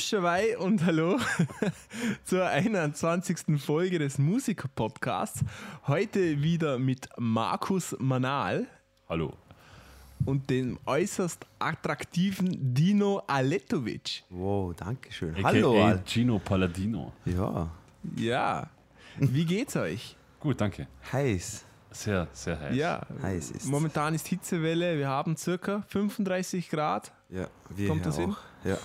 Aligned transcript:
Abomschewei 0.00 0.56
und 0.56 0.82
hallo 0.86 1.18
zur 2.24 2.46
21. 2.46 3.60
Folge 3.62 3.98
des 3.98 4.16
Musiker-Podcasts. 4.16 5.40
Heute 5.86 6.40
wieder 6.42 6.78
mit 6.78 7.06
Markus 7.18 7.94
Manal 7.98 8.66
Hallo. 9.10 9.34
und 10.24 10.48
dem 10.48 10.78
äußerst 10.86 11.44
attraktiven 11.58 12.72
Dino 12.74 13.22
Aletovic. 13.26 14.22
Wow, 14.30 14.74
danke 14.74 15.12
schön. 15.12 15.34
AKA 15.36 15.44
Hallo. 15.48 15.84
Al- 15.84 16.02
Gino 16.06 16.38
Palladino. 16.38 17.12
Ja, 17.26 17.68
Ja, 18.16 18.70
wie 19.18 19.44
geht's 19.44 19.76
euch? 19.76 20.16
Gut, 20.40 20.62
danke. 20.62 20.88
heiß. 21.12 21.66
Sehr, 21.90 22.26
sehr 22.32 22.58
heiß. 22.58 22.74
Ja, 22.74 23.02
Heiß 23.20 23.50
ist. 23.50 23.66
momentan 23.66 24.14
ist 24.14 24.26
Hitzewelle. 24.28 24.96
Wir 24.96 25.08
haben 25.08 25.36
circa 25.36 25.82
35 25.88 26.70
Grad. 26.70 27.12
Ja, 27.28 27.48
wir 27.68 27.88
Kommt 27.88 28.06
das 28.06 28.16
hin? 28.16 28.30
auch. 28.30 28.38
Ja, 28.66 28.78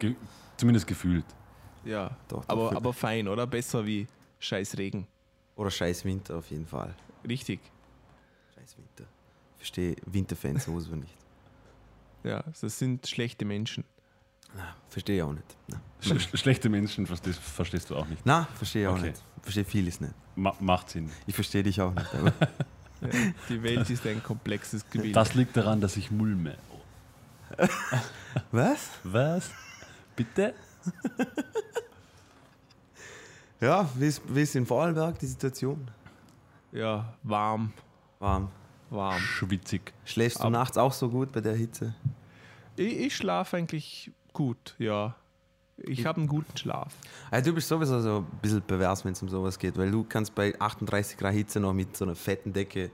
Ge 0.00 0.16
zumindest 0.60 0.86
gefühlt. 0.86 1.24
Ja, 1.84 2.16
Doch, 2.28 2.44
doch, 2.44 2.48
aber, 2.48 2.76
aber 2.76 2.92
fein, 2.92 3.26
oder? 3.28 3.46
Besser 3.46 3.84
wie 3.86 4.06
scheiß 4.38 4.76
Regen. 4.78 5.06
oder 5.56 5.70
scheiß 5.70 6.04
Winter 6.04 6.36
auf 6.36 6.50
jeden 6.50 6.66
Fall. 6.66 6.94
Richtig. 7.28 7.60
Scheiß 8.54 8.76
Winter. 8.78 9.04
Ich 9.56 9.58
verstehe 9.58 9.96
Winterfans 10.06 10.64
sowieso 10.64 10.94
nicht. 10.96 11.14
Ja, 12.22 12.42
das 12.60 12.78
sind 12.78 13.06
schlechte 13.08 13.44
Menschen. 13.44 13.84
Na, 14.54 14.74
verstehe 14.88 15.16
ich 15.16 15.22
auch 15.22 15.32
nicht. 15.32 15.56
Na, 15.68 15.80
Sch 16.00 16.10
sch- 16.12 16.36
schlechte 16.36 16.68
Menschen 16.68 17.06
verstehst, 17.06 17.38
verstehst 17.40 17.88
du 17.90 17.96
auch 17.96 18.06
nicht. 18.06 18.22
Na 18.26 18.46
verstehe 18.56 18.82
ich 18.82 18.88
auch 18.88 18.94
Okay. 18.98 19.08
nicht. 19.10 19.22
Verstehe 19.42 19.64
vieles 19.64 20.00
nicht. 20.00 20.12
Ma 20.36 20.54
macht 20.60 20.90
Sinn. 20.90 21.10
Ich 21.26 21.34
verstehe 21.34 21.62
dich 21.62 21.80
auch 21.80 21.94
nicht. 21.94 22.14
Aber 22.14 22.32
Ja, 23.02 23.08
die 23.48 23.62
Welt 23.62 23.88
ist 23.88 24.06
ein 24.06 24.22
komplexes 24.22 24.84
Gebiet. 24.90 25.16
Das 25.16 25.32
liegt 25.34 25.56
daran, 25.56 25.80
dass 25.80 25.96
ich 25.96 26.10
mulme. 26.10 26.58
Was? 28.50 28.90
Was? 29.04 29.50
Bitte? 30.24 30.54
Ja, 33.60 33.88
wie 33.94 34.06
ist, 34.06 34.22
wie 34.26 34.40
ist 34.40 34.54
in 34.56 34.64
Vorarlberg 34.64 35.18
die 35.18 35.26
Situation? 35.26 35.90
Ja, 36.72 37.12
warm, 37.22 37.72
Warm. 38.18 38.48
warm. 38.88 39.20
Schwitzig. 39.20 39.92
Schläfst 40.06 40.38
du 40.38 40.44
Aber- 40.44 40.50
nachts 40.50 40.78
auch 40.78 40.92
so 40.94 41.08
gut 41.10 41.30
bei 41.32 41.40
der 41.42 41.54
Hitze? 41.54 41.94
Ich, 42.76 42.98
ich 42.98 43.16
schlafe 43.16 43.58
eigentlich 43.58 44.10
gut, 44.32 44.74
ja. 44.78 45.14
Ich 45.76 46.04
habe 46.06 46.18
einen 46.20 46.26
guten 46.28 46.56
Schlaf. 46.56 46.94
Also 47.30 47.50
du 47.50 47.54
bist 47.54 47.68
sowieso 47.68 48.00
so 48.00 48.18
ein 48.18 48.26
bisschen 48.40 48.62
pervers, 48.62 49.04
wenn 49.04 49.12
es 49.12 49.22
um 49.22 49.28
sowas 49.28 49.58
geht, 49.58 49.76
weil 49.78 49.90
du 49.90 50.04
kannst 50.04 50.34
bei 50.34 50.58
38 50.58 51.16
Grad 51.18 51.32
Hitze 51.34 51.58
noch 51.60 51.72
mit 51.72 51.96
so 51.96 52.04
einer 52.04 52.14
fetten 52.16 52.52
Decke 52.52 52.90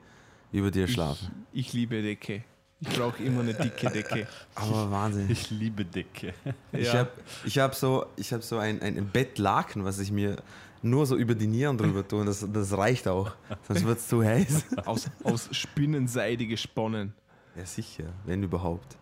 über 0.52 0.70
dir 0.70 0.86
schlafen. 0.88 1.46
Ich, 1.52 1.68
ich 1.68 1.72
liebe 1.74 2.00
Decke. 2.02 2.42
Ich 2.80 2.88
brauche 2.90 3.22
immer 3.22 3.40
eine 3.40 3.54
dicke 3.54 3.90
Decke. 3.90 4.26
Aber 4.54 4.90
Wahnsinn. 4.90 5.30
Ich 5.30 5.50
liebe 5.50 5.84
Decke. 5.84 6.34
Ich 6.72 6.86
Ja. 6.88 6.98
habe 7.00 7.10
ich 7.44 7.58
hab 7.58 7.74
so, 7.74 8.06
ich 8.16 8.32
hab 8.32 8.42
so 8.42 8.58
ein, 8.58 8.82
ein 8.82 9.08
Bettlaken, 9.08 9.84
was 9.84 9.98
ich 9.98 10.10
mir 10.12 10.36
nur 10.82 11.06
so 11.06 11.16
über 11.16 11.34
die 11.34 11.46
Nieren 11.46 11.78
drüber 11.78 12.06
tue. 12.06 12.24
Das, 12.24 12.46
das 12.52 12.76
reicht 12.76 13.08
auch. 13.08 13.32
Sonst 13.66 13.84
wird 13.84 13.98
es 13.98 14.08
zu 14.08 14.22
heiß. 14.22 14.64
Aus, 14.84 15.10
aus 15.24 15.48
Spinnenseide 15.52 16.46
gesponnen. 16.46 17.14
Ja, 17.56 17.64
sicher, 17.64 18.04
wenn 18.26 18.42
überhaupt. 18.42 18.96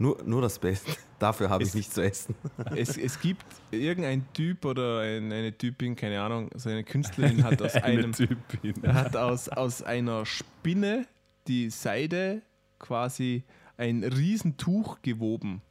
Nur, 0.00 0.22
nur 0.24 0.40
das 0.42 0.56
Beste. 0.60 0.92
Dafür 1.18 1.50
habe 1.50 1.64
ich 1.64 1.74
nichts 1.74 1.94
zu 1.94 2.02
essen. 2.02 2.36
Es, 2.76 2.96
es 2.96 3.18
gibt 3.18 3.44
irgendein 3.72 4.32
Typ 4.32 4.64
oder 4.64 5.00
ein, 5.00 5.32
eine 5.32 5.52
Typin, 5.58 5.96
keine 5.96 6.20
Ahnung, 6.22 6.48
so 6.54 6.68
eine 6.70 6.84
Künstlerin 6.84 7.42
hat 7.42 7.60
aus 7.62 7.74
Eine 7.74 7.84
einem 7.84 8.12
Typin. 8.12 8.94
hat 8.94 9.16
aus, 9.16 9.48
aus 9.48 9.82
einer 9.82 10.24
Spinne 10.24 11.04
die 11.48 11.70
Seide 11.70 12.42
quasi 12.78 13.44
ein 13.76 14.02
Riesentuch 14.04 15.02
gewoben. 15.02 15.62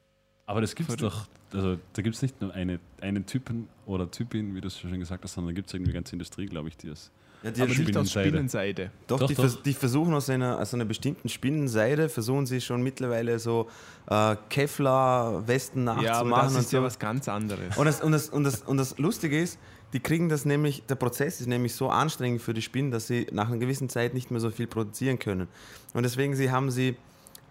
Aber 0.45 0.61
das 0.61 0.75
gibt's 0.75 0.95
Verrückt. 0.95 1.27
doch, 1.51 1.57
also 1.57 1.77
da 1.93 2.01
gibt 2.01 2.15
es 2.15 2.21
nicht 2.21 2.39
nur 2.41 2.53
eine, 2.53 2.79
einen 3.01 3.25
Typen 3.25 3.67
oder 3.85 4.09
Typin, 4.09 4.55
wie 4.55 4.61
du 4.61 4.67
es 4.67 4.79
schon 4.79 4.97
gesagt 4.99 5.23
hast, 5.23 5.33
sondern 5.33 5.53
da 5.53 5.55
gibt 5.55 5.67
es 5.67 5.73
irgendwie 5.73 5.91
eine 5.91 5.97
ganze 5.99 6.13
Industrie, 6.13 6.45
glaube 6.45 6.69
ich, 6.69 6.77
die 6.77 6.87
es. 6.87 7.11
Ja, 7.43 7.51
die 7.51 7.61
Aber 7.61 7.69
nicht 7.71 7.95
aus 7.97 8.09
Spinnenseide. 8.11 8.89
Doch, 9.05 9.19
Doch, 9.19 9.27
die, 9.27 9.35
doch. 9.35 9.43
vers- 9.43 9.61
die 9.61 9.73
versuchen 9.73 10.13
aus 10.15 10.27
einer, 10.29 10.57
aus 10.59 10.73
einer 10.73 10.85
bestimmten 10.85 11.29
Spinnenseide, 11.29 12.09
versuchen 12.09 12.45
sie 12.47 12.61
schon 12.61 12.81
mittlerweile 12.81 13.37
so 13.39 13.67
äh, 14.09 14.35
Kevlar-Westen 14.49 15.85
Ja, 15.85 15.93
aber 15.93 16.01
nachzumachen. 16.29 16.43
das 16.45 16.53
und 16.55 16.59
ist 16.61 16.69
so. 16.71 16.77
ja 16.77 16.83
was 16.83 16.99
ganz 16.99 17.27
anderes. 17.27 17.77
Und 17.77 17.85
das, 17.85 18.01
und, 18.01 18.11
das, 18.11 18.29
und, 18.29 18.43
das, 18.43 18.61
und 18.63 18.77
das 18.77 18.97
Lustige 18.97 19.39
ist, 19.39 19.59
die 19.93 19.99
kriegen 19.99 20.29
das 20.29 20.45
nämlich, 20.45 20.83
der 20.85 20.95
Prozess 20.95 21.39
ist 21.39 21.47
nämlich 21.47 21.73
so 21.73 21.89
anstrengend 21.89 22.41
für 22.41 22.53
die 22.53 22.61
Spinnen, 22.61 22.91
dass 22.91 23.07
sie 23.07 23.27
nach 23.31 23.47
einer 23.47 23.57
gewissen 23.57 23.89
Zeit 23.89 24.13
nicht 24.13 24.31
mehr 24.31 24.39
so 24.39 24.51
viel 24.51 24.67
produzieren 24.67 25.17
können. 25.17 25.47
Und 25.93 26.03
deswegen 26.03 26.35
sie, 26.35 26.51
haben 26.51 26.71
sie 26.71 26.97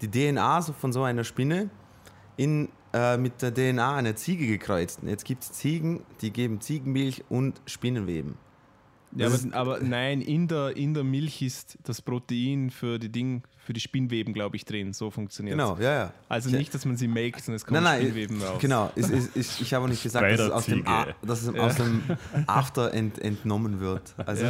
die 0.02 0.10
DNA 0.10 0.60
von 0.62 0.92
so 0.92 1.02
einer 1.02 1.24
Spinne 1.24 1.70
in, 2.36 2.68
äh, 2.92 3.16
mit 3.16 3.40
der 3.40 3.54
DNA 3.54 3.96
einer 3.96 4.16
Ziege 4.16 4.46
gekreuzt. 4.46 5.02
Und 5.02 5.08
jetzt 5.08 5.24
gibt 5.24 5.44
es 5.44 5.52
Ziegen, 5.52 6.02
die 6.20 6.30
geben 6.30 6.60
Ziegenmilch 6.60 7.24
und 7.30 7.60
Spinnenweben. 7.64 8.36
Ja, 9.12 9.28
aber, 9.28 9.38
aber 9.52 9.80
nein, 9.80 10.20
in 10.20 10.46
der, 10.46 10.76
in 10.76 10.92
der 10.92 11.04
Milch 11.04 11.40
ist 11.40 11.78
das 11.84 12.02
Protein 12.02 12.70
für 12.70 12.98
die 12.98 13.08
Ding, 13.08 13.42
für 13.66 13.72
die 13.72 13.80
Spinnweben, 13.80 14.32
glaube 14.32 14.54
ich, 14.56 14.64
drin. 14.64 14.92
So 14.92 15.10
funktioniert 15.10 15.58
Genau, 15.58 15.76
ja, 15.78 15.92
ja. 15.92 16.12
Also 16.28 16.48
Ich- 16.50 16.54
nicht, 16.54 16.72
dass 16.72 16.84
man 16.84 16.96
sie 16.96 17.08
maked, 17.08 17.40
sondern 17.42 17.56
es 17.56 17.64
kommt 17.66 17.74
Nein, 17.74 17.84
nein, 17.84 18.00
Spinnweben 18.02 18.40
raus. 18.40 18.58
genau. 18.60 18.92
Es, 18.94 19.10
es, 19.10 19.60
ich 19.60 19.74
habe 19.74 19.84
auch 19.84 19.88
nicht 19.88 20.02
gesagt, 20.04 20.24
dass 20.30 20.40
es 20.40 20.50
aus 20.52 20.66
dem. 20.66 20.86
A, 20.86 21.06
dass 21.22 21.42
es 21.42 21.54
aus 21.58 21.74
dem 21.74 22.02
After 22.46 22.94
ent, 22.94 23.18
entnommen 23.18 23.80
wird. 23.80 24.14
Also, 24.24 24.46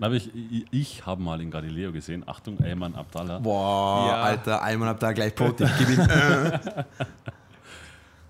aber 0.00 0.14
ich, 0.14 0.30
ich, 0.34 0.66
ich 0.72 1.06
habe 1.06 1.22
mal 1.22 1.40
in 1.40 1.50
Galileo 1.52 1.92
gesehen, 1.92 2.24
Achtung, 2.26 2.58
Ayman 2.60 2.94
Abdallah. 2.96 3.38
boah, 3.38 4.08
Ja. 4.08 4.22
Alter, 4.22 4.62
einmal 4.62 4.88
ab 4.88 4.98
da 5.00 5.12
gleich 5.12 5.32
ihm. 5.40 5.54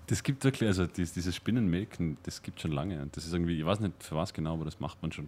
Das 0.07 0.23
gibt 0.23 0.43
wirklich, 0.43 0.67
also 0.67 0.87
dies, 0.87 1.13
dieses 1.13 1.35
Spinnenmelken, 1.35 2.17
das 2.23 2.41
gibt 2.41 2.59
schon 2.59 2.71
lange. 2.71 2.99
Und 2.99 3.15
das 3.15 3.27
ist 3.27 3.33
irgendwie, 3.33 3.59
ich 3.59 3.63
weiß 3.65 3.79
nicht 3.79 3.93
für 4.03 4.15
was 4.15 4.33
genau, 4.33 4.53
aber 4.55 4.65
das 4.65 4.79
macht 4.79 4.99
man 5.03 5.11
schon 5.11 5.27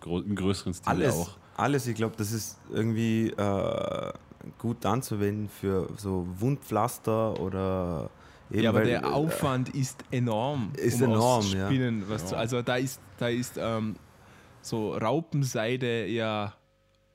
im 0.00 0.34
größeren 0.34 0.74
Stil 0.74 0.88
Alles, 0.88 1.14
auch. 1.14 1.36
alles, 1.56 1.86
ich 1.86 1.94
glaube, 1.94 2.16
das 2.18 2.32
ist 2.32 2.58
irgendwie 2.72 3.28
äh, 3.30 4.12
gut 4.58 4.84
anzuwenden 4.86 5.48
für 5.48 5.88
so 5.96 6.26
Wundpflaster 6.38 7.38
oder 7.40 8.10
eben 8.50 8.62
Ja, 8.62 8.70
aber 8.70 8.80
weil- 8.80 8.86
der 8.86 9.12
Aufwand 9.14 9.68
ist 9.74 10.04
enorm. 10.10 10.72
Ist 10.76 11.00
um 11.02 11.12
enorm, 11.12 11.46
ja. 11.52 11.66
Spinnen 11.66 12.04
was 12.08 12.22
Ja. 12.22 12.28
zu, 12.28 12.36
also 12.36 12.62
da 12.62 12.76
ist, 12.76 13.00
da 13.18 13.28
ist 13.28 13.56
ähm, 13.58 13.96
so 14.62 14.94
Raupenseide 14.94 16.06
ja 16.06 16.52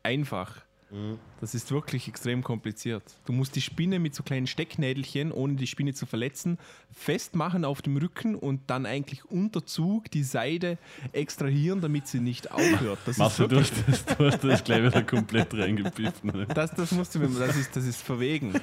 einfach. 0.03 0.61
Mhm. 0.91 1.17
Das 1.39 1.55
ist 1.55 1.71
wirklich 1.71 2.07
extrem 2.07 2.43
kompliziert. 2.43 3.03
Du 3.25 3.33
musst 3.33 3.55
die 3.55 3.61
Spinne 3.61 3.97
mit 3.97 4.13
so 4.13 4.21
kleinen 4.21 4.45
Stecknädelchen, 4.45 5.31
ohne 5.31 5.55
die 5.55 5.65
Spinne 5.65 5.93
zu 5.93 6.05
verletzen, 6.05 6.59
festmachen 6.91 7.65
auf 7.65 7.81
dem 7.81 7.97
Rücken 7.97 8.35
und 8.35 8.61
dann 8.67 8.85
eigentlich 8.85 9.25
unter 9.25 9.65
Zug 9.65 10.11
die 10.11 10.23
Seide 10.23 10.77
extrahieren, 11.13 11.81
damit 11.81 12.07
sie 12.07 12.19
nicht 12.19 12.51
aufhört. 12.51 12.99
Das 13.05 13.17
Machst 13.17 13.39
ist 13.39 13.51
du, 13.51 13.59
hast 13.59 13.73
das, 13.87 14.05
du 14.05 14.25
hast 14.25 14.43
das 14.43 14.63
gleich 14.63 14.83
wieder 14.83 15.01
komplett 15.01 15.53
reingepfiffen. 15.53 16.31
Ne? 16.31 16.47
das, 16.53 16.75
das 16.75 16.91
musst 16.91 17.15
du 17.15 17.19
mir, 17.19 17.29
das 17.29 17.57
ist, 17.57 17.75
das 17.75 17.85
ist 17.85 18.01
verwegen. 18.01 18.53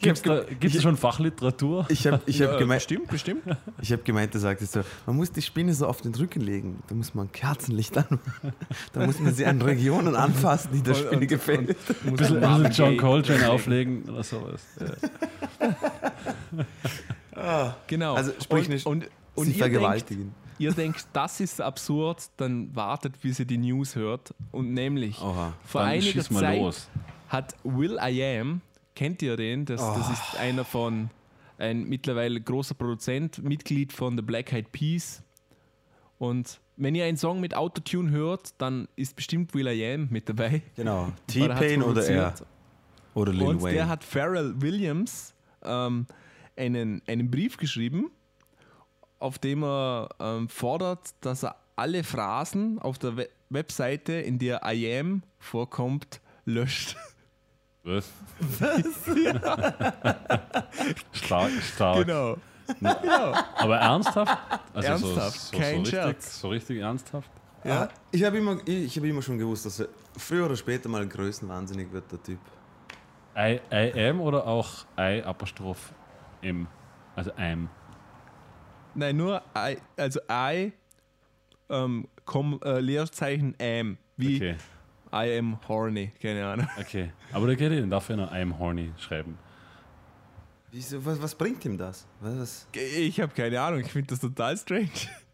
Gibt 0.00 0.74
es 0.74 0.82
schon 0.82 0.96
Fachliteratur? 0.96 1.86
Ich 1.88 2.06
habe 2.06 2.20
ich 2.26 2.40
hab 2.40 2.52
Ja, 2.52 2.58
gemeint, 2.58 2.80
bestimmt, 2.80 3.08
bestimmt. 3.08 3.42
ich 3.82 3.92
hab 3.92 4.04
gemeint, 4.04 4.34
du 4.34 4.38
sagtest 4.38 4.72
so, 4.72 4.82
man 5.06 5.16
muss 5.16 5.32
die 5.32 5.42
Spinne 5.42 5.74
so 5.74 5.86
auf 5.86 6.00
den 6.02 6.14
Rücken 6.14 6.40
legen. 6.40 6.82
Da 6.88 6.94
muss 6.94 7.14
man 7.14 7.32
Kerzenlicht 7.32 7.96
an. 7.98 8.20
Da 8.92 9.06
muss 9.06 9.18
man 9.18 9.34
sie 9.34 9.46
an 9.46 9.60
Regionen 9.60 10.14
anfassen, 10.14 10.70
die 10.72 10.82
der 10.82 10.94
Spinne 10.94 11.26
gefällt. 11.30 11.70
Ein 12.04 12.14
bisschen, 12.16 12.40
bisschen 12.40 12.70
John 12.72 12.96
Coltrane 12.98 13.38
legen. 13.38 13.50
auflegen 13.50 14.02
oder 14.10 14.22
sowas. 14.22 14.62
Genau. 17.86 18.14
Also 18.14 18.32
sprich 18.42 18.66
und, 18.66 18.74
nicht, 18.74 18.86
und, 18.86 19.08
und 19.34 19.44
sie 19.46 19.52
ihr 19.52 19.58
denkt, 19.58 19.58
vergewaltigen. 19.58 20.34
ihr 20.58 20.72
denkt, 20.72 21.06
das 21.14 21.40
ist 21.40 21.60
absurd, 21.60 22.28
dann 22.36 22.74
wartet, 22.76 23.18
bis 23.20 23.38
ihr 23.38 23.46
die 23.46 23.56
News 23.56 23.96
hört. 23.96 24.34
Und 24.50 24.74
nämlich, 24.74 25.20
Oha. 25.22 25.54
vor 25.64 25.80
einiger 25.80 26.22
Zeit 26.22 26.58
los. 26.58 26.88
hat 27.28 27.54
Will 27.64 27.98
I 28.02 28.22
Am, 28.38 28.60
kennt 28.94 29.22
ihr 29.22 29.36
den? 29.38 29.64
Das, 29.64 29.80
das 29.80 30.08
Oh. 30.08 30.12
ist 30.12 30.36
einer 30.38 30.64
von, 30.64 31.08
ein 31.56 31.84
mittlerweile 31.84 32.40
großer 32.40 32.74
Produzent, 32.74 33.42
Mitglied 33.42 33.92
von 33.92 34.16
The 34.18 34.22
Black 34.22 34.52
Eyed 34.52 34.70
Peas. 34.72 35.22
Und 36.20 36.60
wenn 36.76 36.94
ihr 36.94 37.06
einen 37.06 37.16
Song 37.16 37.40
mit 37.40 37.54
Autotune 37.56 38.10
hört, 38.10 38.50
dann 38.58 38.88
ist 38.94 39.16
bestimmt 39.16 39.54
Will 39.54 39.66
I 39.68 39.94
Am 39.94 40.08
mit 40.10 40.28
dabei. 40.28 40.60
Genau. 40.76 41.10
T-Pain 41.26 41.82
oder 41.82 42.06
er. 42.06 42.34
Oder 43.14 43.32
Lil 43.32 43.46
Und 43.48 43.62
Wayne. 43.62 43.76
der 43.76 43.88
hat 43.88 44.04
Pharrell 44.04 44.52
Williams 44.60 45.32
ähm, 45.62 46.06
einen, 46.58 47.00
einen 47.06 47.30
Brief 47.30 47.56
geschrieben, 47.56 48.10
auf 49.18 49.38
dem 49.38 49.64
er 49.64 50.10
ähm, 50.20 50.50
fordert, 50.50 51.08
dass 51.22 51.42
er 51.42 51.56
alle 51.74 52.04
Phrasen 52.04 52.78
auf 52.78 52.98
der 52.98 53.16
We 53.16 53.28
Webseite, 53.48 54.12
in 54.12 54.38
der 54.38 54.60
I 54.64 54.98
am 54.98 55.22
vorkommt, 55.38 56.20
löscht. 56.44 56.96
Was? 57.82 58.10
stark, 61.12 61.50
stark. 61.62 62.06
Genau. 62.06 62.36
Aber 63.56 63.76
ernsthaft? 63.78 64.38
Also 64.74 64.88
Ernsthaft, 64.88 65.40
so, 65.40 65.52
so, 65.56 65.58
kein 65.58 65.72
so 65.74 65.80
richtig, 65.80 65.90
Scherz. 65.90 66.40
So 66.40 66.48
richtig 66.48 66.78
ernsthaft? 66.80 67.30
Ja. 67.64 67.82
Ah, 67.82 67.88
Ich 68.10 68.24
habe 68.24 68.38
immer, 68.38 68.56
ich 68.66 68.96
hab 68.96 69.04
immer 69.04 69.22
schon 69.22 69.38
gewusst, 69.38 69.66
dass 69.66 69.80
er 69.80 69.88
früher 70.16 70.46
oder 70.46 70.56
später 70.56 70.88
mal 70.88 71.06
größenwahnsinnig 71.06 71.92
wird, 71.92 72.10
der 72.10 72.22
Typ. 72.22 72.38
I, 73.36 73.60
I 73.72 74.08
am 74.08 74.20
oder 74.20 74.46
auch 74.46 74.84
I 74.98 75.22
Apostroph 75.22 75.92
M? 76.42 76.66
Also 77.16 77.30
I'm. 77.32 77.68
Nein, 78.94 79.16
nur 79.16 79.42
I, 79.56 79.76
also 79.96 80.20
I, 80.30 80.72
ähm, 81.68 82.08
komm, 82.24 82.58
äh, 82.64 82.80
Leerzeichen 82.80 83.54
am. 83.60 83.98
Wie 84.16 84.36
Okay, 84.36 84.56
I 85.12 85.38
am 85.38 85.58
horny, 85.68 86.12
keine 86.20 86.46
Ahnung. 86.46 86.68
okay. 86.78 87.12
Aber 87.32 87.46
da 87.46 87.54
geht 87.54 87.72
ihn, 87.72 87.88
darf 87.90 88.08
er 88.08 88.16
noch 88.16 88.32
I'm 88.32 88.58
horny 88.58 88.92
schreiben. 88.98 89.38
Wieso, 90.72 91.04
was, 91.04 91.20
was 91.20 91.34
bringt 91.34 91.64
ihm 91.64 91.76
das? 91.76 92.06
Was, 92.20 92.66
Ich 92.74 93.20
habe 93.20 93.32
keine 93.34 93.60
Ahnung, 93.60 93.80
ich 93.80 93.90
finde 93.90 94.08
das 94.08 94.20
total 94.20 94.56
strange. 94.56 94.88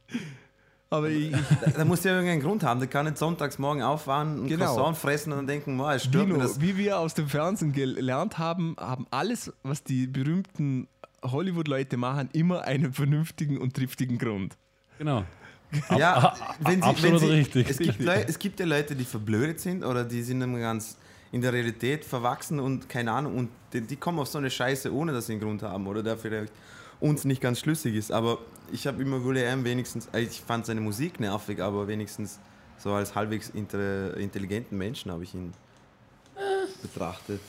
Aber 0.89 1.11
ich, 1.11 1.33
da, 1.33 1.71
da 1.79 1.85
muss 1.85 2.05
ja 2.05 2.13
irgendeinen 2.13 2.41
Grund 2.43 2.63
haben. 2.63 2.79
Der 2.79 2.89
kann 2.89 3.07
nicht 3.07 3.19
sonntags 3.19 3.59
morgen 3.59 3.83
aufwachen, 3.83 4.45
ein 4.45 4.49
Genau. 4.49 4.67
Croissant 4.67 4.97
fressen 4.97 5.33
und 5.33 5.39
dann 5.39 5.47
denken, 5.49 5.77
boah, 5.77 5.95
es 5.95 6.05
stört 6.05 6.29
mir 6.29 6.35
Dino, 6.35 6.47
das. 6.47 6.61
wie 6.61 6.77
wir 6.77 6.99
aus 7.01 7.13
dem 7.15 7.29
Fernsehen 7.29 7.73
gelernt 7.73 8.39
haben, 8.39 8.77
haben 8.79 9.07
alles, 9.11 9.53
was 9.65 9.83
die 9.83 10.07
berühmten 10.07 10.87
Hollywood-Leute 11.25 11.97
machen, 11.97 12.29
immer 12.33 12.63
einen 12.63 12.93
vernünftigen 12.93 13.59
und 13.59 13.75
triftigen 13.75 14.17
Grund. 14.17 14.57
Genau. 14.99 15.25
Ja, 15.99 16.35
wenn 16.61 16.81
sie, 16.81 16.89
absolut 16.89 17.21
wenn 17.23 17.29
sie, 17.29 17.35
richtig. 17.35 17.69
Es 17.69 17.79
gibt, 17.79 18.01
es 18.01 18.39
gibt 18.39 18.61
ja 18.61 18.67
Leute, 18.67 18.95
die 18.95 19.05
verblödet 19.05 19.59
sind 19.59 19.85
oder 19.85 20.05
die 20.05 20.23
sind 20.23 20.41
immer 20.41 20.61
ganz 20.61 20.97
in 21.37 21.43
der 21.43 21.53
Realität 21.53 22.05
verwachsen 22.05 22.59
und 22.59 22.89
keine 22.89 23.13
Ahnung 23.13 23.37
und 23.37 23.51
die, 23.73 23.81
die 23.83 23.97
kommen 23.97 24.19
auf 24.19 24.29
so 24.29 24.39
eine 24.39 24.51
Scheiße, 24.51 24.93
ohne 24.93 25.13
dass 25.13 25.27
sie 25.27 25.35
einen 25.35 25.43
Grund 25.43 25.63
haben 25.63 25.87
oder 25.87 26.03
der 26.03 26.17
vielleicht 26.17 26.53
uns 26.99 27.25
nicht 27.25 27.41
ganz 27.41 27.61
schlüssig 27.61 27.95
ist. 27.95 28.11
Aber 28.11 28.39
ich 28.73 28.87
habe 28.87 29.01
immer 29.03 29.25
Will.i.am 29.25 29.65
wenigstens, 29.65 30.09
äh, 30.13 30.23
ich 30.23 30.41
fand 30.41 30.67
seine 30.67 30.81
Musik 30.81 31.21
nervig, 31.21 31.61
aber 31.63 31.87
wenigstens 31.87 32.41
so 32.79 32.93
als 32.93 33.15
halbwegs 33.15 33.51
intelligenten 33.51 34.77
Menschen 34.77 35.11
habe 35.13 35.23
ich 35.23 35.35
ihn 35.35 35.53
betrachtet. 36.83 37.41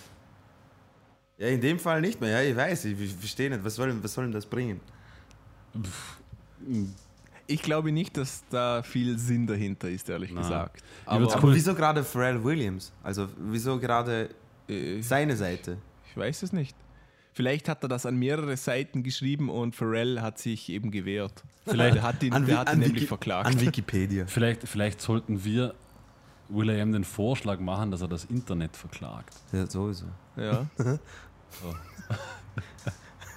Ja, 1.38 1.48
in 1.48 1.62
dem 1.62 1.80
Fall 1.80 2.02
nicht 2.02 2.20
mehr. 2.20 2.42
Ja, 2.42 2.50
ich 2.50 2.56
weiß, 2.56 2.86
ich, 2.86 3.14
verstehe 3.14 3.50
nicht. 3.50 3.64
Was 3.64 3.76
soll, 3.76 3.96
was 4.04 4.14
soll 4.14 4.26
denn 4.26 4.34
das 4.34 4.46
bringen? 4.46 4.80
Ich 7.48 7.62
glaube 7.62 7.92
nicht, 7.92 8.18
dass 8.18 8.44
da 8.50 8.84
viel 8.84 9.18
Sinn 9.18 9.48
dahinter 9.48 9.90
ist, 9.90 10.10
ehrlich 10.10 10.32
Na. 10.34 10.42
gesagt. 10.42 10.84
Aber 11.06 11.34
Aber 11.34 11.54
wieso 11.56 11.74
gerade 11.74 12.04
Pharrell 12.04 12.44
Williams? 12.44 12.92
Also 13.04 13.28
wieso 13.38 13.80
gerade 13.80 14.30
äh, 14.68 15.02
seine 15.02 15.36
Seite? 15.36 15.78
ich 16.10 16.18
weiß 16.18 16.44
es 16.44 16.52
nicht. 16.52 16.76
Vielleicht 17.34 17.70
hat 17.70 17.84
er 17.84 17.90
das 17.90 18.06
an 18.08 18.18
mehrere 18.18 18.58
Seiten 18.58 19.04
geschrieben 19.04 19.50
und 19.50 19.76
Pharrell 19.76 20.22
hat 20.22 20.40
sich 20.40 20.70
eben 20.70 20.90
gewehrt. 20.92 21.44
Vielleicht- 21.66 21.96
der 21.98 22.04
hat 22.04 22.24
ihn, 22.24 22.34
An, 22.34 22.46
der 22.48 22.58
hat 22.60 22.74
ihn 22.74 22.80
nämlich 22.80 22.96
Wiki, 23.02 23.08
verklagt. 23.08 23.48
an 23.48 23.60
Wikipedia. 23.62 24.26
Vielleicht, 24.28 24.68
vielleicht 24.68 25.02
sollten 25.02 25.44
wir 25.44 25.76
Will.i.am 26.50 26.92
den 26.94 27.04
Vorschlag 27.04 27.60
machen, 27.60 27.92
dass 27.92 28.02
er 28.02 28.08
das 28.08 28.26
Internet 28.26 28.76
verklagt. 28.76 29.36
Ja, 29.52 29.68
sowieso. 29.68 30.06
Ja. 30.36 30.66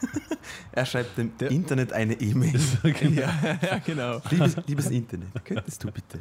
Er 0.73 0.87
schreibt 0.87 1.19
dem 1.19 1.37
Der- 1.39 1.51
Internet 1.51 1.93
eine 1.93 2.15
E-Mail. 2.15 2.59
ja, 3.15 3.33
ja, 3.61 3.79
genau. 3.85 4.21
liebes, 4.31 4.57
liebes 4.67 4.91
Internet, 4.91 5.29
könntest 5.45 5.83
du 5.85 5.91
bitte 5.91 6.21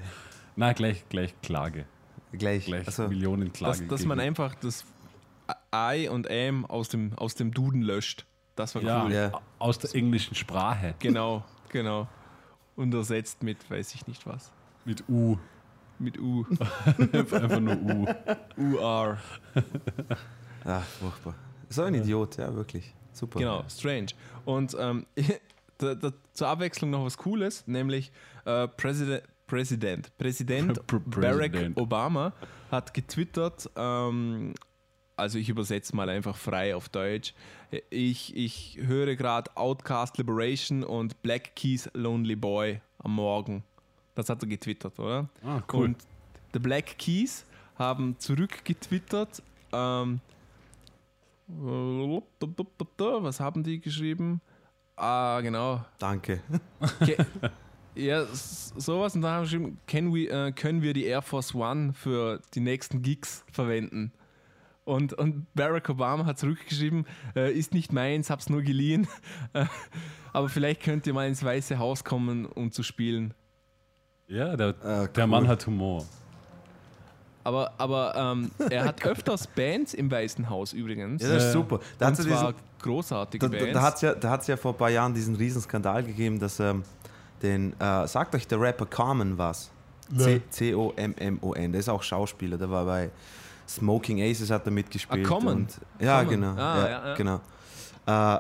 Na, 0.55 0.73
gleich, 0.73 1.07
gleich 1.09 1.33
Klage. 1.41 1.85
gleich, 2.31 2.65
Gleich 2.65 2.87
also, 2.87 3.07
Millionenklage. 3.07 3.79
Dass, 3.85 3.87
dass 3.87 4.05
man 4.05 4.19
einfach 4.19 4.55
das 4.55 4.85
I 5.73 6.07
und 6.09 6.29
am 6.29 6.65
aus 6.65 6.89
dem, 6.89 7.13
aus 7.17 7.35
dem 7.35 7.51
Duden 7.53 7.81
löscht. 7.81 8.25
Das 8.55 8.75
war 8.75 8.81
ja, 8.81 9.03
cool. 9.05 9.13
Ja. 9.13 9.31
aus 9.59 9.77
der 9.79 9.95
englischen 9.95 10.35
Sprache 10.35 10.95
Genau, 10.99 11.43
genau. 11.69 12.07
Und 12.75 12.93
ersetzt 12.93 13.41
mit, 13.43 13.69
weiß 13.69 13.93
ich 13.95 14.07
nicht 14.07 14.25
was. 14.25 14.51
mit 14.85 15.03
U. 15.09 15.37
Mit 15.97 16.19
U. 16.19 16.45
Einfach 17.11 17.59
nur 17.59 17.77
U. 17.77 18.07
UR. 18.57 19.17
ach, 20.65 20.83
furchtbar. 20.83 21.35
So 21.69 21.83
ein 21.83 21.93
Idiot, 21.95 22.37
ja, 22.37 22.53
wirklich. 22.53 22.93
Super. 23.19 23.39
Genau, 23.39 23.63
strange. 23.69 24.07
Und 24.45 24.75
ähm, 24.79 25.05
da, 25.77 25.95
da, 25.95 26.13
zur 26.33 26.47
Abwechslung 26.47 26.89
noch 26.89 27.03
was 27.05 27.17
Cooles, 27.17 27.67
nämlich 27.67 28.11
äh, 28.45 28.67
Präsident, 28.67 29.23
Präsident, 29.47 30.17
Präsident 30.17 30.79
Pr- 30.87 31.01
Barack. 31.05 31.71
Obama 31.75 32.33
hat 32.71 32.93
getwittert, 32.93 33.69
ähm, 33.75 34.53
also 35.17 35.37
ich 35.37 35.49
übersetze 35.49 35.95
mal 35.95 36.07
einfach 36.09 36.35
frei 36.37 36.75
auf 36.75 36.87
Deutsch, 36.87 37.33
ich, 37.89 38.35
ich 38.35 38.77
höre 38.81 39.15
gerade 39.15 39.51
Outcast 39.57 40.17
Liberation 40.17 40.83
und 40.83 41.21
Black 41.21 41.55
Keys 41.55 41.89
Lonely 41.93 42.35
Boy 42.35 42.79
am 42.99 43.15
Morgen. 43.15 43.63
Das 44.15 44.29
hat 44.29 44.41
er 44.43 44.47
getwittert, 44.47 44.97
oder? 44.99 45.29
Ah, 45.43 45.61
cool. 45.73 45.85
Und 45.85 45.97
The 46.53 46.59
Black 46.59 46.97
Keys 46.97 47.45
haben 47.77 48.15
zurückgetwittert. 48.17 49.41
Ähm, 49.71 50.19
was 53.23 53.39
haben 53.39 53.63
die 53.63 53.79
geschrieben? 53.79 54.41
Ah, 54.95 55.39
genau. 55.41 55.83
Danke. 55.97 56.41
Ke 57.05 57.25
ja, 57.95 58.25
sowas. 58.25 59.15
Und 59.15 59.21
da 59.21 59.31
haben 59.35 59.45
sie 59.45 59.57
geschrieben, 59.57 59.79
can 59.87 60.13
we, 60.13 60.27
äh, 60.27 60.51
können 60.51 60.81
wir 60.81 60.93
die 60.93 61.05
Air 61.05 61.21
Force 61.21 61.55
One 61.55 61.93
für 61.93 62.41
die 62.53 62.59
nächsten 62.59 63.01
Gigs 63.01 63.43
verwenden? 63.51 64.11
Und, 64.83 65.13
und 65.13 65.45
Barack 65.53 65.87
Obama 65.89 66.25
hat 66.25 66.39
zurückgeschrieben, 66.39 67.05
äh, 67.35 67.51
ist 67.51 67.73
nicht 67.73 67.93
meins, 67.93 68.29
hab's 68.29 68.49
nur 68.49 68.61
geliehen. 68.63 69.07
Aber 70.33 70.49
vielleicht 70.49 70.81
könnt 70.81 71.05
ihr 71.07 71.13
mal 71.13 71.27
ins 71.27 71.43
Weiße 71.43 71.77
Haus 71.77 72.03
kommen, 72.03 72.45
um 72.45 72.71
zu 72.71 72.81
spielen. 72.83 73.33
ja, 74.27 74.55
der, 74.57 74.75
Ah, 74.83 75.07
der 75.07 75.23
cool. 75.25 75.29
Mann 75.29 75.47
hat 75.47 75.65
Humor. 75.67 76.05
Aber, 77.43 77.71
aber 77.77 78.13
ähm, 78.15 78.51
er 78.69 78.85
hat 78.85 79.05
öfters 79.05 79.47
Bands 79.47 79.93
im 79.93 80.11
Weißen 80.11 80.49
Haus 80.49 80.73
übrigens. 80.73 81.21
Ja, 81.23 81.29
das 81.29 81.45
ist 81.45 81.53
super. 81.53 81.79
Da 81.97 82.07
hat 82.07 82.17
diesen, 82.17 82.53
großartige 82.81 83.49
da, 83.49 83.57
Bands. 83.57 83.73
da, 83.73 83.79
da 83.79 83.81
hat 83.85 83.95
es 83.95 84.01
ja, 84.01 84.13
da 84.15 84.29
hat's 84.29 84.47
ja 84.47 84.57
vor 84.57 84.73
ein 84.73 84.77
paar 84.77 84.89
Jahren 84.89 85.13
diesen 85.13 85.35
riesen 85.35 85.61
Skandal 85.61 86.03
gegeben, 86.03 86.39
dass 86.39 86.59
ähm, 86.59 86.83
den, 87.41 87.73
äh, 87.79 88.07
sagt 88.07 88.35
euch 88.35 88.47
der 88.47 88.59
Rapper 88.59 88.85
Carmen 88.85 89.37
was? 89.37 89.71
C- 90.17 90.41
C-O-M-M-O-N. 90.49 91.71
Der 91.71 91.79
ist 91.79 91.89
auch 91.89 92.01
Schauspieler, 92.03 92.57
der 92.57 92.69
war 92.69 92.85
bei 92.85 93.09
Smoking 93.67 94.21
Aces 94.21 94.49
hat 94.49 94.65
er 94.65 94.71
mitgespielt. 94.71 95.25
Ah, 95.25 95.29
Common. 95.29 95.53
Und, 95.57 95.79
ja, 95.99 96.23
Common. 96.23 96.41
genau. 96.41 96.53
Ah, 96.61 96.77
ja, 96.79 96.89
ja, 96.89 97.07
ja. 97.09 97.13
genau. 97.15 97.35
Äh, 98.05 98.39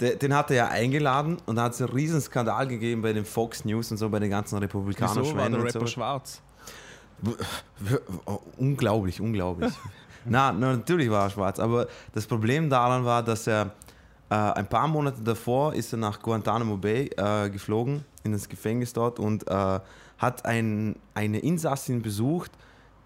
der, 0.00 0.14
den 0.16 0.34
hat 0.34 0.50
er 0.50 0.56
ja 0.56 0.68
eingeladen 0.68 1.38
und 1.46 1.56
da 1.56 1.64
hat 1.64 1.72
es 1.72 1.82
einen 1.82 1.90
riesen 1.92 2.20
Skandal 2.20 2.68
gegeben 2.68 3.02
bei 3.02 3.12
den 3.12 3.24
Fox 3.24 3.64
News 3.64 3.90
und 3.90 3.96
so, 3.96 4.08
bei 4.08 4.20
den 4.20 4.30
ganzen 4.30 4.56
Republikanern. 4.58 5.24
Wieso 5.24 5.36
war 5.36 5.50
der 5.50 5.58
Rapper 5.58 5.80
so. 5.80 5.86
schwarz? 5.86 6.40
Unglaublich, 8.56 9.20
unglaublich. 9.20 9.72
na, 10.24 10.52
na, 10.52 10.76
natürlich 10.76 11.10
war 11.10 11.24
er 11.24 11.30
schwarz, 11.30 11.58
aber 11.58 11.86
das 12.12 12.26
Problem 12.26 12.70
daran 12.70 13.04
war, 13.04 13.22
dass 13.22 13.46
er 13.46 13.72
äh, 14.30 14.34
ein 14.34 14.68
paar 14.68 14.88
Monate 14.88 15.22
davor 15.22 15.74
ist 15.74 15.92
er 15.92 15.98
nach 15.98 16.20
Guantanamo 16.20 16.76
Bay 16.76 17.10
äh, 17.16 17.48
geflogen, 17.50 18.04
in 18.24 18.32
das 18.32 18.48
Gefängnis 18.48 18.92
dort 18.92 19.18
und 19.18 19.48
äh, 19.48 19.80
hat 20.18 20.44
ein, 20.44 20.96
eine 21.14 21.38
Insassin 21.38 22.02
besucht, 22.02 22.50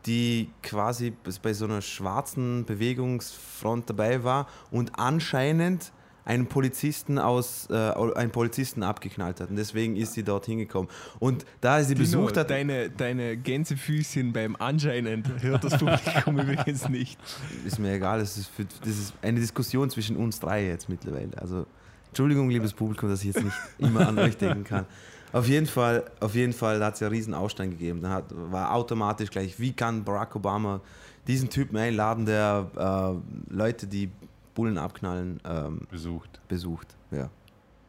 die 0.07 0.51
quasi 0.63 1.15
bei 1.43 1.53
so 1.53 1.67
einer 1.67 1.81
schwarzen 1.81 2.65
Bewegungsfront 2.65 3.89
dabei 3.89 4.25
war 4.25 4.47
und 4.71 4.99
anscheinend 4.99 5.93
einen 6.25 6.47
Polizisten 6.47 7.19
aus 7.19 7.69
äh, 7.71 7.75
einen 7.75 8.31
Polizisten 8.31 8.83
abgeknallt 8.83 9.41
hat 9.41 9.51
und 9.51 9.57
deswegen 9.57 9.97
ist 9.97 10.15
sie 10.15 10.23
dort 10.23 10.47
hingekommen 10.47 10.91
und 11.19 11.45
da 11.61 11.83
sie 11.83 11.95
Dino, 11.95 12.05
besucht 12.05 12.37
hat 12.37 12.51
deine, 12.51 12.91
deine 12.91 13.37
Gänsefüßchen 13.37 14.33
beim 14.33 14.57
Anscheinend 14.59 15.43
hört 15.43 15.65
das 15.65 15.79
Publikum 15.79 16.39
übrigens 16.39 16.89
nicht. 16.89 17.19
Ist 17.67 17.79
mir 17.79 17.95
egal, 17.95 18.21
das 18.21 18.37
ist, 18.37 18.49
für, 18.49 18.65
das 18.65 18.89
ist 18.89 19.15
eine 19.23 19.41
Diskussion 19.41 19.91
zwischen 19.91 20.17
uns 20.17 20.39
drei 20.39 20.67
jetzt 20.67 20.89
mittlerweile. 20.89 21.31
Also, 21.41 21.67
Entschuldigung, 22.09 22.51
liebes 22.51 22.73
Publikum, 22.73 23.09
dass 23.09 23.21
ich 23.21 23.35
jetzt 23.35 23.43
nicht 23.43 23.57
immer 23.79 24.07
an 24.09 24.19
euch 24.19 24.37
denken 24.37 24.65
kann. 24.65 24.87
Auf 25.33 25.49
jeden 25.49 25.67
Fall, 25.67 26.05
auf 26.21 26.35
jeden 26.35 26.53
Fall 26.53 26.85
hat 26.85 26.95
es 26.95 27.01
ja 27.01 27.07
einen 27.07 27.17
riesen 27.17 27.35
Aufstand 27.35 27.71
gegeben. 27.71 28.03
Dann 28.03 28.13
hat, 28.13 28.25
war 28.31 28.75
automatisch 28.75 29.31
gleich, 29.31 29.59
wie 29.59 29.73
kann 29.73 30.05
Barack 30.05 30.37
Obama 30.37 30.81
diesen 31.27 31.49
Typen 31.49 31.77
einladen, 31.77 32.27
der 32.27 32.69
äh, 32.77 33.55
Leute, 33.55 33.87
die 33.87 34.11
Bullen 34.55 34.79
abknallen, 34.79 35.41
ähm, 35.45 35.83
Besucht. 35.91 36.41
besucht. 36.49 36.89
Ja, 37.11 37.31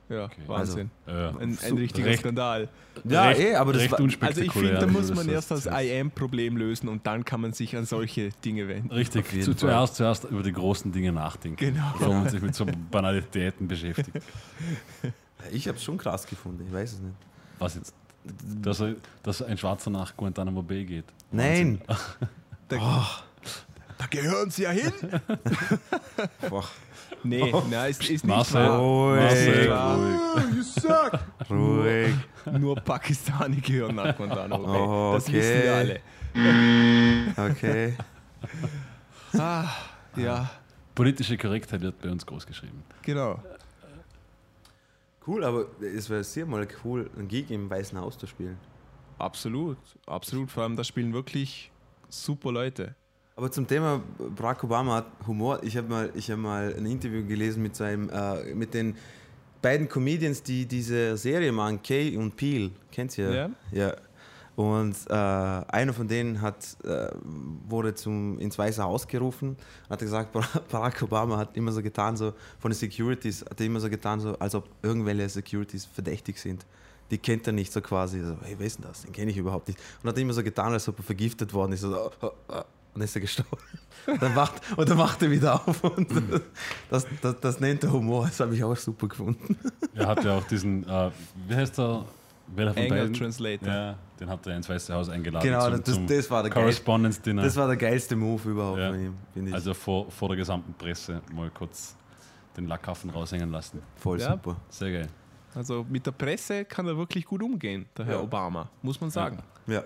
Ja, 0.09 0.25
Okay. 0.25 0.41
Wahnsinn. 0.47 0.91
Äh, 1.07 1.11
ein, 1.11 1.57
ein 1.61 1.77
richtiger 1.77 2.07
recht- 2.07 2.19
Skandal. 2.19 2.67
ja 3.05 3.23
recht, 3.29 3.39
eh, 3.41 3.55
aber 3.55 3.73
das 3.73 3.83
recht 3.83 3.91
war, 3.93 3.99
Also 4.27 4.41
ich 4.41 4.51
finde, 4.51 4.73
da 4.75 4.85
muss 4.85 5.07
Das 5.07 5.15
man 5.17 5.27
erst 5.29 5.49
das 5.49 5.65
IAM-Problem 5.65 6.57
lösen 6.57 6.87
und 6.89 7.07
dann 7.07 7.25
kann 7.25 7.41
man 7.41 7.53
sich 7.53 7.75
an 7.75 7.85
solche 7.85 8.29
Dinge 8.45 8.67
wenden. 8.67 8.91
Richtig, 8.91 9.25
zu, 9.43 9.55
zuerst, 9.55 9.95
zuerst 9.95 10.25
über 10.25 10.43
die 10.43 10.51
großen 10.53 10.91
Dinge 10.91 11.11
nachdenken. 11.13 11.57
Genau. 11.73 11.91
Bevor 11.97 12.13
man 12.15 12.29
sich 12.29 12.41
mit 12.41 12.53
so 12.53 12.65
Banalitäten 12.91 13.67
beschäftigt. 13.67 14.11
ich 15.51 15.67
habe 15.67 15.77
es 15.77 15.83
schon 15.83 15.97
krass 15.97 16.27
gefunden, 16.27 16.63
ich 16.67 16.73
weiß 16.73 16.93
es 16.93 16.99
nicht. 16.99 17.15
Was 17.59 17.75
jetzt? 17.75 17.93
Dass, 18.61 18.79
er, 18.81 18.95
dass 19.23 19.41
ein 19.41 19.57
Schwarzer 19.57 19.89
nach 19.89 20.15
Guantanamo 20.15 20.61
Bay 20.61 20.85
geht. 20.85 21.05
Nein! 21.31 21.81
Da, 22.69 22.77
da 24.03 24.07
gehören 24.21 24.49
sie 24.51 24.63
ja 24.63 24.71
hin. 24.71 24.91
Boah, 26.49 26.65
Nee, 27.25 27.53
na, 27.69 27.85
ist, 27.85 28.01
ist 28.01 28.09
nicht 28.09 28.25
Marcel, 28.25 28.67
wahr. 28.67 28.79
Ruhig. 28.79 29.69
Marcel, 29.69 31.19
ruhig. 31.49 32.13
ruhig. 32.45 32.59
Nur 32.59 32.75
Pakistani 32.75 33.61
gehören 33.61 33.95
nach 33.95 34.15
Guantanamo 34.17 34.65
Bay. 34.67 34.81
Oh, 34.81 35.11
Das 35.13 35.27
okay. 35.27 35.37
wissen 35.37 35.63
wir 35.63 35.75
alle. 35.75 36.01
Okay. 37.53 37.97
Ah, 39.37 39.69
ja, 40.17 40.49
Politische 40.95 41.37
Korrektheit 41.37 41.81
wird 41.81 42.01
bei 42.01 42.09
uns 42.09 42.25
groß 42.25 42.45
geschrieben. 42.45 42.83
genau. 43.01 43.41
Cool, 45.25 45.45
aber 45.45 45.67
es 45.81 46.09
wäre 46.09 46.21
sehr 46.25 46.45
mal 46.45 46.67
cool, 46.83 47.09
einen 47.17 47.29
Gig 47.29 47.49
im 47.49 47.69
Weißen 47.69 47.97
Haus 47.97 48.17
zu 48.17 48.27
spielen. 48.27 48.57
Absolut, 49.17 49.77
absolut. 50.05 50.51
Vor 50.51 50.63
allem, 50.63 50.75
da 50.75 50.83
spielen 50.83 51.13
wirklich 51.13 51.71
super 52.09 52.51
Leute. 52.51 52.95
Aber 53.35 53.51
zum 53.51 53.67
Thema 53.67 54.01
Barack 54.35 54.63
Obama 54.63 54.95
hat 54.97 55.07
Humor. 55.25 55.63
Ich 55.63 55.75
habe 55.75 55.87
mal, 55.87 56.11
ich 56.13 56.29
hab 56.29 56.37
mal 56.37 56.73
ein 56.77 56.85
Interview 56.85 57.25
gelesen 57.25 57.63
mit, 57.63 57.75
seinem, 57.75 58.09
äh, 58.09 58.53
mit 58.53 58.73
den 58.73 58.95
beiden 59.61 59.89
Comedians, 59.89 60.43
die 60.43 60.67
diese 60.67 61.17
Serie 61.17 61.51
machen, 61.51 61.81
Kay 61.81 62.15
und 62.15 62.35
Peel. 62.35 62.71
Kennt 62.91 63.17
ihr? 63.17 63.31
Ja. 63.31 63.49
ja. 63.71 63.95
Und 64.55 64.95
äh, 65.09 65.13
einer 65.13 65.93
von 65.93 66.07
denen 66.07 66.41
hat, 66.41 66.77
äh, 66.83 67.07
wurde 67.67 67.95
zum, 67.95 68.37
ins 68.37 68.55
Weiße 68.59 68.83
Haus 68.83 69.07
gerufen, 69.07 69.57
hat 69.89 69.99
gesagt, 69.99 70.29
Barack 70.71 71.01
Obama 71.01 71.37
hat 71.37 71.57
immer 71.57 71.71
so 71.71 71.81
getan, 71.81 72.15
so 72.15 72.33
von 72.59 72.69
den 72.69 72.77
Securities, 72.77 73.43
hat 73.49 73.59
er 73.59 73.65
immer 73.65 73.79
so 73.79 73.89
getan, 73.89 74.19
so, 74.19 74.37
als 74.37 74.53
ob 74.53 74.69
irgendwelche 74.83 75.27
Securities 75.27 75.85
verdächtig 75.85 76.37
sind. 76.37 76.67
Die 77.09 77.17
kennt 77.17 77.47
er 77.47 77.53
nicht 77.53 77.73
so 77.73 77.81
quasi. 77.81 78.21
So, 78.21 78.37
hey, 78.43 78.55
wer 78.59 78.67
ist 78.67 78.77
denn 78.77 78.85
das? 78.85 79.01
Den 79.01 79.11
kenne 79.11 79.31
ich 79.31 79.37
überhaupt 79.37 79.69
nicht. 79.69 79.79
Und 80.03 80.09
hat 80.09 80.17
immer 80.19 80.33
so 80.33 80.43
getan, 80.43 80.71
als 80.71 80.87
ob 80.87 80.99
er 80.99 81.03
vergiftet 81.03 81.51
worden 81.51 81.71
ist. 81.71 81.81
So, 81.81 82.11
oh, 82.21 82.31
oh. 82.47 82.61
Und 82.93 82.99
dann 82.99 83.03
ist 83.03 83.15
er 83.15 83.21
gestorben. 83.21 83.57
Und 84.05 84.21
dann 84.21 84.35
wacht, 84.35 84.61
und 84.77 84.89
dann 84.89 84.97
wacht 84.97 85.21
er 85.21 85.31
wieder 85.31 85.55
auf. 85.67 85.83
Und 85.83 86.07
das, 86.89 87.07
das, 87.21 87.39
das 87.39 87.59
nennt 87.59 87.83
er 87.83 87.91
Humor. 87.91 88.25
Das 88.25 88.39
habe 88.39 88.53
ich 88.55 88.63
auch 88.63 88.75
super 88.75 89.07
gefunden. 89.07 89.57
Er 89.95 90.07
hat 90.07 90.23
ja 90.23 90.37
auch 90.37 90.43
diesen, 90.47 90.87
äh, 90.87 91.09
wie 91.47 91.55
heißt 91.55 91.77
der? 91.77 92.05
Welcher 92.55 92.73
von 92.73 92.87
beiden? 92.89 93.13
Translator. 93.13 93.67
Ja, 93.67 93.95
den 94.19 94.29
hat 94.29 94.45
er 94.45 94.57
ins 94.57 94.67
Weiße 94.69 94.93
Haus 94.93 95.07
eingeladen. 95.09 95.43
Genau, 95.47 95.63
zum, 95.69 95.83
das, 95.83 95.95
zum 95.95 96.07
das, 96.07 96.29
war 96.29 96.43
der 96.43 96.51
geil, 96.51 96.63
Correspondence 96.63 97.21
Dinner. 97.21 97.41
das 97.41 97.55
war 97.55 97.67
der 97.67 97.77
geilste 97.77 98.15
Move 98.17 98.49
überhaupt 98.49 98.79
Ja. 98.79 98.89
von 98.91 98.99
ihm, 98.99 99.13
finde 99.33 99.49
ich. 99.49 99.55
also 99.55 99.73
vor, 99.73 100.11
vor 100.11 100.27
der 100.27 100.37
gesamten 100.37 100.73
Presse 100.73 101.21
mal 101.33 101.49
kurz 101.51 101.95
den 102.57 102.67
Lackhafen 102.67 103.09
raushängen 103.09 103.49
lassen. 103.49 103.81
Voll 103.95 104.19
Ja. 104.19 104.33
super. 104.33 104.57
Sehr 104.69 104.91
geil. 104.91 105.07
Also 105.55 105.85
mit 105.89 106.05
der 106.05 106.11
Presse 106.11 106.65
kann 106.65 106.85
er 106.85 106.97
wirklich 106.97 107.25
gut 107.25 107.41
umgehen, 107.41 107.85
der 107.97 108.05
Herr 108.05 108.15
Ja. 108.15 108.21
Obama, 108.21 108.69
muss 108.81 108.99
man 108.99 109.09
sagen. 109.09 109.39
Ja. 109.65 109.83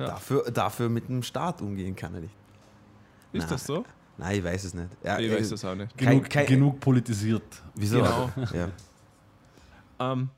Ja. 0.00 0.06
Dafür, 0.06 0.50
dafür 0.50 0.88
mit 0.88 1.08
dem 1.08 1.22
Staat 1.22 1.60
umgehen 1.62 1.94
kann 1.94 2.14
er 2.14 2.20
nicht. 2.22 2.34
Ist 3.32 3.42
Na, 3.44 3.48
das 3.50 3.64
so? 3.64 3.84
Nein, 4.18 4.38
ich 4.38 4.44
weiß 4.44 4.64
es 4.64 4.74
nicht. 4.74 4.88
Ja, 5.04 5.18
Ich 5.18 5.30
äh, 5.30 5.36
weiß 5.38 5.50
das 5.50 5.64
auch 5.64 5.74
nicht. 5.74 5.96
Kein- 5.96 6.08
Genug, 6.18 6.30
kein- 6.30 6.46
genug 6.46 6.80
politisiert. 6.80 7.42
Wieso? 7.74 7.98
Genau. 7.98 8.30
Ja. 8.54 8.68
Ähm, 10.12 10.30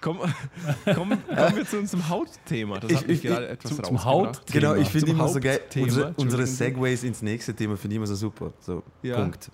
komm, 0.00 0.18
komm, 0.84 1.10
kommen 1.34 1.56
wir 1.56 1.64
zu 1.66 1.78
unserem 1.78 2.08
Hautthema. 2.08 2.80
Das 2.80 2.90
Ich- 2.90 2.96
hat 2.98 3.06
mich 3.06 3.16
ich- 3.18 3.30
gerade 3.30 3.48
etwas 3.48 3.76
zum- 3.76 3.84
zum. 3.84 4.04
Hautthema. 4.04 4.72
Genau, 4.72 4.74
ich 4.74 4.88
finde 4.88 5.10
immer 5.12 5.28
so 5.28 5.40
geil, 5.40 5.60
unsere, 5.76 6.12
unsere. 6.16 6.46
Segways 6.46 7.04
ins 7.04 7.22
nächste 7.22 7.54
Thema 7.54 7.76
finde 7.76 7.94
ich 7.94 7.96
immer 7.98 8.06
so 8.06 8.14
super. 8.16 8.52
So, 8.60 8.82
Ja. 9.02 9.16
Punkt. 9.16 9.50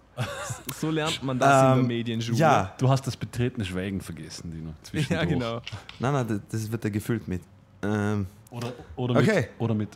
So 0.80 0.90
lernt 0.90 1.22
man 1.22 1.38
das 1.38 1.62
in 1.62 1.68
der 1.74 1.76
Ähm, 1.82 1.86
Medienschule. 1.86 2.38
Ja, 2.38 2.74
Du 2.78 2.88
hast 2.88 3.06
das 3.06 3.16
betretene 3.16 3.64
Schweigen 3.64 4.00
vergessen, 4.00 4.50
Dino. 4.50 4.74
Zwischendurch. 4.82 5.20
ja, 5.20 5.24
genau. 5.26 5.60
nein, 5.98 6.12
nein, 6.12 6.26
das- 6.26 6.40
das 6.62 6.72
wird 6.72 6.84
da 6.84 6.88
gefüllt 6.88 7.28
mit. 7.28 7.42
Ähm, 7.82 8.26
Oder, 8.50 8.72
oder, 8.96 9.14
mit, 9.14 9.28
Okay. 9.28 9.48
oder 9.58 9.74
mit. 9.74 9.90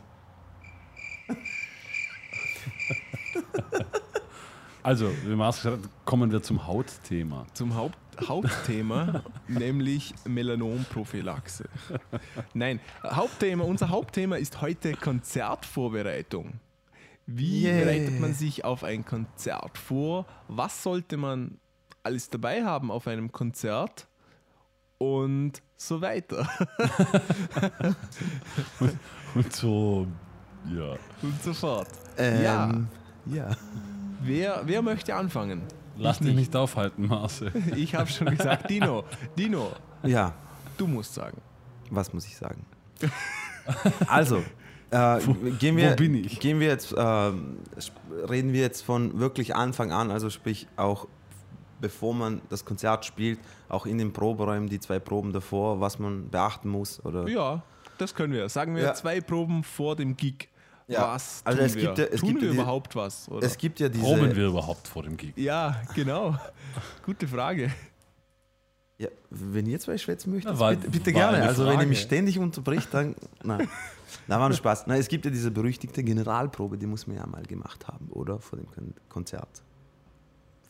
Also, 4.81 5.09
wie 5.25 5.35
Mars 5.35 5.57
gesagt 5.63 5.83
hat, 5.83 5.89
kommen 6.05 6.31
wir 6.31 6.43
zum 6.43 6.67
Hautthema. 6.67 7.45
Zum 7.53 7.75
Haupt 7.75 7.97
Hauptthema, 8.27 9.23
nämlich 9.47 10.13
Melanomprophylaxe. 10.25 11.67
Nein, 12.53 12.79
Hauptthema, 13.03 13.63
unser 13.63 13.89
Hauptthema 13.89 14.35
ist 14.35 14.61
heute 14.61 14.93
Konzertvorbereitung. 14.93 16.59
Wie 17.25 17.63
Yeah. 17.63 17.79
bereitet 17.85 18.19
man 18.19 18.33
sich 18.33 18.65
auf 18.65 18.83
ein 18.83 19.03
Konzert 19.05 19.77
vor? 19.79 20.27
Was 20.47 20.83
sollte 20.83 21.17
man 21.17 21.57
alles 22.03 22.29
dabei 22.29 22.63
haben 22.65 22.91
auf 22.91 23.07
einem 23.07 23.31
Konzert? 23.31 24.07
Und 25.03 25.61
so 25.75 25.99
weiter. 26.01 26.47
Und 29.35 29.53
so, 29.53 30.07
ja. 30.73 30.93
Und 31.21 31.43
so 31.43 31.53
fort. 31.53 31.87
ähm, 32.17 32.43
Ja. 32.43 32.71
ja. 33.25 33.49
Wer, 34.21 34.61
wer 34.65 34.81
möchte 34.81 35.13
anfangen? 35.15 35.63
Lass 35.97 36.21
Ich 36.21 36.27
dich 36.27 36.35
nicht. 36.35 36.55
aufhalten, 36.55 37.07
Marcel. 37.07 37.51
Ich 37.75 37.95
habe 37.95 38.09
schon 38.09 38.27
gesagt, 38.35 38.69
Dino, 38.69 39.03
Dino, 39.37 39.71
Ja, 40.03 40.33
du 40.77 40.87
musst 40.87 41.13
sagen. 41.13 41.41
was 41.89 42.13
muss 42.13 42.25
ich 42.25 42.37
sagen? 42.37 42.65
also, 44.07 44.37
äh, 44.91 45.19
gehen 45.59 45.75
wir, 45.75 45.91
wo 45.91 45.95
bin 45.95 46.15
ich? 46.15 46.39
Gehen 46.39 46.59
wir 46.61 46.67
jetzt, 46.67 46.89
sp- 46.93 47.99
reden 48.29 48.53
wir 48.53 48.61
jetzt 48.61 48.81
von 48.83 49.19
wirklich 49.19 49.53
Anfang 49.55 49.91
an, 49.91 50.09
also 50.11 50.29
sprich 50.29 50.67
auch 50.77 51.07
bevor 51.83 52.13
man 52.13 52.41
das 52.49 52.63
Konzert 52.63 53.03
spielt, 53.03 53.39
auch 53.67 53.85
in 53.85 53.97
den 53.97 54.13
Proberäumen, 54.13 54.69
die 54.69 54.79
zwei 54.79 54.99
Proben 54.99 55.33
davor, 55.33 55.81
was 55.81 55.99
man 55.99 56.29
beachten 56.29 56.69
muss? 56.69 57.03
Oder? 57.03 57.27
Ja, 57.27 57.61
das 57.97 58.15
können 58.15 58.31
wir. 58.31 58.47
Sagen 58.47 58.73
wir 58.75 58.83
Ja. 58.83 58.93
zwei 58.93 59.19
Proben 59.19 59.63
vor 59.65 59.97
dem 59.97 60.15
Gig. 60.15 60.47
Ja, 60.87 61.13
Was 61.13 61.41
also 61.45 61.57
tun 61.59 61.65
es 61.65 61.75
wir? 61.75 61.81
gibt 61.83 61.97
ja- 61.97 62.05
es 62.05 62.19
tun 62.21 62.29
gibt 62.29 62.41
wir 62.41 62.49
die- 62.51 62.55
überhaupt 62.55 62.95
was? 62.95 63.27
Oder? 63.29 63.45
Es 63.45 63.57
gibt 63.57 63.79
ja 63.81 63.89
diese. 63.89 64.03
Proben 64.03 64.33
wir 64.35 64.47
überhaupt 64.47 64.87
vor 64.87 65.03
dem 65.03 65.17
Gig? 65.17 65.33
ja, 65.37 65.81
genau. 65.93 66.37
Gute 67.05 67.27
Frage. 67.27 67.69
Ja, 68.97 69.09
wenn 69.29 69.65
ihr 69.65 69.79
zwei 69.79 69.97
schwätzen 69.97 70.31
möchtet, 70.33 70.53
Na, 70.53 70.59
war- 70.59 70.75
bitte, 70.75 70.89
bitte 70.89 71.11
gerne. 71.11 71.41
Also 71.43 71.65
wenn 71.67 71.79
ihr 71.81 71.87
mich 71.87 72.01
ständig 72.01 72.39
unterbricht, 72.39 72.87
dann. 72.93 73.15
Nein. 73.43 73.67
Na, 74.27 74.39
war 74.39 74.47
nur 74.47 74.55
Spaß. 74.57 74.87
Nein, 74.87 74.99
es 75.01 75.07
gibt 75.09 75.25
ja 75.25 75.31
diese 75.31 75.51
berüchtigte 75.51 76.01
Generalprobe, 76.03 76.77
die 76.77 76.85
muss 76.85 77.07
man 77.07 77.17
ja 77.17 77.25
mal 77.27 77.43
gemacht 77.43 77.87
haben, 77.89 78.07
oder? 78.11 78.39
Vor 78.39 78.59
dem 78.59 78.69
Kon 78.71 78.93
Konzert. 79.09 79.61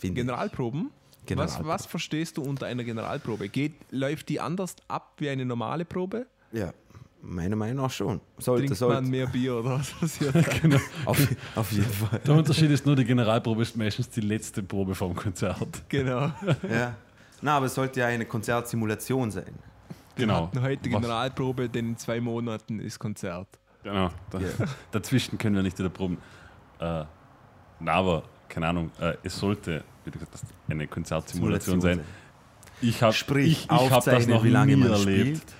Generalproben? 0.01 0.91
Was, 1.35 1.63
was 1.65 1.85
verstehst 1.85 2.37
du 2.37 2.41
unter 2.43 2.65
einer 2.65 2.83
Generalprobe? 2.83 3.49
Geht, 3.49 3.73
läuft 3.91 4.29
die 4.29 4.39
anders 4.39 4.75
ab 4.87 5.13
wie 5.17 5.29
eine 5.29 5.45
normale 5.45 5.85
Probe? 5.85 6.25
Ja, 6.51 6.73
meiner 7.21 7.55
Meinung 7.55 7.83
nach 7.85 7.91
schon. 7.91 8.19
Sollte, 8.37 8.65
Trinkt 8.65 8.77
sollte. 8.77 9.01
man 9.01 9.09
mehr 9.09 9.27
Bier 9.27 9.55
oder 9.55 9.79
was 9.79 9.91
passiert? 9.91 10.35
da? 10.63 10.77
Auf, 11.05 11.27
auf 11.55 11.71
jeden 11.71 11.85
Fall. 11.91 12.19
Der 12.19 12.35
Unterschied 12.35 12.69
ist 12.69 12.85
nur, 12.85 12.95
die 12.95 13.05
Generalprobe 13.05 13.61
ist 13.61 13.77
meistens 13.77 14.09
die 14.09 14.21
letzte 14.21 14.61
Probe 14.61 14.93
vom 14.93 15.15
Konzert. 15.15 15.83
genau. 15.89 16.31
Ja. 16.69 16.95
Na, 17.41 17.57
aber 17.57 17.65
es 17.67 17.75
sollte 17.75 18.01
ja 18.01 18.07
eine 18.07 18.25
Konzertsimulation 18.25 19.31
sein. 19.31 19.53
Genau. 20.15 20.33
Wir 20.33 20.43
hatten 20.43 20.61
heute 20.61 20.89
Generalprobe, 20.89 21.69
denn 21.69 21.89
in 21.89 21.97
zwei 21.97 22.19
Monaten 22.21 22.79
ist 22.79 22.99
Konzert. 22.99 23.47
Genau. 23.83 24.09
Da, 24.29 24.39
Ja. 24.39 24.47
Dazwischen 24.91 25.37
können 25.37 25.55
wir 25.55 25.63
nicht 25.63 25.77
wieder 25.79 25.89
proben. 25.89 26.17
Äh, 26.79 27.05
na, 27.79 27.91
aber, 27.93 28.23
keine 28.53 28.67
Ahnung, 28.67 28.91
äh, 28.99 29.15
es 29.23 29.37
sollte, 29.37 29.83
wie 30.05 30.11
du 30.11 30.19
gesagt 30.19 30.33
hast, 30.33 30.45
eine 30.69 30.87
Konzertsimulation 30.87 31.81
sein. 31.81 32.01
Ich 32.81 33.01
habe 33.01 33.13
Sprich, 33.13 33.51
ich, 33.51 33.63
ich 33.63 33.91
hab 33.91 34.05
das 34.05 34.27
noch 34.27 34.43
wie 34.43 34.49
lange 34.49 34.75
nie 34.75 34.83
man 34.83 34.91
erlebt. 34.91 35.37
spielt. 35.37 35.55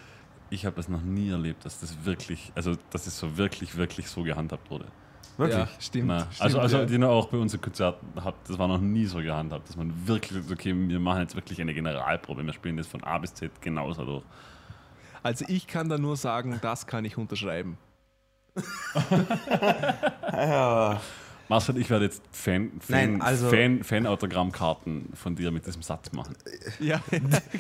Ich 0.52 0.66
habe 0.68 0.76
das 0.76 0.90
noch 0.90 1.02
nie 1.02 1.30
erlebt, 1.30 1.66
dass 1.66 1.80
das 1.80 2.06
wirklich, 2.06 2.52
also 2.54 2.76
dass 2.92 3.08
es 3.08 3.18
so 3.18 3.38
wirklich, 3.38 3.76
wirklich 3.76 4.08
so 4.08 4.22
gehandhabt 4.22 4.70
wurde. 4.70 4.86
Wirklich? 5.38 5.58
Ja, 5.58 5.68
stimmt. 5.80 6.08
Na, 6.08 6.20
stimmt 6.30 6.42
also, 6.42 6.60
also 6.60 6.78
ja. 6.80 6.86
die 6.86 7.04
auch 7.04 7.28
bei 7.30 7.38
unseren 7.38 7.62
Konzerten 7.62 8.24
hat, 8.24 8.36
das 8.48 8.60
war 8.60 8.68
noch 8.68 8.80
nie 8.80 9.08
so 9.08 9.18
gehandhabt, 9.18 9.68
dass 9.68 9.76
man 9.76 9.92
wirklich, 10.06 10.44
sagt, 10.44 10.52
okay, 10.52 10.76
wir 10.76 11.00
machen 11.00 11.22
jetzt 11.22 11.36
wirklich 11.36 11.60
eine 11.60 11.74
Generalprobe, 11.74 12.46
wir 12.46 12.54
spielen 12.54 12.78
das 12.78 12.86
von 12.86 13.04
A 13.04 13.18
bis 13.18 13.34
Z 13.34 13.60
genauso 13.60 14.06
durch. 14.06 14.24
Also 15.24 15.46
ich 15.48 15.66
kann 15.66 15.90
da 15.90 15.98
nur 15.98 16.16
sagen, 16.18 16.60
das 16.62 16.86
kann 16.86 17.06
ich 17.06 17.18
unterschreiben. 17.18 17.78
Ja. 20.32 21.02
Marcel, 21.50 21.78
ich 21.78 21.90
werde 21.90 22.06
jetzt 22.06 22.22
Fan, 22.32 22.72
Fan, 22.80 23.12
Nein, 23.14 23.22
also- 23.22 23.50
Fan, 23.50 23.84
Fan-Autogrammkarten 23.84 25.10
von 25.14 25.36
dir 25.36 25.52
mit 25.52 25.66
diesem 25.68 25.82
Satz 25.82 26.12
machen. 26.14 26.36
Ja, 26.80 27.02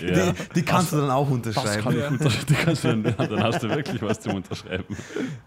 Ja. 0.02 0.32
Die, 0.32 0.34
die 0.56 0.62
kannst 0.63 0.94
du 0.94 0.98
dann 0.98 1.12
auch 1.12 1.30
unterschreiben. 1.30 1.84
kann 1.84 1.98
ich 1.98 2.08
unterschreiben. 2.08 2.46
Die 2.50 2.54
kannst 2.56 2.84
du 2.84 2.88
dann, 2.88 3.04
dann 3.04 3.44
hast 3.44 3.62
du 3.63 3.70
wirklich 3.70 4.02
was 4.02 4.20
zum 4.22 4.36
Unterschreiben. 4.36 4.96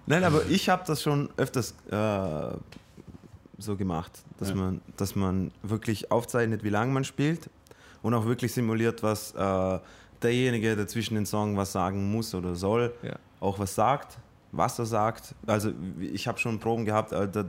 Nein, 0.06 0.22
aber 0.24 0.44
ich 0.48 0.68
habe 0.68 0.82
das 0.86 1.02
schon 1.02 1.30
öfters 1.36 1.74
äh, 1.90 2.56
so 3.58 3.76
gemacht, 3.76 4.12
dass, 4.38 4.50
Ja. 4.50 4.54
man, 4.54 4.80
dass 4.96 5.14
man 5.16 5.50
wirklich 5.62 6.10
aufzeichnet, 6.10 6.62
wie 6.62 6.68
lange 6.68 6.92
man 6.92 7.04
spielt 7.04 7.48
und 8.02 8.12
auch 8.14 8.26
wirklich 8.26 8.52
simuliert, 8.52 9.02
was 9.02 9.32
äh, 9.34 9.78
derjenige, 10.22 10.76
der 10.76 10.86
zwischen 10.86 11.14
den 11.14 11.26
Songs 11.26 11.56
was 11.56 11.72
sagen 11.72 12.10
muss 12.12 12.34
oder 12.34 12.54
soll, 12.54 12.92
Ja. 13.02 13.16
auch 13.40 13.58
was 13.58 13.74
sagt, 13.74 14.18
was 14.52 14.78
er 14.78 14.86
sagt. 14.86 15.34
Also 15.46 15.72
ich 16.00 16.28
habe 16.28 16.38
schon 16.38 16.58
Proben 16.60 16.84
gehabt, 16.84 17.12
äh, 17.12 17.28
da, 17.28 17.44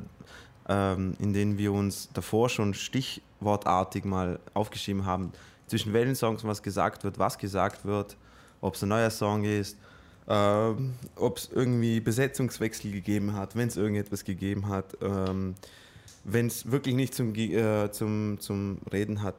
ähm, 0.68 1.14
in 1.20 1.34
denen 1.34 1.58
wir 1.58 1.72
uns 1.72 2.10
davor 2.14 2.50
schon 2.50 2.74
stichwortartig 2.74 4.06
mal 4.06 4.40
aufgeschrieben 4.54 5.06
haben, 5.06 5.32
zwischen 5.68 5.94
welchen 5.94 6.16
Songs 6.16 6.44
was 6.44 6.64
gesagt 6.64 7.04
wird, 7.04 7.20
was 7.20 7.38
gesagt 7.38 7.86
wird, 7.86 8.18
ob 8.62 8.76
es 8.76 8.84
ein 8.84 8.90
neuer 8.90 9.10
Song 9.10 9.44
ist, 9.44 9.78
ähm, 10.28 10.96
ob 11.16 11.38
es 11.38 11.50
irgendwie 11.54 12.00
Besetzungswechsel 12.00 12.92
gegeben 12.92 13.34
hat, 13.34 13.56
wenn 13.56 13.68
es 13.68 13.78
irgendetwas 13.78 14.24
gegeben 14.24 14.68
hat, 14.68 14.98
ähm, 15.02 15.56
wenn 16.24 16.48
es 16.48 16.70
wirklich 16.70 16.96
nicht 16.96 17.14
zum, 17.14 17.34
äh, 17.36 17.90
zum, 17.92 18.40
zum 18.40 18.80
Reden 18.92 19.24
hat, 19.24 19.36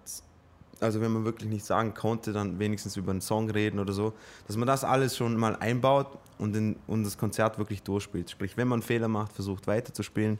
also 0.80 1.00
wenn 1.00 1.12
man 1.12 1.24
wirklich 1.24 1.50
nicht 1.50 1.66
sagen 1.66 1.92
konnte, 1.92 2.32
dann 2.32 2.58
wenigstens 2.58 2.96
über 2.96 3.10
einen 3.10 3.20
Song 3.20 3.50
reden 3.50 3.78
oder 3.78 3.92
so, 3.92 4.14
dass 4.46 4.56
man 4.56 4.66
das 4.66 4.84
alles 4.84 5.16
schon 5.16 5.36
mal 5.36 5.56
einbaut 5.56 6.06
und, 6.38 6.56
in, 6.56 6.76
und 6.86 7.04
das 7.04 7.18
Konzert 7.18 7.58
wirklich 7.58 7.82
durchspielt. 7.82 8.30
Sprich, 8.30 8.56
wenn 8.56 8.68
man 8.68 8.80
Fehler 8.80 9.08
macht, 9.08 9.32
versucht 9.32 9.66
weiterzuspielen. 9.66 10.38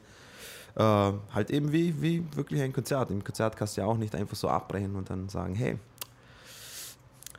Äh, 0.79 1.13
halt 1.35 1.51
eben 1.51 1.73
wie, 1.73 2.01
wie 2.01 2.25
wirklich 2.37 2.63
ein 2.63 2.73
Konzert. 2.73 3.11
Im 3.11 3.23
Konzert 3.25 3.57
kannst 3.57 3.77
du 3.77 3.81
ja 3.81 3.87
auch 3.87 3.97
nicht 3.97 4.15
einfach 4.15 4.37
so 4.37 4.49
abbrechen 4.49 4.95
und 4.95 5.11
dann 5.11 5.29
sagen, 5.29 5.55
hey, 5.55 5.77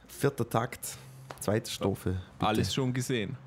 vierter 0.07 0.49
Takt, 0.49 0.97
zweite 1.39 1.69
Strophe. 1.71 2.11
bitte. 2.37 2.47
Alles 2.47 2.73
schon 2.73 2.93
gesehen. 2.93 3.37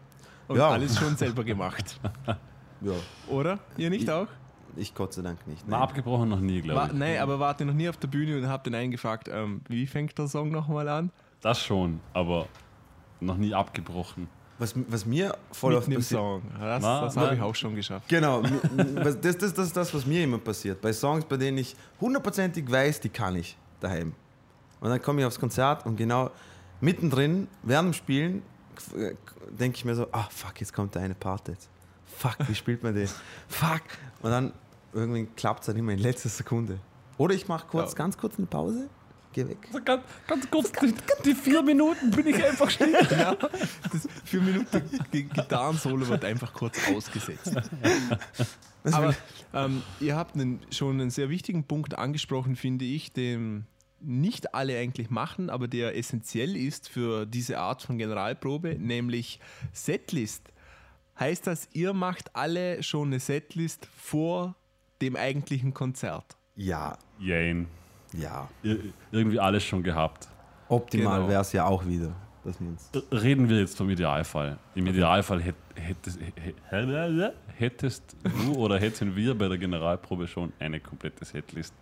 Und 0.49 0.57
Ja. 0.57 0.71
alles 0.71 0.99
schon 0.99 1.17
selber 1.17 1.45
gemacht. 1.45 1.99
Ja, 2.85 2.95
Oder? 3.29 3.61
Ihr 3.77 3.91
nicht 3.91 4.11
auch? 4.11 4.27
ich 4.75 4.93
Gott 4.93 5.13
sei 5.13 5.23
Dank 5.23 5.47
nicht. 5.47 5.69
Mal 5.69 5.77
Nee. 5.77 5.83
abgebrochen 5.85 6.29
noch 6.31 6.41
nie, 6.41 6.57
War, 6.57 6.63
glaube 6.63 6.87
ich. 6.95 6.99
nein, 6.99 7.19
aber 7.21 7.39
wart 7.39 7.61
ihr 7.61 7.67
noch 7.67 7.75
nie 7.75 7.89
auf 7.89 7.97
der 7.97 8.09
Bühne 8.09 8.37
und 8.39 8.49
habt 8.49 8.67
den 8.67 8.75
einen 8.75 8.91
gefragt, 8.91 9.29
ähm, 9.33 9.61
wie 9.69 9.87
fängt 9.87 10.19
der 10.19 10.27
Song 10.27 10.51
nochmal 10.51 10.89
an? 10.89 11.13
Das 11.43 11.61
schon, 11.61 12.01
aber 12.13 12.49
noch 13.21 13.37
nie 13.37 13.55
abgebrochen. 13.55 14.27
Was, 14.62 14.75
was 14.88 15.04
mir 15.04 15.37
voll 15.50 15.75
im 15.75 15.81
passiert- 15.81 16.02
Song. 16.04 16.42
Das, 16.61 16.83
das 16.83 17.16
habe 17.16 17.35
ich 17.35 17.40
auch 17.40 17.54
schon 17.54 17.75
geschafft. 17.75 18.09
Genau, 18.09 18.42
was- 18.95 19.21
das, 19.21 19.37
das, 19.38 19.52
das 19.54 19.66
ist 19.66 19.76
das, 19.76 19.92
was 19.92 20.07
mir 20.07 20.23
immer 20.23 20.38
passiert. 20.38 20.81
Bei 20.81 20.92
Songs, 20.92 21.25
bei 21.25 21.37
denen 21.37 21.59
ich 21.59 21.75
hundertprozentig 22.00 22.71
weiß, 22.71 23.00
die 23.00 23.09
kann 23.09 23.35
ich 23.37 23.57
daheim. 23.81 24.14
Und 24.81 24.90
dann 24.90 25.02
komme 25.02 25.21
ich 25.21 25.26
aufs 25.26 25.40
Konzert 25.40 25.85
und 25.85 25.97
genau 25.97 26.31
mittendrin, 26.81 27.49
während 27.64 27.88
dem 27.88 27.92
Spielen, 27.95 28.42
denke 29.50 29.76
ich 29.78 29.85
mir 29.85 29.95
so, 29.97 30.07
ah 30.12 30.28
fuck, 30.31 30.61
jetzt 30.61 30.73
kommt 30.73 30.95
der 30.95 31.02
eine 31.02 31.14
Part 31.14 31.49
jetzt. 31.49 31.69
Fuck, 32.16 32.37
wie 32.47 32.54
spielt 32.54 32.83
man 32.85 32.95
den? 32.95 33.09
Fuck. 33.49 33.83
Und 34.23 34.31
dann 34.31 34.52
irgendwie 34.92 35.26
klappt 35.35 35.61
es 35.61 35.66
dann 35.66 35.76
immer 35.76 35.92
in 35.92 35.99
letzter 35.99 36.28
Sekunde. 36.28 36.78
Oder 37.19 37.35
ich 37.35 37.49
mache 37.49 37.66
kurz, 37.69 37.92
Ja. 37.92 37.99
ganz 37.99 38.16
kurz 38.16 38.38
eine 38.38 38.47
Pause, 38.47 38.88
geh 39.33 39.49
weg. 39.49 39.59
Also 39.69 39.83
ganz, 39.83 40.03
ganz 40.27 40.51
kurz, 40.51 40.73
die, 40.73 40.95
die 41.25 41.35
vier 41.35 41.62
Minuten 41.62 42.11
bin 42.11 42.27
ich 42.27 42.45
einfach 42.45 42.71
still. 42.71 42.95
Ja, 43.11 43.35
das 43.35 44.09
vier 44.25 44.41
Minuten 44.41 44.83
Gi- 45.11 45.25
Gitarrensolo 45.25 46.09
wird 46.09 46.25
einfach 46.25 46.53
kurz 46.53 46.79
ausgesetzt. 46.95 47.53
Aber 48.85 49.15
ähm, 49.55 49.83
ihr 50.01 50.17
habt 50.17 50.35
einen, 50.35 50.61
schon 50.71 51.01
einen 51.01 51.11
sehr 51.11 51.29
wichtigen 51.29 51.65
Punkt 51.65 51.97
angesprochen, 51.99 52.57
finde 52.57 52.85
ich, 52.85 53.12
den 53.12 53.67
nicht 54.01 54.55
alle 54.55 54.77
eigentlich 54.79 55.11
machen, 55.11 55.49
aber 55.49 55.69
der 55.69 55.97
essentiell 55.97 56.57
ist 56.57 56.89
für 56.89 57.25
diese 57.25 57.59
Art 57.59 57.83
von 57.83 57.99
Generalprobe, 57.99 58.77
nämlich 58.79 59.39
Setlist. 59.73 60.49
Heißt 61.21 61.47
das, 61.47 61.69
ihr 61.73 61.93
macht 61.93 62.35
alle 62.35 62.83
schon 62.83 63.09
eine 63.09 63.21
Setlist 63.21 63.87
vor 63.97 64.57
dem 65.01 65.15
eigentlichen 65.15 65.73
Konzert? 65.73 66.37
Ja, 66.57 66.99
Jane. 67.21 67.67
Ja. 68.14 68.49
Ir 68.62 68.78
irgendwie 69.11 69.38
alles 69.40 69.64
schon 69.64 69.83
gehabt. 69.83 70.28
Optimal 70.69 71.19
Genau. 71.19 71.28
wäre 71.31 71.40
es 71.42 71.52
ja 71.52 71.64
auch 71.66 71.85
wieder. 71.87 72.12
Reden 73.12 73.49
wir 73.49 73.61
jetzt 73.61 73.76
vom 73.76 73.88
Idealfall. 73.90 74.59
Im 74.75 74.87
Idealfall 74.88 75.40
hätt, 75.40 75.54
hättest, 75.76 76.19
hä- 76.21 77.33
hättest 77.57 78.16
du 78.23 78.54
oder 78.54 78.78
hätten 78.81 79.14
wir 79.14 79.37
bei 79.38 79.47
der 79.49 79.59
Generalprobe 79.59 80.26
schon 80.26 80.52
eine 80.59 80.81
komplette 80.81 81.25
Setlist 81.25 81.73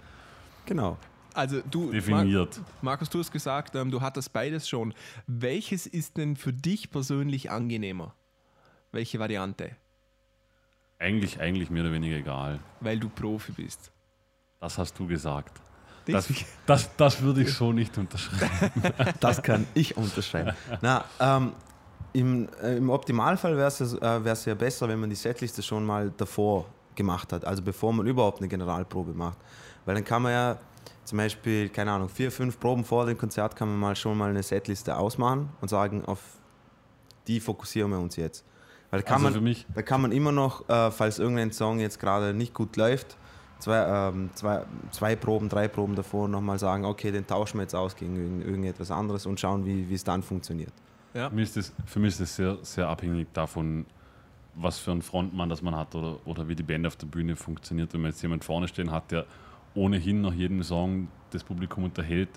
genau. 0.67 0.99
Also 1.33 1.61
du, 1.71 1.93
definiert. 1.93 2.61
Markus, 2.83 3.09
du 3.09 3.21
hast 3.21 3.31
gesagt, 3.31 3.75
ähm, 3.77 3.91
du 3.91 4.01
hattest 4.01 4.33
beides 4.33 4.69
schon. 4.69 4.93
Welches 5.29 5.87
ist 5.87 6.17
denn 6.17 6.35
für 6.37 6.53
dich 6.53 6.91
persönlich 6.91 7.51
angenehmer? 7.51 8.13
Welche 8.93 9.19
Variante? 9.21 9.71
Eigentlich, 10.99 11.41
eigentlich 11.41 11.71
mehr 11.71 11.85
oder 11.85 11.93
weniger 11.93 12.17
egal. 12.17 12.59
Weil 12.81 12.99
du 12.99 13.09
Profi 13.09 13.53
bist. 13.53 13.91
Das 14.61 14.77
hast 14.77 14.99
du 14.99 15.07
gesagt. 15.07 15.59
Das, 16.13 16.29
das, 16.67 16.97
das 16.97 17.23
würde 17.23 17.43
ich 17.43 17.53
so 17.55 17.73
nicht 17.73 17.97
unterschreiben. 17.99 18.71
Das 19.21 19.43
kann 19.43 19.67
ich 19.75 19.97
unterschreiben. 19.97 20.55
Na, 20.81 21.05
ähm, 21.19 21.53
im, 22.13 22.49
äh, 22.63 22.77
Im 22.77 22.91
Optimalfall 22.91 23.57
wäre 23.57 23.69
es 23.69 23.79
ja, 23.79 24.17
äh, 24.17 24.35
ja 24.47 24.55
besser, 24.55 24.89
wenn 24.89 24.99
man 24.99 25.11
die 25.11 25.17
Setliste 25.17 25.63
schon 25.63 25.85
mal 25.85 26.13
davor 26.17 26.67
gemacht 26.95 27.33
hat, 27.33 27.45
also 27.45 27.63
bevor 27.63 27.93
man 27.93 28.07
überhaupt 28.07 28.39
eine 28.39 28.49
Generalprobe 28.49 29.13
macht. 29.13 29.39
Weil 29.85 29.95
dann 29.95 30.05
kann 30.05 30.23
man 30.23 30.33
ja 30.33 30.59
zum 31.05 31.19
Beispiel, 31.19 31.69
keine 31.69 31.93
Ahnung, 31.93 32.09
vier, 32.09 32.31
fünf 32.31 32.59
Proben 32.59 32.85
vor 32.85 33.07
dem 33.07 33.17
Konzert 33.17 33.57
kann 33.57 33.69
man 33.69 33.79
mal 33.79 33.97
schon 33.97 34.19
mal 34.19 34.31
eine 34.31 34.43
Setliste 34.43 34.97
ausmachen 34.97 35.51
und 35.61 35.69
sagen, 35.69 36.05
auf 36.05 36.21
die 37.27 37.41
fokussieren 37.41 37.91
wir 37.91 37.99
uns 37.99 38.17
jetzt. 38.17 38.45
Weil 38.91 39.01
da 39.01 39.07
kann, 39.07 39.25
Also 39.25 39.29
für 39.29 39.35
man, 39.35 39.45
mich, 39.45 39.67
da 39.75 39.83
kann 39.83 40.01
man 40.01 40.13
immer 40.13 40.33
noch, 40.33 40.69
äh, 40.69 40.91
falls 40.91 41.19
irgendein 41.19 41.53
Song 41.53 41.79
jetzt 41.79 42.01
gerade 42.01 42.35
nicht 42.35 42.55
gut 42.55 42.77
läuft, 42.77 43.17
zwei, 43.61 44.09
ähm, 44.09 44.31
zwei, 44.35 44.65
zwei 44.91 45.15
Proben, 45.17 45.49
drei 45.49 45.69
Proben 45.69 45.95
davor 45.95 46.27
nochmal 46.29 46.59
sagen, 46.59 46.85
okay, 46.85 47.13
den 47.13 47.27
tauschen 47.27 47.59
wir 47.59 47.63
jetzt 47.63 47.75
aus 47.75 47.95
gegen 47.95 48.17
irgend- 48.17 48.45
irgendetwas 48.45 48.91
anderes 48.91 49.27
und 49.27 49.39
schauen, 49.39 49.65
wie 49.65 49.89
wie 49.89 49.95
es 49.95 50.03
dann 50.05 50.23
funktioniert. 50.23 50.73
Ja. 51.15 51.29
für 51.29 51.35
mich 51.37 51.45
ist 51.45 51.57
das, 51.57 51.73
für 51.87 51.99
mich 51.99 52.09
ist 52.09 52.21
das 52.21 52.37
sehr, 52.37 52.59
sehr 52.63 52.89
abhängig 52.89 53.29
davon, 53.33 53.85
was 54.55 54.79
für 54.79 54.91
einen 54.93 55.03
Frontmann 55.03 55.49
das 55.49 55.61
man 55.63 55.75
hat 55.77 55.95
oder, 55.95 56.19
oder 56.25 56.49
wie 56.49 56.55
die 56.57 56.63
Band 56.63 56.87
auf 56.87 56.97
der 56.97 57.07
Bühne 57.07 57.37
funktioniert. 57.37 57.93
Wenn 57.95 58.01
man 58.03 58.11
jetzt 58.11 58.23
jemand 58.23 58.45
vorne 58.45 58.67
stehen 58.69 58.91
hat, 58.91 59.11
der 59.11 59.25
ohnehin 59.75 60.21
nach 60.23 60.33
jedem 60.33 60.63
Song 60.63 61.09
das 61.31 61.43
Publikum 61.45 61.85
unterhält, 61.85 62.29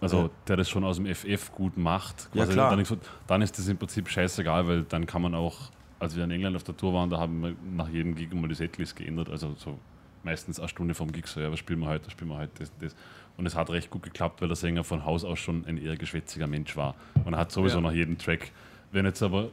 also 0.00 0.22
Ja. 0.24 0.30
der 0.48 0.56
das 0.56 0.68
schon 0.68 0.84
aus 0.84 0.96
dem 0.96 1.06
FF 1.06 1.52
gut 1.52 1.76
macht, 1.76 2.28
Ja, 2.34 2.42
quasi 2.44 2.52
klar. 2.54 2.70
Dann, 2.70 2.80
ist- 2.80 2.96
dann 3.26 3.42
ist 3.42 3.58
das 3.58 3.66
im 3.68 3.76
Prinzip 3.78 4.08
scheißegal, 4.08 4.66
weil 4.68 4.82
dann 4.84 5.06
kann 5.06 5.22
man 5.22 5.34
auch, 5.34 5.56
als 5.98 6.14
wir 6.16 6.24
in 6.24 6.30
England 6.30 6.56
auf 6.56 6.64
der 6.64 6.76
Tour 6.76 6.92
waren, 6.94 7.08
da 7.10 7.18
haben 7.18 7.42
wir 7.42 7.54
nach 7.74 7.88
jedem 7.88 8.14
Gig 8.14 8.32
mal 8.34 8.48
die 8.48 8.54
Setlist 8.54 8.96
geändert, 8.96 9.30
also 9.30 9.54
so 9.56 9.78
meistens 10.26 10.58
eine 10.60 10.68
Stunde 10.68 10.92
vom 10.94 11.10
Gig 11.12 11.26
so, 11.26 11.40
ja, 11.40 11.50
was 11.50 11.58
spielen 11.58 11.80
wir 11.80 11.86
heute, 11.86 12.04
was 12.06 12.12
spielen 12.12 12.30
wir 12.30 12.36
heute, 12.38 12.52
das, 12.58 12.70
das. 12.80 12.94
Und 13.38 13.46
es 13.46 13.54
hat 13.54 13.70
recht 13.70 13.90
gut 13.90 14.02
geklappt, 14.02 14.40
weil 14.42 14.48
der 14.48 14.56
Sänger 14.56 14.84
von 14.84 15.04
Haus 15.04 15.24
aus 15.24 15.38
schon 15.38 15.64
ein 15.66 15.78
eher 15.78 15.96
geschwätziger 15.96 16.46
Mensch 16.46 16.76
war. 16.76 16.94
Und 17.24 17.32
er 17.34 17.38
hat 17.40 17.52
sowieso 17.52 17.76
Ja. 17.78 17.82
nach 17.82 17.92
jedem 17.92 18.18
Track, 18.18 18.50
wenn 18.92 19.04
jetzt 19.06 19.22
aber, 19.22 19.48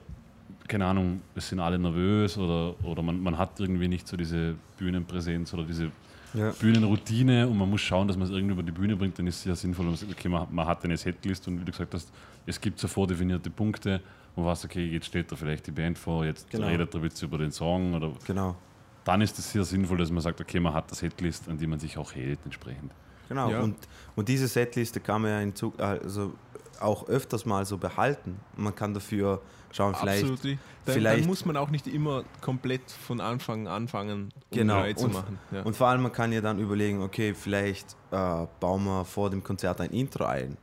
keine 0.67 0.85
Ahnung, 0.85 1.21
es 1.35 1.47
sind 1.49 1.59
alle 1.59 1.77
nervös 1.79 2.37
oder, 2.37 2.75
oder 2.83 3.01
man, 3.01 3.21
man 3.21 3.37
hat 3.37 3.59
irgendwie 3.59 3.87
nicht 3.87 4.07
so 4.07 4.15
diese 4.17 4.55
Bühnenpräsenz 4.77 5.53
oder 5.53 5.63
diese 5.63 5.91
Ja. 6.33 6.51
Bühnenroutine 6.51 7.47
und 7.47 7.57
man 7.57 7.69
muss 7.69 7.81
schauen, 7.81 8.07
dass 8.07 8.17
man 8.17 8.25
es 8.27 8.33
irgendwie 8.33 8.53
über 8.53 8.63
die 8.63 8.71
Bühne 8.71 8.95
bringt, 8.95 9.19
dann 9.19 9.27
ist 9.27 9.37
es 9.39 9.45
ja 9.45 9.55
sinnvoll, 9.55 9.85
wenn 9.85 9.91
man 9.91 9.97
sagt, 9.97 10.11
okay, 10.11 10.29
man, 10.29 10.47
man 10.51 10.65
hat 10.65 10.83
eine 10.83 10.97
Setlist 10.97 11.47
und 11.47 11.59
wie 11.61 11.65
du 11.65 11.71
gesagt 11.71 11.93
hast, 11.93 12.11
es 12.45 12.59
gibt 12.59 12.79
so 12.79 12.87
vordefinierte 12.87 13.49
Punkte, 13.49 14.01
wo 14.35 14.41
man 14.41 14.51
weiß, 14.51 14.65
okay, 14.65 14.85
jetzt 14.87 15.05
steht 15.07 15.31
da 15.31 15.35
vielleicht 15.35 15.67
die 15.67 15.71
Band 15.71 15.97
vor, 15.97 16.25
jetzt 16.25 16.49
Genau. 16.49 16.65
redet 16.67 16.93
er 16.95 17.01
jetzt 17.03 17.21
über 17.21 17.37
den 17.37 17.51
Song 17.51 17.93
oder 17.93 18.11
Genau. 18.25 18.55
Dann 19.03 19.21
ist 19.21 19.37
es 19.39 19.51
sehr 19.51 19.63
sinnvoll, 19.63 19.97
dass 19.97 20.11
man 20.11 20.21
sagt, 20.21 20.39
okay, 20.41 20.59
man 20.59 20.73
hat 20.73 20.85
eine 20.87 20.95
Setlist, 20.95 21.47
an 21.49 21.57
die 21.57 21.67
man 21.67 21.79
sich 21.79 21.97
auch 21.97 22.13
hält 22.13 22.39
entsprechend. 22.45 22.91
Genau. 23.29 23.49
Ja. 23.49 23.61
Und, 23.61 23.75
und 24.15 24.27
diese 24.29 24.47
Setliste 24.47 24.99
kann 24.99 25.21
man 25.21 25.31
ja 25.31 25.39
in 25.41 25.55
Zug, 25.55 25.79
also 25.79 26.33
auch 26.79 27.07
öfters 27.07 27.45
mal 27.45 27.65
so 27.65 27.77
behalten. 27.77 28.39
Man 28.57 28.75
kann 28.75 28.93
dafür 28.93 29.41
schauen, 29.71 29.95
vielleicht. 29.95 30.23
Absolut. 30.23 30.43
Dann, 30.43 30.59
dann 30.85 30.93
vielleicht- 30.95 31.27
muss 31.27 31.45
man 31.45 31.55
auch 31.57 31.69
nicht 31.69 31.87
immer 31.87 32.23
komplett 32.41 32.91
von 32.91 33.21
Anfang 33.21 33.67
anfangen, 33.67 34.23
um 34.51 34.57
Genau. 34.57 34.79
neu 34.81 34.93
zu 34.93 35.05
Und- 35.05 35.13
machen. 35.13 35.39
Ja. 35.51 35.61
Und 35.63 35.75
vor 35.75 35.87
allem, 35.87 36.01
man 36.03 36.11
kann 36.11 36.31
ja 36.33 36.41
dann 36.41 36.59
überlegen, 36.59 37.01
okay, 37.01 37.33
vielleicht 37.33 37.95
äh, 38.11 38.45
bauen 38.59 38.83
wir 38.83 39.05
vor 39.05 39.29
dem 39.29 39.43
Konzert 39.43 39.79
ein 39.81 39.91
Intro 39.91 40.25
ein, 40.25 40.57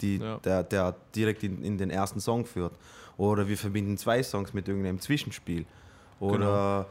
die, 0.00 0.16
Ja. 0.18 0.38
der, 0.38 0.62
der 0.64 0.96
direkt 1.14 1.42
in, 1.44 1.62
in 1.62 1.78
den 1.78 1.90
ersten 1.90 2.20
Song 2.20 2.44
führt. 2.44 2.72
Oder 3.16 3.46
wir 3.48 3.56
verbinden 3.56 3.96
zwei 3.96 4.22
Songs 4.22 4.52
mit 4.52 4.66
irgendeinem 4.66 4.98
Zwischenspiel. 5.00 5.66
Oder 6.18 6.86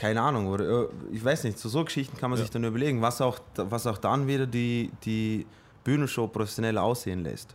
keine 0.00 0.22
Ahnung, 0.22 0.46
oder 0.46 0.84
äh, 0.84 0.88
ich 1.12 1.22
weiß 1.22 1.44
nicht, 1.44 1.58
so, 1.58 1.68
so 1.68 1.84
Geschichten 1.84 2.16
kann 2.16 2.30
man 2.30 2.38
Ja. 2.38 2.44
sich 2.44 2.50
dann 2.50 2.64
überlegen, 2.64 3.02
was 3.02 3.20
auch, 3.20 3.38
was 3.54 3.86
auch 3.86 3.98
dann 3.98 4.26
wieder 4.26 4.46
die, 4.46 4.90
die 5.04 5.46
Bühnenshow 5.84 6.26
professionell 6.26 6.78
aussehen 6.78 7.22
lässt. 7.22 7.54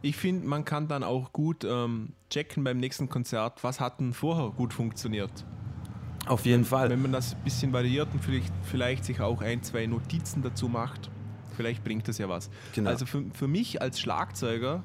Ich 0.00 0.16
finde, 0.16 0.48
man 0.48 0.64
kann 0.64 0.88
dann 0.88 1.04
auch 1.04 1.32
gut 1.32 1.64
ähm, 1.64 2.14
checken 2.30 2.64
beim 2.64 2.78
nächsten 2.78 3.08
Konzert, 3.10 3.62
was 3.62 3.78
hat 3.78 4.00
denn 4.00 4.14
vorher 4.14 4.50
gut 4.50 4.72
funktioniert. 4.72 5.30
Auf 6.26 6.46
jeden 6.46 6.64
Fall. 6.64 6.88
Wenn 6.88 7.02
man 7.02 7.12
das 7.12 7.34
ein 7.34 7.44
bisschen 7.44 7.72
variiert 7.72 8.08
und 8.12 8.24
vielleicht, 8.24 8.52
vielleicht 8.62 9.04
sich 9.04 9.20
auch 9.20 9.42
ein, 9.42 9.62
zwei 9.62 9.86
Notizen 9.86 10.42
dazu 10.42 10.68
macht, 10.68 11.10
vielleicht 11.56 11.84
bringt 11.84 12.08
das 12.08 12.16
ja 12.18 12.28
was. 12.28 12.48
Genau. 12.74 12.88
Also 12.88 13.04
für, 13.06 13.22
für 13.34 13.48
mich 13.48 13.82
als 13.82 14.00
Schlagzeuger 14.00 14.82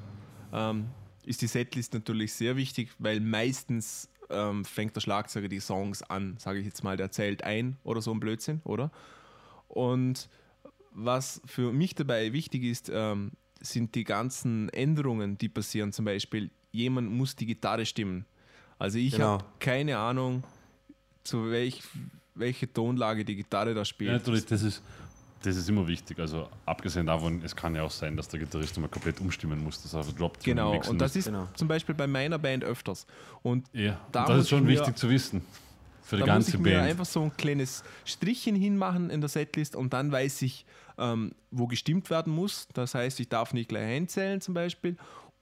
ähm, 0.52 0.86
ist 1.24 1.40
die 1.40 1.46
Setlist 1.46 1.94
natürlich 1.94 2.34
sehr 2.34 2.56
wichtig, 2.56 2.90
weil 2.98 3.20
meistens 3.20 4.08
ähm, 4.30 4.64
fängt 4.64 4.94
der 4.96 5.00
Schlagzeuger 5.00 5.48
die 5.48 5.60
Songs 5.60 6.02
an, 6.02 6.36
sage 6.38 6.58
ich 6.60 6.66
jetzt 6.66 6.82
mal, 6.84 6.96
der 6.96 7.10
zählt 7.10 7.44
ein 7.44 7.76
oder 7.84 8.00
so 8.02 8.12
ein 8.12 8.20
Blödsinn, 8.20 8.60
oder? 8.64 8.90
Und 9.68 10.28
was 10.92 11.40
für 11.46 11.72
mich 11.72 11.94
dabei 11.94 12.32
wichtig 12.32 12.64
ist, 12.64 12.90
ähm, 12.92 13.32
sind 13.60 13.94
die 13.94 14.04
ganzen 14.04 14.68
Änderungen, 14.70 15.36
die 15.38 15.48
passieren. 15.48 15.92
Zum 15.92 16.04
Beispiel, 16.04 16.50
jemand 16.72 17.10
muss 17.10 17.36
die 17.36 17.46
Gitarre 17.46 17.86
stimmen. 17.86 18.24
Also 18.78 18.98
ich 18.98 19.12
Genau. 19.12 19.24
habe 19.32 19.44
keine 19.58 19.98
Ahnung, 19.98 20.44
zu 21.24 21.50
welch, 21.50 21.82
welche 22.34 22.72
Tonlage 22.72 23.24
die 23.24 23.36
Gitarre 23.36 23.74
da 23.74 23.84
spielt. 23.84 24.10
Ja, 24.10 24.16
natürlich, 24.18 24.46
das 24.46 24.62
ist, 24.62 24.82
das 25.42 25.56
ist 25.56 25.68
immer 25.68 25.86
wichtig. 25.86 26.18
Also 26.18 26.48
abgesehen 26.66 27.06
davon, 27.06 27.42
es 27.44 27.54
kann 27.54 27.74
ja 27.74 27.82
auch 27.82 27.90
sein, 27.90 28.16
dass 28.16 28.28
der 28.28 28.40
Gitarrist 28.40 28.78
mal 28.78 28.88
komplett 28.88 29.20
umstimmen 29.20 29.62
muss, 29.62 29.82
dass 29.82 29.94
er 29.94 30.02
droppt. 30.12 30.44
Genau, 30.44 30.78
und 30.88 30.98
das 31.00 31.14
ist 31.16 31.26
Genau. 31.26 31.48
zum 31.54 31.68
Beispiel 31.68 31.94
bei 31.94 32.06
meiner 32.06 32.38
Band 32.38 32.64
öfters. 32.64 33.06
Und 33.42 33.66
ja, 33.72 34.00
da 34.12 34.20
und 34.22 34.28
das 34.30 34.36
muss 34.36 34.44
ist 34.44 34.48
schon 34.50 34.66
wichtig 34.66 34.96
zu 34.96 35.08
wissen. 35.10 35.42
Für 36.02 36.16
die 36.16 36.20
da 36.20 36.26
muss 36.26 36.34
ganze 36.46 36.50
ich 36.56 36.58
mir 36.62 36.72
Band. 36.78 36.88
einfach 36.90 37.04
so 37.04 37.22
ein 37.22 37.36
kleines 37.36 37.84
Strichchen 38.06 38.56
hinmachen 38.56 39.10
in 39.10 39.20
der 39.20 39.28
Setlist 39.28 39.76
und 39.76 39.92
dann 39.92 40.10
weiß 40.10 40.42
ich, 40.42 40.64
ähm, 40.96 41.32
wo 41.50 41.66
gestimmt 41.66 42.08
werden 42.10 42.32
muss. 42.32 42.66
Das 42.72 42.94
heißt, 42.94 43.20
ich 43.20 43.28
darf 43.28 43.52
nicht 43.52 43.68
gleich 43.68 43.96
einzählen 43.96 44.40
zum 44.40 44.54
Beispiel. 44.54 44.96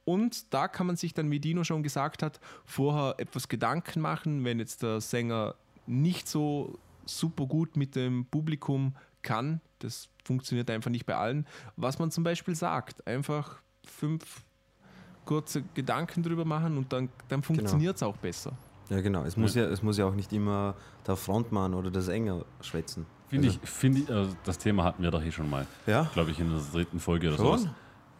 Und 0.04 0.52
da 0.52 0.68
kann 0.68 0.87
man 0.87 0.96
sich 0.96 1.14
dann, 1.14 1.30
wie 1.30 1.40
Dino 1.40 1.64
schon 1.64 1.82
gesagt 1.82 2.22
hat, 2.22 2.38
vorher 2.64 3.14
etwas 3.18 3.48
Gedanken 3.48 4.00
machen, 4.00 4.44
wenn 4.44 4.59
jetzt 4.59 4.82
der 4.82 5.00
Sänger 5.00 5.54
nicht 5.87 6.28
so 6.28 6.78
super 7.06 7.46
gut 7.46 7.76
mit 7.76 7.94
dem 7.96 8.26
Publikum 8.26 8.94
kann. 9.26 9.60
Das 9.80 10.08
funktioniert 10.24 10.70
einfach 10.70 10.90
nicht 10.90 11.04
bei 11.04 11.14
allen. 11.16 11.46
Was 11.76 11.98
man 11.98 12.10
zum 12.10 12.24
Beispiel 12.24 12.54
sagt, 12.54 13.06
einfach 13.06 13.58
fünf 13.84 14.42
kurze 15.26 15.62
Gedanken 15.74 16.22
drüber 16.22 16.44
machen 16.44 16.78
und 16.78 16.92
dann, 16.92 17.08
dann 17.28 17.42
funktioniert 17.42 17.96
es 17.96 18.02
auch 18.02 18.16
besser. 18.16 18.52
Ja, 18.88 19.00
genau. 19.00 19.24
Es 19.24 19.36
muss 19.36 19.54
ja. 19.56 19.64
es 19.64 19.82
muss 19.82 19.98
ja 19.98 20.06
auch 20.06 20.14
nicht 20.14 20.32
immer 20.32 20.74
der 21.06 21.16
Frontmann 21.16 21.74
oder 21.74 21.90
der 21.90 22.02
Sänger 22.02 22.44
schwätzen. 22.60 23.04
Finde 23.28 23.48
Also- 23.48 23.58
ich, 23.62 23.68
finde 23.68 24.00
ich, 24.02 24.10
also 24.10 24.36
das 24.44 24.58
Thema 24.58 24.84
hatten 24.84 25.02
wir 25.02 25.10
doch 25.10 25.20
hier 25.22 25.32
schon 25.32 25.50
mal, 25.50 25.66
Ja? 25.86 26.08
glaube 26.14 26.30
ich, 26.30 26.38
in 26.38 26.48
der 26.50 26.60
dritten 26.72 27.00
Folge 27.00 27.28
oder 27.28 27.36
Schon? 27.36 27.58
so. 27.58 27.68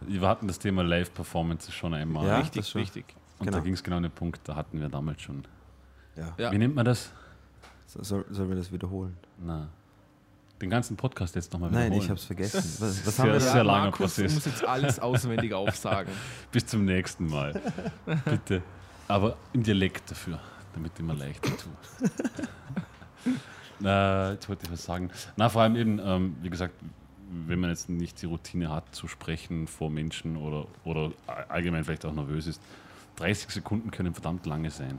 Wir 0.01 0.21
hatten 0.29 0.49
das 0.49 0.59
Thema 0.59 0.83
Live-Performance 0.83 1.71
schon 1.73 1.95
einmal. 1.95 2.27
Ja, 2.27 2.39
das 2.39 2.47
richtig, 2.47 2.69
schon. 2.69 2.81
richtig. 2.81 3.05
Und 3.39 3.47
genau. 3.47 3.59
da 3.59 3.65
ging 3.65 3.75
es 3.75 3.83
genau 3.85 3.97
an 3.99 4.03
den 4.03 4.13
Punkt, 4.13 4.41
da 4.49 4.57
hatten 4.57 4.81
wir 4.81 4.89
damals 4.89 5.23
schon. 5.23 5.45
Ja. 6.17 6.35
Ja. 6.39 6.51
Wie 6.53 6.59
nennt 6.59 6.75
man 6.75 6.85
das? 6.85 7.13
So- 7.87 8.03
Soll, 8.03 8.25
sollen 8.31 8.49
wir 8.49 8.57
das 8.57 8.73
wiederholen? 8.73 9.17
Na, 9.39 9.69
den 10.61 10.71
ganzen 10.71 10.97
Podcast 10.97 11.35
jetzt 11.35 11.53
nochmal 11.53 11.71
Nein, 11.71 11.85
wiederholen. 11.93 12.03
ich 12.03 12.09
habe 12.09 12.19
es 12.19 12.25
vergessen. 12.25 12.59
Was, 12.59 13.07
was 13.07 13.17
Sehr- 13.17 13.25
haben 13.25 13.33
wir 13.33 13.41
sehr 13.41 13.55
da? 13.55 13.63
langer 13.63 13.81
Markus 13.85 13.99
Prozess. 14.15 14.35
muss 14.35 14.45
jetzt 14.47 14.65
alles 14.65 14.99
auswendig 15.01 15.53
aufsagen. 15.53 16.13
Bis 16.53 16.67
zum 16.67 16.85
nächsten 16.85 17.29
Mal. 17.29 17.61
Bitte. 18.25 18.63
Aber 19.09 19.37
im 19.53 19.63
Dialekt 19.63 20.11
dafür, 20.11 20.41
damit 20.75 20.93
ich 20.97 21.05
mir 21.05 21.15
leichter 21.15 21.51
tue. 21.57 22.11
Na, 23.81 24.33
jetzt 24.33 24.49
wollte 24.49 24.65
ich 24.67 24.73
was 24.73 24.85
sagen. 24.85 25.11
Na, 25.37 25.49
vor 25.49 25.63
allem 25.63 25.77
eben, 25.77 25.99
ähm, 26.03 26.37
wie 26.43 26.49
gesagt, 26.51 26.75
wenn 27.47 27.59
man 27.61 27.71
jetzt 27.71 27.89
nicht 27.91 28.23
die 28.23 28.27
Routine 28.27 28.71
hat, 28.71 28.95
zu 28.95 29.09
sprechen 29.09 29.67
vor 29.67 29.91
Menschen 29.91 30.37
oder, 30.37 30.67
oder 30.85 31.13
allgemein 31.49 31.85
vielleicht 31.85 32.07
auch 32.07 32.13
nervös 32.15 32.47
ist, 32.47 32.63
30 33.17 33.51
Sekunden 33.51 33.91
können 33.91 34.15
verdammt 34.15 34.47
lange 34.47 34.71
sein. 34.71 34.99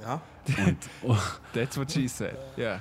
Ja. 0.00 0.20
Und, 0.66 0.78
oh, 1.02 1.16
That's 1.52 1.76
what 1.76 1.92
she 1.92 2.08
said. 2.08 2.36
Ja. 2.56 2.80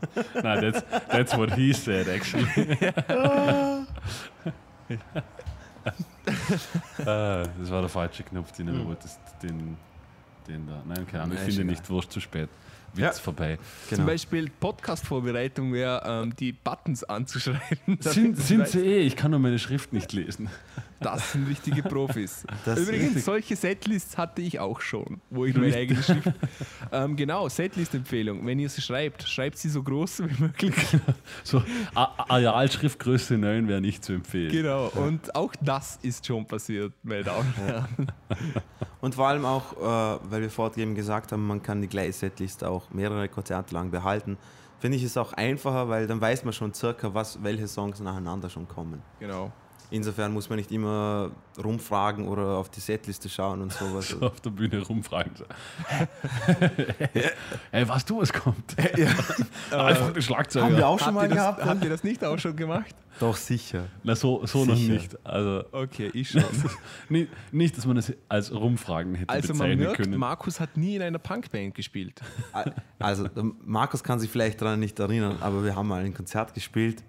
Nein, 0.42 0.60
that's, 0.60 0.84
that's 1.08 1.36
what 1.36 1.52
he 1.54 1.72
said, 1.72 2.08
actually. 2.08 2.46
ah, 7.04 7.42
das 7.58 7.70
war 7.70 7.80
der 7.80 7.88
falsche 7.88 8.22
Knopf, 8.22 8.52
den 8.52 8.66
du 8.66 8.86
wolltest. 8.86 9.18
Den, 9.42 9.76
den 10.46 10.66
da. 10.66 10.82
Nein, 10.86 11.06
keine 11.06 11.24
Ahnung, 11.24 11.36
ich 11.36 11.42
finde 11.42 11.62
egal. 11.62 11.66
nicht 11.72 11.88
wurscht 11.90 12.10
zu 12.12 12.20
spät. 12.20 12.48
Witz 12.94 13.02
Ja. 13.04 13.12
vorbei. 13.12 13.58
Genau. 13.88 13.96
Zum 13.96 14.06
Beispiel 14.06 14.50
Podcast-Vorbereitung 14.60 15.72
wäre, 15.72 16.02
ähm, 16.06 16.34
die 16.36 16.52
Buttons 16.52 17.04
anzuschreiben. 17.04 17.98
Sind, 18.00 18.38
sind 18.38 18.66
sie 18.68 18.80
eh, 18.80 19.00
ich 19.00 19.14
kann 19.16 19.30
nur 19.30 19.40
meine 19.40 19.58
Schrift 19.58 19.92
nicht 19.92 20.12
lesen. 20.12 20.48
Das 21.00 21.32
sind 21.32 21.48
richtige 21.48 21.82
Profis. 21.82 22.44
Das 22.64 22.80
Übrigens, 22.80 23.08
richtig. 23.08 23.24
solche 23.24 23.56
Setlists 23.56 24.18
hatte 24.18 24.42
ich 24.42 24.58
auch 24.58 24.80
schon, 24.80 25.20
wo 25.30 25.44
ich 25.44 25.54
meine 25.54 25.74
eigene 25.74 26.02
Schrift. 26.02 26.32
ähm, 26.92 27.16
genau, 27.16 27.48
Setlist-Empfehlung. 27.48 28.44
Wenn 28.44 28.58
ihr 28.58 28.68
sie 28.68 28.82
schreibt, 28.82 29.22
schreibt 29.22 29.58
sie 29.58 29.68
so 29.68 29.82
groß 29.82 30.22
wie 30.24 30.42
möglich. 30.42 30.74
So, 31.44 31.62
Arealschriftgröße 31.94 33.38
9 33.38 33.68
wäre 33.68 33.80
nicht 33.80 34.04
zu 34.04 34.12
empfehlen. 34.12 34.50
genau, 34.50 34.88
und 34.88 35.34
auch 35.34 35.52
das 35.60 35.98
ist 36.02 36.26
schon 36.26 36.46
passiert, 36.46 36.92
meine 37.02 37.24
Damen 37.24 37.54
und 37.56 37.56
Herren. 37.56 38.12
Und 39.00 39.14
vor 39.14 39.28
allem 39.28 39.44
auch, 39.44 39.72
äh, 39.74 40.20
weil 40.30 40.42
wir 40.42 40.50
vorhin 40.50 40.82
eben 40.82 40.94
gesagt 40.96 41.30
haben, 41.30 41.46
man 41.46 41.62
kann 41.62 41.80
die 41.80 41.88
gleiche 41.88 42.12
Setliste 42.12 42.68
auch 42.68 42.90
mehrere 42.90 43.28
Konzerte 43.28 43.72
lang 43.72 43.90
behalten, 43.92 44.36
finde 44.80 44.96
ich 44.96 45.04
es 45.04 45.16
auch 45.16 45.32
einfacher, 45.32 45.88
weil 45.88 46.06
dann 46.06 46.20
weiß 46.20 46.44
man 46.44 46.52
schon 46.52 46.74
circa, 46.74 47.14
was, 47.14 47.42
welche 47.42 47.68
Songs 47.68 48.00
nacheinander 48.00 48.50
schon 48.50 48.66
kommen. 48.66 49.02
Genau. 49.20 49.52
Insofern 49.90 50.32
muss 50.34 50.48
man 50.50 50.58
nicht 50.58 50.70
immer 50.70 51.30
rumfragen 51.62 52.28
oder 52.28 52.58
auf 52.58 52.68
die 52.68 52.80
Setliste 52.80 53.28
schauen 53.28 53.62
und 53.62 53.72
sowas. 53.72 54.08
So 54.08 54.20
auf 54.26 54.40
der 54.40 54.50
Bühne 54.50 54.82
rumfragen. 54.82 55.32
So. 55.34 55.44
hey, 57.72 57.88
weißt 57.88 58.08
du, 58.10 58.20
was 58.20 58.32
kommt? 58.32 58.76
Einfach 59.70 60.12
den 60.12 60.22
Schlagzeuger. 60.22 60.66
Haben 60.66 60.76
wir 60.76 60.86
auch 60.86 60.98
schon 60.98 61.06
Habt 61.08 61.14
mal 61.16 61.28
das, 61.28 61.36
gehabt? 61.38 61.64
habt 61.64 61.84
ihr 61.84 61.90
das 61.90 62.04
nicht 62.04 62.22
auch 62.24 62.38
schon 62.38 62.54
gemacht? 62.56 62.94
Doch, 63.20 63.34
sicher. 63.36 63.86
Na, 64.04 64.14
so, 64.14 64.46
so 64.46 64.64
noch 64.64 64.76
Sicher. 64.76 64.92
nicht. 64.92 65.26
Also, 65.26 65.64
Okay, 65.72 66.10
ich 66.12 66.30
schon. 66.30 66.44
nicht, 67.08 67.28
nicht, 67.52 67.76
dass 67.76 67.84
man 67.86 67.96
es 67.96 68.12
als 68.28 68.52
Rumfragen 68.54 69.14
hätte 69.16 69.28
Also 69.30 69.48
man 69.54 69.58
bezeichnen 69.70 69.78
merkt, 69.80 69.96
können. 69.96 70.18
Markus 70.18 70.60
hat 70.60 70.76
nie 70.76 70.94
in 70.96 71.02
einer 71.02 71.18
Punkband 71.18 71.74
gespielt. 71.74 72.20
Also, 72.98 73.26
der 73.26 73.44
Markus 73.64 74.04
kann 74.04 74.20
sich 74.20 74.30
vielleicht 74.30 74.60
daran 74.60 74.78
nicht 74.78 74.98
erinnern, 75.00 75.38
aber 75.40 75.64
wir 75.64 75.74
haben 75.74 75.88
mal 75.88 76.04
ein 76.04 76.14
Konzert 76.14 76.54
gespielt. 76.54 77.02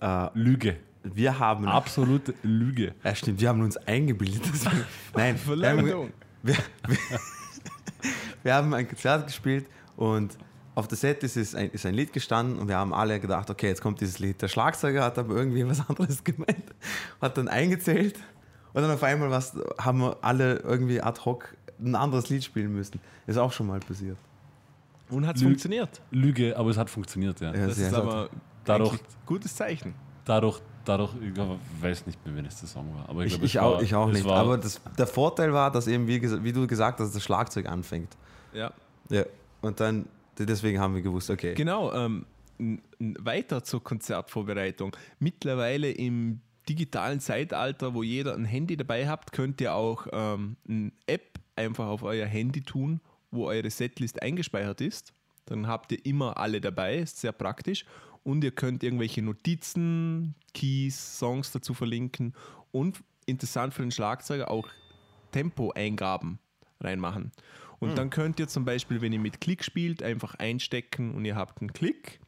Äh, 0.00 0.28
Lüge. 0.34 0.76
Wir 1.04 1.38
haben. 1.38 1.66
Absolute 1.66 2.34
Lüge. 2.42 2.94
Ja, 3.04 3.14
stimmt, 3.14 3.40
wir 3.40 3.48
haben 3.48 3.60
uns 3.62 3.76
eingebildet. 3.76 4.42
dass 4.52 4.64
wir- 4.64 4.72
Nein, 5.14 5.14
wir 5.14 5.26
haben, 5.26 5.38
Verleumdung. 5.38 6.12
wir, 6.42 6.56
wir, 6.86 6.96
wir 8.42 8.54
haben 8.54 8.72
ein 8.74 8.88
Konzert 8.88 9.26
gespielt 9.26 9.66
und 9.96 10.36
auf 10.74 10.88
der 10.88 10.96
Setlist 10.96 11.36
ist 11.36 11.54
ein, 11.54 11.70
ist 11.70 11.84
ein 11.84 11.94
Lied 11.94 12.12
gestanden 12.12 12.58
und 12.58 12.66
wir 12.68 12.76
haben 12.78 12.94
alle 12.94 13.20
gedacht, 13.20 13.50
okay, 13.50 13.68
jetzt 13.68 13.82
kommt 13.82 14.00
dieses 14.00 14.18
Lied. 14.18 14.40
Der 14.40 14.48
Schlagzeuger 14.48 15.04
hat 15.04 15.18
aber 15.18 15.34
irgendwie 15.34 15.66
was 15.66 15.80
anderes 15.88 16.24
gemeint, 16.24 16.64
hat 17.20 17.36
dann 17.36 17.48
eingezählt 17.48 18.18
und 18.72 18.82
dann 18.82 18.90
auf 18.90 19.02
einmal 19.02 19.30
was, 19.30 19.54
haben 19.78 19.98
wir 20.00 20.16
alle 20.22 20.56
irgendwie 20.60 21.00
ad 21.02 21.20
hoc 21.24 21.56
ein 21.78 21.94
anderes 21.94 22.30
Lied 22.30 22.44
spielen 22.44 22.72
müssen. 22.72 23.00
Ist 23.26 23.36
auch 23.38 23.52
schon 23.52 23.66
mal 23.66 23.80
passiert. 23.80 24.16
Und 25.10 25.26
hat 25.26 25.36
es 25.36 25.42
funktioniert. 25.42 26.00
Lüge, 26.10 26.56
aber 26.56 26.70
es 26.70 26.78
hat 26.78 26.88
funktioniert, 26.88 27.38
ja. 27.40 27.52
Ja, 27.54 27.66
Das 27.66 27.76
ist 27.76 27.92
aber 27.92 28.30
Dadurch- 28.64 28.98
gutes 29.26 29.54
Zeichen. 29.54 29.94
Dadurch, 30.24 30.62
dadurch, 30.84 31.10
ich 31.20 31.34
glaub, 31.34 31.58
weiß 31.80 32.06
nicht 32.06 32.24
mehr, 32.24 32.36
wenn 32.36 32.46
es 32.46 32.58
der 32.60 32.68
Song 32.68 32.94
war. 32.94 33.08
Aber 33.08 33.24
ich, 33.24 33.32
Ich, 33.32 33.38
glaub, 33.38 33.42
ich, 33.42 33.54
es 33.54 33.60
auch, 33.60 33.74
war, 33.74 33.82
ich 33.82 33.94
auch 33.94 34.10
nicht. 34.10 34.24
War, 34.24 34.38
Aber 34.38 34.58
das, 34.58 34.80
der 34.98 35.06
Vorteil 35.06 35.52
war, 35.52 35.70
dass 35.70 35.86
eben, 35.86 36.06
wie, 36.06 36.20
wie 36.44 36.52
du 36.52 36.66
gesagt 36.66 37.00
hast, 37.00 37.14
das 37.14 37.22
Schlagzeug 37.22 37.66
anfängt. 37.66 38.16
Ja. 38.52 38.72
Ja. 39.08 39.24
Und 39.60 39.80
dann, 39.80 40.06
deswegen 40.38 40.80
haben 40.80 40.94
wir 40.94 41.02
gewusst, 41.02 41.30
okay. 41.30 41.54
Genau, 41.54 41.92
ähm, 41.92 42.26
weiter 42.98 43.62
zur 43.64 43.82
Konzertvorbereitung. 43.82 44.96
Mittlerweile 45.18 45.90
im 45.90 46.40
digitalen 46.68 47.20
Zeitalter, 47.20 47.94
wo 47.94 48.02
jeder 48.02 48.34
ein 48.34 48.44
Handy 48.44 48.76
dabei 48.76 49.08
habt, 49.08 49.32
könnt 49.32 49.60
ihr 49.60 49.74
auch 49.74 50.06
ähm, 50.12 50.56
eine 50.68 50.92
App 51.06 51.38
einfach 51.56 51.86
auf 51.86 52.02
euer 52.02 52.26
Handy 52.26 52.62
tun, 52.62 53.00
wo 53.30 53.46
eure 53.46 53.70
Setlist 53.70 54.22
eingespeichert 54.22 54.80
ist. 54.80 55.12
Dann 55.46 55.66
habt 55.66 55.92
ihr 55.92 56.04
immer 56.06 56.36
alle 56.36 56.60
dabei, 56.60 56.98
ist 56.98 57.20
sehr 57.20 57.32
praktisch. 57.32 57.84
Und 58.24 58.44
ihr 58.44 58.52
könnt 58.52 58.82
irgendwelche 58.82 59.22
Notizen, 59.22 60.34
Keys, 60.54 61.18
Songs 61.18 61.50
dazu 61.50 61.74
verlinken 61.74 62.34
und 62.70 63.02
interessant 63.26 63.74
für 63.74 63.82
den 63.82 63.90
Schlagzeuger 63.90 64.50
auch 64.50 64.68
Tempo-Eingaben 65.32 66.38
reinmachen. 66.80 67.32
Und 67.80 67.98
dann 67.98 68.10
könnt 68.10 68.38
ihr 68.38 68.46
zum 68.46 68.64
Beispiel, 68.64 69.00
wenn 69.00 69.12
ihr 69.12 69.18
mit 69.18 69.40
Klick 69.40 69.64
spielt, 69.64 70.04
einfach 70.04 70.36
einstecken 70.36 71.14
und 71.14 71.24
ihr 71.24 71.34
habt 71.34 71.60
einen 71.60 71.72
Klick. 71.72 72.20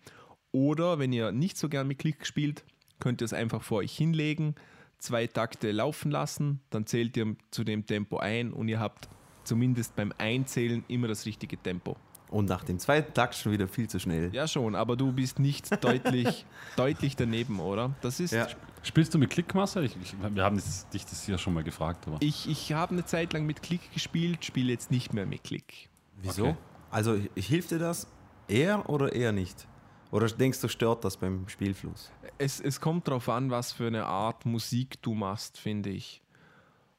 Oder 0.51 0.99
wenn 0.99 1.13
ihr 1.13 1.31
nicht 1.31 1.57
so 1.57 1.69
gern 1.69 1.87
mit 1.87 2.01
Klick 2.01 2.27
spielt, 2.27 2.65
könnt 2.99 3.23
ihr 3.23 3.27
es 3.27 3.33
einfach 3.33 3.63
vor 3.63 3.79
euch 3.79 3.97
hinlegen, 3.97 4.57
zwei 4.99 5.29
Takte 5.29 5.71
laufen 5.71 6.11
lassen, 6.11 6.61
dann 6.71 6.87
zählt 6.87 7.17
ihr 7.17 7.37
zu 7.53 7.63
dem 7.63 7.87
Tempo 7.87 8.17
ein 8.19 8.53
und 8.53 8.67
ihr 8.67 8.81
habt 8.81 9.09
zumindest 9.45 9.95
beim 9.95 10.13
Einzählen 10.19 10.85
immer 10.89 11.07
das 11.07 11.25
richtige 11.27 11.57
Tempo. 11.57 11.97
Und 12.35 12.47
nach 12.47 12.64
dem 12.64 12.81
zweiten 12.81 13.14
Takt 13.14 13.37
schon 13.37 13.53
wieder 13.53 13.68
viel 13.68 13.88
zu 13.88 14.01
schnell. 14.01 14.35
Ja 14.35 14.49
schon, 14.49 14.75
aber 14.75 14.97
du 14.97 15.12
bist 15.12 15.38
nicht 15.38 15.68
deutlich, 15.85 16.44
deutlich 16.75 17.14
daneben, 17.14 17.61
oder? 17.61 17.94
Das 18.01 18.18
ist. 18.18 18.33
Ja. 18.33 18.49
Spielst 18.83 19.14
du 19.14 19.18
mit 19.18 19.31
Klick, 19.31 19.55
Marcel? 19.55 19.85
Ich, 19.85 19.97
ich, 20.03 20.16
wir 20.20 20.42
haben 20.42 20.57
das, 20.57 20.88
dich 20.88 21.07
das 21.07 21.25
hier 21.25 21.38
schon 21.38 21.55
mal 21.55 21.62
gefragt. 21.62 22.09
Aber 22.09 22.16
Ich, 22.18 22.49
ich 22.49 22.73
habe 22.73 22.92
eine 22.92 23.05
Zeit 23.05 23.33
lang 23.35 23.47
mit 23.47 23.62
Klick 23.62 23.92
gespielt, 23.92 24.44
spiele 24.44 24.73
jetzt 24.73 24.90
nicht 24.90 25.14
mehr 25.14 25.27
mit 25.27 25.44
Klick. 25.44 25.88
Wieso? 26.23 26.47
Okay. 26.47 26.57
Also 26.90 27.16
hilft 27.37 27.70
dir 27.70 27.79
das 27.79 28.09
eher 28.49 28.90
oder 28.90 29.12
eher 29.12 29.31
nicht? 29.31 29.68
Oder 30.11 30.27
denkst 30.27 30.61
du, 30.61 30.66
stört 30.66 31.05
das 31.05 31.16
beim 31.16 31.49
Spielfluss? 31.49 32.11
Es, 32.38 32.59
es 32.59 32.81
kommt 32.81 33.07
darauf 33.07 33.29
an, 33.29 33.53
was 33.53 33.70
für 33.73 33.87
eine 33.87 34.07
Art 34.07 34.44
Musik 34.44 35.01
du 35.03 35.14
machst, 35.14 35.57
finde 35.57 35.90
ich. 35.90 36.20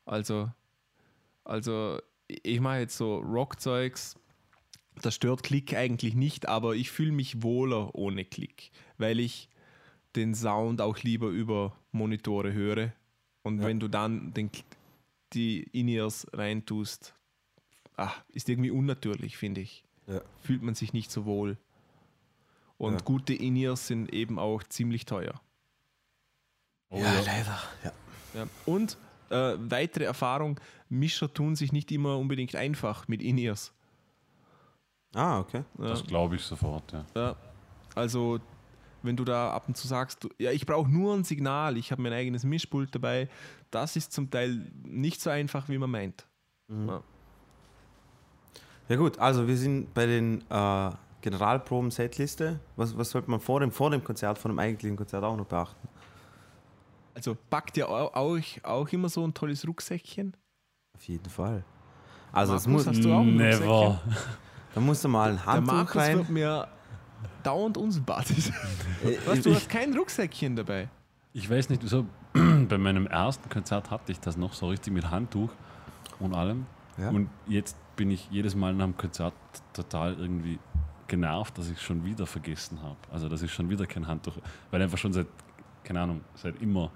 Also, 0.06 0.50
also 1.44 2.00
ich 2.28 2.62
mache 2.62 2.78
jetzt 2.78 2.96
so 2.96 3.18
Rockzeugs, 3.18 4.16
das 5.02 5.16
stört 5.16 5.44
Klick 5.44 5.74
eigentlich 5.76 6.16
nicht, 6.16 6.48
aber 6.48 6.76
ich 6.76 6.92
fühle 6.92 7.12
mich 7.12 7.42
wohler 7.44 7.94
ohne 7.96 8.26
Klick, 8.26 8.72
weil 8.98 9.20
ich 9.20 9.50
den 10.16 10.34
Sound 10.36 10.82
auch 10.82 10.98
lieber 11.00 11.28
über 11.28 11.76
Monitore 11.92 12.54
höre. 12.54 12.94
Und 13.44 13.60
Ja. 13.60 13.68
wenn 13.68 13.80
du 13.80 13.88
dann 13.88 14.34
den, 14.34 14.50
die 15.34 15.64
In-Ears 15.74 16.28
reintust, 16.34 17.14
ach, 17.98 18.24
ist 18.30 18.48
irgendwie 18.50 18.72
unnatürlich, 18.72 19.38
finde 19.38 19.62
ich. 19.62 19.84
Ja. 20.08 20.22
Fühlt 20.44 20.62
man 20.62 20.76
sich 20.76 20.94
nicht 20.94 21.12
so 21.12 21.26
wohl. 21.26 21.58
Und 22.78 22.94
Ja. 22.94 23.00
gute 23.02 23.34
In-Ears 23.34 23.88
sind 23.88 24.14
eben 24.14 24.40
auch 24.40 24.64
ziemlich 24.64 25.06
teuer. 25.06 25.42
Oh, 26.90 27.00
ja. 27.00 27.20
leider. 27.22 27.64
Ja. 27.84 27.92
Ja. 28.34 28.48
Und 28.66 28.98
äh, 29.30 29.56
weitere 29.58 30.04
Erfahrung, 30.06 30.60
Mischer 30.90 31.34
tun 31.34 31.56
sich 31.56 31.72
nicht 31.72 31.92
immer 31.92 32.18
unbedingt 32.18 32.56
einfach 32.56 33.08
mit 33.08 33.22
In-Ears. 33.22 33.74
Ah, 35.16 35.40
okay. 35.40 35.64
Ja. 35.80 35.88
das 35.88 36.04
glaube 36.04 36.36
ich 36.36 36.44
sofort. 36.44 36.92
Ja. 36.92 37.06
Ja. 37.16 37.36
Also, 37.96 38.40
wenn 39.02 39.16
du 39.16 39.24
da 39.24 39.52
ab 39.52 39.64
und 39.68 39.78
zu 39.78 39.88
sagst, 39.88 40.24
du, 40.24 40.30
ja, 40.38 40.52
ich 40.52 40.66
brauche 40.66 40.90
nur 40.90 41.14
ein 41.16 41.24
Signal, 41.24 41.78
ich 41.78 41.92
habe 41.92 42.02
mein 42.02 42.12
eigenes 42.14 42.44
Mischpult 42.44 42.94
dabei, 42.94 43.30
das 43.72 43.96
ist 43.96 44.12
zum 44.12 44.30
Teil 44.30 44.72
nicht 44.84 45.22
so 45.22 45.30
einfach, 45.30 45.70
wie 45.70 45.78
man 45.78 45.90
meint. 45.90 46.28
Ja. 46.70 47.02
Ja 48.90 48.96
gut, 48.98 49.18
also 49.18 49.48
wir 49.48 49.58
sind 49.58 49.94
bei 49.96 50.06
den 50.06 50.42
äh, 50.50 50.92
Generalproben-Setliste. 51.22 52.60
Was, 52.76 52.96
was 52.98 53.10
sollte 53.10 53.32
man 53.32 53.40
vor 53.40 53.60
dem, 53.60 53.72
vor 53.72 53.90
dem 53.90 54.04
Konzert, 54.04 54.38
vor 54.38 54.52
dem 54.52 54.60
eigentlichen 54.60 54.96
Konzert 54.98 55.24
auch 55.24 55.36
noch 55.36 55.46
beachten? 55.46 55.88
Also 57.16 57.36
packt 57.50 57.78
ihr 57.78 57.90
au- 57.90 58.12
auch, 58.14 58.38
auch 58.64 58.88
immer 58.90 59.10
so 59.10 59.26
ein 59.26 59.34
tolles 59.34 59.66
Rucksäckchen? 59.68 60.36
Auf 60.96 61.04
jeden 61.08 61.30
Fall. 61.30 61.64
Also 62.32 62.56
es 62.56 62.68
Markus, 62.68 62.86
muss, 62.86 62.96
hast 62.96 63.04
du 63.06 63.12
auch 63.14 63.22
ein 63.22 63.36
Never. 63.38 63.66
Rucksäckchen? 63.66 64.16
Da 64.76 64.82
musst 64.82 65.04
du 65.04 65.08
mal 65.10 65.32
ein 65.32 65.36
Der 65.38 65.46
Handtuch 65.46 65.74
Markus 65.74 65.96
rein. 65.96 66.18
wird 66.18 66.30
mir 66.30 66.68
dauernd 67.44 67.78
unsympathisch. 67.78 68.50
Äh, 69.04 69.18
Was, 69.26 69.42
du 69.42 69.50
ich- 69.50 69.56
hast 69.56 69.70
kein 69.70 69.96
Rucksäckchen 69.98 70.56
dabei? 70.56 70.90
Ich 71.34 71.50
weiß 71.50 71.70
nicht, 71.70 71.82
wieso 71.84 72.06
bei 72.34 72.78
meinem 72.78 73.08
ersten 73.08 73.50
Konzert 73.50 73.90
hatte 73.90 74.12
ich 74.12 74.20
das 74.20 74.38
noch 74.38 74.54
so 74.54 74.68
richtig 74.70 74.94
mit 74.94 75.10
Handtuch 75.10 75.50
und 76.20 76.34
allem. 76.34 76.66
Ja. 76.98 77.10
Und 77.10 77.30
jetzt 77.48 77.76
bin 77.96 78.10
ich 78.12 78.28
jedes 78.32 78.56
Mal 78.56 78.74
nach 78.74 78.86
dem 78.86 78.96
Konzert 78.98 79.34
total 79.74 80.14
irgendwie 80.14 80.60
genervt, 81.08 81.58
dass 81.58 81.70
ich 81.70 81.82
schon 81.82 82.04
wieder 82.06 82.26
vergessen 82.26 82.82
habe. 82.82 82.96
Also, 83.12 83.28
dass 83.30 83.42
ich 83.42 83.54
schon 83.54 83.70
wieder 83.70 83.86
kein 83.86 84.08
Handtuch, 84.08 84.34
weil 84.72 84.82
einfach 84.82 84.98
schon 84.98 85.12
seit, 85.14 85.28
keine 85.84 86.02
Ahnung, 86.02 86.22
seit 86.36 86.62
immer 86.62 86.90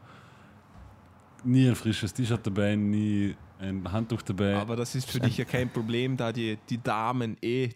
nie 1.43 1.67
ein 1.69 1.75
frisches 1.75 2.13
T-Shirt 2.13 2.45
dabei, 2.45 2.75
nie 2.75 3.35
ein 3.59 3.91
Handtuch 3.91 4.21
dabei. 4.21 4.55
Aber 4.55 4.75
das 4.75 4.95
ist 4.95 5.09
für 5.09 5.19
dich 5.19 5.37
ja 5.37 5.45
kein 5.45 5.69
Problem, 5.69 6.17
da 6.17 6.31
die, 6.31 6.57
die 6.69 6.81
Damen 6.81 7.37
eh 7.41 7.69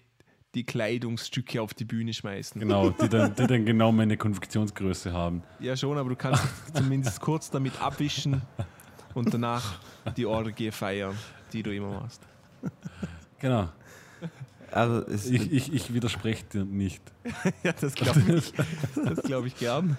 die 0.56 0.64
Kleidungsstücke 0.64 1.62
auf 1.62 1.74
die 1.74 1.86
Bühne 1.86 2.14
schmeißen. 2.14 2.60
genau, 2.60 2.90
die 3.02 3.10
dann, 3.10 3.36
die 3.36 3.48
dann 3.48 3.66
genau 3.66 3.92
meine 3.92 4.18
Konfektionsgröße 4.18 5.12
haben. 5.12 5.44
Ja, 5.60 5.76
schon, 5.76 5.98
aber 5.98 6.10
du 6.10 6.16
kannst 6.16 6.44
zumindest 6.74 7.20
kurz 7.22 7.50
damit 7.50 7.82
abwischen 7.82 8.42
und 9.14 9.34
danach 9.34 9.80
die 10.16 10.26
Orgie 10.26 10.72
feiern, 10.72 11.18
die 11.52 11.64
du 11.64 11.74
immer 11.74 12.02
machst. 12.02 12.22
Genau. 13.40 13.70
also 14.72 15.06
es, 15.08 15.30
Ich, 15.30 15.52
ich, 15.52 15.74
ich 15.74 15.94
widerspreche 15.94 16.46
dir 16.46 16.66
nicht. 16.66 17.02
Ja, 17.64 17.74
das 17.74 17.96
glaube 17.96 18.22
ich, 18.22 18.54
das 19.06 19.24
glaub 19.24 19.46
ich 19.46 19.58
gern. 19.58 19.98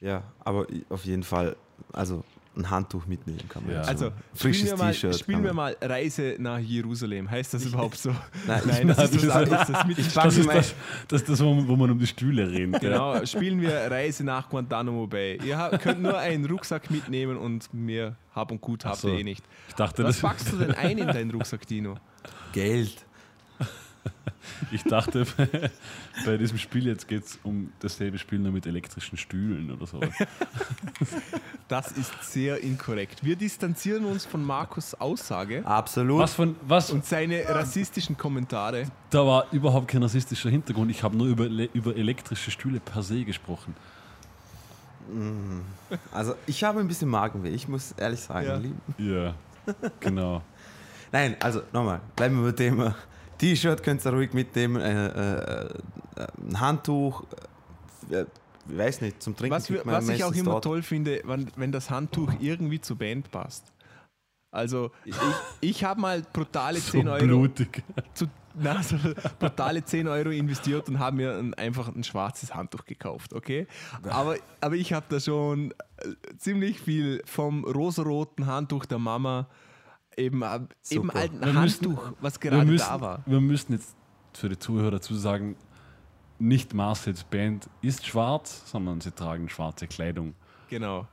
ja, 0.00 0.22
aber 0.40 0.66
auf 0.88 1.04
jeden 1.04 1.22
Fall, 1.22 1.56
also 1.92 2.24
ein 2.56 2.68
Handtuch 2.68 3.06
mitnehmen 3.06 3.40
kann 3.48 3.64
man. 3.64 3.74
Ja. 3.76 3.84
so. 3.84 3.90
Also, 3.90 4.04
spielen 4.06 4.14
frisches 4.34 4.70
wir, 4.72 4.76
mal, 4.76 4.92
T-Shirt. 4.92 5.18
spielen 5.18 5.42
wir 5.44 5.52
mal 5.54 5.76
Reise 5.80 6.36
nach 6.38 6.58
Jerusalem. 6.58 7.30
Heißt 7.30 7.54
das 7.54 7.64
überhaupt 7.64 7.96
so? 7.96 8.10
Nein, 8.46 8.60
Nein, 8.66 8.88
das 8.88 9.10
ist, 9.10 9.24
das, 9.24 9.48
das 9.48 9.60
ist 9.62 9.68
das 9.74 9.86
mit 9.86 9.98
Ich 9.98 10.04
Das 10.06 10.14
packe 10.14 10.28
ist 10.28 10.46
das, 10.48 10.74
das, 11.08 11.20
ist 11.22 11.28
das 11.30 11.40
wo, 11.42 11.54
man- 11.54 11.68
wo 11.68 11.76
man 11.76 11.90
um 11.90 11.98
die 11.98 12.06
Stühle 12.06 12.50
redet. 12.50 12.80
gell? 12.80 12.90
Genau, 12.92 13.24
spielen 13.24 13.60
wir 13.60 13.90
Reise 13.90 14.22
nach 14.24 14.48
Guantanamo 14.50 15.06
Bay. 15.06 15.38
Ihr 15.44 15.56
habt, 15.56 15.80
könnt 15.80 16.02
nur 16.02 16.18
einen 16.18 16.44
Rucksack 16.44 16.90
mitnehmen 16.90 17.36
und 17.38 17.72
mehr 17.72 18.16
Hab 18.34 18.50
und 18.50 18.60
Gut 18.60 18.84
habt 18.84 18.98
so. 18.98 19.08
ihr 19.08 19.20
eh 19.20 19.24
nicht. 19.24 19.44
Ich 19.68 19.74
dachte, 19.74 20.04
Was 20.04 20.16
das, 20.16 20.20
packst 20.22 20.52
du 20.52 20.56
denn 20.58 20.72
ein 20.74 20.98
in 20.98 21.06
deinen 21.06 21.30
Rucksack, 21.30 21.66
Dino? 21.66 21.96
Geld. 22.52 23.06
ich 24.72 24.82
dachte 24.84 25.26
bei, 25.36 25.48
bei 26.26 26.36
diesem 26.36 26.58
Spiel 26.58 26.86
jetzt 26.86 27.08
geht 27.08 27.24
es 27.24 27.38
um 27.42 27.72
dasselbe 27.80 28.18
Spiel 28.18 28.38
nur 28.38 28.52
mit 28.52 28.66
elektrischen 28.66 29.16
Stühlen 29.16 29.70
oder 29.70 29.86
so. 29.86 30.00
Das 31.68 31.90
ist 31.92 32.12
sehr 32.30 32.60
inkorrekt. 32.60 33.24
Wir 33.24 33.34
distanzieren 33.34 34.04
uns 34.04 34.26
von 34.26 34.44
Markus 34.44 34.92
Aussage 34.92 35.64
Absolut. 35.64 36.20
Was 36.20 36.34
von 36.34 36.54
was? 36.68 36.90
und 36.90 37.06
seine 37.06 37.48
rassistischen 37.48 38.14
Kommentare. 38.18 38.84
Da 39.08 39.26
war 39.26 39.46
überhaupt 39.52 39.88
kein 39.88 40.02
rassistischer 40.02 40.50
Hintergrund. 40.50 40.90
Ich 40.90 41.02
habe 41.02 41.16
nur 41.16 41.28
über, 41.28 41.46
über 41.46 41.96
elektrische 41.96 42.50
Stühle 42.50 42.78
per 42.78 43.02
se 43.02 43.24
gesprochen. 43.24 43.74
Also 46.12 46.34
ich 46.46 46.62
habe 46.62 46.80
ein 46.80 46.88
bisschen 46.88 47.08
Magenweh, 47.08 47.50
ich 47.50 47.68
muss 47.68 47.92
ehrlich 47.92 48.20
sagen. 48.20 48.46
Ja. 48.46 48.56
Lieben. 48.56 48.80
Ja, 48.98 49.34
genau. 50.00 50.42
Nein, 51.10 51.36
also 51.40 51.62
nochmal, 51.72 52.00
bleiben 52.16 52.36
wir 52.36 52.44
beim 52.52 52.56
Thema. 52.56 52.94
T-Shirt 53.42 53.82
könnt 53.82 54.06
ihr 54.06 54.12
ruhig 54.12 54.32
mitnehmen, 54.34 54.80
äh, 54.80 55.06
äh, 55.06 55.64
äh, 55.64 56.26
ein 56.48 56.60
Handtuch, 56.60 57.24
äh, 58.08 58.24
ich 58.68 58.78
weiß 58.78 59.00
nicht, 59.00 59.20
zum 59.20 59.36
Trinken. 59.36 59.56
Was, 59.56 59.68
wir, 59.68 59.82
was 59.84 60.08
ich 60.10 60.22
auch 60.22 60.32
immer 60.32 60.52
dort. 60.52 60.64
toll 60.64 60.82
finde, 60.82 61.20
wenn, 61.24 61.48
wenn 61.56 61.72
das 61.72 61.90
Handtuch 61.90 62.32
irgendwie 62.38 62.80
zur 62.80 62.96
Band 62.98 63.32
passt. 63.32 63.72
Also 64.52 64.92
ich, 65.04 65.16
ich 65.60 65.82
habe 65.82 66.00
mal 66.00 66.22
brutale 66.32 66.78
So 66.80 66.92
10 66.92 67.08
Euro 67.08 67.26
blutig. 67.26 67.82
zu, 68.14 68.26
na, 68.54 68.80
so 68.80 68.96
brutale 69.40 69.84
10 69.84 70.06
Euro 70.06 70.28
investiert 70.28 70.88
und 70.88 71.00
habe 71.00 71.16
mir 71.16 71.36
ein, 71.36 71.52
einfach 71.54 71.88
ein 71.92 72.04
schwarzes 72.04 72.54
Handtuch 72.54 72.84
gekauft, 72.84 73.32
okay? 73.32 73.66
Aber, 74.04 74.36
aber 74.60 74.76
ich 74.76 74.92
habe 74.92 75.06
da 75.08 75.18
schon 75.18 75.72
äh, 75.96 76.36
ziemlich 76.38 76.78
viel 76.78 77.22
vom 77.24 77.64
rosaroten 77.64 78.46
Handtuch 78.46 78.84
der 78.84 78.98
Mama, 78.98 79.48
eben, 80.16 80.42
eben 80.90 81.10
alten 81.10 81.40
Wir 81.40 81.52
müssen- 81.52 81.56
Handtuch, 81.86 82.12
was 82.20 82.40
Wir 82.42 82.50
gerade 82.50 82.64
müssen, 82.66 82.86
da 82.88 83.00
war. 83.00 83.22
wir 83.26 83.40
müssen 83.40 83.72
jetzt 83.72 83.94
für 84.34 84.48
die 84.48 84.58
Zuhörer 84.58 84.92
dazu 84.92 85.14
sagen, 85.14 85.56
nicht 86.38 86.74
Marcels 86.74 87.24
Band 87.24 87.68
ist 87.82 88.06
schwarz, 88.06 88.62
sondern 88.70 89.00
sie 89.00 89.12
tragen 89.12 89.48
schwarze 89.48 89.86
Kleidung. 89.86 90.34
Genau, 90.68 91.06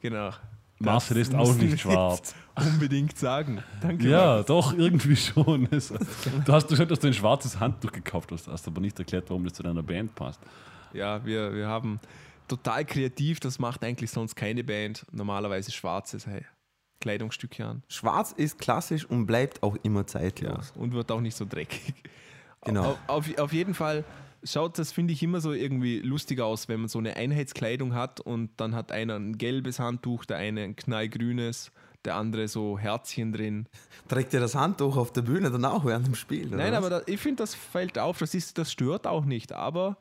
genau. 0.00 0.30
Marcel 0.78 1.16
Das 1.18 1.28
ist 1.28 1.34
auch 1.34 1.54
nicht 1.54 1.80
schwarz. 1.80 2.34
Unbedingt 2.54 3.16
sagen. 3.16 3.62
Danke. 3.80 4.08
Ja, 4.08 4.26
Markus. 4.26 4.46
doch, 4.46 4.72
irgendwie 4.76 5.16
schon. 5.16 5.68
Es- 5.70 5.88
Du 6.44 6.52
hast 6.52 6.68
gesagt, 6.68 6.90
dass 6.90 6.98
du 6.98 7.06
ein 7.06 7.14
schwarzes 7.14 7.58
Handtuch 7.60 7.92
gekauft 7.92 8.30
hast, 8.32 8.48
hast 8.48 8.66
aber 8.66 8.80
nicht 8.80 8.98
erklärt, 8.98 9.30
warum 9.30 9.44
das 9.44 9.54
zu 9.54 9.62
deiner 9.62 9.82
Band 9.82 10.14
passt. 10.14 10.40
Ja, 10.92 11.24
wir, 11.24 11.54
wir 11.54 11.66
haben 11.68 11.98
total 12.48 12.84
kreativ, 12.84 13.40
das 13.40 13.58
macht 13.58 13.82
eigentlich 13.84 14.10
sonst 14.10 14.34
keine 14.34 14.64
Band. 14.64 15.06
Normalerweise 15.12 15.70
schwarzes 15.72 16.26
hey, 16.26 16.44
Kleidungsstücke 17.00 17.64
an. 17.64 17.82
Schwarz 17.88 18.32
ist 18.32 18.58
klassisch 18.58 19.04
und 19.04 19.26
bleibt 19.26 19.62
auch 19.62 19.76
immer 19.82 20.00
Ja, 20.00 20.06
zeitlos. 20.06 20.72
und 20.76 20.92
wird 20.92 21.10
auch 21.12 21.20
nicht 21.20 21.36
so 21.36 21.44
dreckig. 21.44 21.94
Genau. 22.64 22.92
Auf, 23.06 23.28
auf, 23.28 23.38
auf 23.38 23.52
jeden 23.52 23.74
Fall 23.74 24.04
schaut 24.42 24.78
das, 24.78 24.90
finde 24.92 25.12
ich, 25.12 25.22
immer 25.22 25.40
so 25.40 25.52
irgendwie 25.52 26.00
lustig 26.00 26.40
aus, 26.40 26.68
wenn 26.68 26.80
man 26.80 26.88
so 26.88 26.98
eine 26.98 27.16
Einheitskleidung 27.16 27.94
hat 27.94 28.20
und 28.20 28.50
dann 28.56 28.74
hat 28.74 28.90
einer 28.92 29.16
ein 29.16 29.38
gelbes 29.38 29.78
Handtuch, 29.78 30.24
der 30.24 30.38
eine 30.38 30.62
ein 30.62 30.74
knallgrünes, 30.76 31.70
der 32.04 32.16
andere 32.16 32.48
so 32.48 32.78
Herzchen 32.78 33.32
drin. 33.32 33.66
Trägt 34.08 34.32
ihr 34.34 34.40
das 34.40 34.54
Handtuch 34.54 34.96
auf 34.96 35.12
der 35.12 35.22
Bühne 35.22 35.50
dann 35.50 35.64
auch 35.64 35.84
während 35.84 36.06
dem 36.06 36.14
Spiel? 36.14 36.48
Nein, 36.48 36.72
was? 36.72 36.78
aber 36.78 36.90
da, 36.90 37.02
ich 37.06 37.20
finde, 37.20 37.42
das 37.42 37.54
fällt 37.54 37.98
auf, 37.98 38.18
das, 38.18 38.34
ist, 38.34 38.58
das 38.58 38.72
stört 38.72 39.06
auch 39.06 39.24
nicht, 39.24 39.52
aber, 39.52 39.96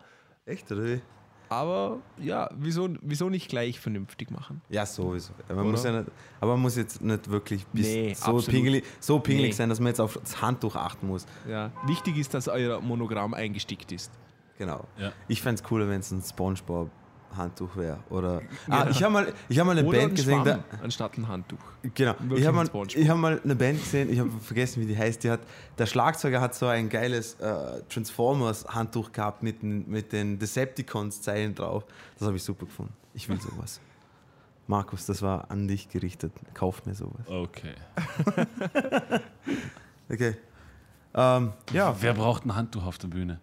Echt, 0.46 0.72
oder 0.72 0.84
wie? 0.86 1.02
Aber 1.50 2.00
ja, 2.18 2.50
wieso, 2.58 2.90
wieso 3.02 3.30
nicht 3.30 3.50
gleich 3.50 3.80
vernünftig 3.80 4.32
machen? 4.32 4.62
Ja, 4.70 4.86
sowieso. 4.86 5.34
Man 5.54 5.72
muss 5.72 5.84
ja 5.84 5.92
nicht, 6.02 6.12
aber 6.40 6.54
man 6.54 6.62
muss 6.62 6.76
jetzt 6.76 7.02
nicht 7.02 7.30
wirklich 7.30 7.66
bis 7.68 7.86
Nee, 7.88 8.14
so 8.14 8.38
pingelig, 8.42 8.84
so 9.00 9.20
pingelig 9.20 9.52
Nee. 9.52 9.56
sein, 9.56 9.70
dass 9.70 9.80
man 9.80 9.88
jetzt 9.88 10.02
auf 10.02 10.18
das 10.22 10.42
Handtuch 10.42 10.76
achten 10.76 11.08
muss. 11.08 11.26
Ja, 11.48 11.72
wichtig 11.86 12.18
ist, 12.18 12.34
dass 12.34 12.48
euer 12.48 12.82
Monogramm 12.82 13.34
eingestickt 13.34 13.92
ist. 13.92 14.12
Genau. 14.58 14.86
Ja. 14.98 15.12
Ich 15.28 15.42
fände 15.42 15.62
es 15.62 15.64
cooler, 15.68 15.90
wenn 15.90 16.00
es 16.00 16.12
ein 16.12 16.22
Spongebob-Handtuch 17.30 17.76
wäre. 17.76 18.00
Oder. 18.10 18.42
Ah, 18.70 18.88
ich 18.90 19.02
habe 19.04 19.14
mal, 19.14 19.34
ich 19.50 19.60
hab 19.60 19.66
mal 19.66 19.78
eine 19.78 19.88
Oder 19.88 19.98
Band 20.00 20.12
ein 20.12 20.16
gesehen. 20.16 20.44
Schwamm 20.44 20.64
Da, 20.72 20.84
anstatt 20.84 21.18
ein 21.18 21.28
Handtuch. 21.28 21.58
genau. 21.94 22.14
Wirklich 22.20 22.40
Ich 22.42 22.48
habe 22.48 22.58
mal, 22.58 22.88
ich 22.96 23.10
hab 23.10 23.18
mal 23.18 23.42
eine 23.44 23.56
Band 23.56 23.80
gesehen, 23.80 24.12
ich 24.12 24.20
habe 24.20 24.32
vergessen, 24.42 24.82
wie 24.82 24.86
die 24.88 24.98
heißt. 24.98 25.24
Die 25.24 25.30
hat, 25.32 25.42
der 25.78 25.86
Schlagzeuger 25.86 26.42
hat 26.42 26.56
so 26.56 26.68
ein 26.68 26.90
geiles 26.90 27.36
äh, 27.40 27.82
Transformers-Handtuch 27.90 29.12
gehabt 29.12 29.44
mit, 29.44 29.62
den- 29.62 29.90
mit 29.90 30.12
den 30.12 30.40
Decepticons-Zeilen 30.40 31.54
drauf. 31.56 31.86
Das 32.18 32.28
habe 32.28 32.38
ich 32.38 32.44
super 32.44 32.66
gefunden. 32.66 32.94
Ich 33.14 33.28
will 33.30 33.40
sowas. 33.40 33.80
Markus, 34.68 35.06
das 35.06 35.22
war 35.22 35.50
an 35.52 35.68
dich 35.68 35.90
gerichtet. 35.90 36.32
Kauf 36.54 36.86
mir 36.86 36.96
sowas. 36.96 37.28
Okay. 37.28 37.74
Okay. 40.08 40.36
Ähm, 41.16 41.54
ja, 41.74 41.96
Wer 42.00 42.14
braucht 42.14 42.46
ein 42.46 42.56
Handtuch 42.56 42.86
auf 42.86 42.98
der 43.00 43.08
Bühne? 43.08 43.40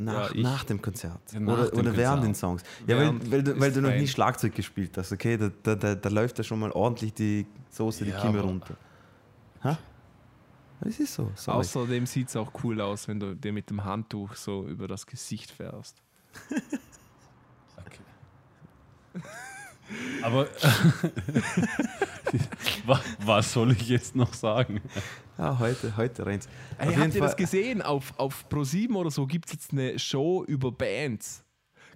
Nach, 0.00 0.34
Ja, 0.34 0.40
nach 0.42 0.64
dem 0.64 0.80
Konzert. 0.82 1.20
Ja, 1.32 1.40
nach 1.40 1.52
oder 1.52 1.70
dem 1.70 1.78
oder 1.80 1.96
während 1.96 2.22
Konzert. 2.22 2.24
den 2.24 2.34
Songs. 2.34 2.62
Ja, 2.86 2.96
weil, 2.96 3.02
Während 3.04 3.30
weil, 3.30 3.42
du, 3.42 3.60
weil 3.60 3.72
du 3.72 3.80
noch 3.82 3.90
nie 3.92 4.08
Schlagzeug 4.08 4.54
gespielt 4.54 4.96
hast, 4.96 5.12
okay? 5.12 5.36
Da, 5.36 5.50
da, 5.62 5.74
da, 5.74 5.94
da 5.94 6.08
läuft 6.08 6.38
ja 6.38 6.44
schon 6.44 6.58
mal 6.58 6.70
ordentlich 6.72 7.12
die 7.14 7.46
Soße, 7.70 8.04
die 8.04 8.12
Kimme 8.12 8.40
runter. 8.40 8.76
Ha? 9.62 9.78
Es 10.82 10.98
ist 10.98 11.12
so. 11.14 11.30
Sorry. 11.34 11.58
Außerdem 11.58 12.06
sieht 12.06 12.28
es 12.28 12.36
auch 12.36 12.50
cool 12.64 12.80
aus, 12.80 13.06
wenn 13.06 13.20
du 13.20 13.34
dir 13.36 13.52
mit 13.52 13.68
dem 13.68 13.84
Handtuch 13.84 14.34
so 14.34 14.66
über 14.66 14.88
das 14.88 15.06
Gesicht 15.06 15.50
fährst. 15.50 15.96
Okay. 17.76 19.22
Aber 20.22 20.46
wa- 22.86 23.00
was 23.24 23.52
soll 23.52 23.72
ich 23.72 23.88
jetzt 23.88 24.16
noch 24.16 24.32
sagen? 24.34 24.80
Ja, 25.38 25.58
heute, 25.58 25.96
heute 25.96 26.26
rennt's. 26.26 26.48
Hey, 26.78 26.88
Auf 26.90 26.96
habt 26.96 27.14
ihr 27.14 27.20
das 27.20 27.36
gesehen? 27.36 27.82
Auf, 27.82 28.12
auf 28.18 28.46
Pro7 28.50 28.94
oder 28.94 29.10
so 29.10 29.26
gibt 29.26 29.46
es 29.46 29.52
jetzt 29.52 29.72
eine 29.72 29.98
Show 29.98 30.44
über 30.46 30.72
Bands. 30.72 31.44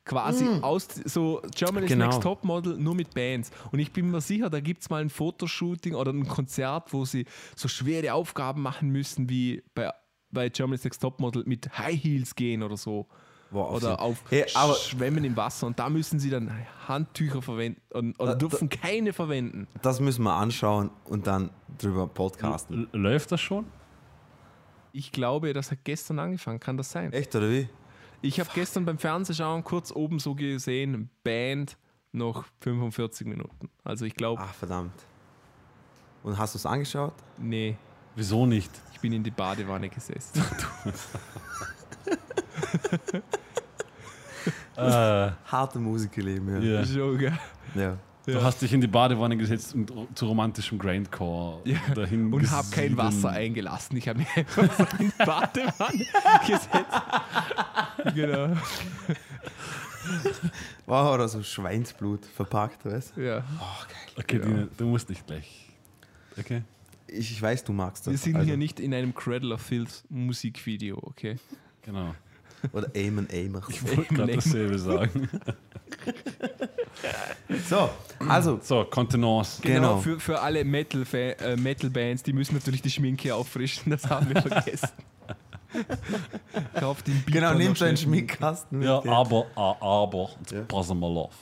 Quasi 0.05 0.47
aus 0.61 0.87
so 1.07 1.41
Germany's 1.55 1.89
Genau. 1.89 2.07
Next 2.07 2.23
Topmodel 2.23 2.77
nur 2.77 2.95
mit 2.95 3.15
Bands. 3.15 3.51
Und 3.73 3.79
ich 3.79 3.91
bin 3.91 4.11
mir 4.11 4.21
sicher, 4.21 4.51
da 4.51 4.61
gibt 4.61 4.83
es 4.83 4.91
mal 4.91 5.01
ein 5.01 5.09
Fotoshooting 5.09 5.95
oder 5.95 6.13
ein 6.13 6.29
Konzert, 6.29 6.93
wo 6.93 7.07
sie 7.07 7.25
so 7.57 7.69
schwere 7.69 8.13
Aufgaben 8.13 8.61
machen 8.61 8.91
müssen, 8.91 9.31
wie 9.31 9.63
bei, 9.75 9.91
bei 10.31 10.51
Germany's 10.51 10.85
Next 10.85 11.01
Topmodel 11.01 11.45
mit 11.47 11.79
High 11.79 12.03
Heels 12.03 12.35
gehen 12.35 12.63
oder 12.63 12.77
so. 12.77 13.07
Auf 13.53 13.75
oder 13.75 14.01
auf 14.01 14.23
Hey, 14.31 14.45
aber- 14.55 14.75
Schwemmen 14.75 15.25
im 15.25 15.37
Wasser. 15.37 15.67
Und 15.67 15.79
da 15.79 15.89
müssen 15.89 16.19
sie 16.19 16.31
dann 16.31 16.51
Handtücher 16.89 17.41
verwenden 17.43 17.81
und, 17.93 18.19
oder 18.21 18.33
Da- 18.33 18.39
dürfen 18.39 18.69
keine 18.69 19.13
verwenden. 19.13 19.69
Das 19.83 20.01
müssen 20.01 20.23
wir 20.25 20.35
anschauen 20.35 20.91
und 21.05 21.27
dann 21.27 21.51
drüber 21.79 22.07
podcasten. 22.09 22.89
L 22.93 23.01
läuft 23.01 23.31
das 23.33 23.41
schon? 23.41 23.67
Ich 24.93 25.13
glaube, 25.13 25.53
das 25.53 25.71
hat 25.71 25.79
gestern 25.85 26.19
angefangen. 26.19 26.61
Kann 26.61 26.77
das 26.77 26.91
sein? 26.91 27.13
Echt, 27.13 27.35
oder 27.35 27.51
wie? 27.51 27.69
Ich 28.23 28.41
habe 28.41 28.49
gestern 28.55 28.85
beim 28.85 28.99
Fernsehschauen 28.99 29.63
kurz 29.65 29.91
oben 29.93 30.19
so 30.19 30.35
gesehen, 30.35 31.11
Band 31.25 31.77
noch 32.13 32.45
45 32.61 33.27
Minuten. 33.27 33.69
Also 33.83 34.05
ich 34.05 34.15
glaube, 34.15 34.41
Ach, 34.45 34.55
verdammt. 34.55 34.93
Und 36.23 36.39
hast 36.39 36.55
du 36.55 36.59
es 36.59 36.65
angeschaut? 36.67 37.13
nee, 37.39 37.77
Wieso 38.17 38.47
nicht? 38.47 38.71
ich 38.93 39.01
bin 39.01 39.13
in 39.13 39.23
die 39.25 39.31
Badewanne 39.33 39.89
gesessen. 39.89 40.43
Äh, 44.77 45.31
Harte 45.47 45.79
Musikerleben, 45.79 46.63
ja. 46.63 46.81
ja. 46.81 46.85
Schon, 46.87 47.19
gell? 47.19 47.39
ja. 47.75 47.97
Du 48.27 48.43
hast 48.43 48.63
dich 48.63 48.73
in 48.73 48.81
die 48.81 48.87
Badewanne 48.87 49.37
gesetzt 49.37 49.75
und 49.75 49.93
zu 50.15 50.27
romantischem 50.27 50.79
Grindcore 50.79 51.61
Ja, 51.65 51.79
dahin 51.95 52.33
Und 52.33 52.51
habe 52.51 52.67
kein. 52.71 52.97
Wasser 52.97 53.31
eingelassen. 53.31 53.99
Ich 53.99 54.09
habe 54.09 54.21
mich 54.21 54.29
einfach 54.37 54.99
in 54.99 55.13
die 55.19 55.25
Badewanne 55.25 56.07
gesetzt. 56.47 58.15
Genau. 58.15 58.57
Wow, 60.87 61.15
oder 61.15 61.29
so 61.29 61.43
Schweinsblut 61.43 62.25
verpackt, 62.25 62.85
weißt 62.87 63.17
du? 63.17 63.21
Ja. 63.21 63.45
Oh, 63.61 63.85
geil. 63.89 64.25
Okay, 64.25 64.37
Ja. 64.39 64.45
Dina, 64.45 64.69
du 64.77 64.87
musst 64.87 65.09
nicht 65.11 65.27
gleich. 65.27 65.69
Okay. 66.39 66.63
Ich, 67.07 67.31
ich 67.31 67.41
weiß, 67.43 67.63
du 67.65 67.73
magst 67.75 68.07
das. 68.07 68.13
Wir 68.13 68.19
sind 68.19 68.37
also, 68.37 68.47
hier 68.47 68.57
nicht 68.57 68.81
in 68.81 68.93
einem 68.95 69.15
Cradle 69.15 69.53
of 69.55 69.61
Filth 69.61 70.03
Musikvideo, 70.09 70.99
okay? 71.03 71.37
Genau. 71.83 72.15
Oder 72.73 72.95
Eamon 72.95 73.29
Amer. 73.33 73.63
Ich 73.69 73.83
wollte 73.97 74.15
gerade 74.15 74.35
dasselbe 74.35 74.79
sagen. 74.79 75.29
So, 77.69 77.91
also, 78.29 78.59
So, 78.63 78.85
Kontenance. 78.85 79.61
Genau, 79.63 79.75
Genau. 79.75 79.99
Für, 79.99 80.21
für 80.21 80.41
alle 80.41 80.65
Metal-Fa- 80.65 81.17
äh, 81.45 81.57
Metal-Bands, 81.57 82.23
die 82.23 82.33
müssen 82.33 82.55
natürlich 82.55 82.83
die 82.83 82.91
Schminke 82.91 83.35
auffrischen, 83.35 83.91
das 83.91 84.09
haben 84.09 84.29
wir 84.33 84.41
vergessen. 84.43 84.89
Kauft 86.79 87.07
den 87.07 87.23
Beat 87.25 87.35
genau, 87.35 87.49
dann 87.51 87.59
nimm 87.59 87.69
noch 87.73 87.79
deinen 87.79 87.97
schnell. 87.97 88.09
Schminkkasten 88.09 88.79
mit. 88.79 88.89
Ja, 88.89 89.05
aber, 89.05 89.47
ah, 89.57 89.75
aber, 89.81 90.31
jetzt 90.41 90.53
Ja. 90.53 90.63
passen 90.63 90.99
wir 91.01 91.07
auf. 91.07 91.35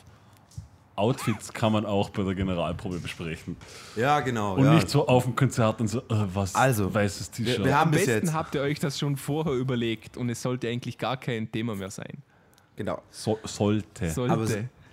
Outfits 1.03 1.53
kann 1.53 1.73
man 1.73 1.85
auch 1.85 2.11
bei 2.11 2.23
der 2.23 2.35
Generalprobe 2.35 2.99
besprechen. 3.01 3.57
Ja, 3.97 4.21
genau. 4.21 4.55
Und 4.55 4.65
ja. 4.65 4.75
nicht 4.75 4.89
so 4.89 5.07
auf 5.09 5.25
dem 5.25 5.35
Konzert 5.35 5.81
und 5.81 5.89
so, 5.89 5.99
äh, 5.99 6.03
was, 6.33 6.55
Also, 6.55 6.93
weißes 6.95 7.31
T-Shirt. 7.33 7.59
wir- 7.59 7.65
wir 7.67 7.77
haben- 7.79 7.89
Am 7.89 7.91
bis 7.91 8.07
besten 8.07 8.27
jetzt. 8.27 8.35
habt 8.35 8.55
ihr 8.55 8.61
euch 8.63 8.79
das 8.79 8.99
schon 8.99 9.17
vorher 9.17 9.53
überlegt 9.55 10.17
und 10.17 10.29
es 10.31 10.41
sollte 10.41 10.69
eigentlich 10.69 10.97
gar 10.99 11.17
kein 11.17 11.51
Thema 11.51 11.75
mehr 11.75 11.91
sein. 11.91 12.23
genau. 12.77 13.03
so, 13.11 13.39
sollte. 13.45 14.11
Sollte. 14.11 14.33
Aber 14.33 14.47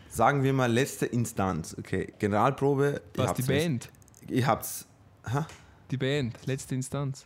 sagen 0.09 0.43
wir 0.43 0.51
mal 0.53 0.71
letzte 0.71 1.05
Instanz. 1.05 1.75
Okay, 1.77 2.11
Generalprobe. 2.19 3.01
Was, 3.15 3.33
die 3.35 3.43
Band? 3.43 3.89
Ihr 4.27 4.45
habt's. 4.47 4.87
Ha? 5.31 5.45
Die 5.91 5.97
Band, 5.97 6.35
letzte 6.45 6.75
Instanz. 6.75 7.25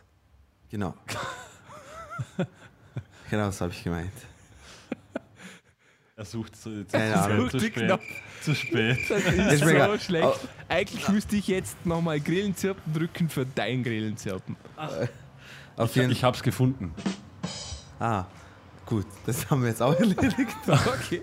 Genau. 0.70 0.94
genau, 3.30 3.46
das 3.46 3.60
habe 3.60 3.72
ich 3.72 3.82
gemeint. 3.82 4.12
Er 6.16 6.24
sucht 6.24 6.54
so 6.56 6.70
jetzt 6.70 6.92
Keine 6.92 7.48
zu, 7.50 7.58
zu, 7.58 7.60
spät, 7.66 7.74
Knopf. 7.74 8.02
zu 8.40 8.54
spät. 8.54 8.98
Das 9.08 9.24
ist 9.24 9.52
Ist 9.52 9.58
so 9.60 9.64
mir 9.66 9.70
egal. 9.74 10.00
schlecht. 10.00 10.24
Aber- 10.24 10.38
Eigentlich 10.68 11.08
müsste 11.08 11.36
ich 11.36 11.48
jetzt 11.48 11.84
nochmal 11.84 12.20
Grillenzirpen 12.20 12.92
drücken 12.92 13.28
für 13.28 13.44
dein 13.44 13.82
Grillenzirpen. 13.82 14.56
Auf 15.76 15.90
Ich, 15.90 15.96
jeden 15.96 16.10
ich 16.12 16.22
hab's 16.22 16.42
gefunden. 16.42 16.94
Ah, 17.98 18.26
gut, 18.86 19.06
das 19.26 19.48
haben 19.50 19.62
wir 19.62 19.70
jetzt 19.70 19.82
auch 19.82 19.94
erledigt. 19.94 20.56
Okay. 20.68 21.22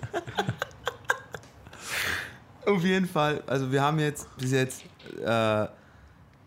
Auf 2.66 2.84
jeden 2.84 3.08
Fall, 3.08 3.42
also 3.48 3.72
wir 3.72 3.82
haben 3.82 3.98
jetzt 4.00 4.28
bis 4.38 4.52
jetzt 4.52 4.84
äh, 5.26 5.68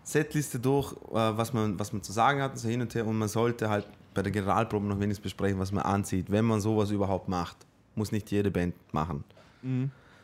Setliste 0.04 0.60
durch, 0.60 0.92
äh, 0.92 0.96
was, 1.12 1.52
man, 1.52 1.78
was 1.78 1.92
man 1.92 2.02
zu 2.02 2.12
sagen 2.12 2.40
hat, 2.40 2.56
so 2.58 2.68
hin 2.68 2.80
und 2.82 2.94
her. 2.94 3.04
Und 3.06 3.18
man 3.18 3.28
sollte 3.28 3.68
halt 3.68 3.86
bei 4.12 4.22
der 4.22 4.30
Generalprobe 4.30 4.86
noch 4.86 5.00
wenigstens 5.00 5.22
besprechen, 5.24 5.58
was 5.58 5.72
man 5.72 5.82
anzieht, 5.82 6.30
wenn 6.30 6.44
man 6.44 6.60
sowas 6.60 6.90
überhaupt 6.90 7.28
macht. 7.28 7.56
Muss 7.94 8.12
nicht 8.12 8.30
jede 8.30 8.50
Band 8.50 8.74
machen. 8.92 9.24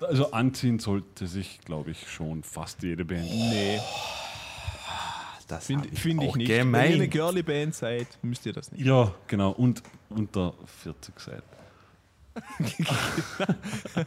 Also 0.01 0.33
anziehen 0.33 0.79
sollte 0.79 1.27
sich, 1.27 1.61
glaube 1.65 1.91
ich, 1.93 2.11
schon 2.11 2.43
fast 2.43 2.83
jede 2.83 3.05
Band. 3.05 3.23
Nee, 3.25 3.79
Das 5.49 5.67
finde 5.67 5.89
hab 5.89 5.99
find 5.99 6.23
ich 6.23 6.35
nicht. 6.37 6.49
Wenn 6.49 6.57
ihr 6.75 6.79
eine 6.79 6.97
gemeint. 6.97 7.11
girly 7.13 7.43
Band 7.43 7.75
seid, 7.75 8.07
müsst 8.23 8.45
ihr 8.47 8.53
das 8.53 8.71
nicht. 8.73 8.85
Ja, 8.85 9.13
genau. 9.27 9.51
Und 9.53 9.83
unter 10.09 10.55
40 10.83 11.19
seid. 11.21 11.43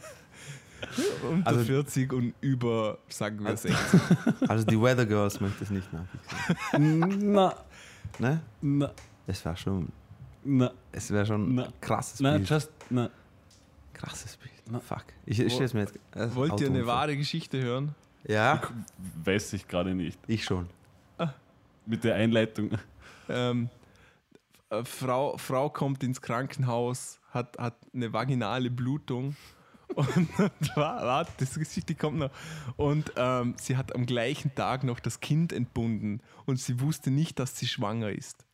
Unter 1.30 1.46
Also- 1.46 1.64
40 1.64 2.12
und 2.12 2.34
über, 2.40 2.98
sagen 3.08 3.42
wir 3.44 3.56
60. 3.56 4.00
Also 4.48 4.64
die 4.66 4.80
Weather 4.80 5.06
Girls 5.06 5.40
möchte 5.40 5.64
ich 5.64 5.70
nicht 5.70 5.88
nachdenken. 5.92 7.32
Na, 7.32 7.54
Ne? 8.18 8.40
na, 8.60 8.92
Es 9.26 9.44
wäre 9.44 9.56
schon, 9.56 9.88
na, 10.44 10.70
es 10.92 11.10
wäre 11.10 11.24
schon 11.26 11.54
Na. 11.54 11.64
ein 11.64 11.72
krasses 11.80 12.20
na, 12.20 12.36
Bild. 12.36 12.48
just, 12.48 12.70
na. 12.90 13.10
Krasses 13.94 14.36
Bild. 14.36 14.82
Fuck. 14.82 15.04
Ich, 15.26 15.40
ich 15.40 15.52
stelle 15.52 15.64
es 15.66 15.74
mir 15.74 15.80
jetzt. 15.80 15.94
äh, 16.14 16.34
Wollt 16.34 16.60
ihr 16.60 16.68
eine 16.68 16.86
wahre 16.86 17.16
Geschichte 17.16 17.62
hören? 17.62 17.94
Ja, 18.26 18.62
Weiß 19.24 19.52
ich 19.52 19.68
gerade 19.68 19.94
nicht. 19.94 20.18
ich 20.26 20.44
schon. 20.44 20.68
Mit 21.86 22.02
der 22.04 22.14
Einleitung. 22.14 22.70
Ähm, 23.28 23.68
äh, 24.70 24.84
Frau, 24.84 25.36
Frau 25.36 25.68
kommt 25.68 26.02
ins 26.02 26.22
Krankenhaus, 26.22 27.20
hat, 27.30 27.58
hat 27.58 27.76
eine 27.92 28.12
vaginale 28.12 28.70
Blutung. 28.70 29.36
Und 29.94 30.76
warte, 30.76 31.30
das 31.36 31.54
Geschichte 31.54 31.94
kommt 31.94 32.18
noch. 32.18 32.30
Und 32.76 33.12
ähm, 33.16 33.54
sie 33.60 33.76
hat 33.76 33.94
am 33.94 34.06
gleichen 34.06 34.54
Tag 34.54 34.82
noch 34.82 34.98
das 34.98 35.20
Kind 35.20 35.52
entbunden 35.52 36.20
und 36.46 36.58
sie 36.58 36.80
wusste 36.80 37.10
nicht, 37.10 37.38
dass 37.38 37.56
sie 37.58 37.66
schwanger 37.68 38.10
ist. 38.10 38.44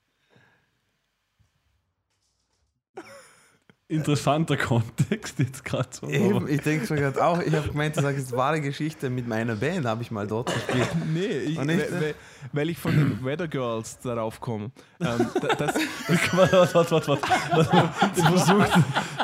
Interessanter 3.91 4.57
Kontext 4.57 5.39
jetzt 5.41 5.65
gerade 5.65 5.89
so. 5.91 6.09
Eben, 6.09 6.47
ich 6.49 6.61
denke 6.63 6.87
schon 6.87 6.97
gerade 6.97 7.23
auch, 7.25 7.41
ich 7.43 7.53
habe 7.53 7.69
gemeint, 7.69 7.97
du 7.97 8.03
sagst 8.03 8.31
wahre 8.33 8.61
Geschichte 8.61 9.11
mit 9.11 9.27
meiner 9.27 9.57
Band, 9.57 9.85
habe 9.85 10.03
ich 10.03 10.11
mal 10.11 10.27
dort 10.27 10.53
gespielt. 10.55 10.89
Nee, 11.13 11.27
ich, 11.27 11.59
nicht, 11.61 11.93
weil, 11.93 12.15
weil- 12.53 12.69
ich 12.71 12.79
von 12.79 12.93
den 12.97 13.25
Weather 13.25 13.49
Girls 13.49 13.99
darauf 13.99 14.41
komme. 14.41 14.71
Ähm, 15.01 15.27
da- 15.41 15.55
das, 15.57 15.75
Warte, 16.33 16.75
warte, 16.75 17.09
warte. 17.09 17.91
Ich 18.17 18.23
versuche 18.25 18.69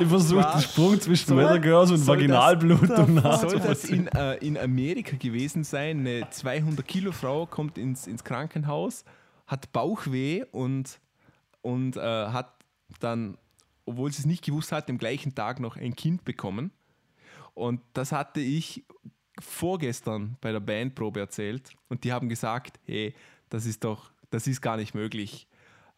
ich 0.01 0.07
versuch 0.09 0.45
den? 0.53 0.61
Sprung 0.61 1.01
zwischen 1.01 1.29
Soll- 1.29 1.45
Weather 1.45 1.59
Girls 1.61 1.91
und 1.93 2.01
das- 2.01 2.07
Vaginalblutung 2.09 2.87
soll 2.89 2.97
das 2.97 3.43
nachzuvollziehen. 3.43 4.09
in, 4.09 4.19
äh, 4.19 4.35
in 4.39 4.59
Amerika 4.59 5.17
gewesen 5.17 5.63
sein? 5.65 6.01
Eine 6.01 6.29
200 6.31 6.87
Kilo 6.87 7.13
Frau 7.13 7.47
kommt 7.47 7.79
ins, 7.79 8.07
ins 8.09 8.25
Krankenhaus, 8.25 9.05
hat 9.47 9.73
Bauchweh 9.73 10.45
und, 10.51 10.99
und 11.63 11.97
äh, 11.97 12.01
hat 12.01 12.53
dann, 13.01 13.37
obwohl 13.87 14.13
sie 14.13 14.21
es 14.21 14.27
nicht 14.27 14.45
gewusst 14.45 14.73
hat, 14.73 14.91
am 14.91 14.99
gleichen 14.99 15.35
Tag 15.35 15.61
noch 15.61 15.77
ein 15.77 15.97
Kind 15.97 16.25
bekommen. 16.25 16.71
Und 17.55 17.81
das 17.95 18.13
hatte 18.13 18.41
ich 18.41 18.85
vorgestern 19.41 20.37
bei 20.41 20.53
der 20.53 20.61
Bandprobe 20.61 21.21
erzählt 21.21 21.71
und 21.89 22.05
die 22.05 22.13
haben 22.13 22.29
gesagt, 22.29 22.79
hey, 22.85 23.15
das 23.49 23.65
ist 23.65 23.85
doch, 23.85 24.11
das 24.31 24.47
ist 24.47 24.61
gar 24.61 24.77
nicht 24.77 24.95
möglich. 24.95 25.47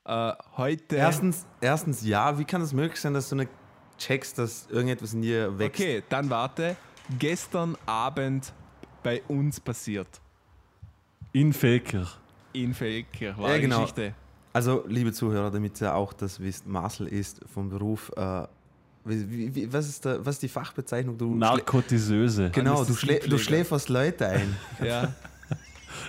Äh, 0.05 0.33
heute. 0.57 0.97
Erstens, 0.97 1.47
erstens, 1.61 2.05
ja, 2.05 2.39
wie 2.39 2.45
kann 2.45 2.63
es 2.63 2.73
möglich 2.73 3.01
sein, 3.01 3.15
dass 3.15 3.29
du 3.29 3.37
nicht 3.37 3.51
checkst, 3.99 4.39
dass 4.39 4.69
irgendetwas 4.71 5.15
in 5.15 5.23
dir 5.23 5.59
wächst? 5.59 5.81
Okay, 5.81 6.03
dann 6.09 6.31
warte. 6.31 6.77
Gestern 7.19 7.77
Abend 7.87 8.53
bei 9.03 9.23
uns 9.29 9.61
passiert. 9.61 10.09
In 11.33 11.53
Faker. 11.53 12.07
In 12.53 12.75
Feldkirch. 12.75 13.37
War 13.39 13.51
Ja, 13.51 13.59
genau. 13.59 13.81
Geschichte. 13.81 14.15
Also, 14.53 14.85
liebe 14.89 15.13
Zuhörer, 15.13 15.51
damit 15.51 15.81
ihr 15.81 15.95
auch 15.95 16.13
das 16.13 16.41
wisst, 16.41 16.67
Marcel 16.67 17.07
ist 17.07 17.41
vom 17.53 17.69
Beruf, 17.69 18.11
äh, 18.17 18.47
wie, 19.05 19.55
wie, 19.55 19.73
was, 19.73 19.89
ist 19.89 20.05
der, 20.05 20.25
was 20.25 20.37
ist 20.37 20.43
die 20.43 20.49
Fachbezeichnung? 20.49 21.17
Du 21.17 21.35
Narkotiseuse. 21.35 22.51
Genau, 22.51 22.85
du, 22.85 22.95
schlä 22.95 23.21
du 23.21 23.39
schläferst 23.39 23.89
Leute 23.89 24.29
ein. 24.29 24.57
Ja. 24.85 25.13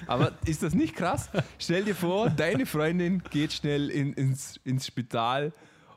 Aber 0.07 0.31
ist 0.45 0.63
das 0.63 0.73
nicht 0.73 0.95
krass? 0.95 1.29
Stell 1.57 1.83
dir 1.83 1.95
vor, 1.95 2.29
deine 2.29 2.65
Freundin 2.65 3.21
geht 3.29 3.51
schnell 3.53 3.89
in, 3.89 4.13
ins, 4.13 4.59
ins 4.63 4.87
Spital 4.87 5.51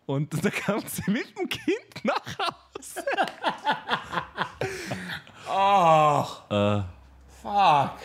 und 0.06 0.32
da 0.44 0.50
kommt 0.50 0.88
sie 0.90 1.08
mit 1.10 1.38
dem 1.38 1.48
Kind 1.48 2.04
nach 2.04 2.38
Hause. 2.38 3.04
Äh, 6.50 6.82
Fuck. 7.42 7.98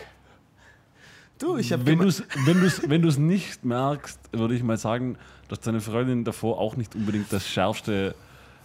Du, 1.38 1.56
ich 1.56 1.72
habe 1.72 1.86
wenn 1.86 1.98
du 1.98 2.08
es 2.08 2.22
wenn 2.44 2.60
du's, 2.60 2.88
wenn 2.88 3.02
du's 3.02 3.16
nicht 3.16 3.64
merkst, 3.64 4.18
würde 4.32 4.54
ich 4.54 4.62
mal 4.62 4.76
sagen, 4.76 5.16
dass 5.48 5.60
deine 5.60 5.80
Freundin 5.80 6.24
davor 6.24 6.58
auch 6.58 6.76
nicht 6.76 6.94
unbedingt 6.94 7.32
das 7.32 7.48
schärfste 7.48 8.14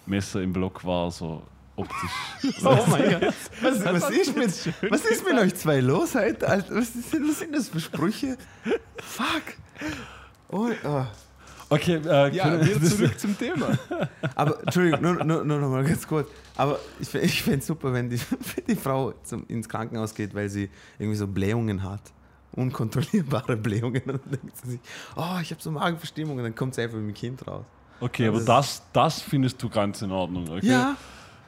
Messer 0.06 0.42
im 0.42 0.54
Block 0.54 0.84
war, 0.84 1.12
so 1.12 1.44
optisch. 1.76 2.10
Oh 2.66 2.84
mein 2.88 3.12
Gott. 3.12 3.34
Was, 3.62 3.86
was, 3.86 4.10
ist 4.10 4.36
mit, 4.36 4.92
was 4.92 5.06
ist 5.06 5.26
mit 5.26 5.38
euch 5.38 5.56
zwei 5.56 5.80
los 5.80 6.16
heute? 6.16 6.48
Alter? 6.48 6.76
Was, 6.76 6.96
ist, 6.96 7.14
was 7.14 7.40
sind 7.40 7.56
das 7.56 7.70
für 7.70 7.80
Sprüche? 7.80 8.38
Fuck. 8.98 9.56
Oh, 10.50 10.70
oh. 10.84 11.06
Okay, 11.70 12.00
äh, 12.06 12.36
Ja, 12.36 12.64
wieder 12.64 12.82
zurück 12.84 13.18
zum 13.20 13.38
Thema. 13.38 13.78
Aber, 14.36 14.60
Entschuldigung, 14.62 15.02
nur, 15.02 15.24
nur, 15.24 15.44
nur 15.44 15.60
noch 15.60 15.70
mal 15.70 15.84
ganz 15.84 16.08
kurz. 16.08 16.28
Aber 16.56 16.80
ich, 17.00 17.14
ich 17.16 17.42
fände 17.42 17.60
es 17.60 17.68
super, 17.68 17.94
wenn 17.94 18.10
die, 18.10 18.20
wenn 18.56 18.66
die 18.68 18.76
Frau 18.76 19.14
zum, 19.24 19.46
ins 19.48 19.68
Krankenhaus 19.70 20.14
geht, 20.14 20.36
weil 20.36 20.50
sie 20.50 20.70
irgendwie 21.00 21.18
so 21.18 21.28
Blähungen 21.28 21.84
hat. 21.84 22.02
Unkontrollierbare 22.54 23.58
Blähungen. 23.58 24.02
Und 24.04 24.22
dann 24.26 24.32
denkt 24.32 24.58
sie 24.58 24.72
sich, 24.72 24.80
oh, 25.16 25.38
ich 25.42 25.52
habe 25.52 25.62
so 25.62 25.72
Magenverstimmungen. 25.72 26.44
Dann 26.44 26.56
kommt 26.56 26.76
sie 26.76 26.82
einfach 26.82 26.98
mit 26.98 27.08
dem 27.08 27.14
Kind 27.14 27.48
raus. 27.48 27.66
Okay, 28.00 28.28
aber 28.28 28.38
Das- 28.40 28.46
das, 28.46 28.84
das 28.94 29.22
findest 29.22 29.62
du 29.62 29.70
ganz 29.70 30.02
in 30.02 30.12
Ordnung, 30.12 30.50
okay? 30.50 30.68
Ja, 30.68 30.96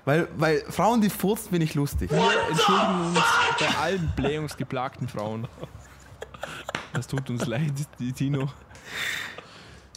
Weil, 0.06 0.28
weil 0.38 0.60
Frauen, 0.70 1.02
die 1.02 1.10
furzen, 1.10 1.50
bin 1.52 1.62
ich 1.62 1.74
lustig. 1.76 2.12
Wir 2.12 2.20
entschuldigen 2.50 3.02
uns 3.08 3.20
bei 3.60 3.78
allen 3.82 4.14
blähungsgeplagten 4.16 5.08
Frauen. 5.08 5.48
Das 6.94 7.08
tut 7.08 7.30
uns 7.30 7.46
leid, 7.46 7.74
die 8.00 8.14
Tino. 8.14 8.50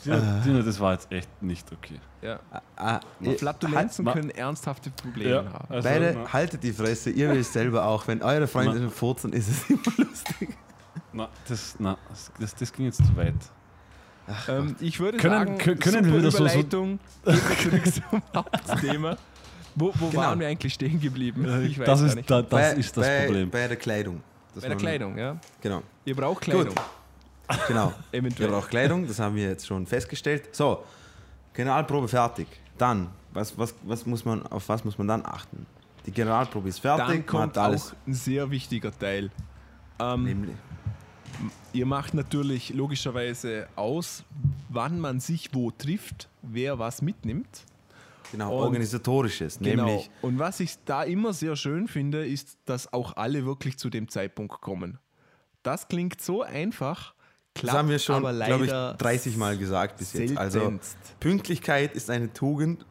Tino, 0.02 0.16
Tino, 0.44 0.62
das 0.62 0.78
war 0.80 0.92
jetzt 0.92 1.10
echt 1.12 1.28
nicht 1.42 1.70
okay. 1.72 2.00
Ja. 2.22 2.38
Ah, 2.76 3.00
Flatulenzen 3.36 4.04
ma- 4.04 4.12
können 4.12 4.30
ernsthafte 4.30 4.90
Probleme 4.90 5.30
Ja. 5.30 5.44
haben. 5.52 5.66
Also, 5.74 5.88
Beide, 5.88 6.16
na, 6.24 6.32
haltet 6.32 6.62
die 6.62 6.72
Fresse, 6.72 7.10
ihr 7.10 7.32
wisst 7.34 7.52
selber 7.52 7.84
auch, 7.84 8.06
wenn 8.06 8.22
eure 8.22 8.46
Freunde 8.46 8.88
furzen, 8.90 9.32
ist 9.32 9.48
es 9.48 9.68
immer 9.70 9.80
lustig. 10.08 10.56
Na, 11.12 11.28
das, 11.48 11.76
na, 11.78 11.96
das, 12.38 12.54
das 12.54 12.72
ging 12.72 12.86
jetzt 12.86 12.98
zu 13.04 13.16
weit. 13.16 13.34
Ähm, 14.46 14.76
ich 14.80 15.00
würde 15.00 15.16
Können- 15.18 15.34
sagen, 15.34 15.58
können- 15.58 15.78
können 15.78 16.04
super 16.04 16.12
wir 16.12 16.18
wieder 16.18 16.30
so- 16.30 16.46
so- 16.46 16.62
zum 18.10 18.22
Hauptthema. 18.34 19.16
Wo, 19.74 19.92
wo 19.94 20.08
Genau. 20.08 20.22
waren 20.22 20.40
wir 20.40 20.48
eigentlich 20.48 20.74
stehen 20.74 21.00
geblieben? 21.00 21.44
Ich 21.64 21.78
weiß 21.78 21.86
das 21.86 22.00
gar 22.00 22.08
ist, 22.08 22.14
nicht. 22.16 22.30
da, 22.30 22.42
das 22.42 22.50
bei, 22.50 22.72
ist 22.72 22.96
das 22.96 23.06
bei, 23.06 23.24
Problem. 23.26 23.50
Bei 23.50 23.68
der 23.68 23.76
Kleidung. 23.76 24.20
Das 24.54 24.62
Bei 24.62 24.68
der 24.68 24.76
Kleidung, 24.76 25.16
ja. 25.16 25.36
Genau, 25.60 25.82
Ihr 26.04 26.16
braucht 26.16 26.42
Kleidung. 26.42 26.74
genau. 27.68 27.92
Ihr 28.12 28.18
Eventuell. 28.18 28.48
braucht 28.50 28.70
Kleidung, 28.70 29.06
das 29.06 29.18
haben 29.18 29.36
wir 29.36 29.48
jetzt 29.50 29.66
schon 29.66 29.86
festgestellt. 29.86 30.54
So, 30.54 30.84
Generalprobe 31.54 32.08
fertig. 32.08 32.48
Dann, 32.76 33.08
was, 33.32 33.56
was, 33.56 33.74
was 33.82 34.04
muss 34.04 34.24
man, 34.24 34.44
auf 34.48 34.68
was 34.68 34.84
muss 34.84 34.98
man 34.98 35.06
dann 35.08 35.24
achten? 35.24 35.64
Die 36.06 36.10
Generalprobe 36.12 36.68
ist 36.68 36.80
fertig, 36.80 37.06
Dann 37.06 37.16
man 37.16 37.26
kommt 37.26 37.56
hat 37.56 37.58
alles. 37.58 37.92
auch 37.92 38.06
ein 38.06 38.14
sehr 38.14 38.50
wichtiger 38.50 38.96
Teil. 38.96 39.30
Ähm, 40.00 40.24
Nämlich. 40.24 40.56
Ihr 41.72 41.86
macht 41.86 42.14
natürlich 42.14 42.70
logischerweise 42.74 43.68
aus, 43.76 44.24
wann 44.68 44.98
man 45.00 45.20
sich 45.20 45.50
wo 45.54 45.70
trifft, 45.70 46.28
wer 46.42 46.78
was 46.78 47.02
mitnimmt. 47.02 47.64
Genau, 48.32 48.56
und- 48.58 48.64
organisatorisches, 48.64 49.58
Genau. 49.58 49.86
nämlich. 49.86 50.10
Und 50.20 50.38
was 50.38 50.60
ich 50.60 50.76
da 50.84 51.02
immer 51.02 51.32
sehr 51.32 51.56
schön 51.56 51.88
finde, 51.88 52.26
ist, 52.26 52.58
dass 52.66 52.92
auch 52.92 53.16
alle 53.16 53.46
wirklich 53.46 53.78
zu 53.78 53.88
dem 53.88 54.08
Zeitpunkt 54.08 54.60
kommen. 54.60 54.98
Das 55.62 55.88
klingt 55.88 56.20
so 56.20 56.42
einfach, 56.42 57.14
Das 57.54 57.62
klappt 57.62 57.78
haben 57.78 57.88
wir 57.88 57.98
schon, 57.98 58.20
glaube 58.20 58.36
leider 58.36 58.92
ich, 58.92 58.98
30 58.98 59.36
Mal 59.38 59.56
gesagt 59.56 59.96
bis 59.98 60.12
jetzt. 60.12 60.36
Also 60.36 60.60
seltenst. 60.60 60.96
Pünktlichkeit 61.20 61.94
ist 61.94 62.10
eine 62.10 62.30
Tugend 62.32 62.84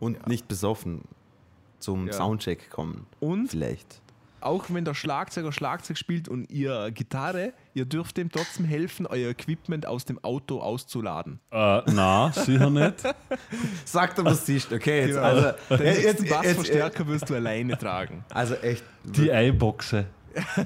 und 0.00 0.26
nicht 0.26 0.46
besoffen 0.48 1.02
zum 1.78 2.06
Ja. 2.08 2.12
Soundcheck 2.12 2.70
kommen. 2.70 3.06
Und 3.20 3.48
Vielleicht. 3.48 4.00
Auch 4.40 4.64
wenn 4.68 4.84
der 4.84 4.94
Schlagzeuger 4.94 5.52
Schlagzeug 5.52 5.98
spielt 5.98 6.28
und 6.28 6.50
ihr 6.50 6.90
Gitarre, 6.92 7.52
ihr 7.74 7.84
dürft 7.86 8.16
dem 8.16 8.30
trotzdem 8.30 8.64
helfen, 8.64 9.06
euer 9.06 9.30
Equipment 9.30 9.86
aus 9.86 10.04
dem 10.04 10.22
Auto 10.22 10.60
auszuladen. 10.60 11.40
Äh, 11.50 11.82
na, 11.92 12.30
sicher 12.32 12.70
nicht. 12.70 13.02
Sagt 13.84 14.18
er, 14.18 14.24
was 14.24 14.46
siehst. 14.46 14.72
Okay, 14.72 15.00
jetzt, 15.00 15.14
Genau. 15.14 15.22
also, 15.22 15.52
Den 15.76 15.86
jetzt, 15.86 16.02
jetzt, 16.02 16.28
Bassverstärker 16.28 17.06
wirst 17.06 17.28
du 17.30 17.34
alleine 17.34 17.76
tragen. 17.76 18.24
also 18.32 18.54
echt. 18.56 18.84
Die 19.04 19.32
Eiboxe. 19.32 20.06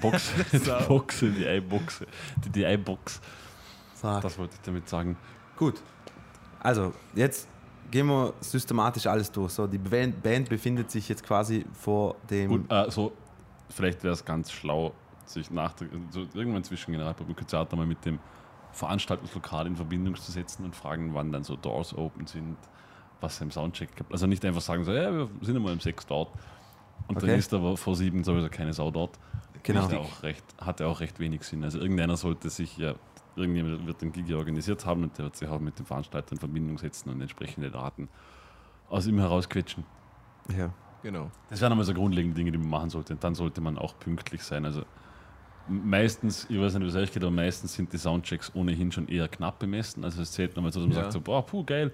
Boxe, 0.00 0.32
die. 0.52 0.84
Boxe, 0.88 1.30
die 1.30 1.46
Eiboxe. 1.46 2.06
Die, 2.44 2.50
die 2.50 2.66
Eibox. 2.66 3.20
Das 4.02 4.36
wollte 4.36 4.54
ich 4.54 4.60
damit 4.62 4.88
sagen. 4.88 5.16
Gut. 5.56 5.80
Also, 6.60 6.92
jetzt 7.14 7.48
gehen 7.90 8.06
wir 8.08 8.32
systematisch 8.40 9.06
alles 9.06 9.30
durch. 9.30 9.52
So, 9.52 9.66
die 9.66 9.78
Band, 9.78 10.20
Band 10.22 10.48
befindet 10.48 10.90
sich 10.90 11.08
jetzt 11.08 11.22
quasi 11.22 11.64
vor 11.72 12.16
dem. 12.28 12.48
Gut, 12.48 12.70
äh, 12.70 12.90
so, 12.90 13.12
vielleicht 13.72 14.02
wäre 14.04 14.12
es 14.12 14.24
ganz 14.24 14.52
schlau, 14.52 14.92
sich 15.24 15.50
nach 15.50 15.72
der, 15.74 15.88
so 16.10 16.26
irgendwann 16.34 16.64
zwischen 16.64 16.92
Generalprobe 16.92 17.30
und 17.30 17.36
Konzert 17.36 17.72
einmal 17.72 17.86
mit 17.86 18.04
dem 18.04 18.18
Veranstaltungslokal 18.72 19.66
in 19.66 19.76
Verbindung 19.76 20.14
zu 20.16 20.32
setzen 20.32 20.64
und 20.64 20.74
fragen, 20.74 21.14
wann 21.14 21.30
dann 21.32 21.44
so 21.44 21.56
Doors 21.56 21.94
open 21.96 22.26
sind, 22.26 22.56
was 23.20 23.40
im 23.40 23.50
Soundcheck 23.50 23.94
gibt. 23.94 24.12
Also 24.12 24.26
nicht 24.26 24.44
einfach 24.44 24.60
sagen, 24.60 24.84
so, 24.84 24.92
ja, 24.92 25.12
wir 25.12 25.28
sind 25.42 25.56
einmal 25.56 25.72
um 25.72 25.80
sechs 25.80 26.06
dort. 26.06 26.32
Und 27.08 27.16
dann 27.22 27.30
Okay. 27.30 27.38
ist 27.38 27.52
aber 27.52 27.76
vor 27.76 27.96
sieben 27.96 28.24
sowieso 28.24 28.48
keine 28.48 28.72
Sau 28.72 28.90
dort. 28.90 29.18
Genau. 29.62 29.82
Hat 29.82 29.92
ja 29.92 29.98
auch 29.98 30.22
recht, 30.22 30.44
hat 30.60 30.80
ja 30.80 30.86
auch 30.86 31.00
recht 31.00 31.20
wenig 31.20 31.42
Sinn. 31.44 31.62
Also 31.62 31.78
irgendeiner 31.78 32.16
sollte 32.16 32.50
sich 32.50 32.76
ja, 32.78 32.94
irgendjemand 33.36 33.86
wird 33.86 34.00
den 34.02 34.12
Gig 34.12 34.26
ja 34.28 34.36
organisiert 34.36 34.84
haben 34.86 35.04
und 35.04 35.16
der 35.18 35.26
wird 35.26 35.36
sich 35.36 35.48
auch 35.48 35.60
mit 35.60 35.78
dem 35.78 35.86
Veranstalter 35.86 36.32
in 36.32 36.38
Verbindung 36.38 36.78
setzen 36.78 37.10
und 37.10 37.20
entsprechende 37.20 37.70
Daten 37.70 38.08
aus 38.88 39.06
ihm 39.06 39.18
herausquetschen. 39.18 39.84
Ja. 40.56 40.72
Genau. 41.02 41.30
Das 41.50 41.60
wären 41.60 41.72
einmal 41.72 41.84
so 41.84 41.94
grundlegende 41.94 42.34
Dinge, 42.36 42.52
die 42.52 42.58
man 42.58 42.68
machen 42.68 42.90
sollte. 42.90 43.14
Und 43.14 43.24
dann 43.24 43.34
sollte 43.34 43.60
man 43.60 43.76
auch 43.78 43.98
pünktlich 43.98 44.42
sein. 44.42 44.64
Also 44.64 44.82
meistens, 45.68 46.46
ich 46.48 46.58
weiß 46.60 46.74
nicht, 46.74 46.82
wie 46.84 46.88
es 46.88 46.94
euch 46.96 47.12
geht, 47.12 47.22
aber 47.22 47.30
meistens 47.32 47.74
sind 47.74 47.92
die 47.92 47.98
Soundchecks 47.98 48.52
ohnehin 48.54 48.90
schon 48.92 49.08
eher 49.08 49.28
knapp 49.28 49.58
bemessen. 49.58 50.04
Also 50.04 50.22
es 50.22 50.32
zählt 50.32 50.56
nochmal 50.56 50.72
so, 50.72 50.80
dass 50.80 50.88
man 50.88 50.96
Ja. 50.96 51.02
sagt 51.04 51.12
so, 51.12 51.20
boah, 51.20 51.44
puh, 51.44 51.64
geil. 51.64 51.92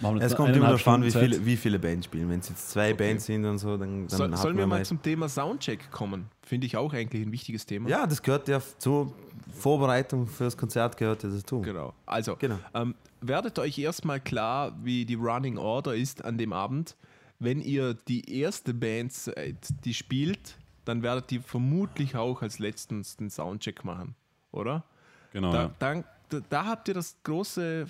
Es 0.00 0.22
jetzt 0.22 0.36
kommt 0.36 0.56
immer 0.56 0.66
darauf 0.66 0.88
an, 0.88 1.04
wie 1.04 1.10
viele, 1.10 1.44
wie 1.44 1.56
viele 1.56 1.78
Bands 1.78 2.06
spielen. 2.06 2.28
Wenn 2.28 2.40
es 2.40 2.48
jetzt 2.48 2.70
zwei 2.70 2.92
Okay. 2.92 3.08
Bands 3.10 3.26
sind 3.26 3.44
und 3.44 3.58
so, 3.58 3.76
dann, 3.76 4.08
dann 4.08 4.32
So, 4.32 4.36
sollen 4.42 4.56
wir 4.56 4.66
mal 4.66 4.84
zum 4.84 5.00
Thema 5.00 5.28
Soundcheck 5.28 5.90
kommen? 5.92 6.26
Finde 6.42 6.66
ich 6.66 6.76
auch 6.76 6.92
eigentlich 6.92 7.24
ein 7.24 7.30
wichtiges 7.30 7.66
Thema. 7.66 7.88
Ja, 7.88 8.06
das 8.06 8.20
gehört 8.22 8.48
ja 8.48 8.60
zur 8.78 9.12
Vorbereitung 9.54 10.26
fürs 10.26 10.56
Konzert 10.56 10.96
gehört 10.96 11.22
ja 11.22 11.28
dazu. 11.28 11.60
Genau. 11.60 11.92
Also, 12.06 12.36
Genau. 12.36 12.58
ähm, 12.74 12.94
werdet 13.20 13.58
euch 13.58 13.78
erstmal 13.78 14.18
klar, 14.18 14.74
wie 14.82 15.04
die 15.04 15.14
Running 15.14 15.56
Order 15.58 15.94
ist 15.94 16.24
an 16.24 16.36
dem 16.38 16.52
Abend. 16.52 16.96
Wenn 17.42 17.60
ihr 17.60 17.94
die 17.94 18.40
erste 18.40 18.72
Band 18.72 19.12
seid, 19.12 19.56
die 19.84 19.94
spielt, 19.94 20.56
dann 20.84 21.02
werdet 21.02 21.32
ihr 21.32 21.42
vermutlich 21.42 22.14
auch 22.14 22.40
als 22.40 22.60
letztens 22.60 23.16
den 23.16 23.30
Soundcheck 23.30 23.84
machen, 23.84 24.14
oder? 24.52 24.84
Genau, 25.32 25.50
Da, 25.50 25.74
dann, 25.80 26.04
da, 26.28 26.38
da 26.48 26.64
habt 26.66 26.86
ihr 26.86 26.94
das 26.94 27.16
große, 27.24 27.86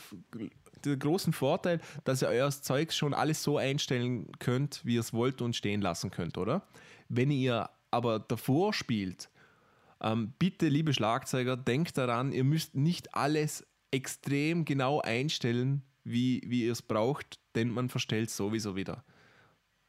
den 0.86 0.98
großen 0.98 1.34
Vorteil, 1.34 1.80
dass 2.04 2.22
ihr 2.22 2.28
euer 2.28 2.50
Zeug 2.50 2.94
schon 2.94 3.12
alles 3.12 3.42
so 3.42 3.58
einstellen 3.58 4.32
könnt, 4.38 4.80
wie 4.86 4.94
ihr 4.94 5.00
es 5.00 5.12
wollt 5.12 5.42
und 5.42 5.54
stehen 5.54 5.82
lassen 5.82 6.10
könnt, 6.10 6.38
oder? 6.38 6.62
Wenn 7.10 7.30
ihr 7.30 7.68
aber 7.90 8.20
davor 8.20 8.72
spielt, 8.72 9.28
ähm, 10.00 10.32
bitte, 10.38 10.68
liebe 10.68 10.94
Schlagzeuger, 10.94 11.58
denkt 11.58 11.98
daran, 11.98 12.32
ihr 12.32 12.44
müsst 12.44 12.74
nicht 12.74 13.14
alles 13.14 13.66
extrem 13.90 14.64
genau 14.64 15.02
einstellen, 15.02 15.82
wie, 16.04 16.40
wie 16.46 16.64
ihr 16.64 16.72
es 16.72 16.80
braucht, 16.80 17.38
denn 17.54 17.68
man 17.68 17.90
verstellt 17.90 18.30
sowieso 18.30 18.76
wieder. 18.76 19.04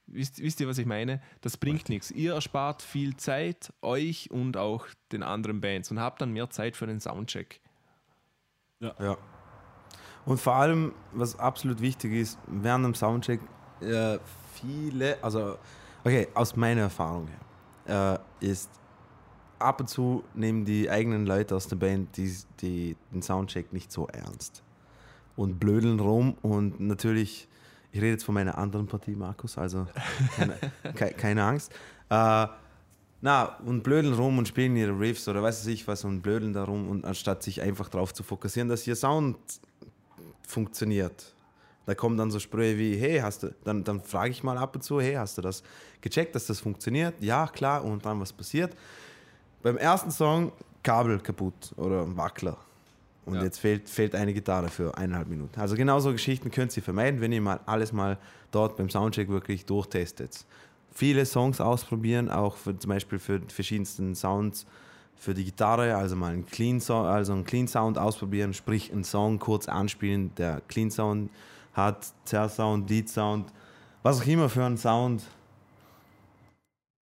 Wisst, 0.06 0.39
wisst 0.39 0.60
ihr, 0.60 0.68
was 0.68 0.78
ich 0.78 0.86
meine? 0.86 1.22
Das 1.41 1.58
bringt 1.58 1.89
nichts. 1.89 2.12
Ihr 2.12 2.34
erspart 2.34 2.82
viel 2.82 3.16
Zeit, 3.18 3.74
euch 3.82 4.30
und 4.32 4.58
auch 4.58 4.86
den 5.12 5.24
anderen 5.24 5.62
Bands 5.62 5.91
und 5.91 5.99
habt 5.99 6.22
dann 6.22 6.32
mehr 6.32 6.49
Zeit 6.49 6.76
für 6.76 6.88
den 6.88 6.99
Soundcheck. 6.99 7.62
Ja. 8.80 9.18
Und 10.26 10.39
vor 10.39 10.56
allem, 10.56 10.93
was 11.14 11.38
absolut 11.39 11.82
wichtig 11.82 12.14
ist, 12.14 12.39
während 12.47 12.86
dem 12.86 12.95
Soundcheck, 12.95 13.39
äh, 13.82 14.20
viele, 14.54 15.22
also, 15.24 15.58
okay, 16.04 16.28
aus 16.34 16.56
meiner 16.56 16.82
Erfahrung 16.82 17.28
her, 17.86 18.20
äh, 18.41 18.45
ist 18.45 18.70
ab 19.60 19.80
und 19.80 19.88
zu 19.88 20.24
nehmen 20.34 20.66
die 20.66 20.89
eigenen 20.89 21.26
Leute 21.26 21.56
aus 21.56 21.68
der 21.68 21.78
Band 21.78 22.16
die, 22.18 22.36
die, 22.60 22.97
den 23.12 23.22
Soundcheck 23.22 23.72
nicht 23.74 23.91
so 23.91 24.08
ernst 24.08 24.64
und 25.36 25.60
blödeln 25.60 25.99
rum 25.99 26.36
und 26.41 26.80
natürlich, 26.80 27.47
ich 27.94 28.02
rede 28.02 28.12
jetzt 28.12 28.26
von 28.26 28.34
meiner 28.34 28.58
anderen 28.58 28.88
Partie, 28.88 29.16
Markus, 29.16 29.58
also 29.58 29.88
keine, 30.36 30.58
ke- 30.96 31.14
keine 31.14 31.44
Angst. 31.46 31.72
Äh, 32.10 32.48
na, 33.22 33.44
und 33.66 33.84
blödeln 33.84 34.14
rum 34.16 34.38
und 34.38 34.50
spielen 34.50 34.76
ihre 34.76 35.00
Riffs 35.00 35.28
oder 35.30 35.41
weiß 35.41 35.66
ich 35.68 35.88
was 35.88 36.04
und 36.04 36.22
blödeln 36.22 36.52
da 36.52 36.66
rum 36.66 36.89
und 36.89 37.06
anstatt 37.06 37.41
sich 37.41 37.62
einfach 37.62 37.88
darauf 37.88 38.14
zu 38.14 38.22
fokussieren, 38.24 38.68
dass 38.68 38.86
ihr 38.86 38.98
Sound 38.98 39.38
funktioniert. 40.46 41.34
Da 41.86 41.96
kommen 41.96 42.18
dann 42.18 42.32
so 42.32 42.39
Sprüche 42.39 42.78
wie, 42.78 42.96
hey, 42.98 43.20
hast 43.20 43.44
du, 43.44 43.54
dann, 43.64 43.84
dann 43.84 44.02
frage 44.02 44.32
ich 44.32 44.44
mal 44.44 44.58
ab 44.58 44.76
und 44.76 44.82
zu, 44.82 45.00
hey, 45.02 45.14
hast 45.16 45.38
du 45.38 45.41
das 45.41 45.64
gecheckt, 46.02 46.34
dass 46.36 46.48
das 46.48 46.60
funktioniert? 46.60 47.14
Ja, 47.22 47.48
klar, 47.48 47.84
und 47.84 48.06
dann 48.06 48.20
was 48.20 48.32
passiert? 48.34 48.76
Beim 49.62 49.78
ersten 49.78 50.12
Song 50.12 50.52
Kabel 50.82 51.20
kaputt 51.20 51.74
oder 51.78 52.16
Wackler. 52.18 52.58
Und 53.26 53.36
Ja. 53.36 53.43
jetzt 53.43 53.59
fehlt, 53.59 53.88
fehlt 53.89 54.15
eine 54.15 54.34
Gitarre 54.34 54.69
für 54.69 54.97
eineinhalb 54.97 55.28
Minuten. 55.30 55.59
Also 55.59 55.76
genau 55.76 55.99
so 55.99 56.11
Geschichten 56.11 56.51
könnt 56.51 56.76
ihr 56.76 56.84
vermeiden, 56.84 57.21
wenn 57.21 57.32
ihr 57.32 57.41
mal 57.41 57.59
alles 57.65 57.93
mal 57.93 58.17
dort 58.51 58.76
beim 58.76 58.89
Soundcheck 58.89 59.30
wirklich 59.30 59.65
durchtestet. 59.65 60.45
Viele 60.91 61.26
Songs 61.26 61.59
ausprobieren, 61.61 62.30
auch 62.30 62.55
für, 62.57 62.78
zum 62.78 62.89
Beispiel 62.89 63.19
für 63.19 63.41
verschiedensten 63.47 64.13
Sounds 64.15 64.65
für 65.15 65.34
die 65.34 65.45
Gitarre, 65.45 65.95
also 65.95 66.15
mal 66.15 66.34
einen 66.34 66.45
Clean, 66.45 66.80
so 66.80 66.95
also 66.97 67.34
einen 67.34 67.45
Clean 67.45 67.67
Sound 67.67 67.97
ausprobieren, 67.97 68.53
sprich 68.53 68.91
einen 68.91 69.03
Song 69.05 69.39
kurz 69.39 69.69
anspielen, 69.69 70.36
der 70.36 70.61
Clean 70.67 70.91
Sound 70.91 71.32
hat, 71.74 72.11
Zerr 72.26 72.49
Sound, 72.49 72.89
Lead 72.89 73.09
Sound, 73.09 73.51
was 74.03 74.21
auch 74.21 74.28
immer 74.28 74.49
für 74.49 74.65
einen 74.65 74.78
Sound. 74.78 75.24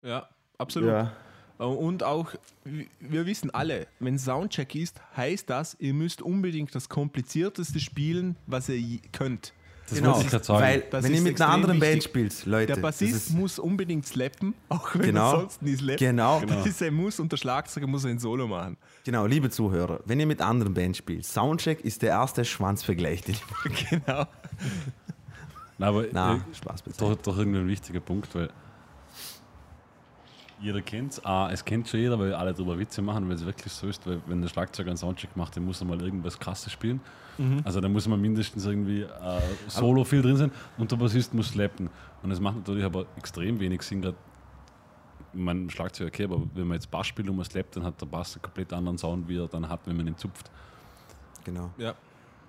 Ja, 0.03 0.27
absolut. 0.57 0.89
Ja. 0.89 1.11
Äh, 1.59 1.63
Und 1.63 2.03
auch, 2.03 2.33
wir 2.99 3.25
wissen 3.25 3.49
alle, 3.51 3.87
wenn 3.99 4.17
Soundcheck 4.19 4.75
ist, 4.75 4.99
heißt 5.15 5.49
das, 5.49 5.75
ihr 5.79 5.93
müsst 5.93 6.21
unbedingt 6.21 6.73
das 6.75 6.89
komplizierteste 6.89 7.79
spielen, 7.79 8.35
was 8.45 8.69
ihr 8.69 8.99
könnt. 9.11 9.53
Das 9.89 10.03
wollte 10.03 10.19
ich 10.23 10.27
gerade 10.29 10.43
sagen. 10.43 10.61
Weil, 10.61 10.83
Das 10.91 11.01
wenn 11.05 11.13
ihr 11.13 11.21
mit 11.21 11.39
einer 11.39 11.49
anderen 11.49 11.79
Band 11.79 11.95
wichtig. 11.95 12.09
spielt, 12.11 12.45
Leute, 12.45 12.73
Der 12.73 12.81
Bassist 12.81 13.29
ist, 13.29 13.31
muss 13.31 13.57
unbedingt 13.57 14.05
slappen, 14.05 14.53
auch 14.69 14.93
wenn 14.95 15.01
Genau. 15.03 15.31
er 15.35 15.39
sonst 15.39 15.61
nie 15.61 15.77
slappt. 15.77 15.99
genau, 15.99 16.41
Genau. 16.41 16.55
Das 16.55 16.67
ist 16.67 16.83
ein 16.83 16.93
Muss 16.93 17.21
und 17.21 17.31
der 17.31 17.37
Schlagzeuger 17.37 17.87
muss 17.87 18.03
ein 18.05 18.19
Solo 18.19 18.47
machen. 18.47 18.75
genau, 19.05 19.25
liebe 19.25 19.49
Zuhörer, 19.49 20.01
wenn 20.03 20.19
ihr 20.19 20.25
mit 20.25 20.41
anderen 20.41 20.73
Bands 20.73 20.97
spielt, 20.97 21.25
Soundcheck 21.25 21.79
ist 21.85 22.01
der 22.01 22.09
erste 22.09 22.43
Schwanzvergleich, 22.43 23.21
den 23.21 23.35
ich 23.35 23.89
genau. 23.89 24.25
Nein, 25.77 25.89
aber 25.89 26.05
Na, 26.11 26.35
äh, 26.35 26.39
Spaß 26.53 26.81
beiseite. 26.81 27.05
doch, 27.05 27.15
doch 27.21 27.37
irgendwie 27.37 27.59
ein 27.59 27.67
wichtiger 27.69 27.99
Punkt, 28.01 28.33
weil 28.35 28.49
jeder 30.59 30.81
kennt 30.81 31.13
es. 31.13 31.25
Ah, 31.25 31.49
es 31.51 31.63
kennt 31.63 31.87
schon 31.87 31.99
jeder, 31.99 32.17
weil 32.19 32.33
alle 32.33 32.53
darüber 32.53 32.77
Witze 32.79 33.01
machen, 33.01 33.27
weil 33.27 33.35
es 33.35 33.45
wirklich 33.45 33.71
so 33.71 33.87
ist, 33.87 34.05
weil 34.07 34.21
wenn 34.25 34.41
der 34.41 34.49
Schlagzeuger 34.49 34.89
einen 34.89 34.97
Soundcheck 34.97 35.35
macht, 35.35 35.55
dann 35.55 35.65
muss 35.65 35.81
er 35.81 35.87
mal 35.87 36.01
irgendwas 36.01 36.39
krasses 36.39 36.71
spielen. 36.71 37.01
Also 37.63 37.81
da 37.81 37.87
muss 37.87 38.07
man 38.07 38.19
mindestens 38.19 38.65
irgendwie 38.65 39.01
äh, 39.01 39.07
Solo 39.67 40.03
viel 40.03 40.23
drin 40.23 40.37
sein 40.37 40.51
und 40.79 40.91
der 40.91 40.95
Bassist 40.95 41.35
muss 41.35 41.49
slappen. 41.49 41.89
Und 42.23 42.31
es 42.31 42.39
macht 42.39 42.57
natürlich 42.57 42.83
aber 42.83 43.05
extrem 43.15 43.59
wenig 43.59 43.83
Sinn, 43.83 44.01
gerade 44.01 44.17
mein 45.33 45.69
Schlagzeug 45.69 46.07
okay, 46.07 46.23
aber 46.23 46.41
wenn 46.55 46.67
man 46.67 46.75
jetzt 46.75 46.89
Bass 46.89 47.07
spielt 47.07 47.29
und 47.29 47.35
man 47.35 47.45
slappt, 47.45 47.75
dann 47.75 47.83
hat 47.83 48.01
der 48.01 48.07
Bass 48.07 48.35
einen 48.35 48.41
komplett 48.41 48.73
anderen 48.73 48.97
Sound, 48.97 49.27
wie 49.27 49.37
er 49.37 49.47
dann 49.47 49.69
hat, 49.69 49.81
wenn 49.85 49.95
man 49.95 50.07
ihn 50.07 50.17
zupft. 50.17 50.49
Genau. 51.43 51.69
Ja. 51.77 51.93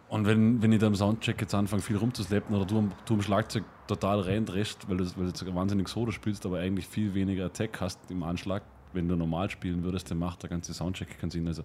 Und 0.09 0.27
wenn, 0.27 0.63
wenn 0.63 0.73
ich 0.73 0.79
da 0.79 0.87
im 0.87 0.95
Soundcheck 0.95 1.41
jetzt 1.41 1.55
anfange, 1.55 1.83
viel 1.83 1.97
rumzuslappen 1.97 2.55
oder 2.57 2.65
du, 2.65 2.79
am- 2.79 2.93
du 3.05 3.15
am 3.15 3.23
Schlagzeug 3.23 3.65
total 3.87 4.21
reindrehst, 4.21 4.89
weil 4.89 4.97
du, 4.97 5.05
weil 5.05 5.25
du 5.25 5.29
jetzt 5.29 5.55
wahnsinnig 5.55 5.89
Solo 5.89 6.11
spielst, 6.13 6.47
aber 6.47 6.61
eigentlich 6.61 6.87
viel 6.87 7.13
weniger 7.15 7.45
Attack 7.47 7.81
hast 7.81 7.99
im 8.11 8.23
Anschlag, 8.23 8.63
wenn 8.95 9.07
du 9.07 9.17
normal 9.17 9.51
spielen 9.51 9.83
würdest, 9.83 10.11
dann 10.11 10.19
macht 10.19 10.43
der 10.43 10.49
ganze 10.51 10.73
Soundcheck 10.73 11.19
keinen 11.19 11.31
Sinn. 11.31 11.47
Also 11.47 11.63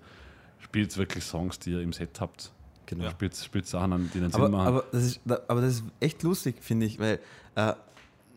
spielt 0.60 0.96
wirklich 0.98 1.24
Songs, 1.24 1.58
die 1.60 1.72
ihr 1.72 1.82
im 1.82 1.94
Set 1.94 2.20
habt. 2.20 2.52
Genau. 2.86 3.10
Spielt, 3.12 3.36
spielt 3.38 3.66
Sachen 3.66 3.94
an, 3.94 4.12
die 4.14 4.18
einen 4.20 4.30
Sinn 4.32 4.42
Aber, 4.42 4.50
machen. 4.50 4.68
aber, 4.68 4.84
das 4.92 5.04
ist, 5.04 5.22
aber 5.48 5.62
das 5.62 5.76
ist 5.76 5.84
echt 6.02 6.22
lustig, 6.24 6.58
finde 6.62 6.86
ich, 6.86 7.00
weil 7.00 7.20
äh, 7.56 7.74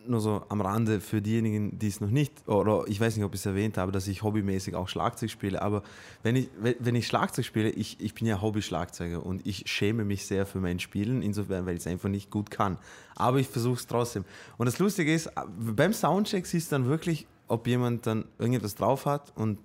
nur 0.08 0.20
so 0.20 0.42
am 0.48 0.60
Rande 0.60 1.00
für 1.00 1.22
diejenigen, 1.22 1.78
die 1.78 1.88
es 1.88 2.00
noch 2.00 2.10
nicht, 2.10 2.48
oder 2.48 2.84
ich 2.86 3.00
weiß 3.00 3.16
nicht, 3.16 3.24
ob 3.24 3.34
ich 3.34 3.40
es 3.40 3.46
erwähnt 3.46 3.78
habe, 3.78 3.92
dass 3.92 4.06
ich 4.08 4.22
hobbymäßig 4.22 4.74
auch 4.74 4.88
Schlagzeug 4.88 5.30
spiele, 5.30 5.60
aber 5.62 5.82
wenn 6.22 6.36
ich, 6.36 6.48
wenn 6.60 6.94
ich 6.94 7.06
Schlagzeug 7.06 7.44
spiele, 7.44 7.70
ich, 7.70 8.00
ich 8.00 8.14
bin 8.14 8.26
ja 8.26 8.40
Hobby-Schlagzeuger 8.40 9.24
und 9.24 9.46
ich 9.46 9.64
schäme 9.66 10.04
mich 10.04 10.26
sehr 10.26 10.46
für 10.46 10.60
mein 10.60 10.78
Spielen, 10.78 11.22
insofern, 11.22 11.66
weil 11.66 11.74
ich 11.74 11.80
es 11.80 11.86
einfach 11.86 12.08
nicht 12.08 12.30
gut 12.30 12.50
kann. 12.50 12.78
Aber 13.14 13.38
ich 13.38 13.48
versuche 13.48 13.76
es 13.76 13.86
trotzdem. 13.86 14.24
Und 14.58 14.66
das 14.66 14.78
Lustige 14.78 15.12
ist, 15.12 15.30
beim 15.58 15.92
Soundcheck 15.92 16.46
siehst 16.46 16.70
du 16.70 16.76
dann 16.76 16.86
wirklich, 16.86 17.26
ob 17.48 17.66
jemand 17.66 18.06
dann 18.06 18.24
irgendetwas 18.38 18.74
drauf 18.74 19.06
hat 19.06 19.32
und 19.36 19.58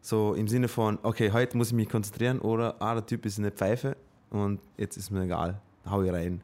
so 0.00 0.34
im 0.34 0.48
Sinne 0.48 0.68
von, 0.68 0.98
okay, 1.02 1.32
heute 1.32 1.56
muss 1.56 1.68
ich 1.68 1.74
mich 1.74 1.88
konzentrieren 1.88 2.38
oder, 2.38 2.76
ah, 2.80 2.94
der 2.94 3.06
Typ 3.06 3.24
ist 3.24 3.38
eine 3.38 3.50
Pfeife 3.50 3.96
und 4.30 4.60
jetzt 4.76 4.96
ist 4.96 5.10
mir 5.10 5.24
egal, 5.24 5.60
hau 5.88 6.02
ich 6.02 6.12
rein. 6.12 6.42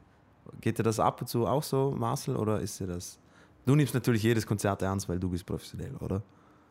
Geht 0.60 0.78
dir 0.78 0.82
das 0.82 0.98
ab 0.98 1.20
und 1.20 1.26
zu 1.26 1.46
auch 1.46 1.62
so, 1.62 1.94
Marcel, 1.96 2.36
oder 2.36 2.60
ist 2.60 2.80
dir 2.80 2.86
das... 2.86 3.18
Du 3.66 3.74
nimmst 3.74 3.94
natürlich 3.94 4.22
jedes 4.22 4.46
Konzert 4.46 4.82
ernst, 4.82 5.08
weil 5.08 5.18
du 5.18 5.28
bist 5.28 5.46
professionell, 5.46 5.94
oder? 5.96 6.22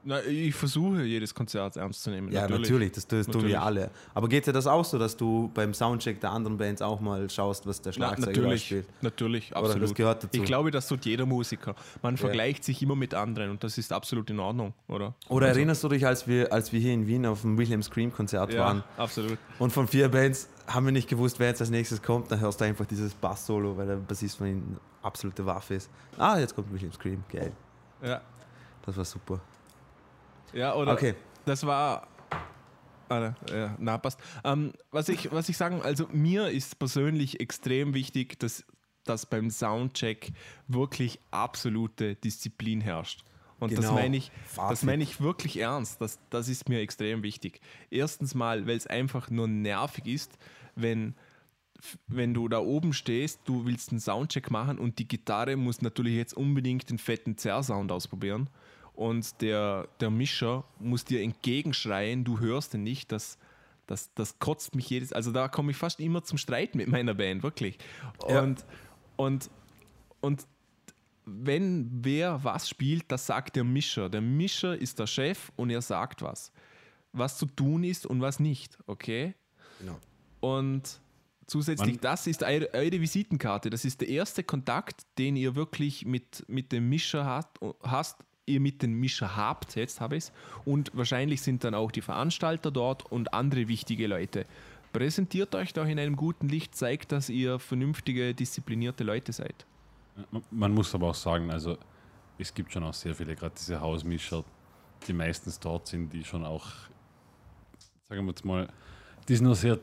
Na, 0.01 0.21
ich 0.23 0.55
versuche 0.55 1.03
jedes 1.03 1.35
Konzert 1.35 1.75
ernst 1.75 2.03
zu 2.03 2.09
nehmen. 2.09 2.31
Ja, 2.31 2.47
natürlich, 2.47 2.93
das, 2.93 3.05
das 3.05 3.25
tun 3.25 3.33
Natürlich. 3.35 3.53
wir 3.53 3.61
alle. 3.61 3.91
Aber 4.13 4.29
geht 4.29 4.47
dir 4.47 4.53
das 4.53 4.65
auch 4.65 4.85
so, 4.85 4.97
dass 4.97 5.17
du 5.17 5.51
beim 5.53 5.73
Soundcheck 5.73 6.21
der 6.21 6.31
anderen 6.31 6.57
Bands 6.57 6.81
auch 6.81 7.01
mal 7.01 7.29
schaust, 7.29 7.67
was 7.67 7.81
der 7.81 7.91
Na, 7.97 8.07
Schlagzeuger 8.15 8.41
natürlich, 8.41 8.65
spielt? 8.65 8.87
natürlich, 9.01 9.51
Oder 9.51 9.61
das 9.63 9.71
absolut. 9.73 9.95
gehört 9.95 10.23
dazu. 10.23 10.37
Ich 10.37 10.43
glaube, 10.45 10.71
das 10.71 10.87
tut 10.87 11.03
jeder 11.05 11.25
Musiker. 11.25 11.75
Man 12.01 12.15
vergleicht 12.15 12.63
sich 12.63 12.81
immer 12.81 12.95
mit 12.95 13.13
anderen 13.13 13.51
und 13.51 13.61
das 13.63 13.77
ist 13.77 13.91
absolut 13.91 14.29
in 14.29 14.39
Ordnung, 14.39 14.73
oder? 14.87 15.15
Oder 15.27 15.47
Also, 15.47 15.57
erinnerst 15.59 15.83
du 15.83 15.89
dich, 15.89 16.07
als 16.07 16.25
wir, 16.29 16.53
als 16.53 16.71
wir 16.71 16.79
hier 16.79 16.93
in 16.93 17.05
Wien 17.05 17.25
auf 17.25 17.41
dem 17.41 17.57
William 17.57 17.83
Scream 17.83 18.13
Konzert 18.13 18.53
Ja, 18.53 18.61
waren 18.61 18.83
absolut. 18.95 19.37
und 19.59 19.71
von 19.73 19.85
vier 19.87 20.07
Bands 20.07 20.47
haben 20.67 20.85
wir 20.85 20.93
nicht 20.93 21.09
gewusst, 21.09 21.39
wer 21.39 21.47
jetzt 21.49 21.59
als 21.59 21.71
nächstes 21.71 22.01
kommt, 22.01 22.31
dann 22.31 22.39
hörst 22.39 22.61
du 22.61 22.65
einfach 22.65 22.85
dieses 22.85 23.13
Bass-Solo, 23.15 23.75
weil 23.75 23.87
der 23.87 23.95
Bassist 23.97 24.37
von 24.37 24.47
ihnen 24.47 24.77
absolute 25.01 25.45
Waffe 25.45 25.73
ist. 25.73 25.89
Ah, 26.17 26.37
jetzt 26.39 26.55
kommt 26.55 26.71
William 26.71 26.91
Scream, 26.93 27.21
geil. 27.29 27.51
Ja, 28.01 28.21
Das 28.85 28.95
war 28.95 29.03
super. 29.03 29.41
Ja 30.53 30.75
oder 30.75 30.93
Okay. 30.93 31.15
das 31.45 31.65
war. 31.65 32.07
Ah, 33.09 33.33
ja, 33.51 33.75
na, 33.79 33.97
passt. 33.97 34.19
Ähm, 34.43 34.71
was, 34.91 35.09
ich, 35.09 35.31
was 35.31 35.49
ich 35.49 35.57
sagen, 35.57 35.81
also 35.81 36.07
mir 36.11 36.49
ist 36.49 36.77
persönlich 36.77 37.39
extrem 37.39 37.95
wichtig, 37.95 38.39
dass, 38.39 38.63
dass 39.03 39.25
beim 39.25 39.49
Soundcheck 39.49 40.31
wirklich 40.67 41.19
absolute 41.31 42.15
Disziplin 42.15 42.81
herrscht. 42.81 43.23
Und 43.59 43.71
das 43.73 43.79
Genau. 43.85 43.93
meine 43.95 44.15
ich, 44.15 44.31
das 44.45 44.53
Fazit. 44.53 44.83
meine 44.85 45.01
ich 45.03 45.19
wirklich 45.19 45.57
ernst. 45.59 45.99
Das, 46.01 46.19
das 46.29 46.47
ist 46.49 46.69
mir 46.69 46.81
extrem 46.81 47.23
wichtig. 47.23 47.61
Erstens 47.89 48.35
mal, 48.35 48.67
weil 48.67 48.77
es 48.77 48.85
einfach 48.85 49.31
nur 49.31 49.47
nervig 49.47 50.05
ist, 50.05 50.37
wenn, 50.75 51.15
wenn 52.07 52.35
du 52.35 52.47
da 52.47 52.59
oben 52.59 52.93
stehst, 52.93 53.41
du 53.45 53.65
willst 53.65 53.89
einen 53.89 53.99
Soundcheck 53.99 54.51
machen 54.51 54.77
und 54.77 54.99
die 54.99 55.07
Gitarre 55.07 55.55
muss 55.57 55.81
natürlich 55.81 56.13
jetzt 56.15 56.35
unbedingt 56.37 56.89
den 56.91 56.99
fetten 56.99 57.37
Zerr-Sound 57.37 57.91
ausprobieren. 57.91 58.49
Und 58.99 59.39
der, 59.39 59.87
der 60.01 60.09
Mischer 60.09 60.65
muss 60.77 61.05
dir 61.05 61.21
entgegenschreien, 61.21 62.25
du 62.25 62.41
hörst 62.41 62.73
ihn 62.73 62.83
nicht. 62.83 63.13
Das, 63.13 63.37
das, 63.87 64.13
das 64.13 64.39
kotzt 64.39 64.75
mich 64.75 64.89
jedes. 64.89 65.13
Also 65.13 65.31
da 65.31 65.47
komme 65.47 65.71
ich 65.71 65.77
fast 65.77 66.01
immer 66.01 66.21
zum 66.25 66.37
Streit 66.37 66.75
mit 66.75 66.89
meiner 66.89 67.13
Band, 67.13 67.41
wirklich. 67.41 67.77
Ja. 68.27 68.41
Und, 68.41 68.65
und, 69.15 69.49
und 70.19 70.45
wenn 71.23 71.89
wer 72.03 72.43
was 72.43 72.67
spielt, 72.67 73.05
das 73.07 73.25
sagt 73.25 73.55
der 73.55 73.63
Mischer. 73.63 74.09
Der 74.09 74.19
Mischer 74.19 74.77
ist 74.77 74.99
der 74.99 75.07
Chef 75.07 75.49
und 75.55 75.69
er 75.69 75.81
sagt 75.81 76.21
was. 76.21 76.51
Was 77.13 77.37
zu 77.37 77.45
tun 77.45 77.85
ist 77.85 78.05
und 78.05 78.19
was 78.19 78.41
nicht, 78.41 78.77
okay? 78.85 79.33
Genau. 79.79 79.97
Und 80.41 80.99
zusätzlich, 81.47 81.93
Man- 81.93 82.01
das 82.01 82.27
ist 82.27 82.43
eure, 82.43 82.73
eure 82.73 82.99
Visitenkarte. 82.99 83.69
Das 83.69 83.85
ist 83.85 84.01
der 84.01 84.09
erste 84.09 84.43
Kontakt, 84.43 85.05
den 85.17 85.37
ihr 85.37 85.55
wirklich 85.55 86.05
mit, 86.05 86.43
mit 86.49 86.73
dem 86.73 86.89
Mischer 86.89 87.25
hat, 87.25 87.47
hast, 87.81 88.17
ihr 88.49 88.59
mit 88.59 88.81
dem 88.81 88.99
Mischer 88.99 89.35
habt, 89.37 89.75
jetzt 89.75 90.01
habe 90.01 90.17
ich 90.17 90.25
es. 90.25 90.31
Und 90.65 90.91
wahrscheinlich 90.93 91.41
sind 91.41 91.63
dann 91.63 91.73
auch 91.75 91.91
die 91.91 92.01
Veranstalter 92.01 92.71
dort 92.71 93.05
und 93.11 93.33
andere 93.33 93.67
wichtige 93.67 94.07
Leute. 94.07 94.45
Präsentiert 94.91 95.53
euch 95.55 95.73
doch 95.73 95.85
in 95.85 95.99
einem 95.99 96.15
guten 96.15 96.49
Licht, 96.49 96.75
zeigt, 96.75 97.11
dass 97.11 97.29
ihr 97.29 97.59
vernünftige, 97.59 98.33
disziplinierte 98.33 99.03
Leute 99.03 99.31
seid. 99.31 99.65
Man- 100.31 100.43
Man 100.49 100.73
muss 100.73 100.93
aber 100.95 101.09
auch 101.09 101.15
sagen, 101.15 101.51
also 101.51 101.77
es 102.37 102.53
gibt 102.53 102.73
schon 102.73 102.83
auch 102.83 102.93
sehr 102.93 103.13
viele, 103.15 103.35
gerade 103.35 103.53
diese 103.57 103.79
Hausmischer, 103.79 104.43
die 105.07 105.13
meistens 105.13 105.59
dort 105.59 105.87
sind, 105.87 106.11
die 106.11 106.23
schon 106.23 106.43
auch, 106.43 106.65
sagen 108.07 108.25
wir 108.25 108.31
jetzt 108.31 108.43
mal, 108.45 108.67
die 109.27 109.35
sind 109.35 109.45
nur 109.45 109.55
sehr 109.55 109.79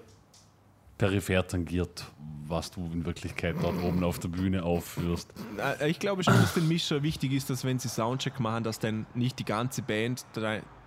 peripher 0.99 1.47
tangiert, 1.47 2.05
was 2.47 2.71
du 2.71 2.81
in 2.93 3.05
Wirklichkeit 3.05 3.57
dort 3.61 3.83
oben 3.83 4.03
auf 4.05 4.19
der 4.19 4.29
Bühne 4.29 4.63
aufführst. 4.63 5.33
Äh, 5.81 5.91
Ich 5.91 5.99
glaube 5.99 6.23
schon, 6.25 6.35
dass 6.35 6.55
den 6.55 6.69
Mischer 6.69 7.03
wichtig 7.03 7.33
ist, 7.33 7.51
dass 7.51 7.65
wenn 7.65 7.79
sie 7.79 7.89
Soundcheck 7.89 8.39
machen, 8.41 8.65
dass 8.65 8.79
dann 8.79 9.07
nicht 9.15 9.39
die 9.39 9.45
ganze 9.45 9.83
Band 9.83 10.25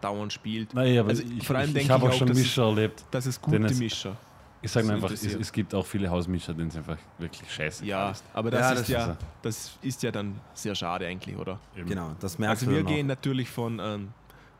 dauernd 0.01 0.31
spielt. 0.33 0.73
Nein, 0.73 0.97
aber 0.99 1.09
Also 1.09 1.23
ich, 1.23 1.45
vor 1.45 1.55
allem 1.57 1.67
ich, 1.67 1.73
denke 1.73 1.85
ich 1.85 1.89
habe 1.91 2.09
auch 2.09 2.13
schon 2.13 2.27
dass 2.27 2.37
es- 2.37 2.43
Mischer 2.43 2.63
erlebt. 2.63 3.03
Das 3.11 3.25
ist 3.25 3.41
gute 3.41 3.57
es- 3.65 3.77
Mischer. 3.79 4.15
Ich 4.61 4.71
sage 4.71 4.91
einfach, 4.91 5.09
es, 5.11 5.23
es 5.23 5.51
gibt 5.53 5.73
auch 5.73 5.85
viele 5.85 6.09
Hausmischer, 6.09 6.53
denen 6.53 6.67
es 6.67 6.75
einfach 6.75 6.97
wirklich 7.17 7.49
scheiße 7.49 7.85
Ja, 7.85 8.11
aber 8.33 8.51
das, 8.51 8.59
Ja, 8.61 8.71
ist 8.73 8.79
das 8.81 8.87
ja, 8.89 9.05
ist 9.11 9.17
das 9.41 9.71
ist 9.81 10.03
ja 10.03 10.11
dann 10.11 10.35
sehr 10.53 10.75
schade 10.75 11.05
eigentlich, 11.07 11.37
oder? 11.37 11.59
Genau, 11.75 12.11
das 12.19 12.37
merkst 12.37 12.63
Also 12.63 12.65
du 12.65 12.71
wir 12.71 12.83
dann 12.83 12.91
auch. 12.91 12.95
gehen 12.95 13.07
natürlich 13.07 13.49
von 13.49 13.79
ähm, 13.81 14.09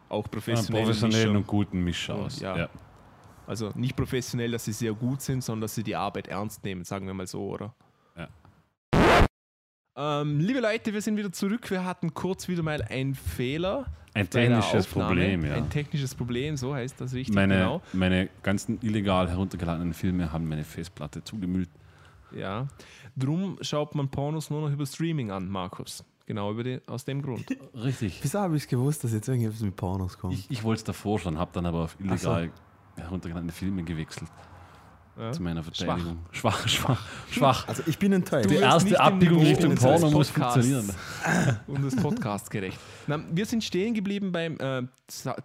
auch 0.08 0.24
professionellen, 0.32 0.86
professionellen 0.86 1.20
Mischern. 1.24 1.36
und 1.36 1.48
guten 1.48 1.84
Mischer 1.84 2.16
aus. 2.16 2.40
ja. 2.40 2.58
Ja. 2.58 2.70
Also 3.50 3.72
nicht 3.74 3.96
professionell, 3.96 4.52
dass 4.52 4.66
sie 4.66 4.74
sehr 4.74 4.94
gut 4.94 5.24
sind, 5.24 5.44
sondern 5.44 5.62
dass 5.62 5.74
sie 5.74 5.82
die 5.82 5.96
Arbeit 5.96 6.28
ernst 6.28 6.64
nehmen, 6.64 6.84
sagen 6.84 7.08
wir 7.08 7.16
mal 7.16 7.26
so, 7.26 7.48
oder? 7.48 7.74
Ja. 8.16 8.28
Ähm, 10.22 10.40
liebe 10.40 10.60
Leute, 10.60 10.94
wir 10.94 11.02
sind 11.02 11.18
wieder 11.18 11.32
zurück. 11.32 11.72
Wir 11.72 11.84
hatten 11.84 12.14
kurz 12.14 12.48
wieder 12.48 12.62
mal 12.62 12.84
einen 12.84 13.16
Fehler. 13.16 13.88
Ein 14.14 14.30
technisches. 14.30 14.86
Problem, 14.86 15.44
ja. 15.44 15.56
Ein 15.56 15.68
technisches 15.68 16.14
Problem, 16.14 16.58
so 16.58 16.76
heißt 16.76 17.02
das 17.02 17.12
richtig, 17.16 17.34
Meine, 17.34 17.56
genau. 17.56 17.82
meine 17.92 18.30
ganzen 18.44 18.78
illegal 18.84 19.28
heruntergeladenen 19.28 19.96
Filme 19.96 20.32
haben 20.32 20.48
meine 20.48 20.64
Festplatte 20.64 21.24
zugemüllt. 21.24 21.70
Ja. 22.32 22.68
Drum 23.18 23.58
schaut 23.62 23.96
man 23.96 24.10
Pornos 24.10 24.52
nur 24.52 24.62
noch 24.62 24.72
über 24.72 24.86
Streaming 24.86 25.32
an, 25.32 25.50
Markus. 25.50 26.04
Genau 26.28 26.52
über 26.52 26.64
den, 26.64 26.88
aus 26.88 27.04
dem 27.04 27.24
Grund. 27.24 27.48
Richtig. 27.74 28.20
Wieso 28.22 28.42
habe 28.42 28.58
ich 28.58 28.68
gewusst, 28.68 29.04
dass 29.04 29.12
jetzt 29.12 29.28
irgendwas 29.28 29.62
mit 29.62 29.76
Pornos 29.76 30.20
kommt? 30.20 30.36
Ich, 30.36 30.52
ich 30.52 30.64
wollte 30.64 30.82
es 30.82 30.84
davor 30.84 31.18
schon, 31.18 31.40
habe 31.40 31.50
dann 31.52 31.66
aber 31.66 31.86
auf 31.86 31.98
illegal 32.00 32.52
heruntergeladene 33.00 33.52
Filme 33.52 33.84
gewechselt. 33.84 34.30
Ja. 35.20 35.34
Zu 35.34 35.44
meiner 35.44 35.62
Verteidigung. 35.62 36.20
Schwach, 36.32 36.66
schwach, 36.70 37.06
schwach. 37.30 37.68
also 37.68 37.84
ich 37.86 38.00
bin 38.00 38.14
enttäuscht. 38.14 38.46
Du 38.46 38.54
Die 38.54 38.62
erste 38.62 38.98
Abbiegung 38.98 39.42
Richtung 39.42 39.76
Porno 39.76 40.10
muss 40.12 40.30
funktionieren. 40.30 40.90
Und 41.68 41.84
das 41.84 41.98
Podcast 41.98 42.50
gerecht. 42.50 42.80
Na, 43.06 43.22
wir 43.30 43.46
sind 43.46 43.62
stehen 43.62 43.94
geblieben 43.94 44.32
beim 44.32 44.58
äh, 44.60 44.84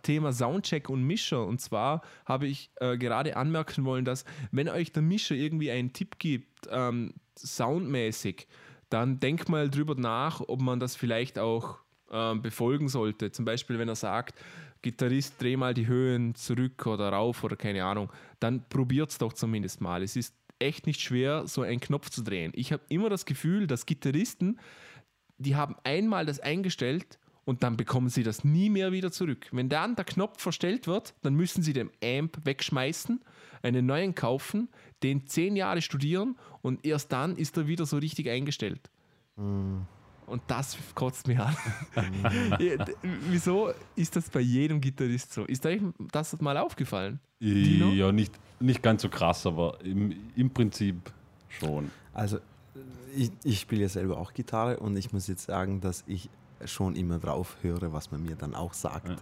Thema 0.02 0.32
Soundcheck 0.32 0.88
und 0.88 1.02
Mischer. 1.02 1.44
Und 1.44 1.61
zwar 1.61 2.02
habe 2.24 2.46
ich 2.46 2.70
äh, 2.76 2.96
gerade 2.96 3.36
anmerken 3.36 3.84
wollen, 3.84 4.05
dass 4.05 4.24
wenn 4.52 4.68
euch 4.68 4.92
der 4.92 5.02
Mischer 5.02 5.34
irgendwie 5.34 5.72
einen 5.72 5.92
Tipp 5.92 6.20
gibt, 6.20 6.68
ähm, 6.70 7.14
soundmäßig, 7.36 8.46
dann 8.90 9.18
denkt 9.18 9.48
mal 9.48 9.68
drüber 9.68 9.96
nach, 9.96 10.40
ob 10.40 10.61
man 10.61 10.78
das 10.78 10.94
vielleicht 10.94 11.36
auch 11.36 11.78
ähm, 12.12 12.42
befolgen 12.42 12.88
sollte. 12.88 13.32
Zum 13.32 13.44
Beispiel, 13.44 13.78
wenn 13.80 13.88
er 13.88 13.96
sagt, 13.96 14.38
Gitarrist, 14.85 15.43
dreh 15.43 15.57
mal 15.57 15.74
die 15.74 15.89
Höhen 15.89 16.37
zurück 16.37 16.87
oder 16.87 17.09
rauf 17.09 17.43
oder 17.43 17.57
keine 17.57 17.85
Ahnung, 17.85 18.12
dann 18.39 18.68
probiert 18.68 19.11
es 19.11 19.18
doch 19.18 19.32
zumindest 19.32 19.80
mal. 19.80 20.03
Es 20.03 20.14
ist 20.14 20.35
echt 20.61 20.87
nicht 20.87 21.01
schwer, 21.01 21.49
so 21.49 21.62
einen 21.62 21.80
Knopf 21.80 22.11
zu 22.11 22.22
drehen. 22.22 22.53
Ich 22.55 22.72
habe 22.72 22.85
immer 22.89 23.11
das 23.11 23.24
Gefühl, 23.24 23.66
dass 23.66 23.87
Gitarristen 23.87 24.61
die 25.39 25.57
haben 25.57 25.76
einmal 25.85 26.26
das 26.26 26.41
eingestellt 26.41 27.18
und 27.45 27.62
dann 27.62 27.76
bekommen 27.76 28.09
sie 28.09 28.22
das 28.22 28.45
nie 28.45 28.70
mehr 28.70 28.93
wieder 28.93 29.12
zurück. 29.12 29.49
Wenn 29.53 29.68
dann 29.68 29.97
der 29.97 30.05
Knopf 30.05 30.41
verstellt 30.41 30.87
wird, 30.87 31.14
dann 31.22 31.35
müssen 31.35 31.62
sie 31.62 31.72
den 31.72 31.91
Amp 32.03 32.39
wegschmeißen, 32.45 33.22
einen 33.62 33.87
neuen 33.87 34.14
kaufen, 34.14 34.68
den 35.03 35.26
zehn 35.26 35.57
Jahre 35.57 35.82
studieren 35.82 36.37
und 36.62 36.85
erst 36.87 37.12
dann 37.12 37.37
ist 37.37 37.57
er 37.57 37.66
wieder 37.66 37.87
so 37.87 37.99
richtig 37.99 38.28
eingestellt. 38.28 38.91
Und 40.27 40.43
das 40.47 40.77
kotzt 40.95 41.29
mich 41.29 41.39
an. 41.39 41.55
Wieso 43.29 43.72
ist 43.95 44.16
das 44.16 44.31
bei 44.31 44.41
jedem 44.41 44.81
Gitarrist 44.81 45.33
so? 45.33 45.45
Ist 45.45 45.64
euch 45.66 45.81
das 46.12 46.41
mal 46.41 46.57
aufgefallen? 46.57 47.20
Dino? 47.41 47.91
Ja, 47.91 48.11
nicht, 48.11 48.33
nicht 48.61 48.83
ganz 48.83 49.03
so 49.03 49.09
krass, 49.09 49.47
aber 49.47 49.79
im, 49.83 50.14
im 50.35 50.51
Prinzip 50.51 51.12
schon. 51.49 51.91
Also, 52.12 52.39
ich, 53.14 53.31
ich 53.45 53.61
spiele 53.61 53.83
ja 53.83 53.89
selber 53.89 54.18
auch 54.18 54.33
Gitarre 54.33 54.79
und 54.79 54.97
ich 54.97 55.12
muss 55.12 55.27
jetzt 55.27 55.47
sagen, 55.47 55.81
dass 55.81 56.05
ich 56.07 56.31
schon 56.64 56.97
immer 56.97 57.18
drauf 57.18 57.57
höre, 57.62 57.93
was 57.93 58.11
man 58.11 58.22
mir 58.22 58.37
dann 58.37 58.55
auch 58.55 58.72
sagt. 58.72 59.09
Ja. 59.09 59.16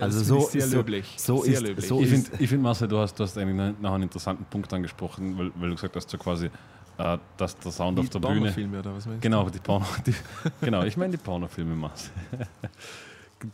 Also 0.00 0.18
das 0.20 0.28
so, 0.28 0.40
sehr 0.40 0.66
so, 0.66 0.76
löblich. 0.78 1.14
so 1.16 1.42
Sehr 1.42 1.54
ist, 1.54 1.60
löblich. 1.62 1.86
so 1.86 2.00
ich 2.00 2.12
ist, 2.12 2.28
finde, 2.28 2.46
find, 2.46 2.62
Marcel, 2.62 2.88
du 2.88 2.98
hast, 2.98 3.14
du 3.14 3.24
hast 3.24 3.36
eigentlich 3.36 3.74
noch 3.80 3.92
einen 3.92 4.04
interessanten 4.04 4.44
Punkt 4.46 4.72
angesprochen, 4.72 5.36
weil, 5.36 5.52
weil 5.56 5.68
du 5.68 5.74
gesagt 5.74 5.94
hast, 5.96 6.08
so 6.08 6.18
quasi, 6.18 6.50
äh, 6.98 7.18
dass 7.36 7.58
der 7.58 7.72
Sound 7.72 7.98
auf 7.98 8.08
der 8.10 8.18
Bühne. 8.18 8.40
Pornofilme 8.40 8.78
oder 8.78 8.94
was 8.94 9.06
meinst 9.06 9.24
du? 9.24 9.28
Genau, 9.28 9.48
die 9.50 9.58
Porno, 9.58 9.86
die, 10.06 10.14
genau, 10.60 10.82
ich 10.84 10.96
meine 10.96 11.12
die 11.12 11.16
Pornofilme, 11.16 11.74
Marcel. 11.74 12.10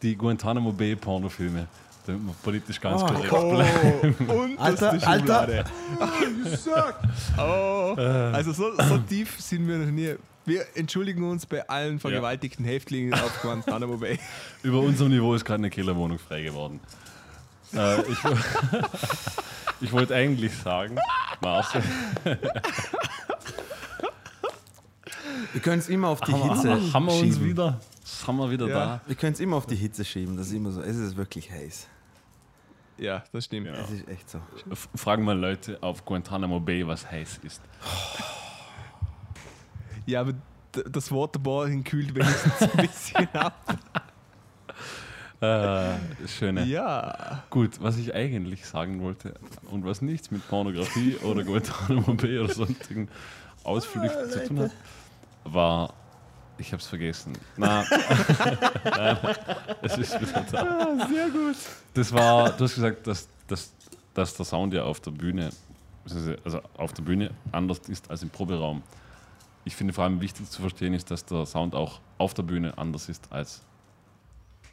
Die 0.02 0.16
Guantanamo 0.16 0.70
Bay 0.70 0.94
Pornofilme, 0.96 1.66
damit 2.06 2.20
wir 2.26 2.34
politisch 2.42 2.78
ganz 2.78 3.00
Oh, 3.02 3.06
korrekt 3.06 3.32
Oh, 3.32 3.54
bleiben. 3.54 4.14
unterste 4.58 4.90
Alter, 5.06 5.40
Alter. 5.40 5.64
Schublade. 6.58 6.94
Oh, 7.38 7.94
also 8.34 8.52
so, 8.52 8.64
so 8.76 8.98
tief 8.98 9.40
sind 9.40 9.66
wir 9.66 9.78
noch 9.78 9.90
nie. 9.90 10.14
Wir 10.44 10.66
entschuldigen 10.74 11.24
uns 11.24 11.46
bei 11.46 11.66
allen 11.68 11.98
vergewaltigten 12.00 12.66
Häftlingen 12.66 13.14
auf 13.14 13.40
Guantanamo 13.40 13.96
Bay. 13.96 14.18
Über 14.62 14.80
unserem 14.80 15.10
Niveau 15.10 15.32
ist 15.34 15.44
gerade 15.46 15.60
eine 15.60 15.70
Killerwohnung 15.70 16.18
frei 16.18 16.42
geworden. 16.42 16.80
Äh, 17.74 18.02
ich 18.02 18.18
ich 19.80 19.92
wollte 19.92 20.14
eigentlich 20.14 20.56
sagen, 20.56 20.98
Marcel, 21.40 21.82
wir 25.52 25.60
können 25.62 25.78
es 25.78 25.88
immer 25.88 26.08
auf 26.08 26.20
die 26.20 26.32
haben, 26.32 26.54
Hitze 26.54 26.68
wir- 26.68 26.92
haben 26.92 27.06
wir 27.06 27.12
uns 27.12 27.20
schieben. 27.34 27.44
wieder, 27.44 27.80
haben 28.26 28.36
wir 28.36 28.50
wieder 28.50 28.68
Ja. 28.68 29.00
Wir 29.06 29.16
können 29.16 29.32
es 29.34 29.40
immer 29.40 29.56
auf 29.56 29.66
die 29.66 29.76
Hitze 29.76 30.04
schieben. 30.04 30.36
Das 30.36 30.46
ist 30.48 30.52
immer 30.52 30.70
so. 30.72 30.82
Es 30.82 30.96
ist 30.96 31.16
wirklich 31.16 31.50
heiß. 31.50 31.86
Ja, 32.98 33.22
das 33.32 33.44
stimmt. 33.44 33.66
Genau. 33.68 33.78
Es 33.78 33.90
ist 33.90 34.08
echt 34.08 34.28
so. 34.28 34.40
da. 34.68 34.74
Fragen 34.96 35.24
mal 35.24 35.38
Leute 35.38 35.78
auf 35.82 36.04
Guantanamo 36.04 36.58
Bay, 36.58 36.86
was 36.86 37.08
heiß 37.08 37.38
ist. 37.44 37.62
Ja, 40.06 40.22
aber 40.22 40.32
das 40.90 41.10
Waterboarding 41.12 41.84
kühlt 41.84 42.14
wenigstens 42.14 42.62
ein 42.62 42.70
bisschen 42.88 43.28
ab. 43.34 43.78
Äh, 45.40 45.94
schöne. 46.26 46.64
Ja. 46.64 47.44
Gut, 47.48 47.80
was 47.80 47.96
ich 47.96 48.12
eigentlich 48.12 48.66
sagen 48.66 49.00
wollte 49.02 49.34
und 49.70 49.84
was 49.84 50.02
nichts 50.02 50.32
mit 50.32 50.46
Pornografie 50.48 51.16
oder 51.22 51.44
Guantanamo 51.44 52.14
Bay 52.14 52.40
oder 52.40 52.52
sonstigen 52.52 53.08
Ausflüchten 53.62 54.30
zu 54.30 54.44
tun 54.46 54.60
hat, 54.60 54.70
war, 55.44 55.94
ich 56.58 56.72
habe 56.72 56.82
es 56.82 56.88
vergessen. 56.88 57.34
Na, 57.56 57.82
es 59.82 59.98
ist 59.98 60.20
wieder 60.20 60.44
da. 60.50 60.62
Ah, 60.62 61.08
sehr 61.08 61.30
gut. 61.30 61.56
Das 61.94 62.12
war, 62.12 62.50
du 62.50 62.64
hast 62.64 62.74
gesagt, 62.74 63.06
dass, 63.06 63.28
dass, 63.46 63.72
dass 64.14 64.34
der 64.34 64.44
Sound 64.44 64.74
ja 64.74 64.82
auf 64.82 64.98
der 64.98 65.12
Bühne, 65.12 65.50
also 66.44 66.60
auf 66.76 66.92
der 66.94 67.02
Bühne 67.02 67.30
anders 67.52 67.78
ist 67.88 68.10
als 68.10 68.24
im 68.24 68.30
Proberaum. 68.30 68.82
Ich 69.64 69.76
finde 69.76 69.92
vor 69.92 70.02
allem 70.02 70.20
wichtig 70.20 70.50
zu 70.50 70.62
verstehen 70.62 70.94
ist, 70.94 71.12
dass 71.12 71.24
der 71.24 71.46
Sound 71.46 71.76
auch 71.76 72.00
auf 72.16 72.34
der 72.34 72.42
Bühne 72.42 72.76
anders 72.76 73.08
ist 73.08 73.30
als 73.30 73.62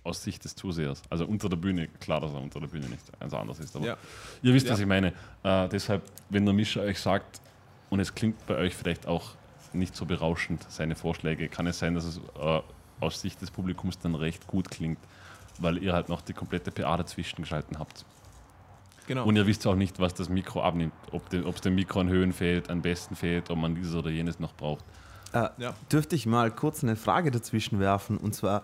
aus 0.05 0.23
Sicht 0.23 0.43
des 0.45 0.55
Zusehers. 0.55 1.01
Also 1.09 1.25
unter 1.25 1.49
der 1.49 1.57
Bühne, 1.57 1.87
klar, 1.99 2.21
dass 2.21 2.31
er 2.31 2.41
unter 2.41 2.59
der 2.59 2.67
Bühne 2.67 2.87
nicht 2.87 3.01
also 3.19 3.37
anders 3.37 3.59
ist. 3.59 3.75
Aber 3.75 3.85
Ja. 3.85 3.97
ihr 4.41 4.53
wisst, 4.53 4.67
Ja. 4.67 4.73
was 4.73 4.79
ich 4.79 4.85
meine. 4.85 5.13
Äh, 5.43 5.67
deshalb, 5.69 6.03
wenn 6.29 6.45
der 6.45 6.53
Mischer 6.53 6.81
euch 6.81 6.99
sagt, 6.99 7.41
und 7.89 7.99
es 7.99 8.13
klingt 8.15 8.45
bei 8.47 8.55
euch 8.55 8.75
vielleicht 8.75 9.07
auch 9.07 9.31
nicht 9.73 9.95
so 9.95 10.05
berauschend, 10.05 10.65
seine 10.69 10.95
Vorschläge, 10.95 11.49
kann 11.49 11.67
es 11.67 11.79
sein, 11.79 11.95
dass 11.95 12.05
es 12.05 12.17
äh, 12.39 12.61
aus 13.01 13.19
Sicht 13.21 13.41
des 13.41 13.51
Publikums 13.51 13.99
dann 13.99 14.15
recht 14.15 14.47
gut 14.47 14.69
klingt, 14.71 14.99
weil 15.59 15.77
ihr 15.83 15.93
halt 15.93 16.07
noch 16.09 16.21
die 16.21 16.33
komplette 16.33 16.71
PA 16.71 16.97
dazwischen 16.97 17.41
geschalten 17.41 17.77
habt. 17.79 18.05
Genau. 19.07 19.25
Und 19.25 19.35
ihr 19.35 19.45
wisst 19.45 19.67
auch 19.67 19.75
nicht, 19.75 19.99
was 19.99 20.13
das 20.13 20.29
Mikro 20.29 20.63
abnimmt. 20.63 20.93
Ob 21.11 21.31
es 21.31 21.61
dem 21.61 21.75
Mikro 21.75 21.99
an 21.99 22.09
Höhen 22.09 22.33
fehlt, 22.33 22.69
an 22.69 22.81
Besten 22.81 23.15
fehlt, 23.15 23.49
ob 23.51 23.57
man 23.59 23.75
dieses 23.75 23.93
oder 23.93 24.09
jenes 24.09 24.39
noch 24.39 24.53
braucht. 24.53 24.83
Äh, 25.33 25.49
Ja. 25.57 25.75
Dürfte 25.91 26.15
ich 26.15 26.25
mal 26.25 26.49
kurz 26.49 26.83
eine 26.83 26.95
Frage 26.95 27.29
dazwischen 27.29 27.79
werfen? 27.79 28.17
Und 28.17 28.33
zwar, 28.33 28.63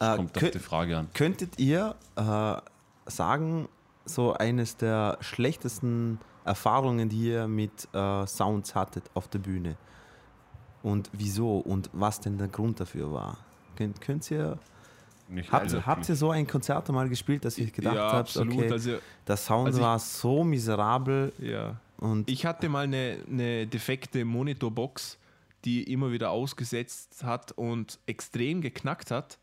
äh, 0.00 0.16
Kommt 0.16 0.36
auf 0.36 0.42
kö- 0.42 0.50
die 0.50 0.58
Frage 0.58 0.96
an. 0.98 1.08
könntet 1.14 1.58
ihr 1.58 1.94
äh, 2.16 2.54
sagen, 3.10 3.68
so 4.04 4.32
eines 4.34 4.76
der 4.76 5.18
schlechtesten 5.20 6.18
Erfahrungen, 6.44 7.08
die 7.08 7.28
ihr 7.30 7.46
mit 7.48 7.88
äh, 7.92 8.26
Sounds 8.26 8.74
hattet 8.74 9.04
auf 9.14 9.28
der 9.28 9.38
Bühne? 9.40 9.76
Und 10.82 11.10
wieso 11.12 11.58
und 11.58 11.90
was 11.92 12.20
denn 12.20 12.38
der 12.38 12.48
Grund 12.48 12.80
dafür 12.80 13.12
war? 13.12 13.36
Könnt, 13.76 14.00
könnt 14.00 14.30
ihr, 14.30 14.58
Nicht 15.28 15.50
habt, 15.52 15.86
habt 15.86 16.08
ihr 16.08 16.16
so 16.16 16.30
ein 16.30 16.46
Konzert 16.46 16.88
mal 16.88 17.08
gespielt, 17.08 17.44
dass 17.44 17.58
ihr 17.58 17.70
gedacht 17.70 17.96
ja, 17.96 18.08
absolut. 18.10 18.54
okay, 18.54 18.72
Also, 18.72 18.98
der 19.26 19.36
Sound 19.36 19.66
also 19.66 19.78
ich- 19.80 19.84
war 19.84 19.98
so 19.98 20.44
miserabel 20.44 21.32
ja. 21.38 21.76
und 21.98 22.30
Ich 22.30 22.46
hatte 22.46 22.68
mal 22.68 22.84
eine, 22.84 23.18
eine 23.28 23.66
defekte 23.66 24.24
Monitorbox, 24.24 25.18
die 25.64 25.82
immer 25.92 26.12
wieder 26.12 26.30
ausgesetzt 26.30 27.24
hat 27.24 27.52
und 27.52 27.98
extrem 28.06 28.60
geknackt 28.60 29.10
hat. 29.10 29.38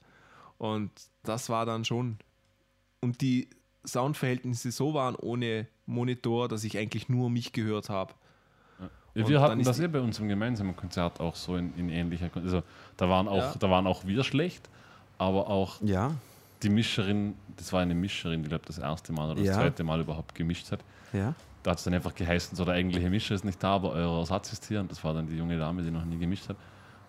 Und 0.57 0.91
das 1.23 1.49
war 1.49 1.65
dann 1.65 1.85
schon. 1.85 2.17
Und 3.01 3.21
die 3.21 3.49
Soundverhältnisse 3.85 4.71
so 4.71 4.93
waren 4.93 5.15
ohne 5.15 5.67
Monitor, 5.85 6.47
dass 6.47 6.63
ich 6.63 6.77
eigentlich 6.77 7.09
nur 7.09 7.29
mich 7.29 7.51
gehört 7.53 7.89
habe. 7.89 8.13
Ja, 9.13 9.27
wir 9.27 9.39
hatten 9.41 9.63
das 9.63 9.79
eh 9.79 9.87
bei 9.87 10.01
uns 10.01 10.19
im 10.19 10.27
gemeinsamen 10.27 10.75
Konzert 10.75 11.19
auch 11.21 11.35
so 11.35 11.55
in, 11.55 11.73
in 11.77 11.89
ähnlicher 11.89 12.29
Kon- 12.29 12.43
Also 12.43 12.63
da 12.97 13.07
waren, 13.09 13.27
auch, 13.27 13.37
Ja. 13.37 13.55
da 13.57 13.69
waren 13.69 13.87
auch 13.87 14.05
wir 14.05 14.23
schlecht, 14.25 14.69
aber 15.17 15.47
auch 15.49 15.81
ja, 15.81 16.11
die 16.63 16.69
Mischerin, 16.69 17.35
das 17.55 17.71
war 17.71 17.81
eine 17.81 17.95
Mischerin, 17.95 18.43
die 18.43 18.49
glaube 18.49 18.65
das 18.65 18.77
erste 18.77 19.13
Mal 19.13 19.27
oder 19.31 19.35
das 19.35 19.47
Ja. 19.47 19.53
zweite 19.53 19.83
Mal 19.85 20.01
überhaupt 20.01 20.35
gemischt 20.35 20.71
hat. 20.71 20.79
ja. 21.13 21.33
Da 21.63 21.71
hat 21.71 21.79
es 21.79 21.83
dann 21.83 21.95
einfach 21.95 22.13
geheißen, 22.13 22.55
so 22.55 22.63
der 22.63 22.75
eigentliche 22.75 23.09
Mischer 23.09 23.33
ist 23.33 23.43
nicht 23.43 23.63
da, 23.63 23.73
aber 23.75 23.89
euer 23.93 24.19
Ersatz 24.19 24.53
ist 24.53 24.67
hier. 24.67 24.81
Und 24.81 24.91
das 24.91 25.03
war 25.03 25.15
dann 25.15 25.25
die 25.25 25.35
junge 25.35 25.57
Dame, 25.57 25.81
die 25.81 25.89
noch 25.89 26.05
nie 26.05 26.19
gemischt 26.19 26.47
hat. 26.47 26.57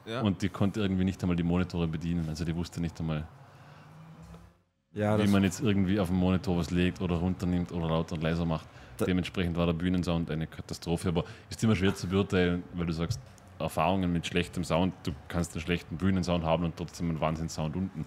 Ja. 0.07 0.21
Und 0.23 0.43
die 0.43 0.49
konnte 0.49 0.81
irgendwie 0.81 1.05
nicht 1.05 1.23
einmal 1.23 1.37
die 1.37 1.43
Monitore 1.43 1.89
bedienen. 1.89 2.29
Also 2.29 2.45
die 2.45 2.55
wusste 2.55 2.81
nicht 2.81 2.99
einmal, 3.01 3.27
ja 4.93 5.19
wie 5.19 5.27
man 5.27 5.43
jetzt 5.43 5.61
irgendwie 5.61 5.99
auf 6.01 6.09
dem 6.09 6.17
Monitor 6.17 6.57
was 6.57 6.71
legt 6.71 7.01
oder 7.01 7.17
runternimmt 7.17 7.73
oder 7.73 7.89
lauter 7.89 8.15
und 8.15 8.23
leiser 8.23 8.45
macht. 8.45 8.67
Dementsprechend 9.01 9.57
war 9.57 9.67
der 9.67 9.75
Bühnensound 9.75 10.31
eine 10.31 10.47
Katastrophe. 10.47 11.09
Aber 11.09 11.25
ist 11.51 11.63
immer 11.63 11.77
schwer 11.77 11.95
zu 11.95 12.07
beurteilen, 12.07 12.63
weil 12.75 12.87
du 12.87 12.93
sagst, 12.93 13.21
Erfahrungen 13.59 14.13
mit 14.13 14.27
schlechtem 14.27 14.65
Sound, 14.65 14.95
du 15.03 15.13
kannst 15.29 15.55
einen 15.55 15.63
schlechten 15.63 15.97
Bühnensound 15.97 16.45
haben 16.45 16.65
und 16.65 16.77
trotzdem 16.77 17.11
einen 17.11 17.21
Wahnsinnssound 17.21 17.77
unten. 17.77 18.07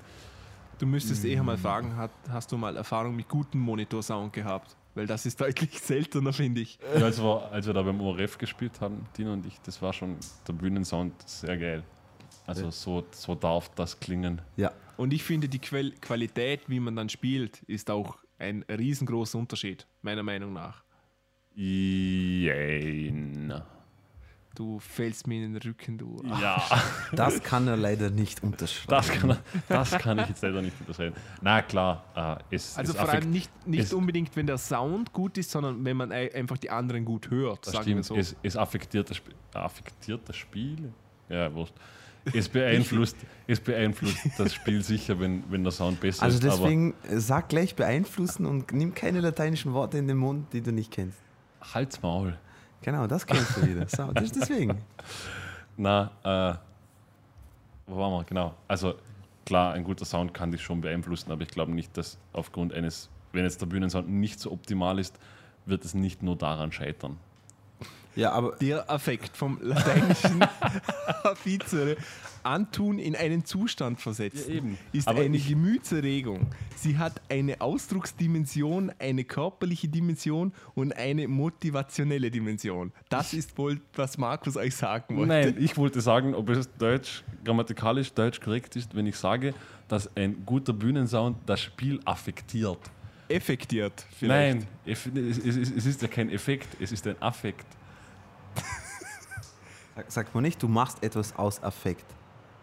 Du 0.78 0.86
müsstest 0.86 1.26
eher 1.26 1.44
mal 1.44 1.58
fragen, 1.58 1.98
hat, 1.98 2.12
hast 2.30 2.52
du 2.52 2.58
mal 2.58 2.78
Erfahrung 2.78 3.16
mit 3.16 3.28
gutem 3.28 3.60
Monitorsound 3.60 4.32
gehabt? 4.32 4.78
Weil 4.96 5.08
das 5.08 5.26
ist 5.26 5.40
deutlich 5.40 5.80
seltener, 5.82 6.34
finde 6.34 6.62
ich. 6.62 6.80
Ja, 6.96 7.06
als, 7.06 7.22
wir, 7.22 7.52
als 7.52 7.68
wir 7.68 7.74
da 7.74 7.82
beim 7.82 8.02
ORF 8.02 8.38
gespielt 8.38 8.82
haben, 8.82 9.06
Dino 9.18 9.34
und 9.34 9.46
ich, 9.46 9.60
das 9.62 9.82
war 9.82 9.94
schon 9.94 10.18
der 10.48 10.54
Bühnensound 10.54 11.14
sehr 11.28 11.58
geil. 11.58 11.84
Also 12.46 12.72
so, 12.72 13.06
so 13.12 13.36
darf 13.36 13.70
das 13.76 14.00
klingen. 14.00 14.42
ja. 14.56 14.72
Und 14.98 15.14
ich 15.14 15.24
finde, 15.24 15.48
die 15.48 15.60
Quell 15.60 15.92
Qualität, 16.02 16.68
wie 16.68 16.82
man 16.82 16.94
dann 16.94 17.08
spielt, 17.08 17.62
ist 17.64 17.90
auch 17.90 18.18
ein 18.38 18.64
riesengroßer 18.64 19.40
Unterschied, 19.40 19.88
meiner 20.02 20.24
Meinung 20.24 20.52
nach. 20.52 20.84
Jein. 21.56 23.54
Du 24.60 24.78
fällst 24.80 25.26
mir 25.26 25.46
in 25.46 25.54
den 25.54 25.62
Rücken, 25.62 25.98
du. 25.98 26.22
Ja, 26.42 26.62
Das 27.14 27.42
kann 27.42 27.66
er 27.70 27.78
leider 27.78 28.10
nicht 28.10 28.44
unterschreiben. 28.44 28.90
das 28.90 29.10
kann, 29.10 29.38
das 29.70 29.92
kann 29.92 30.20
ich 30.20 30.28
jetzt 30.28 30.42
leider 30.44 30.62
nicht 30.62 30.76
unterscheiden. 30.82 31.14
Na 31.42 31.62
klar, 31.62 32.04
äh, 32.52 32.56
es, 32.56 32.76
Also 32.78 32.92
es 32.92 33.00
vor 33.00 33.08
allem 33.08 33.30
nicht, 33.32 33.50
nicht 33.66 33.94
unbedingt, 33.94 34.36
wenn 34.36 34.48
der 34.48 34.58
Sound 34.58 35.14
gut 35.14 35.38
ist, 35.38 35.50
sondern 35.52 35.86
wenn 35.86 35.96
man 35.96 36.12
ei- 36.12 36.36
einfach 36.36 36.58
die 36.58 36.70
anderen 36.72 37.06
gut 37.06 37.30
hört, 37.30 37.66
das 37.68 37.72
sagen 37.74 37.86
wir 37.86 38.04
stimmt, 38.04 38.06
so. 38.06 38.16
es, 38.18 38.36
es 38.44 38.58
affektiert, 38.58 39.10
das 39.10 39.16
Sp 39.24 39.32
affektiert 39.54 40.28
das 40.28 40.36
Spiel. 40.36 40.92
Ja, 41.30 41.54
wurscht. 41.54 41.74
Es 42.34 42.50
beeinflusst, 42.50 43.16
es 43.48 43.62
beeinflusst 43.62 44.18
das 44.38 44.54
Spiel 44.54 44.84
sicher, 44.84 45.22
wenn, 45.22 45.42
wenn 45.50 45.64
der 45.64 45.72
Sound 45.72 46.02
besser 46.02 46.24
Also 46.24 46.38
ist. 46.38 46.44
deswegen 46.44 46.94
äh, 47.10 47.18
sag 47.18 47.48
gleich 47.48 47.78
beeinflussen 47.78 48.46
und 48.46 48.74
nimm 48.74 48.94
keine 48.94 49.22
lateinischen 49.22 49.72
Worte 49.72 49.98
in 50.00 50.10
den 50.10 50.18
Mund, 50.18 50.52
die 50.52 50.60
du 50.60 50.74
nicht 50.74 50.92
kennst. 50.92 51.18
Halt's 51.74 52.02
Maul. 52.02 52.38
Genau, 52.82 53.08
das 53.08 53.26
kennst 53.26 53.58
du 53.58 53.68
wieder. 53.68 53.88
So, 53.88 54.12
das 54.14 54.26
ist 54.26 54.36
deswegen. 54.36 54.82
Na, 55.78 56.12
äh, 56.24 56.58
wo 57.88 57.98
waren 57.98 58.12
wir? 58.14 58.24
Genau. 58.24 58.54
Also 58.68 58.96
klar, 59.46 59.74
ein 59.74 59.84
guter 59.84 60.06
Sound 60.06 60.34
kann 60.34 60.52
dich 60.52 60.62
schon 60.62 60.82
beeinflussen, 60.82 61.32
aber 61.32 61.42
ich 61.42 61.50
glaube 61.50 61.72
nicht, 61.72 61.98
dass 61.98 62.18
aufgrund 62.34 62.74
eines, 62.74 63.10
wenn 63.34 63.44
jetzt 63.44 63.62
der 63.62 63.66
Bühnensound 63.66 64.10
nicht 64.10 64.40
so 64.40 64.52
optimal 64.52 65.00
ist, 65.00 65.18
wird 65.66 65.86
es 65.86 65.94
nicht 65.94 66.24
nur 66.24 66.36
daran 66.36 66.72
scheitern. 66.72 67.18
Ja, 68.16 68.32
aber 68.32 68.56
Der 68.58 68.90
Affekt 68.90 69.38
vom 69.38 69.60
lateinischen 69.62 70.42
Affizere, 71.24 71.98
antun 72.44 73.00
in 73.00 73.16
einen 73.16 73.46
Zustand 73.46 74.00
versetzt, 74.02 74.50
Ja, 74.50 74.62
ist 74.92 75.08
Aber 75.08 75.22
eine 75.22 75.38
Gemütserregung. 75.38 76.48
Sie 76.76 76.98
hat 76.98 77.22
eine 77.30 77.62
Ausdrucksdimension, 77.62 78.92
eine 79.00 79.24
körperliche 79.24 79.88
Dimension 79.88 80.54
und 80.76 80.96
eine 80.96 81.28
motivationelle 81.28 82.32
Dimension. 82.32 82.92
Das 83.10 83.34
ist 83.34 83.58
wohl, 83.58 83.80
was 83.96 84.18
Markus 84.18 84.58
euch 84.58 84.76
sagen 84.76 85.18
wollte. 85.18 85.28
Nein, 85.28 85.56
ich 85.60 85.78
wollte 85.78 86.02
sagen, 86.02 86.34
ob 86.34 86.50
es 86.50 86.70
deutsch, 86.78 87.24
grammatikalisch 87.44 88.14
deutsch 88.14 88.40
korrekt 88.40 88.76
ist, 88.76 88.96
wenn 88.96 89.06
ich 89.08 89.16
sage, 89.16 89.54
dass 89.88 90.16
ein 90.16 90.46
guter 90.46 90.74
Bühnensound 90.74 91.38
das 91.46 91.62
Spiel 91.62 92.00
affektiert. 92.06 92.80
Effektiert 93.28 94.06
vielleicht. 94.18 94.60
Nein, 94.60 94.68
es 94.86 95.06
ist 95.06 96.02
ja 96.02 96.08
kein 96.08 96.30
Effekt, 96.32 96.68
es 96.80 96.92
ist 96.92 97.06
ein 97.06 97.22
Affekt. 97.22 97.66
Sag- 100.00 100.12
sagt 100.12 100.36
man 100.36 100.44
nicht, 100.44 100.62
du 100.62 100.68
machst 100.68 101.04
etwas 101.04 101.36
aus 101.36 101.62
Affekt. 101.64 102.06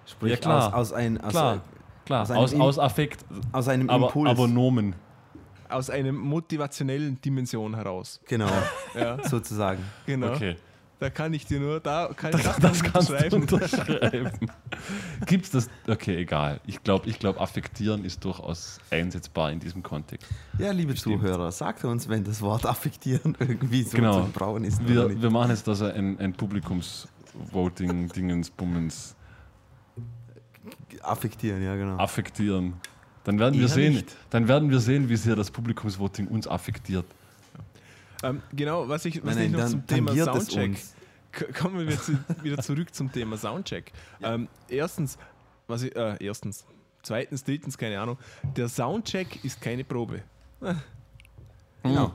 Sprich, 0.07 0.33
Ja, 0.33 0.37
klar. 0.39 0.69
Aus, 0.69 0.73
aus, 0.75 0.93
ein, 0.93 1.21
aus, 1.21 1.31
Klar, 1.33 1.61
klar, 2.05 2.23
aus 2.23 2.31
aus, 2.31 2.53
einem 2.53 2.63
aus, 2.63 2.79
Affekt, 2.79 3.25
aus 3.53 3.69
einem 3.69 3.91
aber, 3.91 4.07
Impuls. 4.07 4.31
aber 4.31 4.47
Nomen. 4.49 4.95
Aus 5.69 5.91
einer 5.91 6.13
motivationellen 6.13 7.21
Dimension 7.21 7.75
heraus. 7.75 8.21
genau, 8.29 8.49
Ja, 8.95 9.19
sozusagen. 9.29 9.83
genau. 10.07 10.29
Okay. 10.33 10.57
Da 10.99 11.11
kann 11.11 11.35
ich 11.35 11.45
dir 11.45 11.61
nur, 11.61 11.79
da 11.81 12.09
kann 12.17 12.33
ich 12.35 12.43
das, 12.43 12.57
Das 12.57 12.83
kannst 12.83 13.11
du 13.11 13.37
unterschreiben. 13.37 14.31
Gibt's 15.27 15.51
das? 15.51 15.69
Okay, 15.87 16.17
egal. 16.17 16.61
Ich 16.67 16.83
glaube, 16.83 17.09
ich 17.11 17.19
glaub, 17.19 17.39
affektieren 17.41 18.03
ist 18.05 18.25
durchaus 18.25 18.79
einsetzbar 18.91 19.53
in 19.53 19.61
diesem 19.61 19.83
Kontext. 19.83 20.27
Ja, 20.59 20.71
liebe 20.71 20.97
Stimmt. 20.97 21.21
Zuhörer, 21.21 21.53
sagt 21.53 21.85
uns, 21.85 22.09
wenn 22.09 22.25
das 22.25 22.41
Wort 22.41 22.65
affektieren 22.65 23.37
irgendwie 23.41 23.83
so 23.83 23.97
Genau. 23.97 24.25
zu 24.25 24.31
brauchen 24.33 24.65
ist. 24.65 24.87
Wir, 24.89 25.21
wir 25.21 25.31
machen 25.31 25.51
jetzt 25.51 25.69
also 25.69 25.85
ein, 25.85 26.19
ein 26.19 26.33
Publikumsvoting, 26.33 27.11
Dingens, 27.77 28.51
Bummens, 28.51 29.17
affektieren, 31.03 31.63
ja, 31.63 31.77
genau. 31.77 31.97
affektieren. 31.97 32.75
Dann 33.25 33.39
werden, 33.39 33.59
wir 33.59 33.69
sehen, 33.69 33.95
nicht. 33.95 34.17
dann 34.31 34.47
werden 34.47 34.71
wir 34.71 34.79
sehen, 34.79 35.09
wie 35.09 35.17
sehr 35.17 35.35
das 35.35 35.51
Publikumsvoting 35.51 36.29
uns 36.29 36.47
affektiert. 36.47 37.05
Ähm, 38.23 38.41
genau, 38.53 38.89
was 38.89 39.05
ich, 39.05 39.25
was 39.25 39.35
Nein, 39.35 39.47
ich 39.47 39.51
nein, 39.51 39.53
noch 39.53 39.59
dann 39.61 39.71
zum 39.71 39.87
Thema 39.87 40.15
Soundcheck. 40.15 40.79
Kommen 41.55 41.79
wir 41.81 41.89
wieder, 41.89 42.01
zu, 42.01 42.19
wieder 42.43 42.59
zurück 42.59 42.95
zum 42.95 43.13
Thema 43.13 43.37
Soundcheck. 43.37 43.93
Ähm, 44.23 44.49
erstens, 44.69 45.19
was 45.67 45.83
ich, 45.83 45.95
äh, 45.95 46.17
erstens, 46.21 46.65
zweitens, 47.03 47.45
drittens, 47.45 47.77
keine 47.77 48.01
Ahnung. 48.01 48.17
Der 48.57 48.69
Soundcheck 48.69 49.45
ist 49.45 49.61
keine 49.61 49.85
Probe. 49.85 50.23
Genau. 51.83 52.13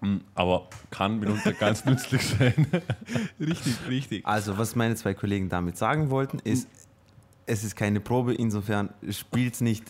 Mm, 0.00 0.16
Aber 0.34 0.68
kann 0.90 1.18
mitunter 1.20 1.52
ganz 1.52 1.84
nützlich 1.84 2.22
sein. 2.22 2.66
Richtig, 3.40 3.74
richtig. 3.88 4.26
Also, 4.26 4.58
was 4.58 4.76
meine 4.76 4.94
zwei 4.94 5.14
Kollegen 5.14 5.48
damit 5.48 5.76
sagen 5.78 6.10
wollten, 6.10 6.38
ist, 6.40 6.68
es 7.46 7.64
ist 7.64 7.76
keine 7.76 8.00
Probe, 8.00 8.34
insofern 8.34 8.90
spielt 9.10 9.60
nicht 9.60 9.84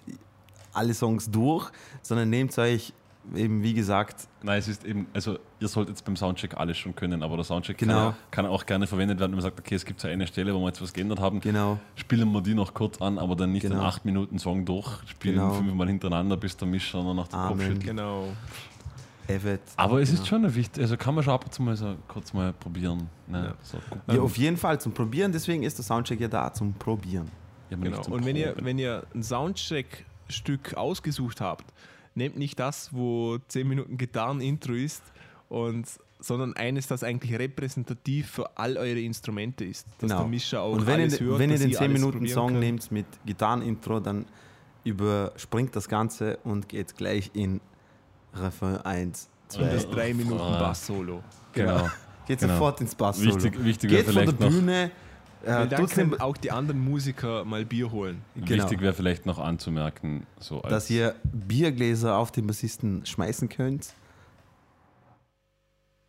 alle 0.73 0.95
Songs 0.95 1.31
durch, 1.31 1.71
sondern 2.03 2.31
nehmt 2.31 2.57
euch 2.59 2.93
eben, 3.35 3.63
wie 3.65 3.75
gesagt, 3.75 4.29
Nein, 4.43 4.59
es 4.61 4.69
ist 4.69 4.85
eben, 4.85 5.07
also 5.13 5.39
ihr 5.59 5.67
solltet 5.67 5.97
jetzt 5.97 6.05
beim 6.05 6.15
Soundcheck 6.15 6.57
alles 6.57 6.79
schon 6.79 6.95
können, 6.95 7.25
aber 7.25 7.35
der 7.37 7.45
Soundcheck 7.45 7.77
Genau. 7.79 8.11
kann, 8.31 8.45
kann 8.45 8.47
auch 8.47 8.65
gerne 8.67 8.87
verwendet 8.87 9.19
werden, 9.19 9.33
wenn 9.33 9.39
man 9.39 9.43
sagt, 9.43 9.59
okay, 9.59 9.75
es 9.75 9.85
gibt 9.85 9.99
so 9.99 10.07
eine 10.07 10.27
Stelle, 10.29 10.55
wo 10.55 10.61
wir 10.61 10.69
jetzt 10.69 10.81
was 10.81 10.93
geändert 10.93 11.19
haben. 11.19 11.41
genau, 11.41 11.79
Spielen 11.97 12.31
wir 12.31 12.41
die 12.43 12.55
noch 12.55 12.73
kurz 12.75 13.01
an, 13.03 13.19
aber 13.19 13.35
dann 13.35 13.51
nicht 13.53 13.63
Genau. 13.63 13.77
den 13.77 13.83
8 13.85 14.05
Minuten 14.05 14.39
Song 14.39 14.65
durchspielen, 14.65 15.39
Genau. 15.41 15.55
fünfmal 15.55 15.89
hintereinander, 15.89 16.37
bis 16.37 16.57
der 16.57 16.69
Mischer 16.69 17.03
noch 17.03 17.27
den 17.27 17.33
Kopf 17.41 17.51
Amen. 17.51 17.61
schüttelt. 17.63 17.85
Genau. 17.87 18.29
Evet. 19.29 19.61
Aber 19.77 20.01
es 20.01 20.11
genau. 20.11 20.23
ist 20.23 20.29
schon 20.29 20.45
eine 20.45 20.55
wichtig, 20.55 20.83
also 20.83 20.97
kann 20.97 21.15
man 21.15 21.25
schon 21.25 21.35
ab 21.35 21.45
und 21.45 21.53
zu 21.53 21.63
mal 21.63 21.77
so 21.77 21.97
kurz 22.09 22.33
mal 22.33 22.53
probieren. 22.53 23.09
Ne? 23.27 23.45
Ja. 23.47 23.55
So. 23.63 23.79
Ja, 24.13 24.21
auf 24.21 24.37
jeden 24.37 24.57
Fall 24.57 24.81
zum 24.81 24.93
Probieren, 24.93 25.33
deswegen 25.33 25.63
ist 25.63 25.79
der 25.79 25.85
Soundcheck 25.85 26.21
ja 26.21 26.29
da, 26.29 26.53
zum 26.53 26.75
Probieren. 26.75 27.31
Ja, 27.71 27.77
genau. 27.77 28.03
zum 28.03 28.13
Und 28.13 28.25
wenn 28.25 28.37
ihr, 28.37 28.55
wenn 28.61 28.79
ihr 28.79 29.05
ein 29.15 29.23
Soundcheck-Stück 29.23 30.75
ausgesucht 30.75 31.41
habt, 31.41 31.73
nehmt 32.15 32.37
nicht 32.37 32.59
das, 32.59 32.93
wo 32.93 33.39
10 33.49 33.67
Minuten 33.67 33.99
Gitarren-Intro 33.99 34.73
ist, 34.73 35.03
und, 35.49 35.87
sondern 36.19 36.55
eines, 36.55 36.87
das 36.87 37.05
eigentlich 37.05 37.39
repräsentativ 37.39 38.31
für 38.31 38.59
all 38.59 38.77
eure 38.77 39.01
Instrumente 39.01 39.65
ist. 39.65 39.87
Dass 39.99 40.09
Genau. 40.11 40.19
der 40.21 40.29
Mischer 40.29 40.63
auch 40.63 40.73
Und 40.73 40.87
wenn 40.87 41.01
alles 41.01 41.21
ihr, 41.21 41.27
hört, 41.27 41.39
wenn 41.39 41.51
ihr 41.51 41.59
den 41.59 41.71
ihr 41.71 41.77
10 41.77 41.91
alles 41.91 42.01
Minuten 42.01 42.27
Song 42.29 42.49
könnt. 42.49 42.61
nehmt 42.61 42.93
mit 42.93 43.07
Gitarrenintro, 43.25 44.01
dann 44.01 44.27
überspringt 44.85 45.75
das 45.75 45.89
Ganze 45.89 46.39
und 46.45 46.69
geht 46.69 46.97
gleich 46.97 47.31
in 47.35 47.61
Refrain 48.41 48.79
1, 48.83 49.29
Und 49.59 49.63
das 49.73 49.83
2. 49.85 49.95
3 49.95 50.15
Minuten. 50.15 50.39
Bass-Solo. 50.39 51.23
Genau. 51.53 51.89
Geht 52.27 52.41
Genau. 52.41 52.53
sofort 52.55 52.81
ins 52.81 52.95
Bass. 52.95 53.21
Wichtig, 53.23 53.63
wichtig 53.65 53.91
wäre 53.91 54.03
Geht 54.05 54.13
von 54.13 54.25
der 54.25 54.35
vielleicht, 54.35 54.39
Bühne, 54.53 54.91
äh, 55.45 55.67
dann 55.69 55.87
können 55.87 56.21
auch 56.21 56.37
die 56.37 56.51
anderen 56.51 56.81
Musiker 56.81 57.45
mal 57.45 57.65
Bier 57.65 57.91
holen. 57.93 58.23
genau. 58.35 58.65
wichtig 58.65 58.81
wäre 58.81 58.95
vielleicht 58.95 59.27
noch 59.27 59.39
anzumerken, 59.39 60.27
so 60.41 60.61
als, 60.63 60.71
dass 60.71 60.91
ihr 60.91 61.15
Biergläser 61.23 62.17
auf 62.17 62.33
den 62.33 62.47
Bassisten 62.49 63.07
schmeißen 63.07 63.49
könnt. 63.49 63.95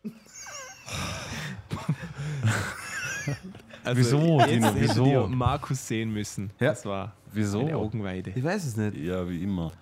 Also 3.84 4.00
Wieso, 4.00 4.40
jetzt 4.40 4.50
Dino, 4.50 4.70
wieso? 4.74 5.26
Markus 5.28 5.86
sehen 5.86 6.12
müssen. 6.12 6.50
Ja. 6.60 6.70
Das 6.70 6.84
war 6.84 7.12
Wieso? 7.32 7.60
eine 7.60 7.76
Augenweide. 7.76 8.32
Ich 8.34 8.44
weiß 8.44 8.64
es 8.66 8.76
nicht. 8.76 8.96
Ja, 8.98 9.26
wie 9.28 9.42
immer. 9.42 9.72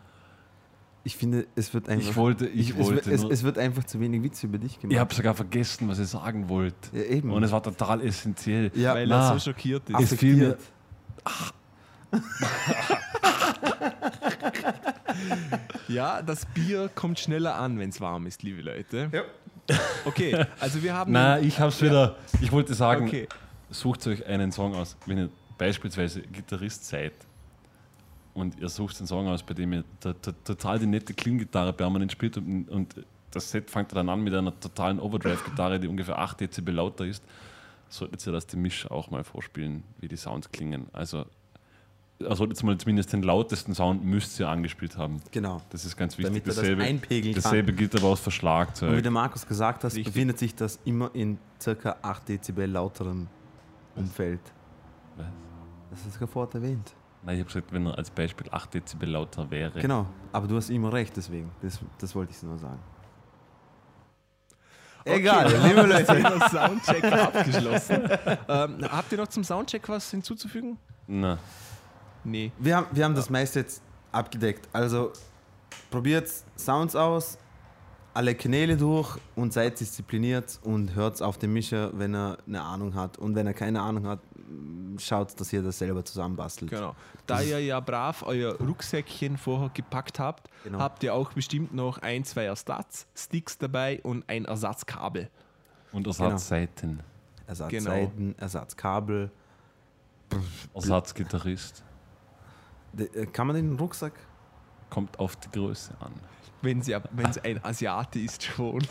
Ich 1.06 1.16
finde, 1.16 1.46
es 1.54 1.72
wird 1.72 1.88
einfach. 1.88 2.10
Ich 2.10 2.16
wollte, 2.16 2.48
ich, 2.48 2.70
es, 2.70 2.76
wollte 2.78 3.12
es, 3.12 3.22
nur, 3.22 3.30
es 3.30 3.44
wird 3.44 3.58
einfach 3.58 3.84
zu 3.84 4.00
wenig 4.00 4.24
Witze 4.24 4.48
über 4.48 4.58
dich 4.58 4.80
gemacht. 4.80 4.92
ich 4.92 4.98
habe 4.98 5.14
sogar 5.14 5.34
vergessen, 5.34 5.88
was 5.88 6.00
ich 6.00 6.08
sagen 6.08 6.48
wollte. 6.48 6.76
ja, 6.92 7.04
eben. 7.04 7.30
Und 7.30 7.44
es 7.44 7.52
war 7.52 7.62
total 7.62 8.00
essentiell. 8.00 8.72
ja, 8.74 8.92
weil 8.92 9.06
na. 9.06 9.28
er 9.28 9.38
so 9.38 9.50
schockiert 9.50 9.88
ist. 9.88 10.12
Es 10.12 10.18
fiel 10.18 10.36
mir-. 10.36 10.58
Ja, 15.88 16.20
das 16.22 16.44
Bier 16.46 16.90
kommt 16.92 17.20
schneller 17.20 17.54
an, 17.54 17.78
wenn 17.78 17.90
es 17.90 18.00
warm 18.00 18.26
ist, 18.26 18.42
liebe 18.42 18.62
Leute. 18.62 19.08
Ja. 19.12 19.22
Okay, 20.04 20.44
also 20.58 20.82
wir 20.82 20.92
haben. 20.92 21.12
Na, 21.12 21.38
ich 21.38 21.60
hab's 21.60 21.80
wieder. 21.80 22.16
Ich 22.40 22.50
wollte 22.50 22.74
sagen, 22.74 23.06
Okay. 23.06 23.28
sucht 23.70 24.04
euch 24.08 24.26
einen 24.26 24.50
Song 24.50 24.74
aus, 24.74 24.96
wenn 25.06 25.18
ihr 25.18 25.30
beispielsweise 25.56 26.20
Gitarrist 26.22 26.84
seid 26.84 27.12
und 28.36 28.58
ihr 28.60 28.68
sucht 28.68 28.98
einen 28.98 29.06
Song 29.06 29.26
aus, 29.28 29.42
bei 29.42 29.54
dem 29.54 29.72
ihr 29.72 29.84
to- 30.00 30.12
to- 30.12 30.32
total 30.44 30.78
die 30.78 30.86
nette 30.86 31.14
Klinggitarre 31.14 31.72
permanent 31.72 32.12
spielt 32.12 32.36
und, 32.36 32.68
und 32.68 32.94
das 33.32 33.50
Set 33.50 33.70
fängt 33.70 33.92
dann 33.94 34.08
an 34.08 34.22
mit 34.22 34.32
einer 34.34 34.58
totalen 34.58 34.98
Overdrive-Gitarre, 35.00 35.78
die 35.80 35.88
ungefähr 35.88 36.18
8 36.18 36.40
Dezibel 36.40 36.74
lauter 36.74 37.04
ist, 37.04 37.22
solltet 37.88 38.26
ihr 38.26 38.32
das 38.32 38.46
dem 38.46 38.62
Mischer 38.62 38.90
auch 38.92 39.10
mal 39.10 39.24
vorspielen, 39.24 39.82
wie 40.00 40.08
die 40.08 40.16
Sounds 40.16 40.50
klingen. 40.50 40.86
Also 40.92 41.26
ihr 42.18 42.34
solltet 42.34 42.62
mal 42.62 42.78
zumindest 42.78 43.12
den 43.12 43.22
lautesten 43.22 43.74
Sound 43.74 44.02
müsst 44.04 44.40
ihr 44.40 44.48
angespielt 44.48 44.96
haben. 44.96 45.20
Genau. 45.32 45.60
Das 45.70 45.84
ist 45.84 45.96
ganz 45.98 46.16
wichtig. 46.16 46.30
Damit 46.30 46.44
er 46.44 46.46
das 46.46 46.56
dasselbe, 46.56 46.82
einpegeln 46.82 47.34
kann. 47.34 47.42
dasselbe 47.42 47.72
gilt 47.74 47.94
aber 47.94 48.06
aus 48.08 48.20
für 48.20 48.30
Und 48.88 48.96
wie 48.96 49.02
der 49.02 49.10
Markus 49.10 49.46
gesagt 49.46 49.84
hat, 49.84 49.90
Richtig. 49.92 50.06
befindet 50.14 50.38
sich 50.38 50.54
das 50.54 50.78
immer 50.86 51.10
in 51.14 51.38
circa 51.60 51.96
8 52.00 52.28
Dezibel 52.28 52.66
lauterem 52.70 53.26
Umfeld. 53.96 54.40
Was? 55.16 55.26
Das 55.90 56.06
ist 56.06 56.18
sofort 56.18 56.54
erwähnt. 56.54 56.94
Nein, 57.26 57.34
ich 57.34 57.40
habe 57.40 57.48
gesagt, 57.48 57.72
wenn 57.72 57.86
er 57.86 57.98
als 57.98 58.10
Beispiel 58.10 58.46
8 58.50 58.74
Dezibel 58.74 59.10
lauter 59.10 59.50
wäre. 59.50 59.80
Genau, 59.80 60.06
aber 60.32 60.46
du 60.46 60.56
hast 60.56 60.70
immer 60.70 60.92
recht, 60.92 61.16
deswegen. 61.16 61.50
Das, 61.60 61.80
das 61.98 62.14
wollte 62.14 62.32
ich 62.32 62.42
nur 62.42 62.56
sagen. 62.56 62.78
Egal, 65.04 65.46
Okay, 65.46 65.68
liebe 65.68 65.82
Leute. 65.82 66.06
Soundcheck 66.50 67.04
abgeschlossen. 67.12 68.08
ähm, 68.48 68.78
habt 68.90 69.12
ihr 69.12 69.18
noch 69.18 69.28
zum 69.28 69.44
Soundcheck 69.44 69.88
was 69.88 70.10
hinzuzufügen? 70.10 70.78
Na, 71.06 71.38
Nee. 72.26 72.50
Wir 72.58 72.76
haben, 72.76 72.86
wir 72.90 73.04
haben 73.04 73.14
das 73.14 73.30
meiste 73.30 73.60
jetzt 73.60 73.82
abgedeckt. 74.10 74.68
Also 74.72 75.12
probiert 75.90 76.28
Sounds 76.56 76.96
aus, 76.96 77.38
alle 78.14 78.34
Kanäle 78.34 78.76
durch 78.76 79.16
und 79.36 79.52
seid 79.52 79.78
diszipliniert 79.78 80.58
und 80.62 80.94
hört 80.94 81.22
auf 81.22 81.38
den 81.38 81.52
Mischer, 81.52 81.90
wenn 81.98 82.14
er 82.14 82.38
eine 82.46 82.62
Ahnung 82.62 82.94
hat. 82.94 83.16
Und 83.18 83.36
wenn 83.36 83.46
er 83.46 83.54
keine 83.54 83.80
Ahnung 83.80 84.06
hat, 84.08 84.18
schaut, 84.98 85.38
dass 85.40 85.52
ihr 85.52 85.62
das 85.62 85.78
selber 85.78 86.04
zusammenbastelt. 86.04 86.70
Genau. 86.70 86.94
Da 87.26 87.40
ihr 87.42 87.60
ja 87.60 87.80
brav 87.80 88.22
euer 88.22 88.54
Rucksäckchen 88.58 89.36
vorher 89.36 89.70
gepackt 89.74 90.18
habt, 90.18 90.48
Genau. 90.64 90.78
habt 90.78 91.02
ihr 91.02 91.14
auch 91.14 91.32
bestimmt 91.32 91.74
noch 91.74 91.98
ein, 91.98 92.24
zwei 92.24 92.44
Ersatzsticks 92.44 93.58
dabei 93.58 94.00
und 94.02 94.28
ein 94.28 94.44
Ersatzkabel. 94.44 95.28
und 95.92 96.06
Ersatzseiten. 96.06 96.90
Genau. 96.90 97.02
Ersatzseiten, 97.48 98.34
Ersatzkabel. 98.38 99.30
Ersatzgitarrist. 100.74 101.84
Äh, 102.98 103.26
Kann 103.26 103.46
man 103.46 103.56
den 103.56 103.76
Rucksack? 103.76 104.14
Kommt 104.90 105.18
auf 105.18 105.36
die 105.36 105.50
Größe 105.50 105.94
an. 106.00 106.12
Wenn 106.62 106.80
es 106.80 107.38
ein 107.38 107.64
Asiate 107.64 108.18
ist, 108.18 108.42
schon. 108.42 108.86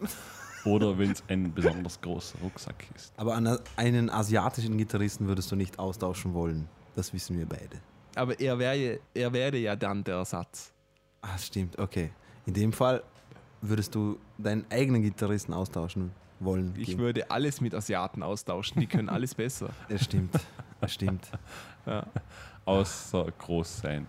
Oder 0.64 0.98
wenn 0.98 1.12
es 1.12 1.22
ein 1.28 1.52
besonders 1.52 2.00
großer 2.00 2.38
Rucksack 2.42 2.86
ist. 2.94 3.12
Aber 3.16 3.34
an 3.34 3.58
einen 3.76 4.10
asiatischen 4.10 4.76
Gitarristen 4.76 5.26
würdest 5.26 5.50
du 5.50 5.56
nicht 5.56 5.78
austauschen 5.78 6.34
wollen. 6.34 6.68
Das 6.94 7.12
wissen 7.12 7.38
wir 7.38 7.46
beide. 7.46 7.80
Aber 8.14 8.38
er 8.38 8.58
wäre, 8.58 9.00
er 9.14 9.32
wäre 9.32 9.56
ja 9.56 9.76
dann 9.76 10.02
der 10.04 10.16
Ersatz. 10.16 10.72
Ah, 11.22 11.38
stimmt, 11.38 11.78
okay. 11.78 12.10
In 12.46 12.54
dem 12.54 12.72
Fall 12.72 13.02
würdest 13.62 13.94
du 13.94 14.18
deinen 14.38 14.64
eigenen 14.70 15.02
Gitarristen 15.02 15.52
austauschen. 15.54 16.10
wollen. 16.40 16.74
Ich 16.78 16.86
gehen. 16.88 16.98
würde 16.98 17.30
alles 17.30 17.60
mit 17.60 17.74
Asiaten 17.74 18.22
austauschen, 18.22 18.80
die 18.80 18.86
können 18.86 19.08
alles 19.08 19.34
besser. 19.34 19.68
Das 19.88 20.04
stimmt. 20.04 20.34
Das 20.80 20.94
stimmt. 20.94 21.30
Außer 22.64 23.26
groß 23.38 23.78
sein. 23.80 24.06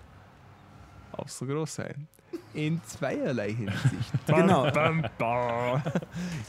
Auch 1.11 1.27
so 1.27 1.45
groß 1.45 1.75
sein. 1.75 2.07
In 2.53 2.81
zweierlei 2.85 3.53
Hinsicht. 3.53 4.11
Genau. 4.27 4.67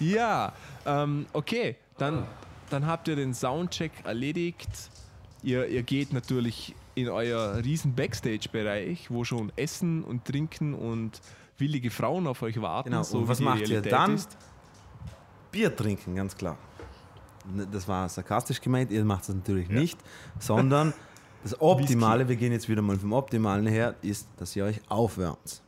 Ja, 0.01 0.53
ähm, 0.85 1.27
okay. 1.33 1.77
Dann, 1.99 2.25
dann 2.71 2.87
habt 2.87 3.09
ihr 3.09 3.17
den 3.17 3.35
Soundcheck 3.35 3.93
erledigt. 4.05 4.69
Ihr, 5.43 5.67
ihr 5.67 5.83
geht 5.83 6.13
natürlich 6.13 6.75
in 6.95 7.09
euer 7.09 7.57
riesen 7.65 7.95
Backstage-Bereich, 7.95 9.11
wo 9.11 9.25
schon 9.25 9.53
Essen 9.57 10.05
und 10.05 10.25
Trinken 10.25 10.75
und 10.75 11.21
willige 11.59 11.91
Frauen 11.91 12.27
auf 12.27 12.43
euch 12.43 12.61
warten. 12.61 12.91
Genau. 12.91 13.03
so 13.03 13.19
Und 13.19 13.29
was 13.29 13.41
macht 13.41 13.61
ihr 13.61 13.69
Realität 13.69 13.93
dann? 13.93 14.15
Ist. 14.15 14.37
Bier 15.51 15.75
trinken, 15.75 16.15
ganz 16.17 16.37
klar. 16.37 16.57
Ne, 17.53 17.67
Das 17.71 17.87
war 17.87 18.09
sarkastisch 18.09 18.61
gemeint, 18.61 18.91
ihr 18.91 19.05
macht 19.05 19.29
das 19.29 19.35
natürlich 19.35 19.69
nicht, 19.69 19.99
sondern 20.39 20.93
das 21.43 21.61
Optimale, 21.61 22.29
wir 22.29 22.37
gehen 22.37 22.53
jetzt 22.53 22.69
wieder 22.69 22.83
mal 22.83 22.99
vom 22.99 23.13
Optimalen 23.13 23.67
her, 23.67 23.95
ist, 24.03 24.29
dass 24.39 24.57
ihr 24.57 24.65
euch 24.65 24.81
aufwärmt. 24.89 25.63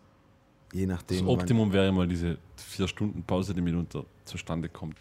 Je 0.75 0.87
nachdem. 0.87 1.19
Das 1.21 1.27
Optimum 1.29 1.73
wäre 1.73 1.93
mal 1.93 2.07
diese 2.09 2.37
vier 2.57 2.89
Stunden 2.89 3.23
Pause, 3.23 3.55
die 3.55 3.61
mitunter 3.61 4.05
zustande 4.25 4.69
kommt. 4.69 4.97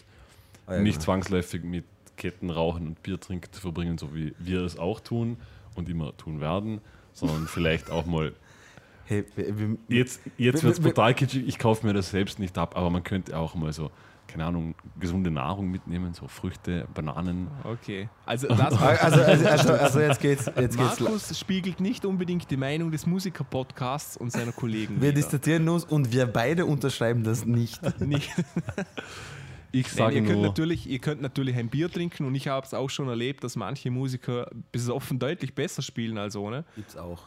Ah, 0.67 0.75
ja, 0.75 0.81
nicht 0.81 0.93
genau. 0.95 1.05
zwangsläufig 1.05 1.63
mit 1.63 1.83
Ketten, 2.15 2.49
Rauchen 2.51 2.87
und 2.87 3.03
Bier 3.03 3.19
trinken 3.19 3.51
zu 3.51 3.59
verbringen, 3.59 3.97
so 3.97 4.13
wie 4.13 4.33
wir 4.39 4.61
es 4.61 4.77
auch 4.77 4.99
tun 4.99 5.37
und 5.75 5.89
immer 5.89 6.15
tun 6.15 6.39
werden, 6.39 6.79
sondern 7.11 7.47
vielleicht 7.47 7.89
auch 7.89 8.05
mal. 8.05 8.33
Hey, 9.05 9.25
Jetzt, 9.89 10.21
jetzt 10.37 10.37
Wir- 10.37 10.53
wird 10.63 10.73
es 10.73 10.79
brutal 10.79 11.13
kitschig, 11.13 11.45
ich 11.47 11.57
kaufe 11.59 11.85
mir 11.85 11.93
das 11.93 12.11
selbst 12.11 12.39
nicht 12.39 12.57
ab, 12.57 12.77
aber 12.77 12.89
man 12.89 13.03
könnte 13.03 13.37
auch 13.37 13.55
mal 13.55 13.73
so, 13.73 13.91
keine 14.33 14.45
Ahnung, 14.45 14.73
gesunde 14.99 15.29
Nahrung 15.29 15.69
mitnehmen, 15.69 16.15
so 16.15 16.27
Früchte, 16.27 16.87
Bananen. 16.95 17.49
Okay. 17.63 18.09
Also, 18.25 18.47
das 18.49 18.59
also, 18.59 19.21
also, 19.21 19.47
also, 19.47 19.73
also 19.73 19.99
jetzt 19.99 20.19
geht's, 20.19 20.45
jetzt 20.47 20.75
geht's. 20.75 20.99
Markus 20.99 21.37
spiegelt 21.37 21.79
nicht 21.79 22.03
unbedingt 22.03 22.49
die 22.49 22.57
Meinung 22.57 22.89
des 22.89 23.05
Musiker-Podcasts 23.05 24.17
und 24.17 24.31
seiner 24.31 24.51
Kollegen. 24.51 24.95
Wir 24.95 25.09
wider. 25.09 25.13
diskutieren 25.13 25.69
uns 25.69 25.85
und 25.85 26.11
wir 26.11 26.25
beide 26.25 26.65
unterschreiben 26.65 27.23
das 27.23 27.45
nicht. 27.45 27.79
Nicht. 27.99 28.31
Ich 29.75 29.87
Nein, 29.87 29.95
sage 29.95 30.15
ihr, 30.17 30.21
könnt 30.21 30.35
nur, 30.35 30.47
natürlich, 30.49 30.87
ihr 30.87 30.99
könnt 30.99 31.19
natürlich 31.23 31.55
ein 31.55 31.67
Bier 31.67 31.91
trinken 31.91 32.25
und 32.25 32.35
ich 32.35 32.47
habe 32.47 32.63
es 32.63 32.75
auch 32.75 32.91
schon 32.91 33.09
erlebt, 33.09 33.43
dass 33.43 33.55
manche 33.55 33.89
Musiker 33.89 34.47
besoffen 34.71 35.17
deutlich 35.17 35.55
besser 35.55 35.81
spielen 35.81 36.19
als 36.19 36.35
ohne. 36.35 36.63
Gibt's 36.75 36.95
auch. 36.95 37.23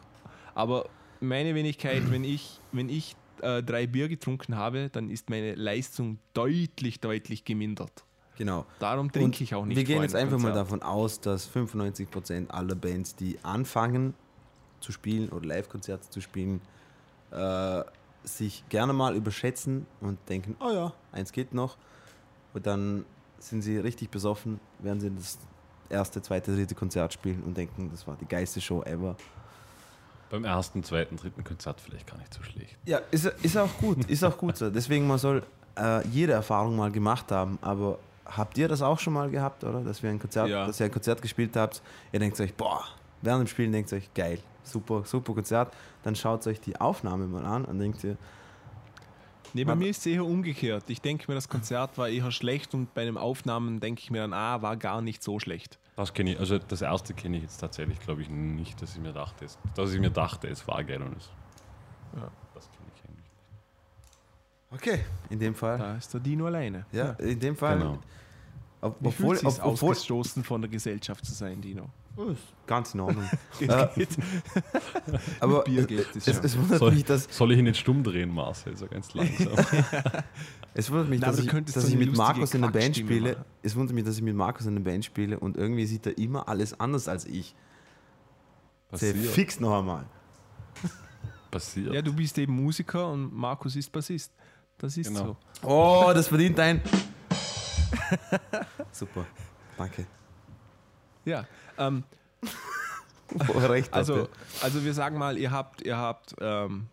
Aber 0.54 0.88
meine 1.18 1.57
Wenigkeit, 1.57 2.09
wenn 2.12 2.22
ich, 2.22 2.61
wenn 2.70 2.88
ich 2.88 3.16
äh, 3.43 3.62
drei 3.62 3.87
Bier 3.87 4.09
getrunken 4.09 4.57
habe, 4.57 4.91
dann 4.91 5.11
ist 5.11 5.30
meine 5.30 5.55
Leistung 5.55 6.18
deutlich, 6.34 7.01
deutlich 7.01 7.45
gemindert. 7.45 8.05
Genau. 8.37 8.66
Darum 8.78 9.11
trinke 9.11 9.43
ich 9.43 9.55
auch 9.55 9.64
nicht. 9.64 9.76
Wir 9.76 9.84
gehen 9.84 10.03
jetzt 10.03 10.14
einfach 10.14 10.39
mal 10.39 10.53
Konzert. 10.53 10.66
davon 10.66 10.82
aus, 10.82 11.20
dass 11.20 11.51
95% 11.51 12.49
aller 12.51 12.74
Bands, 12.74 13.16
die 13.16 13.39
anfangen 13.43 14.14
zu 14.80 14.93
spielen 14.93 15.30
oder 15.30 15.47
Live-Konzerte 15.47 16.11
zu 16.11 16.20
spielen, 16.20 16.61
äh, 17.30 17.82
sich 18.24 18.64
gerne 18.68 18.93
mal 18.93 19.16
überschätzen 19.16 19.87
und 20.01 20.18
denken, 20.28 20.57
oh 20.61 20.70
ja, 20.70 20.93
eins 21.12 21.32
geht 21.32 21.55
noch. 21.55 21.76
Und 22.53 22.66
dann 22.66 23.05
sind 23.39 23.62
sie 23.62 23.78
richtig 23.78 24.11
besoffen, 24.11 24.61
während 24.80 25.03
sie 25.03 25.11
das 25.11 25.39
erste, 25.89 26.20
zweite, 26.22 26.55
dritte 26.55 26.74
Konzert 26.74 27.12
spielen 27.12 27.43
und 27.45 27.57
denken, 27.57 27.91
das 27.91 28.07
war 28.07 28.16
die 28.16 28.26
geilste 28.26 28.61
Show 28.61 28.82
ever. 28.82 29.16
Beim 30.30 30.44
ersten, 30.44 30.82
zweiten, 30.82 31.16
dritten 31.16 31.44
Konzert 31.44 31.80
vielleicht 31.80 32.06
gar 32.06 32.18
nicht 32.18 32.32
so 32.34 32.42
schlecht. 32.42 32.76
Ja, 32.84 33.00
ist, 33.10 33.26
ist 33.42 33.56
auch 33.56 33.76
gut, 33.78 34.04
ist 34.10 34.24
auch 34.24 34.36
gut 34.36 34.56
so. 34.56 34.70
Deswegen, 34.70 35.06
man 35.06 35.18
soll 35.18 35.42
äh, 35.78 36.06
jede 36.08 36.32
Erfahrung 36.32 36.76
mal 36.76 36.90
gemacht 36.90 37.30
haben, 37.30 37.58
aber 37.62 37.98
habt 38.24 38.58
ihr 38.58 38.66
das 38.68 38.82
auch 38.82 38.98
schon 38.98 39.12
mal 39.12 39.30
gehabt, 39.30 39.62
oder? 39.64 39.82
Dass, 39.82 40.02
wir 40.02 40.10
ein 40.10 40.18
Konzert, 40.18 40.48
Ja. 40.48 40.66
dass 40.66 40.80
ihr 40.80 40.86
ein 40.86 40.92
Konzert 40.92 41.22
gespielt 41.22 41.54
habt, 41.56 41.80
ihr 42.12 42.18
denkt 42.20 42.40
euch, 42.40 42.54
boah, 42.54 42.82
während 43.22 43.46
dem 43.46 43.48
Spielen 43.48 43.70
denkt 43.72 43.92
ihr 43.92 43.98
euch, 43.98 44.12
geil, 44.14 44.40
super, 44.64 45.02
super 45.04 45.32
Konzert. 45.34 45.72
Dann 46.02 46.16
schaut 46.16 46.46
euch 46.46 46.60
die 46.60 46.76
Aufnahme 46.80 47.26
mal 47.26 47.44
an 47.44 47.64
und 47.64 47.78
denkt 47.78 48.02
ihr, 48.04 48.16
Nee, 49.52 49.64
bei 49.64 49.70
Man- 49.72 49.78
mir 49.78 49.88
ist 49.90 49.98
es 50.00 50.06
eher 50.06 50.24
umgekehrt. 50.24 50.84
Ich 50.88 51.00
denke 51.00 51.24
mir, 51.28 51.34
das 51.34 51.48
Konzert 51.48 51.96
war 51.96 52.08
eher 52.08 52.30
schlecht 52.30 52.74
und 52.74 52.92
bei 52.92 53.04
den 53.04 53.16
Aufnahmen 53.16 53.80
denke 53.80 54.02
ich 54.02 54.10
mir 54.10 54.20
dann, 54.22 54.34
ah, 54.34 54.60
war 54.60 54.76
gar 54.76 55.00
nicht 55.00 55.22
so 55.22 55.38
schlecht. 55.38 55.78
Das 55.97 56.12
kenne 56.12 56.32
ich, 56.32 56.38
also 56.38 56.59
das 56.59 56.82
erste 56.82 57.14
kenne 57.14 57.38
ich 57.38 57.42
jetzt 57.44 57.57
tatsächlich, 57.59 57.99
glaube 58.01 58.20
ich, 58.22 58.28
nicht, 58.28 58.80
dass 58.82 58.94
ich 58.94 59.01
mir 59.01 59.12
dachte, 59.14 59.47
es, 59.47 59.59
dass 59.74 59.92
ich 59.92 59.99
mir 60.01 60.11
dachte, 60.11 60.47
es 60.49 60.66
war 60.68 60.84
geil 60.84 61.01
und 61.03 61.16
es. 61.16 61.30
Ja. 62.14 62.30
Das 62.55 62.70
kenne 62.70 62.84
ich 62.94 63.03
eigentlich. 63.09 63.24
okay, 64.70 65.05
in 65.30 65.38
dem 65.38 65.55
Fall, 65.55 65.78
Da 65.78 65.97
ist 65.97 66.12
der 66.12 66.20
Dino 66.20 66.47
alleine. 66.47 66.84
ja, 66.92 67.12
in 67.12 67.40
dem 67.40 67.57
Fall, 67.57 67.78
Genau. 67.78 67.99
Ob, 68.80 68.96
Wie 69.00 69.08
obwohl, 69.08 69.36
fühlt 69.36 69.48
es 69.52 69.60
ob, 69.60 69.66
obwohl, 69.72 69.90
ausgestoßen 69.92 70.44
von 70.44 70.60
der 70.60 70.70
Gesellschaft 70.70 71.24
zu 71.24 71.32
sein, 71.32 71.60
Dino? 71.60 71.88
Oh, 72.16 72.34
ganz 72.66 72.94
in 72.94 73.00
Ordnung. 73.00 73.28
Geht, 73.58 73.70
Äh, 73.96 75.18
aber 75.40 75.62
Bier 75.64 75.80
es, 75.82 75.86
geht 75.86 76.06
es 76.16 76.26
es, 76.28 76.38
es 76.38 76.58
wundert 76.58 76.78
Soll, 76.78 76.92
mich, 76.92 77.04
dass, 77.04 77.24
soll 77.30 77.52
ich 77.52 77.58
ihn 77.58 77.64
nicht 77.64 77.78
stumm 77.78 78.02
drehen, 78.02 78.32
Marcel, 78.32 78.76
so 78.76 78.86
ganz 78.86 79.12
langsam. 79.14 79.52
Es 80.74 80.90
wundert 80.90 81.08
mich, 81.08 81.20
Na, 81.20 81.28
dass 81.28 81.38
ich, 81.38 81.46
dass 81.50 81.72
so 81.74 81.88
ich 81.88 81.96
mit 81.96 82.14
Markus 82.14 82.52
in 82.52 82.60
der 82.60 82.68
Band 82.68 82.96
spiele. 82.96 83.32
machen. 83.32 83.44
Es 83.62 83.74
wundert 83.76 83.94
mich, 83.94 84.04
dass 84.04 84.16
ich 84.16 84.22
mit 84.22 84.36
Markus 84.36 84.66
in 84.66 84.74
der 84.74 84.82
Band 84.82 85.06
spiele 85.06 85.38
und 85.40 85.56
irgendwie 85.56 85.86
sieht 85.86 86.04
er 86.06 86.18
immer 86.18 86.46
alles 86.48 86.78
anders 86.78 87.08
als 87.08 87.24
ich. 87.24 87.54
Sehr 88.92 89.14
Passiert. 89.14 89.32
fix 89.32 89.58
noch 89.58 89.78
einmal. 89.78 90.04
Passiert. 91.50 91.94
Ja, 91.94 92.02
du 92.02 92.12
bist 92.12 92.36
eben 92.38 92.52
Musiker 92.54 93.10
und 93.10 93.34
Markus 93.34 93.74
ist 93.76 93.90
Bassist. 93.90 94.32
Das 94.78 94.96
ist 94.98 95.08
Genau. 95.08 95.36
so. 95.62 95.66
Oh, 95.68 96.10
das 96.14 96.28
verdient 96.28 96.58
ein. 96.60 96.82
Super. 98.93 99.26
Danke. 99.76 100.07
Ja, 101.24 101.47
ähm, 101.78 102.05
er 103.39 103.70
recht 103.70 103.93
also, 103.93 104.28
also 104.62 104.84
wir 104.84 104.95
sagen 104.95 105.18
mal, 105.18 105.37
ihr 105.37 105.51
habt, 105.51 105.82
ihr 105.82 105.97
habt 105.97 106.37
ähm, 106.41 106.89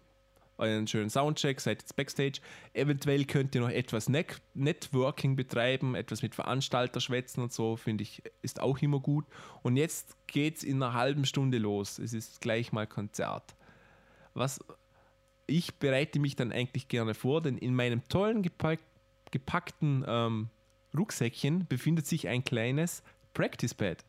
euren 0.58 0.88
schönen 0.88 1.10
Soundcheck, 1.10 1.60
seid 1.60 1.82
jetzt 1.82 1.96
Backstage. 1.96 2.39
Eventuell 2.74 3.26
könnt 3.26 3.54
ihr 3.56 3.62
noch 3.62 3.70
etwas 3.70 4.10
Net 4.10 4.41
Networking 4.54 5.36
betreiben, 5.36 5.96
etwas 5.96 6.22
mit 6.22 6.36
Veranstalter 6.36 7.00
schwätzen 7.00 7.41
und 7.41 7.54
so, 7.54 7.76
finde 7.76 8.04
ich, 8.04 8.24
ist 8.41 8.62
auch 8.62 8.80
immer 8.80 9.00
gut. 9.00 9.26
Und 9.62 9.78
jetzt 9.78 10.16
geht's 10.28 10.64
in 10.64 10.82
einer 10.82 10.94
halben 10.94 11.26
Stunde 11.26 11.58
los. 11.58 12.00
Es 12.00 12.14
ist 12.14 12.41
gleich 12.41 12.72
mal 12.72 12.88
Konzert. 12.88 13.56
Was 14.34 14.60
ich 15.46 15.76
bereite 15.76 16.20
mich 16.20 16.36
dann 16.36 16.52
eigentlich 16.52 16.88
gerne 16.88 17.14
vor, 17.14 17.41
denn 17.41 17.58
in 17.58 17.76
meinem 17.76 18.08
tollen 18.08 18.41
gepack 18.41 18.80
gepackten 19.32 20.06
ähm, 20.08 20.50
Rucksäckchen 20.98 21.66
befindet 21.68 22.06
sich 22.08 22.28
ein 22.28 22.44
kleines 22.44 23.04
Practice 23.34 23.74
Pad, 23.74 24.04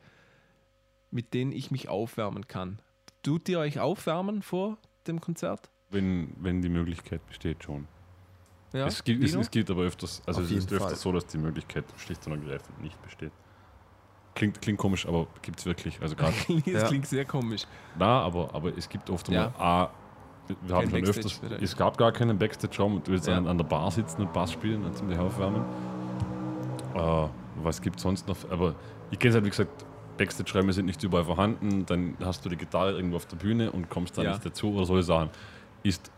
mit 1.11 1.33
dem 1.35 1.53
ich 1.53 1.71
mich 1.71 1.89
aufwärmen 1.89 2.47
kann. 2.49 2.81
Tut 3.23 3.49
ihr 3.49 3.59
euch 3.59 3.81
aufwärmen 3.81 4.43
vor 4.43 4.77
dem 5.07 5.21
Konzert? 5.21 5.71
Wenn, 5.91 6.35
wenn 6.39 6.61
die 6.61 6.69
Möglichkeit 6.69 7.27
besteht, 7.27 7.63
schon. 7.65 7.87
Ja, 8.73 8.87
es, 8.87 9.05
gibt, 9.05 9.23
es, 9.23 9.35
es 9.35 9.51
gibt 9.51 9.71
aber 9.71 9.83
öfters, 9.83 10.21
also 10.27 10.41
Auf 10.41 10.47
es 10.47 10.53
ist 10.53 10.73
öfters 10.73 10.89
Fall. 10.89 10.97
so, 10.97 11.13
dass 11.13 11.27
die 11.27 11.39
Möglichkeit 11.39 11.85
schlicht 11.97 12.27
und 12.27 12.33
ergreifend 12.33 12.81
nicht 12.83 13.01
besteht. 13.03 13.31
Klingt, 14.35 14.61
klingt 14.61 14.79
komisch, 14.79 15.07
aber 15.07 15.29
gibt 15.43 15.61
es 15.61 15.67
wirklich. 15.67 16.03
Also 16.03 16.17
gerade 16.17 16.35
das 16.49 16.67
Ja. 16.67 16.87
klingt 16.89 17.07
sehr 17.07 17.25
komisch. 17.25 17.63
da, 17.97 18.21
aber, 18.23 18.53
aber 18.53 18.77
es 18.77 18.89
gibt 18.89 19.09
oft 19.11 19.29
Ja. 19.29 19.53
mal 19.57 19.65
A, 19.65 19.91
wir 20.63 20.75
haben 20.75 20.91
Kein 20.91 21.07
schon 21.07 21.15
öfters, 21.15 21.41
es 21.63 21.77
gab 21.77 21.97
gar 21.97 22.11
keinen 22.11 22.37
Backstage-Raum 22.37 22.97
und 22.97 23.07
du 23.07 23.13
willst 23.13 23.29
Ja. 23.29 23.37
an, 23.39 23.47
an 23.47 23.57
der 23.57 23.65
Bar 23.65 23.91
sitzen 23.93 24.23
und 24.23 24.33
Bass 24.33 24.53
spielen 24.53 24.85
und 24.85 24.97
ziemlich 24.97 25.19
aufwärmen. 25.19 25.63
Äh, 26.95 27.29
was 27.63 27.81
gibt 27.83 27.97
es 27.97 28.03
sonst 28.03 28.27
noch? 28.29 28.37
Aber 28.51 28.75
ich 29.11 29.19
kenne 29.19 29.31
es 29.31 29.35
halt, 29.35 29.45
wie 29.45 29.51
gesagt, 29.51 29.85
Backstage-Räume 30.17 30.73
sind 30.73 30.87
nicht 30.87 31.03
überall 31.03 31.25
vorhanden, 31.25 31.85
dann 31.87 32.17
hast 32.23 32.45
du 32.45 32.49
die 32.49 32.57
Gitarre 32.57 32.93
irgendwo 32.93 33.17
auf 33.17 33.27
der 33.27 33.37
Bühne 33.37 33.73
und 33.73 33.89
kommst 33.91 34.17
da 34.17 34.23
Ja. 34.23 34.31
nicht 34.31 34.45
dazu 34.47 34.73
oder 34.75 34.85
solche 34.87 35.03
Sachen. 35.03 35.31
Ist, 35.83 36.11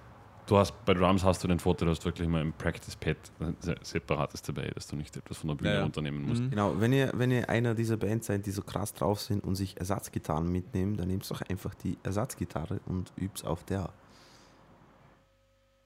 du 0.46 0.58
hast 0.58 0.84
bei 0.84 0.92
Drums 0.92 1.24
hast 1.24 1.42
du 1.42 1.48
den 1.48 1.58
Vorteil, 1.58 1.86
du 1.86 1.92
hast 1.92 2.04
wirklich 2.04 2.28
mal 2.28 2.44
Practice-Pad 2.58 3.16
ein 3.40 3.56
se- 3.60 3.74
separates 3.82 4.42
dabei, 4.42 4.70
dass 4.74 4.86
du 4.86 4.96
nicht 4.96 5.16
etwas 5.16 5.38
von 5.38 5.48
der 5.48 5.54
Bühne 5.54 5.70
Ja, 5.70 5.76
ja. 5.76 5.82
runternehmen 5.82 6.22
musst. 6.28 6.42
Mhm. 6.42 6.50
Genau, 6.50 6.74
wenn 6.78 6.92
ihr, 6.92 7.10
wenn 7.14 7.30
ihr 7.30 7.48
einer 7.48 7.74
dieser 7.74 7.96
Bands 7.96 8.26
seid, 8.26 8.44
die 8.44 8.50
so 8.50 8.60
krass 8.62 8.92
drauf 8.92 9.20
sind 9.20 9.42
und 9.42 9.54
sich 9.54 9.78
Ersatzgitarren 9.78 10.50
mitnehmen, 10.52 10.96
dann 10.98 11.08
nehmt 11.08 11.28
doch 11.30 11.40
einfach 11.42 11.74
die 11.74 11.96
Ersatzgitarre 12.02 12.80
und 12.86 13.12
übt 13.16 13.46
auf 13.46 13.64
der. 13.64 13.88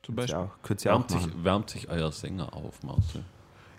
Zum 0.03 0.16
Könnt 0.16 0.30
ihr 0.30 0.34
Beispiel. 0.36 0.36
auch, 0.36 0.62
könnt 0.62 0.84
ihr 0.84 0.95
auch 0.95 0.99
Wärmt, 0.99 1.11
sich, 1.11 1.45
wärmt 1.45 1.70
sich 1.70 1.88
euer 1.91 2.11
Sänger 2.11 2.55
auf, 2.55 2.82
Marcel? 2.82 3.22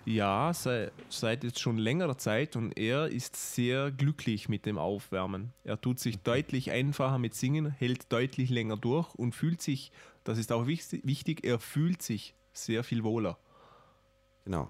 Ja, 0.04 0.52
sei, 0.52 0.90
seit 1.08 1.44
jetzt 1.44 1.60
schon 1.60 1.78
längerer 1.78 2.18
Zeit 2.18 2.56
und 2.56 2.76
er 2.76 3.06
ist 3.06 3.36
sehr 3.54 3.92
glücklich 3.92 4.48
mit 4.48 4.66
dem 4.66 4.76
Aufwärmen. 4.78 5.52
Er 5.62 5.80
tut 5.80 6.00
sich 6.00 6.18
deutlich 6.18 6.72
einfacher 6.72 7.18
mit 7.18 7.34
Singen, 7.34 7.70
hält 7.70 8.12
deutlich 8.12 8.50
länger 8.50 8.76
durch 8.76 9.14
und 9.14 9.34
fühlt 9.34 9.62
sich, 9.62 9.92
das 10.24 10.38
ist 10.38 10.50
auch 10.50 10.66
wichtig, 10.66 11.44
er 11.44 11.60
fühlt 11.60 12.02
sich 12.02 12.34
sehr 12.52 12.82
viel 12.82 13.04
wohler. 13.04 13.38
Genau. 14.44 14.68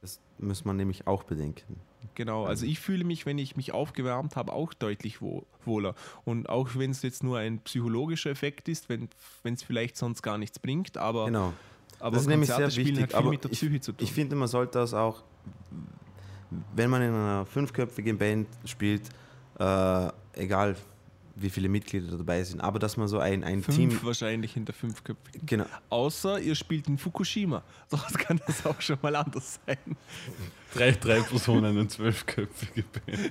Das 0.00 0.20
muss 0.38 0.64
man 0.64 0.76
nämlich 0.76 1.06
auch 1.06 1.22
bedenken. 1.22 1.80
Genau, 2.14 2.44
also 2.44 2.66
ich 2.66 2.80
fühle 2.80 3.04
mich, 3.04 3.26
wenn 3.26 3.38
ich 3.38 3.56
mich 3.56 3.72
aufgewärmt 3.72 4.36
habe, 4.36 4.52
auch 4.52 4.74
deutlich 4.74 5.20
wo 5.20 5.46
wohler. 5.64 5.94
Und 6.24 6.48
auch 6.48 6.70
wenn 6.74 6.90
es 6.90 7.02
jetzt 7.02 7.22
nur 7.22 7.38
ein 7.38 7.60
psychologischer 7.60 8.30
Effekt 8.30 8.68
ist, 8.68 8.88
wenn 8.88 9.08
es 9.44 9.62
vielleicht 9.62 9.96
sonst 9.96 10.22
gar 10.22 10.38
nichts 10.38 10.58
bringt, 10.58 10.96
aber 10.96 11.26
Genau. 11.26 11.52
Aber 12.00 12.14
das 12.14 12.22
ist 12.22 12.28
nämlich 12.28 12.50
sehr 12.50 12.74
wichtig. 12.76 13.14
aber 13.14 13.30
mit 13.30 13.44
der 13.44 13.50
ich, 13.50 13.58
Psyche 13.58 13.80
zu 13.80 13.92
tun. 13.92 14.04
ich 14.04 14.12
finde, 14.12 14.36
man 14.36 14.48
sollte 14.48 14.78
das 14.78 14.94
auch, 14.94 15.22
wenn 16.74 16.90
man 16.90 17.02
in 17.02 17.12
einer 17.12 17.46
fünfköpfigen 17.46 18.16
Band 18.16 18.48
spielt, 18.64 19.08
äh, 19.58 20.08
egal 20.34 20.76
wie 21.40 21.50
viele 21.50 21.68
Mitglieder 21.68 22.16
dabei 22.16 22.42
sind, 22.44 22.60
aber 22.60 22.78
dass 22.78 22.96
man 22.96 23.08
so 23.08 23.18
ein, 23.18 23.44
ein 23.44 23.62
Fünf 23.62 23.76
Team. 23.76 23.98
wahrscheinlich 24.02 24.52
hinter 24.52 24.72
fünfköpfigen. 24.72 25.46
Genau. 25.46 25.66
Außer 25.90 26.40
ihr 26.40 26.54
spielt 26.54 26.88
in 26.88 26.98
Fukushima. 26.98 27.62
Sonst 27.88 28.18
kann 28.18 28.40
das 28.46 28.64
auch 28.66 28.80
schon 28.80 28.98
mal 29.02 29.14
anders 29.16 29.60
sein. 29.66 29.96
Drei, 30.74 30.92
drei 30.92 31.20
Personen 31.20 31.78
und 31.78 31.90
zwölfköpfige 31.90 32.82
Band. 32.82 33.30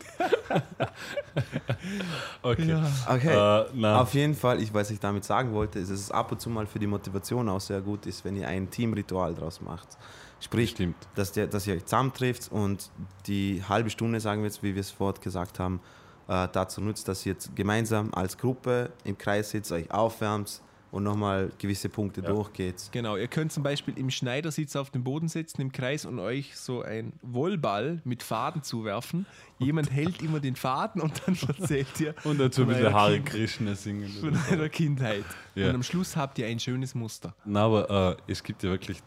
okay. 2.41 2.83
Okay. 3.07 3.61
Äh, 3.61 3.65
na, 3.73 4.01
Auf 4.01 4.13
jeden 4.13 4.35
Fall, 4.35 4.61
ich, 4.61 4.73
was 4.73 4.89
ich 4.91 4.99
damit 4.99 5.23
sagen 5.23 5.53
wollte, 5.53 5.79
ist, 5.79 5.91
dass 5.91 5.99
es 5.99 6.11
ab 6.11 6.31
und 6.31 6.41
zu 6.41 6.49
mal 6.49 6.65
für 6.65 6.79
die 6.79 6.87
Motivation 6.87 7.47
auch 7.49 7.61
sehr 7.61 7.81
gut 7.81 8.05
ist, 8.05 8.25
wenn 8.25 8.35
ihr 8.35 8.47
ein 8.47 8.69
Teamritual 8.69 9.35
draus 9.35 9.61
macht. 9.61 9.97
Sprich, 10.39 10.71
stimmt. 10.71 10.95
dass, 11.15 11.31
der, 11.31 11.47
dass 11.47 11.65
ihr 11.67 11.75
euch 11.75 11.85
zusammentrifft 11.85 12.51
und 12.51 12.91
die 13.25 13.63
halbe 13.67 13.89
Stunde, 13.89 14.19
sagen 14.19 14.41
wir 14.41 14.47
jetzt, 14.47 14.61
wie 14.61 14.75
wir 14.75 14.81
es 14.81 14.91
vorhin 14.91 15.21
gesagt 15.21 15.59
haben, 15.59 15.79
äh, 16.27 16.47
dazu 16.51 16.81
nutzt, 16.81 17.07
dass 17.07 17.25
ihr 17.25 17.33
jetzt 17.33 17.55
gemeinsam 17.55 18.13
als 18.13 18.37
Gruppe 18.37 18.91
im 19.03 19.17
Kreis 19.17 19.51
sitzt, 19.51 19.71
euch 19.71 19.89
aufwärmt 19.91 20.61
und 20.89 21.03
nochmal 21.03 21.51
gewisse 21.57 21.89
Punkte 21.89 22.21
Ja. 22.21 22.29
durchgeht. 22.29 22.89
Genau, 22.93 23.17
ihr 23.17 23.27
könnt 23.27 23.51
zum 23.51 23.61
Beispiel 23.61 23.97
im 23.97 24.09
Schneidersitz 24.09 24.75
auf 24.77 24.89
dem 24.89 25.03
Boden 25.03 25.27
sitzen 25.27 25.59
im 25.61 25.71
Kreis 25.73 26.05
und 26.05 26.17
euch 26.19 26.55
so 26.57 26.81
ein 26.81 27.11
Wollball 27.21 28.01
mit 28.05 28.23
Faden 28.23 28.63
zuwerfen. 28.63 29.25
Jemand 29.59 29.91
hält 29.91 30.21
immer 30.21 30.39
den 30.39 30.55
Faden 30.55 31.01
und 31.01 31.21
dann 31.25 31.37
erzählt 31.59 31.99
ihr 31.99 32.15
Und 32.23 32.39
dazu 32.39 32.61
ein 32.61 32.69
bisschen 32.69 32.93
Hare 32.93 33.19
Krishna 33.21 33.75
singen. 33.75 34.07
von 34.09 34.37
eurer 34.49 34.69
Kindheit. 34.69 35.25
Ja. 35.55 35.67
Und 35.69 35.75
am 35.75 35.83
Schluss 35.83 36.15
habt 36.15 36.39
ihr 36.39 36.47
ein 36.47 36.59
schönes 36.59 36.95
Muster. 36.95 37.35
Na, 37.43 37.65
aber 37.65 38.17
äh, 38.27 38.31
es 38.31 38.41
gibt 38.41 38.63
ja 38.63 38.69
wirklich 38.69 38.99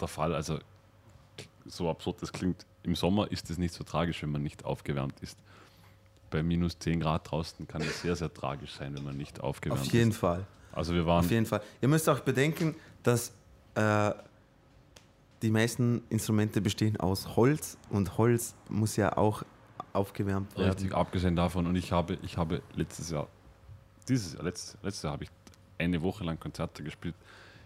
der 0.00 0.08
Fall, 0.08 0.34
also 0.34 0.58
so 1.66 1.88
absurd 1.90 2.20
das 2.22 2.32
klingt, 2.32 2.66
im 2.82 2.94
Sommer 2.96 3.30
ist 3.30 3.50
es 3.50 3.58
nicht 3.58 3.74
so 3.74 3.84
tragisch, 3.84 4.22
wenn 4.22 4.30
man 4.30 4.42
nicht 4.42 4.64
aufgewärmt 4.64 5.20
ist. 5.20 5.38
Bei 6.32 6.42
minus 6.42 6.78
10 6.78 7.00
Grad 7.00 7.30
draußen 7.30 7.68
kann 7.68 7.82
es 7.82 8.00
sehr, 8.02 8.16
sehr 8.16 8.32
tragisch 8.32 8.72
sein, 8.72 8.94
wenn 8.96 9.04
man 9.04 9.16
nicht 9.16 9.40
aufgewärmt 9.40 9.82
Auf 9.82 9.92
jeden 9.92 10.10
ist. 10.10 10.16
Fall. 10.16 10.46
Also 10.72 10.94
wir 10.94 11.06
waren 11.06 11.24
Auf 11.24 11.30
jeden 11.30 11.46
Fall. 11.46 11.60
Ihr 11.82 11.88
müsst 11.88 12.08
auch 12.08 12.20
bedenken, 12.20 12.74
dass 13.02 13.32
äh, 13.74 14.12
die 15.42 15.50
meisten 15.50 16.02
Instrumente 16.08 16.60
bestehen 16.60 16.98
aus 16.98 17.36
Holz 17.36 17.76
und 17.90 18.16
Holz 18.16 18.54
muss 18.70 18.96
ja 18.96 19.16
auch 19.16 19.42
aufgewärmt 19.92 20.56
werden. 20.56 20.70
richtig 20.70 20.94
abgesehen 20.94 21.36
davon 21.36 21.66
und 21.66 21.76
ich 21.76 21.92
habe, 21.92 22.18
ich 22.22 22.38
habe 22.38 22.62
letztes 22.74 23.10
Jahr, 23.10 23.28
dieses 24.08 24.32
Jahr, 24.32 24.44
letztes, 24.44 24.78
letztes 24.82 25.02
Jahr 25.02 25.12
habe 25.12 25.24
ich 25.24 25.30
eine 25.78 26.00
Woche 26.00 26.24
lang 26.24 26.40
Konzerte 26.40 26.82
gespielt 26.82 27.14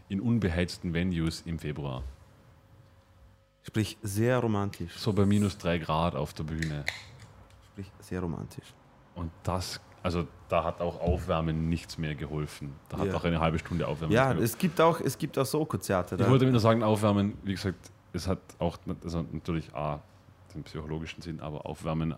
in 0.09 0.21
unbeheizten 0.21 0.93
Venues 0.93 1.43
im 1.47 1.61
Februar. 1.61 2.03
Sprich, 3.62 3.97
sehr 4.03 4.39
romantisch. 4.39 4.97
So 4.97 5.12
bei 5.12 5.27
minus 5.27 5.59
3 5.59 5.79
Grad 5.79 6.14
auf 6.14 6.33
der 6.33 6.45
Bühne. 6.45 6.85
Sprich, 7.77 7.93
sehr 8.01 8.20
romantisch. 8.22 8.72
Und 9.14 9.31
das, 9.43 9.79
also 10.03 10.27
da 10.49 10.64
hat 10.64 10.81
auch 10.81 10.99
Aufwärmen 10.99 11.68
nichts 11.68 11.99
mehr 11.99 12.14
geholfen. 12.14 12.72
Da 12.89 12.97
hat 12.97 13.09
Ja. 13.09 13.14
auch 13.14 13.24
eine 13.24 13.39
halbe 13.39 13.59
Stunde 13.59 13.87
Aufwärmen 13.87 14.14
Ja, 14.14 14.33
es 14.33 14.57
gibt 14.57 14.81
auch, 14.81 14.99
es 14.99 15.18
gibt 15.18 15.39
auch 15.39 15.45
so 15.45 15.62
Konzerte. 15.66 16.16
Ich 16.18 16.27
wollte 16.27 16.47
nur 16.51 16.59
sagen, 16.59 16.83
Aufwärmen, 16.83 17.35
wie 17.45 17.53
gesagt, 17.53 17.91
es 18.14 18.27
hat 18.27 18.39
auch 18.59 18.79
also 19.05 19.27
natürlich 19.31 19.74
A, 19.74 20.01
den 20.55 20.62
psychologischen 20.62 21.20
Sinn, 21.20 21.39
aber 21.41 21.66
Aufwärmen 21.66 22.14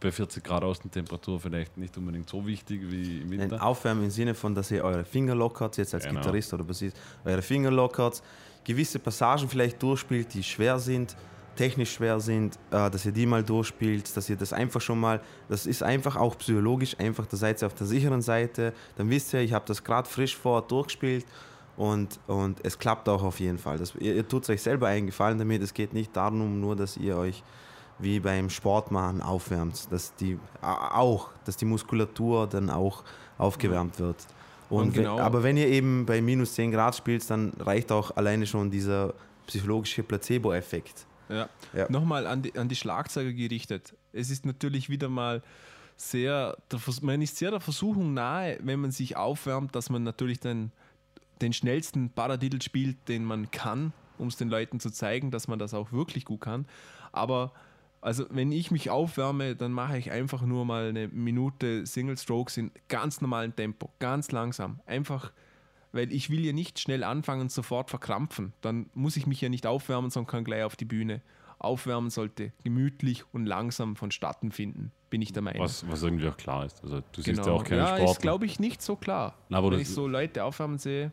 bei 0.00 0.10
40 0.10 0.42
Grad 0.42 0.64
Außentemperatur 0.64 1.38
vielleicht 1.38 1.76
nicht 1.76 1.94
unbedingt 1.98 2.30
so 2.30 2.46
wichtig 2.46 2.80
wie 2.90 3.20
im 3.20 3.30
Winter. 3.30 3.62
Aufwärmen 3.62 4.04
im 4.04 4.10
Sinne 4.10 4.34
von, 4.34 4.54
dass 4.54 4.70
ihr 4.70 4.82
eure 4.82 5.04
Finger 5.04 5.34
lockert, 5.34 5.76
jetzt 5.76 5.92
als 5.92 6.04
Genau. 6.06 6.20
Gitarrist 6.20 6.54
oder 6.54 6.64
Bassist, 6.64 6.96
eure 7.26 7.42
Finger 7.42 7.70
lockert, 7.70 8.22
gewisse 8.64 8.98
Passagen 8.98 9.50
vielleicht 9.50 9.82
durchspielt, 9.82 10.32
die 10.32 10.42
schwer 10.42 10.78
sind, 10.78 11.14
technisch 11.58 11.92
schwer 11.92 12.20
sind, 12.20 12.56
äh, 12.70 12.88
dass 12.90 13.04
ihr 13.04 13.12
die 13.12 13.26
mal 13.26 13.42
durchspielt, 13.42 14.16
dass 14.16 14.30
ihr 14.30 14.36
das 14.36 14.52
einfach 14.52 14.80
schon 14.80 15.00
mal, 15.00 15.20
das 15.48 15.66
ist 15.66 15.82
einfach 15.82 16.14
auch 16.16 16.38
psychologisch 16.38 16.96
einfach, 16.98 17.26
da 17.26 17.36
seid 17.36 17.60
ihr 17.62 17.66
auf 17.66 17.74
der 17.74 17.86
sicheren 17.86 18.22
Seite, 18.22 18.72
dann 18.96 19.10
wisst 19.10 19.34
ihr, 19.34 19.40
ich 19.40 19.52
habe 19.52 19.64
das 19.66 19.82
gerade 19.82 20.08
frisch 20.08 20.36
vor 20.36 20.62
durchgespielt 20.62 21.26
und, 21.76 22.20
und 22.28 22.64
es 22.64 22.78
klappt 22.78 23.08
auch 23.08 23.22
auf 23.24 23.40
jeden 23.40 23.58
Fall. 23.58 23.76
Das, 23.78 23.94
ihr, 23.96 24.14
ihr 24.14 24.26
tut 24.26 24.48
euch 24.48 24.62
selber 24.62 24.86
einen 24.86 25.06
Gefallen 25.06 25.36
damit, 25.38 25.60
es 25.62 25.74
geht 25.74 25.92
nicht 25.92 26.16
darum 26.16 26.60
nur, 26.60 26.76
dass 26.76 26.96
ihr 26.96 27.16
euch 27.16 27.42
wie 27.98 28.20
beim 28.20 28.48
Sportmachen 28.48 29.20
aufwärmt, 29.20 29.90
dass 29.90 30.14
die 30.14 30.38
auch, 30.62 31.30
dass 31.44 31.56
die 31.56 31.64
Muskulatur 31.64 32.46
dann 32.46 32.70
auch 32.70 33.02
aufgewärmt 33.36 33.98
wird. 33.98 34.16
Und 34.70 34.82
Und 34.88 34.92
genau- 34.94 35.16
wenn, 35.16 35.24
aber 35.24 35.42
wenn 35.42 35.56
ihr 35.56 35.66
eben 35.66 36.06
bei 36.06 36.20
minus 36.20 36.54
10 36.54 36.70
Grad 36.70 36.94
spielt, 36.94 37.28
dann 37.28 37.52
reicht 37.58 37.90
auch 37.90 38.16
alleine 38.16 38.46
schon 38.46 38.70
dieser 38.70 39.14
psychologische 39.48 40.02
Placebo-Effekt. 40.04 41.06
Ja. 41.28 41.48
Ja. 41.72 41.90
Nochmal 41.90 42.26
an 42.26 42.42
die, 42.42 42.56
an 42.58 42.68
die 42.68 42.76
Schlagzeuger 42.76 43.32
gerichtet. 43.32 43.94
Es 44.12 44.30
ist 44.30 44.46
natürlich 44.46 44.88
wieder 44.88 45.08
mal 45.08 45.42
sehr, 45.96 46.56
der, 46.70 46.80
man 47.02 47.22
ist 47.22 47.36
sehr 47.36 47.50
der 47.50 47.60
Versuchung 47.60 48.14
nahe, 48.14 48.58
wenn 48.62 48.80
man 48.80 48.90
sich 48.92 49.16
aufwärmt, 49.16 49.74
dass 49.74 49.90
man 49.90 50.04
natürlich 50.04 50.40
den, 50.40 50.70
den 51.40 51.52
schnellsten 51.52 52.10
Paradiddle 52.10 52.62
spielt, 52.62 53.08
den 53.08 53.24
man 53.24 53.50
kann, 53.50 53.92
um 54.16 54.28
es 54.28 54.36
den 54.36 54.48
Leuten 54.48 54.80
zu 54.80 54.90
zeigen, 54.90 55.30
dass 55.30 55.48
man 55.48 55.58
das 55.58 55.74
auch 55.74 55.92
wirklich 55.92 56.24
gut 56.24 56.40
kann. 56.40 56.66
Aber 57.12 57.52
also 58.00 58.26
wenn 58.30 58.52
ich 58.52 58.70
mich 58.70 58.90
aufwärme, 58.90 59.56
dann 59.56 59.72
mache 59.72 59.98
ich 59.98 60.10
einfach 60.10 60.42
nur 60.42 60.64
mal 60.64 60.88
eine 60.88 61.08
Minute 61.08 61.84
Single 61.84 62.16
Strokes 62.16 62.56
in 62.56 62.70
ganz 62.88 63.20
normalem 63.20 63.54
Tempo, 63.54 63.90
ganz 63.98 64.30
langsam. 64.30 64.80
Einfach, 64.86 65.32
weil 65.92 66.12
ich 66.12 66.30
will 66.30 66.44
ja 66.44 66.52
nicht 66.52 66.78
schnell 66.78 67.04
anfangen 67.04 67.42
und 67.42 67.52
sofort 67.52 67.90
verkrampfen. 67.90 68.52
Dann 68.60 68.90
muss 68.94 69.16
ich 69.16 69.26
mich 69.26 69.40
ja 69.40 69.48
nicht 69.48 69.66
aufwärmen, 69.66 70.10
sondern 70.10 70.30
kann 70.30 70.44
gleich 70.44 70.64
auf 70.64 70.76
die 70.76 70.84
Bühne. 70.84 71.22
Aufwärmen 71.58 72.10
sollte 72.10 72.52
gemütlich 72.62 73.24
und 73.32 73.44
langsam 73.46 73.96
vonstatten 73.96 74.52
finden, 74.52 74.92
bin 75.10 75.20
ich 75.22 75.32
der 75.32 75.42
Meinung. 75.42 75.64
Was, 75.64 75.88
was 75.90 76.02
irgendwie 76.04 76.28
auch 76.28 76.36
klar 76.36 76.64
ist. 76.64 76.82
Also 76.84 77.00
du 77.12 77.20
siehst 77.22 77.38
ja 77.38 77.44
Genau. 77.44 77.56
auch 77.56 77.64
keine 77.64 77.80
ja, 77.80 77.86
Sportler. 77.88 78.10
ist 78.12 78.20
glaube 78.20 78.46
ich 78.46 78.60
nicht 78.60 78.80
so 78.80 78.94
klar. 78.94 79.34
Na, 79.48 79.62
wenn 79.64 79.80
ich 79.80 79.88
so 79.88 80.06
Leute 80.06 80.44
aufwärmen 80.44 80.78
sehe, 80.78 81.10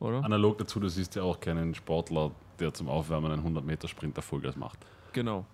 oder? 0.00 0.24
Analog 0.24 0.58
dazu, 0.58 0.80
du 0.80 0.88
siehst 0.88 1.14
ja 1.14 1.22
auch 1.22 1.38
keinen 1.38 1.74
Sportler, 1.74 2.32
der 2.58 2.72
zum 2.74 2.88
Aufwärmen 2.88 3.30
einen 3.30 3.44
100-Meter-Sprint 3.56 4.22
Vollgas 4.22 4.56
macht. 4.56 4.78
Genau. 5.12 5.46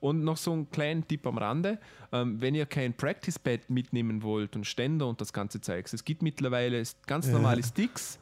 Und 0.00 0.24
noch 0.24 0.38
so 0.38 0.52
einen 0.52 0.70
kleinen 0.70 1.06
Tipp 1.06 1.26
am 1.26 1.36
Rande. 1.38 1.78
Ähm, 2.10 2.40
wenn 2.40 2.54
ihr 2.54 2.64
kein 2.66 2.94
Practice-Pad 2.94 3.68
mitnehmen 3.68 4.22
wollt 4.22 4.56
und 4.56 4.66
Ständer 4.66 5.06
und 5.06 5.20
das 5.20 5.32
ganze 5.32 5.60
Zeugs, 5.60 5.92
es 5.92 6.04
gibt 6.04 6.22
mittlerweile 6.22 6.82
ganz 7.06 7.26
normale 7.28 7.62
Sticks, 7.62 8.18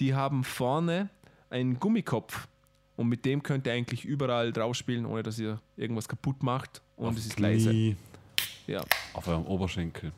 die 0.00 0.14
haben 0.14 0.44
vorne 0.44 1.08
einen 1.50 1.80
Gummikopf 1.80 2.46
und 2.96 3.08
mit 3.08 3.24
dem 3.24 3.42
könnt 3.42 3.66
ihr 3.66 3.72
eigentlich 3.72 4.04
überall 4.04 4.52
drauf 4.52 4.76
spielen, 4.76 5.06
ohne 5.06 5.22
dass 5.22 5.38
ihr 5.38 5.60
irgendwas 5.76 6.08
kaputt 6.08 6.42
macht 6.42 6.82
und 6.96 7.08
Auf 7.08 7.16
es 7.16 7.26
ist 7.26 7.36
Knie, 7.36 7.42
leise. 7.46 7.96
Ja, 8.66 8.84
Auf 9.14 9.26
eurem 9.26 9.46
Oberschenkel. 9.46 10.12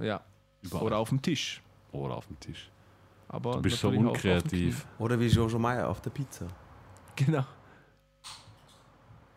ja. 0.00 0.20
Überall. 0.62 0.84
Oder 0.86 0.98
auf 0.98 1.10
dem 1.10 1.22
Tisch. 1.22 1.62
Oder 1.92 2.16
auf 2.16 2.26
dem 2.26 2.40
Tisch. 2.40 2.68
Aber 3.28 3.52
Du 3.54 3.62
bist 3.62 3.78
so 3.78 3.88
unkreativ. 3.88 4.86
Oder 4.98 5.18
wie 5.20 5.26
Jojo 5.26 5.58
Meyer 5.58 5.88
auf 5.88 6.00
der 6.00 6.10
Pizza. 6.10 6.46
Genau. 7.14 7.44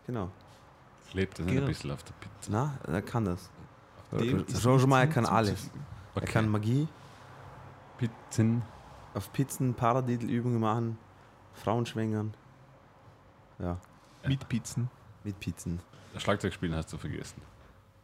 Genau. 0.07 0.31
Lebt 1.13 1.39
es 1.39 1.45
Genau. 1.45 1.61
ein 1.61 1.67
bisschen 1.67 1.91
auf 1.91 2.03
der 2.03 2.13
Pizza. 2.19 2.51
Na, 2.51 2.73
er 2.91 3.01
kann 3.01 3.25
das. 3.25 3.49
Nichts 4.11 4.65
Meyer 4.87 5.07
kann 5.07 5.25
alles. 5.25 5.49
hinzuzufügen. 5.49 5.85
Er 6.15 6.21
kann 6.23 6.49
Magie, 6.49 6.87
Pizzen. 7.97 8.61
auf 9.13 9.31
Pizzen 9.33 9.73
Paradiddle-Übungen 9.73 10.59
machen, 10.59 10.97
Frauen 11.53 11.85
schwängern. 11.85 12.33
Ja, 13.59 13.77
Mit 14.25 14.47
Pizzen. 14.47 14.89
mit 15.23 15.39
Pizzen. 15.39 15.79
Schlagzeug 16.17 16.53
spielen 16.53 16.75
hast 16.75 16.91
du 16.93 16.97
vergessen. 16.97 17.41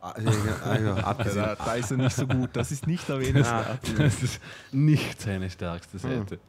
Ah, 0.01 0.13
ja, 0.19 0.31
ah, 0.65 0.77
ja, 0.77 0.95
abgesehen. 1.03 1.43
Da, 1.45 1.55
da 1.55 1.73
ist 1.75 1.89
er 1.91 1.97
nicht 1.97 2.15
so 2.15 2.27
gut. 2.27 2.49
Das 2.53 2.71
ist 2.71 2.85
nicht 2.85 3.09
erwähnenswert. 3.09 3.79
Das 3.97 4.21
ist 4.21 4.39
nicht 4.71 5.19
seine 5.21 5.49
stärkste 5.49 5.97
Seite. 5.97 6.39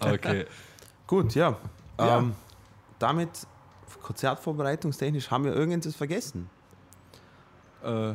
Okay. 0.00 0.46
Gut, 1.06 1.34
ja. 1.34 1.56
Ja. 1.98 2.18
Ähm, 2.18 2.34
damit 2.98 3.46
konzertvorbereitungstechnisch 4.02 5.30
haben 5.30 5.44
wir 5.44 5.54
irgendetwas 5.54 5.96
vergessen. 5.96 6.50
Äh, 7.82 8.14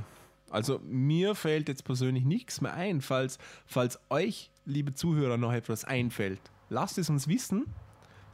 also 0.49 0.79
mir 0.83 1.33
fällt 1.35 1.67
jetzt 1.67 1.83
persönlich 1.83 2.25
nichts 2.25 2.61
mehr 2.61 2.73
ein. 2.73 3.01
Falls, 3.01 3.39
falls 3.65 3.99
euch, 4.09 4.51
liebe 4.65 4.93
Zuhörer, 4.93 5.37
noch 5.37 5.51
etwas 5.51 5.83
einfällt, 5.83 6.39
lasst 6.69 6.97
es 6.97 7.09
uns 7.09 7.27
wissen. 7.27 7.65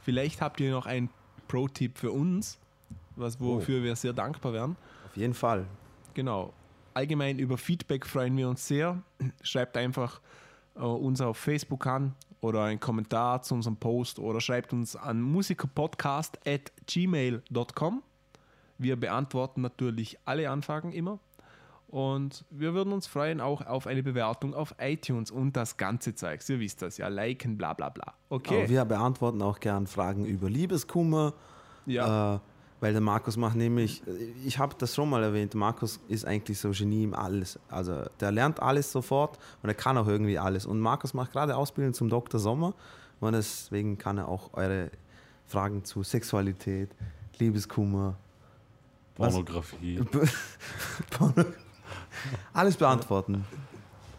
Vielleicht 0.00 0.40
habt 0.40 0.60
ihr 0.60 0.70
noch 0.70 0.86
einen 0.86 1.10
Pro-Tipp 1.48 1.98
für 1.98 2.12
uns, 2.12 2.58
was, 3.16 3.40
wofür 3.40 3.82
wir 3.82 3.96
sehr 3.96 4.12
dankbar 4.12 4.52
wären. 4.52 4.76
Auf 5.06 5.16
jeden 5.16 5.34
Fall. 5.34 5.66
Genau. 6.14 6.52
Allgemein 6.94 7.38
über 7.38 7.56
Feedback 7.56 8.06
freuen 8.06 8.36
wir 8.36 8.48
uns 8.48 8.66
sehr. 8.66 9.02
Schreibt 9.42 9.76
einfach 9.76 10.20
äh, 10.74 10.80
uns 10.80 11.20
auf 11.20 11.36
Facebook 11.36 11.86
an 11.86 12.14
oder 12.40 12.64
einen 12.64 12.80
Kommentar 12.80 13.42
zu 13.42 13.54
unserem 13.54 13.76
Post 13.76 14.18
oder 14.18 14.40
schreibt 14.40 14.72
uns 14.72 14.96
an 14.96 15.20
musikerpodcast 15.20 16.38
at 16.46 16.72
gmail.com. 16.86 18.02
Wir 18.78 18.96
beantworten 18.96 19.60
natürlich 19.60 20.18
alle 20.24 20.50
Anfragen 20.50 20.92
immer. 20.92 21.18
Und 21.88 22.44
wir 22.50 22.72
würden 22.72 22.92
uns 22.92 23.08
freuen 23.08 23.40
auch 23.40 23.66
auf 23.66 23.88
eine 23.88 24.02
Bewertung 24.02 24.54
auf 24.54 24.76
iTunes 24.78 25.30
und 25.30 25.56
das 25.56 25.76
ganze 25.76 26.14
Zeugs. 26.14 26.48
Ihr 26.48 26.60
wisst 26.60 26.82
das 26.82 26.98
ja, 26.98 27.08
liken, 27.08 27.58
bla 27.58 27.74
bla 27.74 27.88
bla. 27.88 28.14
Okay. 28.28 28.60
Aber 28.60 28.68
wir 28.68 28.84
beantworten 28.84 29.42
auch 29.42 29.58
gern 29.58 29.88
Fragen 29.88 30.24
über 30.24 30.48
Liebeskummer. 30.48 31.34
ja. 31.86 32.36
Äh, 32.36 32.40
weil 32.80 32.92
der 32.92 33.02
Markus 33.02 33.36
macht 33.36 33.56
nämlich, 33.56 34.02
ich 34.44 34.58
habe 34.58 34.74
das 34.78 34.94
schon 34.94 35.10
mal 35.10 35.22
erwähnt, 35.22 35.54
Markus 35.54 36.00
ist 36.08 36.24
eigentlich 36.24 36.58
so 36.58 36.70
Genie 36.70 37.04
im 37.04 37.14
Alles. 37.14 37.58
Also 37.68 38.04
der 38.18 38.32
lernt 38.32 38.60
alles 38.60 38.90
sofort 38.90 39.38
und 39.62 39.68
er 39.68 39.74
kann 39.74 39.98
auch 39.98 40.06
irgendwie 40.06 40.38
alles. 40.38 40.66
Und 40.66 40.80
Markus 40.80 41.12
macht 41.14 41.32
gerade 41.32 41.56
Ausbildung 41.56 41.92
zum 41.92 42.08
Dr. 42.08 42.40
Sommer 42.40 42.74
und 43.20 43.32
deswegen 43.34 43.98
kann 43.98 44.18
er 44.18 44.28
auch 44.28 44.54
eure 44.54 44.90
Fragen 45.46 45.84
zu 45.84 46.02
Sexualität, 46.02 46.90
Liebeskummer? 47.38 48.16
Pornografie. 49.14 50.02
alles 52.52 52.76
beantworten. 52.76 53.44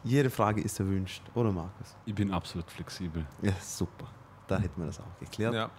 Jede 0.03 0.30
Frage 0.30 0.62
ist 0.62 0.80
erwünscht, 0.80 1.24
oder 1.34 1.51
Markus? 1.51 1.95
Ich 2.05 2.14
bin 2.14 2.32
absolut 2.32 2.70
flexibel. 2.70 3.26
Ja, 3.41 3.53
super. 3.62 4.07
Da 4.47 4.59
hätten 4.59 4.82
wir 4.82 4.88
das 4.88 4.99
auch 4.99 5.20
geklärt. 5.20 5.53
Ja, 5.53 5.70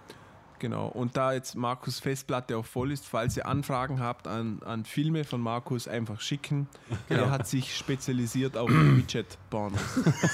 genau. 0.63 0.87
Und 0.89 1.19
da 1.19 1.35
jetzt 1.35 1.55
Markus 1.57 2.01
Festplatte 2.01 2.57
auch 2.57 2.65
voll 2.65 2.91
ist, 2.93 3.05
falls 3.07 3.37
ihr 3.37 3.45
Anfragen 3.45 4.01
habt 4.01 4.27
an, 4.27 4.63
an 4.65 4.87
Filme 4.87 5.25
von 5.25 5.43
Markus, 5.43 5.87
einfach 5.87 6.23
schicken. 6.23 6.67
Genau. 7.11 7.25
Er 7.25 7.31
hat 7.31 7.47
sich 7.47 7.77
spezialisiert 7.77 8.57
auf 8.57 8.71
Widget-Pornos. 8.71 9.81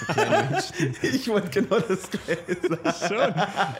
Also. 0.06 0.74
Ich 1.02 1.26
wollte 1.28 1.48
genau 1.60 1.80
das 1.80 2.08
Gleiche 2.10 2.56
sagen. 2.68 3.08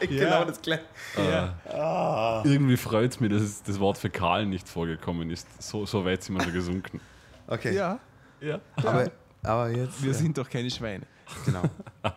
Schon. 0.01 0.09
genau 0.09 0.23
Ja. 0.39 0.45
das 0.45 0.61
Gleiche. 0.61 0.83
Ja. 1.17 2.43
Irgendwie 2.43 2.75
freut 2.77 3.11
es 3.11 3.19
mich, 3.21 3.31
dass 3.31 3.41
es- 3.41 3.63
das 3.63 3.79
Wort 3.79 3.97
Fäkal 3.97 4.45
nicht 4.45 4.67
vorgekommen 4.67 5.29
ist. 5.29 5.47
So, 5.61 5.85
so 5.85 6.03
weit 6.03 6.23
sind 6.23 6.35
wir 6.35 6.43
schon 6.43 6.53
gesunken. 6.53 6.99
Okay. 7.47 7.73
ja, 7.75 7.99
Ja. 8.41 8.59
Aber, 8.75 9.09
aber 9.43 9.69
jetzt. 9.69 10.03
wir 10.03 10.11
äh, 10.11 10.13
sind 10.13 10.37
doch 10.37 10.49
keine 10.49 10.69
Schweine. 10.69 11.05
Genau. 11.45 11.61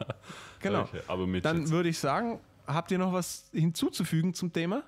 Genau. 0.60 0.82
Okay, 0.82 1.00
aber 1.08 1.26
mit 1.26 1.44
Dann 1.44 1.68
würde 1.70 1.88
ich 1.88 1.98
sagen, 1.98 2.38
habt 2.66 2.90
ihr 2.90 2.98
noch 2.98 3.12
was 3.12 3.44
hinzuzufügen 3.52 4.34
zum 4.34 4.52
Thema? 4.52 4.82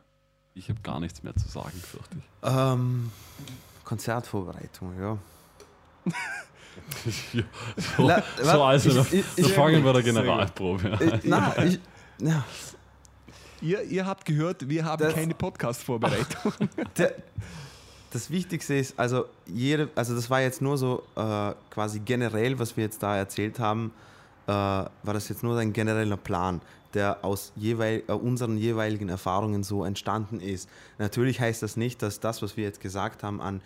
ich 0.57 0.69
habe 0.69 0.81
gar 0.83 1.01
nichts 1.01 1.21
mehr 1.25 1.35
zu 1.35 1.49
sagen, 1.49 1.73
fürchte 1.81 2.17
ich. 2.19 2.25
Ähm, 2.49 3.11
Konzertvorbereitung, 3.83 4.93
ja. 5.01 5.19
ja 7.33 7.43
so, 7.97 8.07
La- 8.07 8.23
so 8.41 8.63
also, 8.63 8.89
ich- 8.91 8.95
da, 8.95 9.03
ich- 9.17 9.25
da 9.37 9.43
ich- 9.49 9.53
fangen 9.53 9.85
wir 9.85 9.93
der. 9.93 10.03
Generalprobe 10.03 10.93
an. 10.93 11.01
Ich, 11.19 11.25
na, 11.25 11.57
ich, 11.65 11.81
ja, 12.19 12.45
Ihr, 13.61 13.83
ihr 13.83 14.05
habt 14.07 14.27
gehört, 14.27 14.69
wir 14.69 14.85
haben 14.85 15.03
Das- 15.03 15.15
keine 15.15 15.35
Podcast-Vorbereitung. 15.35 16.53
das 18.13 18.31
Wichtigste 18.31 18.75
ist, 18.75 18.99
also 18.99 19.25
jede, 19.47 19.89
also 19.95 20.15
das 20.15 20.29
war 20.29 20.41
jetzt 20.43 20.61
nur 20.61 20.77
so 20.77 21.03
äh, 21.17 21.53
quasi 21.71 21.99
generell, 22.01 22.59
was 22.59 22.77
wir 22.77 22.85
jetzt 22.85 23.03
da 23.03 23.17
erzählt 23.17 23.59
haben, 23.59 23.93
äh, 24.47 24.51
war 24.53 24.91
das 25.03 25.29
jetzt 25.31 25.43
nur 25.43 25.57
ein 25.59 25.73
genereller 25.73 26.19
Plan, 26.19 26.61
der 26.95 27.25
aus 27.25 27.53
jeweil, 27.57 28.03
äh, 28.07 28.13
unseren 28.13 28.57
jeweiligen 28.57 29.09
Erfahrungen 29.09 29.63
so 29.63 29.85
entstanden 29.85 30.41
ist. 30.41 30.69
Natürlich 30.99 31.41
heißt 31.41 31.63
das 31.63 31.77
nicht, 31.77 32.03
dass 32.03 32.21
das, 32.21 32.43
was 32.43 32.57
wir 32.57 32.65
jetzt 32.65 32.81
gesagt 32.81 33.23
haben, 33.23 33.41
an 33.41 33.61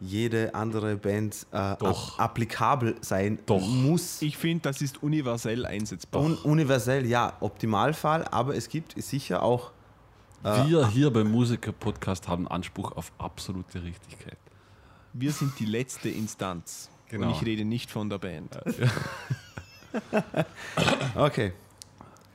jede 0.00 0.54
andere 0.54 0.96
Band 0.96 1.46
äh, 1.52 1.76
Doch. 1.78 2.18
applikabel 2.18 2.96
sein 3.00 3.38
Doch. 3.46 3.60
muss. 3.60 4.20
Ich 4.20 4.36
finde, 4.36 4.62
das 4.62 4.82
ist 4.82 5.02
universell 5.02 5.64
einsetzbar. 5.64 6.22
Un 6.22 6.34
universell, 6.36 7.06
ja, 7.06 7.36
Optimalfall, 7.40 8.24
aber 8.24 8.56
es 8.56 8.68
gibt 8.68 9.00
sicher 9.00 9.42
auch 9.42 9.70
Wir 10.42 10.88
hier 10.88 11.12
beim 11.12 11.30
Musiker-Podcast 11.30 12.26
haben 12.26 12.48
Anspruch 12.48 12.90
auf 12.92 13.12
absolute 13.18 13.84
Richtigkeit. 13.84 14.38
Wir 15.12 15.30
sind 15.30 15.56
die 15.60 15.66
letzte 15.66 16.08
Instanz. 16.08 16.90
Genau. 17.08 17.28
Und 17.28 17.34
ich 17.34 17.46
rede 17.46 17.64
nicht 17.64 17.90
von 17.90 18.10
der 18.10 18.18
Band. 18.18 18.58
Okay. 21.14 21.52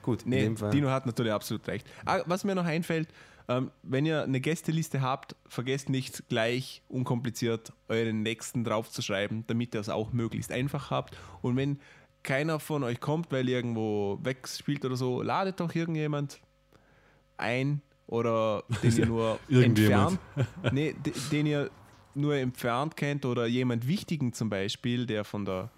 Gut, 0.08 0.26
Nee. 0.26 0.50
Dino 0.72 0.90
hat 0.90 1.06
natürlich 1.06 1.34
absolut 1.34 1.68
recht. 1.68 1.86
Ah, 2.06 2.22
was 2.26 2.46
mir 2.46 2.56
noch 2.56 2.64
einfällt, 2.66 3.10
ähm, 3.50 3.72
wenn 3.84 4.06
ihr 4.06 4.24
eine 4.24 4.40
Gästeliste 4.40 5.02
habt, 5.02 5.36
vergesst 5.48 5.90
nicht 5.90 6.30
gleich 6.30 6.82
unkompliziert 6.88 7.74
euren 7.90 8.24
Nächsten 8.24 8.64
draufzuschreiben, 8.64 9.44
damit 9.48 9.76
ihr 9.76 9.82
es 9.82 9.90
auch 9.90 10.14
möglichst 10.14 10.52
einfach 10.54 10.92
habt. 10.92 11.18
Und 11.42 11.58
wenn 11.58 11.80
keiner 12.24 12.60
von 12.62 12.84
euch 12.84 13.02
kommt, 13.02 13.32
weil 13.34 13.50
ihr 13.50 13.58
irgendwo 13.58 14.18
wegspielt 14.24 14.86
oder 14.86 14.96
so, 14.96 15.22
ladet 15.22 15.60
doch 15.60 15.76
irgendjemand 15.76 16.40
ein 17.38 17.82
oder 18.08 18.64
den 18.84 18.98
ihr 18.98 19.06
nur 19.08 19.40
entfernt, 19.50 20.20
nee, 20.72 20.94
de- 21.06 21.14
den 21.32 21.46
ihr 21.46 21.70
nur 22.16 22.36
entfernt 22.36 22.96
kennt 22.96 23.26
oder 23.26 23.46
jemand 23.46 23.88
Wichtigen 23.88 24.32
zum 24.34 24.50
Beispiel, 24.50 25.06
der 25.06 25.24
von 25.26 25.44
der, 25.46 25.70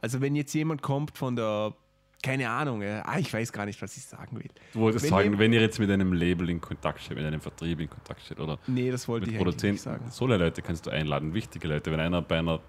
also 0.00 0.20
wenn 0.20 0.34
jetzt 0.36 0.52
jemand 0.54 0.82
kommt 0.82 1.16
von 1.16 1.36
der, 1.36 1.74
keine 2.22 2.50
Ahnung, 2.50 2.82
äh, 2.82 3.00
ah, 3.04 3.18
ich 3.18 3.32
weiß 3.32 3.52
gar 3.52 3.64
nicht, 3.66 3.80
was 3.80 3.96
ich 3.96 4.04
sagen 4.04 4.36
will. 4.38 4.48
Du 4.72 4.80
wolltest 4.80 5.04
Wenn 5.04 5.10
sagen, 5.10 5.32
ihr- 5.32 5.38
wenn 5.38 5.52
ihr 5.52 5.60
jetzt 5.60 5.78
mit 5.78 5.90
einem 5.90 6.12
Label 6.12 6.50
in 6.50 6.60
Kontakt 6.60 7.00
steht, 7.00 7.16
mit 7.16 7.24
einem 7.26 7.40
Vertrieb 7.40 7.80
in 7.80 7.88
Kontakt 7.88 8.20
steht 8.20 8.38
oder 8.40 8.58
Nee, 8.66 8.90
das 8.90 9.08
wollte 9.08 9.26
mit 9.26 9.32
ich 9.32 9.38
Produzenten, 9.38 9.72
nicht 9.74 9.82
sagen. 9.82 10.04
so 10.10 10.26
Leute 10.26 10.60
kannst 10.62 10.86
du 10.86 10.90
einladen, 10.90 11.32
wichtige 11.34 11.66
Leute. 11.68 11.90
Wenn 11.90 12.00
einer 12.00 12.20
bei 12.22 12.38
einer 12.38 12.60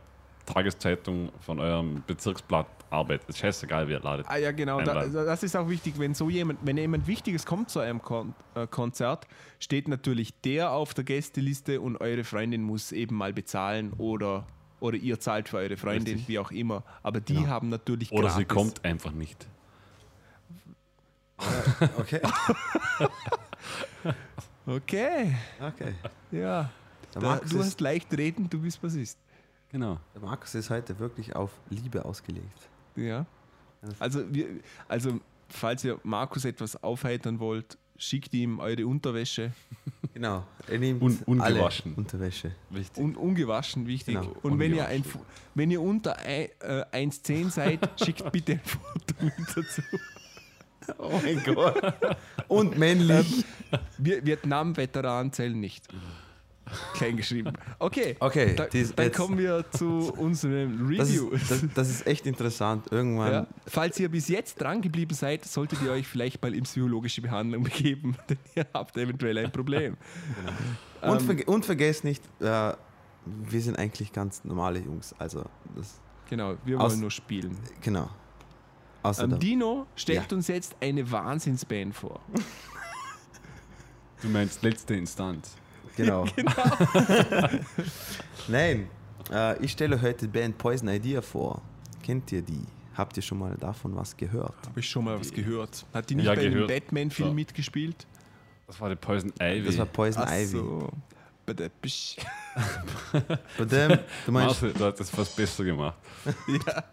Tageszeitung 0.45 1.31
von 1.39 1.59
eurem 1.59 2.03
Bezirksblatt 2.07 2.65
arbeitet, 2.89 3.29
ist 3.29 3.37
scheißegal, 3.37 3.87
wer 3.87 3.99
ladet. 3.99 4.25
Ah 4.27 4.37
ja, 4.37 4.51
genau. 4.51 4.81
Da, 4.81 5.05
das 5.05 5.43
ist 5.43 5.55
auch 5.55 5.69
wichtig, 5.69 5.93
wenn 5.97 6.13
so 6.13 6.29
jemand, 6.29 6.59
wenn 6.63 6.77
jemand 6.77 7.07
Wichtiges 7.07 7.45
kommt 7.45 7.69
zu 7.69 7.79
einem 7.79 8.01
Kon 8.01 8.33
äh, 8.55 8.65
Konzert, 8.67 9.27
steht 9.59 9.87
natürlich 9.87 10.33
der 10.41 10.71
auf 10.71 10.93
der 10.93 11.03
Gästeliste 11.03 11.79
und 11.79 11.97
eure 12.01 12.23
Freundin 12.23 12.63
muss 12.63 12.91
eben 12.91 13.15
mal 13.15 13.33
bezahlen 13.33 13.93
oder, 13.93 14.45
oder 14.81 14.97
ihr 14.97 15.19
zahlt 15.19 15.47
für 15.47 15.57
eure 15.57 15.77
Freundin, 15.77 16.15
Richtig. 16.15 16.27
wie 16.27 16.39
auch 16.39 16.51
immer. 16.51 16.83
Aber 17.03 17.21
die 17.21 17.35
Genau. 17.35 17.47
haben 17.47 17.69
natürlich 17.69 18.11
Oder 18.11 18.23
gratis. 18.23 18.37
sie 18.37 18.45
kommt 18.45 18.83
einfach 18.83 19.11
nicht. 19.11 19.47
Okay. 21.97 22.21
Okay, 24.67 25.35
okay. 25.59 25.95
ja. 26.31 26.69
Der 27.15 27.21
Da, 27.21 27.27
Markus, 27.29 27.49
du 27.49 27.59
ist, 27.59 27.65
hast 27.65 27.81
leicht 27.81 28.13
reden, 28.15 28.47
du 28.47 28.61
bist 28.61 28.79
Bassist. 28.79 29.17
Genau. 29.69 29.97
der 30.13 30.21
Markus 30.21 30.53
ist 30.53 30.69
heute 30.69 30.97
wirklich 30.99 31.35
auf 31.35 31.49
Liebe 31.69 32.05
ausgelegt. 32.05 32.69
Ja. 32.95 33.25
Also, 33.99 34.31
wir, 34.33 34.47
also, 34.87 35.19
falls 35.49 35.83
ihr 35.83 35.99
Markus 36.03 36.45
etwas 36.45 36.81
aufheitern 36.83 37.39
wollt, 37.39 37.77
schickt 38.01 38.33
ihm 38.33 38.59
eure 38.59 38.85
Unterwäsche. 38.87 39.51
Genau. 40.13 40.43
Er 40.67 40.77
nimmt 40.77 41.01
Un- 41.01 41.17
ungewaschen. 41.25 41.91
alle 41.93 41.95
Unterwäsche. 41.97 42.51
Wichtig. 42.69 43.01
Un, 43.01 43.15
ungewaschen, 43.15 43.87
wichtig. 43.87 44.15
Genau, 44.19 44.35
Und 44.41 44.59
wenn 44.59 44.75
ihr, 44.75 44.85
ein, 44.85 45.05
wenn 45.55 45.71
ihr 45.71 45.81
unter 45.81 46.17
ein, 46.19 46.49
äh, 46.59 46.83
1,10 46.91 47.49
seid, 47.49 47.79
schickt 48.03 48.29
bitte 48.29 48.51
ein 48.53 48.61
Foto 48.61 49.13
mit 49.23 49.33
dazu. 49.55 49.81
Oh 50.97 51.17
mein 51.23 51.41
Gott. 51.45 51.81
Und 52.49 52.77
männlich. 52.77 53.45
Wir, 53.97 54.25
Vietnam-Veteranen 54.25 55.31
zählen 55.31 55.57
nicht. 55.57 55.87
Klein 56.93 57.17
geschrieben. 57.17 57.51
Okay, 57.79 58.15
Okay, 58.19 58.55
da, 58.55 58.65
dies- 58.65 58.93
dann 58.95 59.07
jetzt- 59.07 59.17
kommen 59.17 59.37
wir 59.37 59.65
zu 59.71 60.13
unserem 60.17 60.95
Das 60.95 61.09
Review. 61.09 61.29
ist, 61.31 61.51
das, 61.51 61.63
das 61.73 61.89
ist 61.89 62.07
echt 62.07 62.25
interessant. 62.25 62.85
Irgendwann. 62.91 63.31
Ja. 63.31 63.47
Falls 63.67 63.99
ihr 63.99 64.09
bis 64.09 64.27
jetzt 64.29 64.61
dran 64.61 64.81
geblieben 64.81 65.13
seid, 65.13 65.43
solltet 65.43 65.81
ihr 65.81 65.91
euch 65.91 66.07
vielleicht 66.07 66.41
mal 66.41 66.53
in 66.53 66.63
psychologische 66.63 67.21
Behandlung 67.21 67.63
begeben, 67.63 68.15
denn 68.29 68.37
ihr 68.55 68.65
habt 68.73 68.95
eventuell 68.97 69.37
ein 69.39 69.51
Problem. 69.51 69.97
Und, 71.01 71.19
Ähm, 71.19 71.25
verge 71.25 71.45
und 71.45 71.65
vergesst 71.65 72.03
nicht, 72.03 72.23
äh, 72.39 72.73
wir 73.25 73.61
sind 73.61 73.77
eigentlich 73.77 74.13
ganz 74.13 74.43
normale 74.45 74.79
Jungs. 74.79 75.13
Also, 75.19 75.43
das, 75.75 75.99
Genau, 76.29 76.55
wir 76.63 76.79
Aus- 76.79 76.91
wollen 76.93 77.01
nur 77.01 77.11
spielen. 77.11 77.57
genau. 77.81 78.09
Ähm, 79.03 79.39
Dino 79.39 79.87
stellt 79.95 80.29
Ja. 80.31 80.37
uns 80.37 80.47
jetzt 80.47 80.75
eine 80.79 81.09
Wahnsinnsband 81.11 81.93
vor. 81.95 82.19
Du 84.21 84.27
meinst 84.29 84.61
letzte 84.61 84.93
Instanz. 84.95 85.55
Genau. 85.97 86.25
Nein, 88.47 88.87
äh, 89.31 89.63
ich 89.63 89.71
stelle 89.71 90.01
heute 90.01 90.27
die 90.27 90.39
Band 90.39 90.57
Poison 90.57 90.89
Idea 90.89 91.21
vor. 91.21 91.61
Kennt 92.03 92.31
ihr 92.31 92.41
die? 92.41 92.61
Habt 92.95 93.15
ihr 93.17 93.23
schon 93.23 93.39
mal 93.39 93.55
davon 93.59 93.95
was 93.95 94.15
gehört? 94.17 94.55
Habe 94.67 94.79
ich 94.79 94.89
schon 94.89 95.05
mal 95.05 95.19
was 95.19 95.31
gehört. 95.31 95.85
Hat 95.93 96.09
die 96.09 96.15
nicht 96.15 96.25
Ja, 96.25 96.33
bei 96.35 96.49
dem. 96.49 96.67
Batman-Film 96.67 97.29
Ja. 97.29 97.33
mitgespielt? 97.33 98.05
Das 98.67 98.79
war 98.81 98.89
der 98.89 98.95
Poison 98.95 99.31
Ivy. 99.39 99.65
Das 99.65 99.77
war 99.77 99.85
Poison 99.85 100.23
Ach 100.25 100.31
Ivy. 100.31 100.45
so. 100.45 100.89
Bei 101.45 101.53
dem, 103.65 103.99
du 104.25 104.31
meinst, 104.31 104.61
Marcel, 104.61 104.73
du 104.73 104.85
hast 104.85 104.99
das 104.99 105.09
fast 105.09 105.35
besser 105.35 105.63
gemacht. 105.63 105.97
ja. 106.47 106.83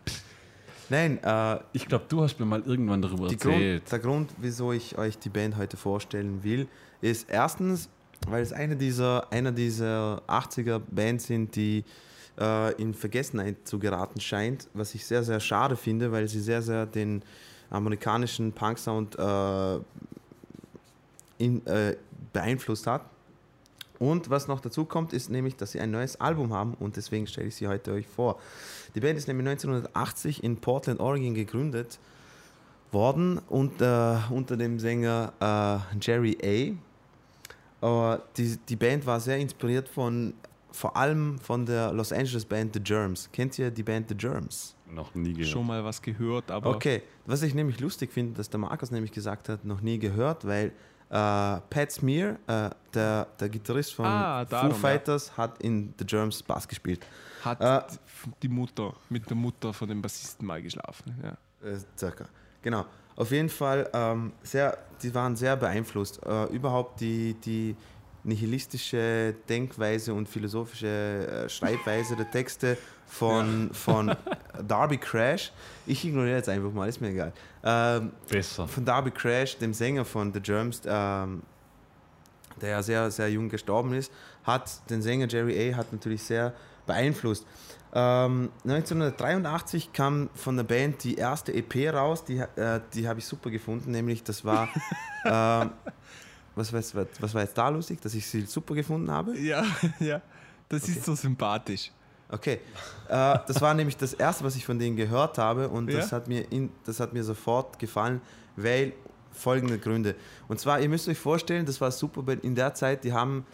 nein, 0.88 1.22
äh, 1.22 1.60
Ich 1.72 1.86
glaube, 1.86 2.06
du 2.08 2.22
hast 2.22 2.38
mir 2.40 2.46
mal 2.46 2.62
irgendwann 2.62 3.02
darüber 3.02 3.30
erzählt. 3.30 3.80
Grund, 3.84 3.92
der 3.92 3.98
Grund, 3.98 4.30
wieso 4.38 4.72
ich 4.72 4.96
euch 4.98 5.18
die 5.18 5.28
Band 5.28 5.56
heute 5.56 5.76
vorstellen 5.76 6.42
will, 6.42 6.66
ist 7.00 7.28
erstens, 7.30 7.88
weil 8.26 8.42
es 8.42 8.52
eine 8.52 8.76
dieser, 8.76 9.32
einer 9.32 9.52
dieser 9.52 10.22
80er 10.26 10.80
Bands 10.90 11.26
sind, 11.26 11.54
die 11.56 11.84
äh, 12.38 12.74
in 12.80 12.94
Vergessenheit 12.94 13.56
zu 13.64 13.78
geraten 13.78 14.20
scheint, 14.20 14.68
was 14.74 14.94
ich 14.94 15.06
sehr, 15.06 15.22
sehr 15.22 15.40
schade 15.40 15.76
finde, 15.76 16.12
weil 16.12 16.28
sie 16.28 16.40
sehr, 16.40 16.62
sehr 16.62 16.86
den 16.86 17.22
amerikanischen 17.70 18.52
Punk-Sound 18.52 19.18
äh, 19.18 19.76
äh, 21.38 21.96
beeinflusst 22.32 22.86
hat. 22.86 23.02
Und 23.98 24.30
was 24.30 24.46
noch 24.46 24.60
dazu 24.60 24.84
kommt, 24.84 25.12
ist 25.12 25.28
nämlich, 25.28 25.56
dass 25.56 25.72
sie 25.72 25.80
ein 25.80 25.90
neues 25.90 26.20
Album 26.20 26.52
haben 26.52 26.74
und 26.74 26.96
deswegen 26.96 27.26
stelle 27.26 27.48
ich 27.48 27.56
sie 27.56 27.66
heute 27.66 27.92
euch 27.92 28.06
vor. 28.06 28.38
Die 28.94 29.00
Band 29.00 29.18
ist 29.18 29.26
nämlich 29.26 29.46
1980 29.48 30.44
in 30.44 30.58
Portland, 30.58 31.00
Oregon 31.00 31.34
gegründet 31.34 31.98
worden 32.92 33.40
unter, 33.48 34.28
unter 34.30 34.56
dem 34.56 34.78
Sänger 34.78 35.32
äh, 35.40 35.98
Jerry 36.00 36.38
A. 36.42 36.87
Aber 37.80 38.22
die, 38.36 38.56
die 38.68 38.76
Band 38.76 39.06
war 39.06 39.20
sehr 39.20 39.38
inspiriert 39.38 39.88
von 39.88 40.34
vor 40.70 40.96
allem 40.96 41.38
von 41.38 41.64
der 41.64 41.92
Los 41.92 42.12
Angeles 42.12 42.44
Band 42.44 42.74
The 42.74 42.80
Germs. 42.80 43.28
Kennt 43.32 43.58
ihr 43.58 43.70
die 43.70 43.82
Band 43.82 44.08
The 44.08 44.14
Germs? 44.14 44.74
Noch 44.90 45.14
nie 45.14 45.32
gehört. 45.32 45.48
Schon 45.50 45.66
mal 45.66 45.82
was 45.84 46.00
gehört, 46.02 46.50
aber 46.50 46.70
Okay, 46.70 47.02
was 47.26 47.42
ich 47.42 47.54
nämlich 47.54 47.80
lustig 47.80 48.12
finde, 48.12 48.34
dass 48.34 48.48
der 48.50 48.58
Markus 48.60 48.90
nämlich 48.90 49.12
gesagt 49.12 49.48
hat, 49.48 49.64
noch 49.64 49.80
nie 49.80 49.98
gehört, 49.98 50.46
weil 50.46 50.68
äh, 51.10 51.60
Pat 51.70 51.90
Smear, 51.90 52.36
äh, 52.46 52.70
der, 52.92 53.26
der 53.40 53.48
Gitarrist 53.48 53.94
von 53.94 54.04
Ah, 54.06 54.44
darum, 54.44 54.70
Foo 54.70 54.74
ja. 54.76 54.80
Fighters, 54.80 55.36
hat 55.36 55.60
in 55.62 55.94
The 55.98 56.04
Germs 56.04 56.42
Bass 56.42 56.68
gespielt. 56.68 57.04
hat 57.44 57.60
Äh, 57.60 57.96
die 58.42 58.48
Mutter 58.48 58.94
mit 59.08 59.28
der 59.28 59.36
Mutter 59.36 59.72
von 59.72 59.88
dem 59.88 60.02
Bassisten 60.02 60.46
mal 60.46 60.60
geschlafen. 60.62 61.14
Ja. 61.22 61.66
Äh, 61.68 61.78
circa. 61.96 62.26
Genau. 62.62 62.84
Auf 63.18 63.32
jeden 63.32 63.48
Fall 63.48 63.90
ähm, 63.94 64.32
sehr, 64.44 64.78
die 65.02 65.12
waren 65.12 65.34
sehr 65.34 65.56
beeinflusst. 65.56 66.24
Äh, 66.24 66.44
überhaupt 66.54 67.00
die, 67.00 67.34
die 67.34 67.74
nihilistische 68.22 69.34
Denkweise 69.48 70.14
und 70.14 70.28
philosophische 70.28 70.86
äh, 70.86 71.48
Schreibweise 71.48 72.14
der 72.14 72.30
Texte 72.30 72.78
von, 73.08 73.70
von 73.72 74.14
Darby 74.68 74.98
Crash. 74.98 75.50
Ich 75.84 76.04
ignoriere 76.04 76.36
jetzt 76.36 76.48
einfach 76.48 76.70
mal, 76.70 76.88
ist 76.88 77.00
mir 77.00 77.08
egal. 77.08 77.32
Ähm, 77.64 78.12
Besser. 78.28 78.68
von 78.68 78.84
Darby 78.84 79.10
Crash, 79.10 79.58
dem 79.58 79.74
Sänger 79.74 80.04
von 80.04 80.32
The 80.32 80.40
Germs, 80.40 80.82
ähm, 80.86 81.42
der 82.60 82.70
ja 82.70 82.82
sehr, 82.84 83.10
sehr 83.10 83.28
jung 83.30 83.48
gestorben 83.48 83.94
ist, 83.94 84.12
hat 84.44 84.88
den 84.90 85.02
Sänger 85.02 85.26
Jerry 85.26 85.72
A. 85.72 85.76
hat 85.76 85.92
natürlich 85.92 86.22
sehr 86.22 86.54
beeinflusst. 86.86 87.44
Ähm, 87.94 88.50
1983 88.64 89.92
kam 89.92 90.28
von 90.34 90.56
der 90.56 90.64
Band 90.64 91.02
die 91.04 91.16
erste 91.16 91.54
EP 91.54 91.92
raus, 91.92 92.24
die, 92.24 92.38
äh, 92.38 92.80
die 92.92 93.08
habe 93.08 93.18
ich 93.18 93.26
super 93.26 93.50
gefunden, 93.50 93.90
nämlich 93.90 94.22
das 94.22 94.44
war, 94.44 94.68
ähm, 95.24 95.70
was, 96.54 96.72
war 96.72 96.80
jetzt, 96.80 96.94
was 96.94 97.34
war 97.34 97.42
jetzt 97.42 97.56
da 97.56 97.68
lustig, 97.70 98.00
dass 98.00 98.14
ich 98.14 98.26
sie 98.26 98.42
super 98.42 98.74
gefunden 98.74 99.10
habe? 99.10 99.38
Ja, 99.38 99.64
ja. 100.00 100.20
Das 100.68 100.86
ist 100.86 101.04
so 101.04 101.14
sympathisch. 101.14 101.90
Okay, 102.30 102.60
äh, 103.08 103.38
das 103.46 103.60
war 103.62 103.72
nämlich 103.72 103.96
das 103.96 104.12
erste, 104.12 104.44
was 104.44 104.54
ich 104.54 104.66
von 104.66 104.78
denen 104.78 104.96
gehört 104.96 105.38
habe 105.38 105.68
und 105.70 105.90
das, 105.90 106.10
Ja? 106.10 106.18
hat 106.18 106.28
mir 106.28 106.52
in, 106.52 106.70
das 106.84 107.00
hat 107.00 107.14
mir 107.14 107.24
sofort 107.24 107.78
gefallen, 107.78 108.20
weil 108.56 108.92
folgende 109.32 109.78
Gründe. 109.78 110.14
Und 110.46 110.60
zwar, 110.60 110.80
ihr 110.80 110.90
müsst 110.90 111.08
euch 111.08 111.18
vorstellen, 111.18 111.64
das 111.64 111.80
war 111.80 111.90
super, 111.90 112.22
in 112.42 112.54
der 112.54 112.74
Zeit, 112.74 113.04
die 113.04 113.14
haben, 113.14 113.46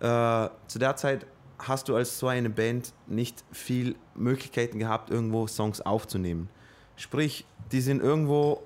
äh, 0.00 0.48
zu 0.66 0.78
der 0.78 0.96
Zeit 0.96 1.26
hast 1.58 1.88
du 1.88 1.96
als 1.96 2.18
so 2.18 2.28
eine 2.28 2.50
Band 2.50 2.92
nicht 3.06 3.44
viel 3.52 3.96
Möglichkeiten 4.14 4.78
gehabt, 4.78 5.10
irgendwo 5.10 5.46
Songs 5.46 5.80
aufzunehmen. 5.80 6.48
Sprich, 6.96 7.44
die 7.72 7.80
sind 7.80 8.02
irgendwo, 8.02 8.62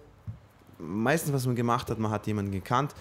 meistens 0.78 1.32
was 1.32 1.46
man 1.46 1.56
gemacht 1.56 1.90
hat, 1.90 1.98
man 1.98 2.10
hat 2.10 2.26
jemanden 2.26 2.52
gekannt, 2.52 2.94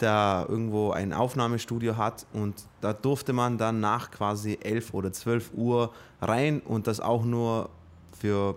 der 0.00 0.46
irgendwo 0.48 0.92
ein 0.92 1.12
Aufnahmestudio 1.12 1.96
hat 1.96 2.26
und 2.32 2.54
da 2.80 2.92
durfte 2.92 3.32
man 3.32 3.58
dann 3.58 3.80
nach 3.80 4.10
quasi 4.10 4.58
11 4.62 4.94
oder 4.94 5.12
12 5.12 5.50
Uhr 5.54 5.92
rein 6.20 6.60
und 6.60 6.86
das 6.86 7.00
auch 7.00 7.24
nur 7.24 7.68
für, 8.18 8.56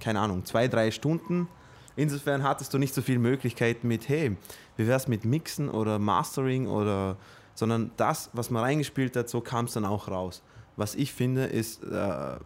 keine 0.00 0.20
Ahnung, 0.20 0.44
zwei, 0.44 0.68
drei 0.68 0.90
Stunden. 0.90 1.48
Insofern 1.96 2.44
hattest 2.44 2.72
du 2.72 2.78
nicht 2.78 2.94
so 2.94 3.02
viele 3.02 3.18
Möglichkeiten 3.18 3.88
mit, 3.88 4.08
hey, 4.08 4.36
wie 4.76 4.86
wär's 4.86 5.08
mit 5.08 5.24
Mixen 5.24 5.68
oder 5.68 5.98
Mastering 5.98 6.68
oder, 6.68 7.16
sondern 7.58 7.90
das, 7.96 8.30
was 8.34 8.50
man 8.50 8.62
reingespielt 8.62 9.16
hat, 9.16 9.28
so 9.28 9.40
kam 9.40 9.64
es 9.64 9.72
dann 9.72 9.84
auch 9.84 10.06
raus. 10.08 10.42
Was 10.76 10.94
ich 10.94 11.12
finde, 11.12 11.44
ist 11.46 11.82
äh, 11.82 12.36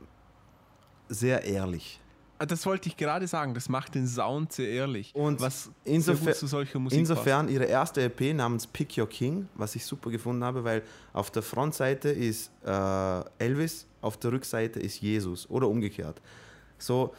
sehr 1.08 1.44
ehrlich. 1.44 2.00
Ah, 2.38 2.46
Das 2.46 2.64
wollte 2.64 2.88
ich 2.88 2.96
gerade 2.96 3.26
sagen, 3.26 3.52
das 3.52 3.68
macht 3.68 3.94
den 3.94 4.06
Sound 4.08 4.54
sehr 4.54 4.70
ehrlich. 4.70 5.14
Und 5.14 5.38
was 5.40 5.70
insofer- 5.84 6.00
sehr 6.00 6.14
gut 6.16 6.34
zu 6.36 6.46
solcher 6.46 6.78
Musik 6.78 6.98
Insofern 6.98 7.48
ihre 7.48 7.64
erste 7.64 8.00
EP 8.02 8.32
namens 8.34 8.66
Pick 8.66 8.96
Your 8.96 9.06
King, 9.08 9.48
was 9.54 9.76
ich 9.76 9.84
super 9.84 10.10
gefunden 10.10 10.42
habe, 10.44 10.64
weil 10.64 10.82
auf 11.12 11.30
der 11.30 11.42
Frontseite 11.42 12.08
ist 12.08 12.50
äh, 12.64 13.20
Elvis, 13.38 13.86
auf 14.00 14.16
der 14.16 14.32
Rückseite 14.32 14.80
ist 14.80 15.00
Jesus 15.02 15.48
oder 15.50 15.68
umgekehrt. 15.68 16.22
So 16.78 17.12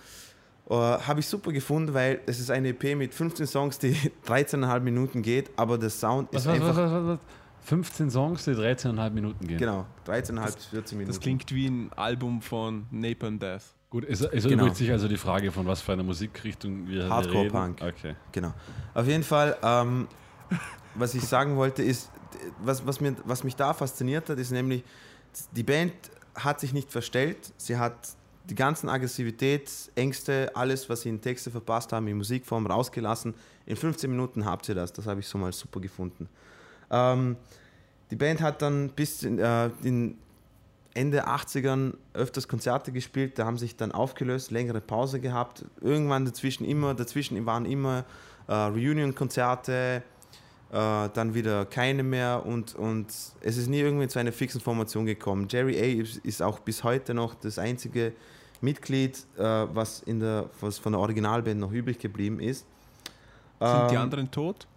äh, 0.68 0.74
habe 0.74 1.20
ich 1.20 1.28
super 1.28 1.52
gefunden, 1.52 1.94
weil 1.94 2.22
es 2.26 2.40
ist 2.40 2.49
eine 2.49 2.70
EP 2.70 2.95
mit 2.98 3.14
15 3.14 3.45
Songs, 3.45 3.78
die 3.78 3.94
13,5 4.28 4.80
Minuten 4.80 5.22
geht, 5.22 5.52
aber 5.57 5.78
der 5.78 5.91
Sound 5.91 6.30
Was, 6.34 6.41
ist 6.41 6.48
was, 6.48 6.56
einfach 6.56 6.76
was, 6.78 6.91
was, 6.91 7.03
was? 7.06 7.20
15 7.65 8.10
Songs, 8.11 8.45
die 8.45 8.52
13,5 8.52 9.10
Minuten 9.11 9.48
gehen. 9.48 9.57
genau 9.57 9.85
13,5 10.06 10.45
bis 10.56 10.65
14 10.65 10.98
Minuten. 10.98 11.14
Das 11.14 11.19
klingt 11.22 11.53
wie 11.53 11.68
ein 11.68 11.91
Album 11.94 12.41
von 12.41 12.85
Napalm 12.91 13.40
Death. 13.40 13.61
Gut, 13.90 14.06
es, 14.06 14.22
es 14.22 14.44
Genau. 14.44 14.56
erübrigt 14.57 14.77
sich 14.77 14.91
also 14.91 15.07
die 15.07 15.18
Frage, 15.18 15.52
von 15.52 15.65
was 15.65 15.81
für 15.81 15.94
einer 15.94 16.03
Musikrichtung 16.03 16.88
wir 16.88 17.03
hier 17.03 17.10
Hardcore 17.10 17.44
reden. 17.45 17.52
Punk. 17.52 17.81
Okay. 17.81 18.15
Genau. 18.31 18.53
Auf 18.94 19.07
jeden 19.07 19.23
Fall, 19.23 19.56
ähm, 19.64 20.07
was 20.95 21.14
ich 21.15 21.23
sagen 21.23 21.56
wollte, 21.56 21.84
ist, 21.84 22.10
was, 22.60 22.85
was, 22.85 22.99
mir, 22.99 23.15
was 23.26 23.44
mich 23.44 23.56
da 23.56 23.73
fasziniert 23.73 24.30
hat, 24.30 24.38
ist 24.40 24.52
nämlich, 24.52 24.84
die 25.52 25.64
Band 25.64 25.94
hat 26.35 26.60
sich 26.60 26.73
nicht 26.73 26.91
verstellt. 26.91 27.53
Sie 27.57 27.77
hat 27.77 27.94
die 28.49 28.56
ganzen 28.56 28.90
Aggressivität, 28.90 29.72
Ängste, 29.95 30.52
alles, 30.53 30.90
was 30.90 31.02
sie 31.02 31.10
in 31.10 31.22
Texte 31.22 31.49
verpasst 31.52 31.94
haben, 31.94 32.07
in 32.07 32.18
Musikform 32.18 32.65
rausgelassen. 32.65 33.34
In 33.65 33.77
15 33.77 34.10
Minuten 34.10 34.44
habt 34.45 34.68
ihr 34.68 34.76
das. 34.76 34.91
Das 34.91 35.06
habe 35.07 35.19
ich 35.22 35.27
so 35.27 35.38
mal 35.38 35.53
super 35.53 35.80
gefunden. 35.80 36.27
Ähm, 36.94 37.36
die 38.11 38.15
Band 38.15 38.41
hat 38.41 38.61
dann 38.61 38.90
bis 38.90 39.24
in, 39.24 39.40
äh, 39.40 39.70
in 39.82 40.18
Ende 40.94 41.28
80ern 41.28 41.95
öfters 42.14 42.48
Konzerte 42.48 42.91
gespielt, 42.91 43.40
da 43.40 43.45
haben 43.45 43.57
sich 43.57 43.76
dann 43.76 43.91
aufgelöst, 43.91 44.52
längere 44.52 44.80
Pause 44.80 45.20
gehabt. 45.20 45.65
Irgendwann 45.82 46.24
dazwischen 46.26 46.65
immer, 46.65 46.94
dazwischen 46.94 47.44
waren 47.48 47.65
immer 47.65 48.06
äh, 48.48 48.53
Reunion-Konzerte, 48.53 50.03
äh, 50.72 50.74
dann 50.74 51.34
wieder 51.34 51.65
keine 51.65 52.03
mehr 52.03 52.45
und, 52.45 52.76
und 52.76 53.07
es 53.07 53.57
ist 53.57 53.68
nie 53.68 53.80
irgendwie 53.80 54.07
zu 54.07 54.20
einer 54.20 54.32
fixen 54.32 54.61
Formation 54.61 55.07
gekommen. 55.07 55.48
Jerry 55.49 55.80
A. 55.80 56.03
ist, 56.24 56.41
auch 56.44 56.60
bis 56.60 56.84
heute 56.84 57.15
noch 57.15 57.34
das 57.34 57.57
einzige 57.57 58.14
Mitglied, 58.61 59.18
äh, 59.38 59.41
was, 59.41 60.03
in 60.03 60.20
der, 60.20 60.48
was 60.61 60.78
von 60.78 60.94
der 60.94 61.02
Originalband 61.02 61.60
noch 61.60 61.72
übrig 61.72 61.98
geblieben 61.98 62.40
ist. 62.40 62.68
Sind 63.60 63.91
die 63.91 63.95
Ähm, 63.95 64.02
anderen 64.02 64.30
tot? 64.30 64.68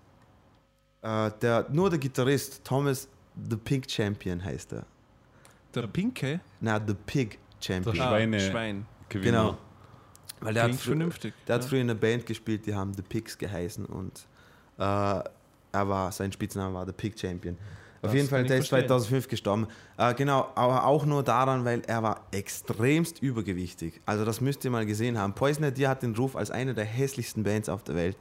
Äh, 1.02 1.30
der, 1.40 1.66
nur 1.70 1.90
der 1.90 1.98
Gitarrist, 1.98 2.62
Thomas 2.64 3.08
The 3.50 3.56
Pink 3.56 3.90
Champion 3.90 4.42
heißt 4.44 4.72
er. 4.72 4.84
Der 5.74 5.86
Pinke? 5.86 6.40
Na, 6.60 6.80
The 6.84 6.94
Pig 6.94 7.38
Champion. 7.60 7.94
Der 7.94 8.02
Schweine- 8.02 8.40
Schwein. 8.40 8.86
Gewinner. 9.08 9.42
Genau. 9.42 9.58
Weil 10.40 10.54
der 10.54 10.62
hat, 10.64 10.68
Klingt 10.70 10.82
frü- 10.82 10.86
vernünftig. 10.86 11.34
der 11.46 11.54
hat 11.56 11.62
ja. 11.62 11.68
früher 11.68 11.80
in 11.80 11.90
einer 11.90 11.98
Band 11.98 12.26
gespielt, 12.26 12.66
die 12.66 12.74
haben 12.74 12.92
The 12.94 13.02
Pigs 13.02 13.36
geheißen 13.38 13.84
und 13.86 14.26
äh, 14.78 14.82
er 14.82 15.24
war, 15.72 16.12
sein 16.12 16.32
Spitzname 16.32 16.74
war 16.74 16.86
The 16.86 16.92
Pig 16.92 17.18
Champion. 17.18 17.56
Auf 18.02 18.10
Das 18.10 18.14
jeden 18.14 18.28
Fall, 18.28 18.44
der 18.44 18.58
ist 18.58 18.68
verstehen. 18.68 18.88
2005 18.88 19.28
gestorben. 19.28 19.66
Äh, 19.96 20.14
genau, 20.14 20.50
aber 20.54 20.84
auch 20.84 21.06
nur 21.06 21.22
daran, 21.22 21.64
weil 21.64 21.80
er 21.86 22.02
war 22.02 22.26
extremst 22.30 23.20
übergewichtig. 23.22 24.00
Also 24.06 24.24
das 24.24 24.40
müsst 24.40 24.64
ihr 24.64 24.70
mal 24.70 24.84
gesehen 24.86 25.18
haben. 25.18 25.32
Poison 25.34 25.64
Idea 25.64 25.90
hat 25.90 26.02
den 26.02 26.14
Ruf 26.14 26.36
als 26.36 26.50
eine 26.50 26.74
der 26.74 26.84
hässlichsten 26.84 27.42
Bands 27.42 27.68
auf 27.68 27.82
der 27.84 27.94
Welt. 27.96 28.16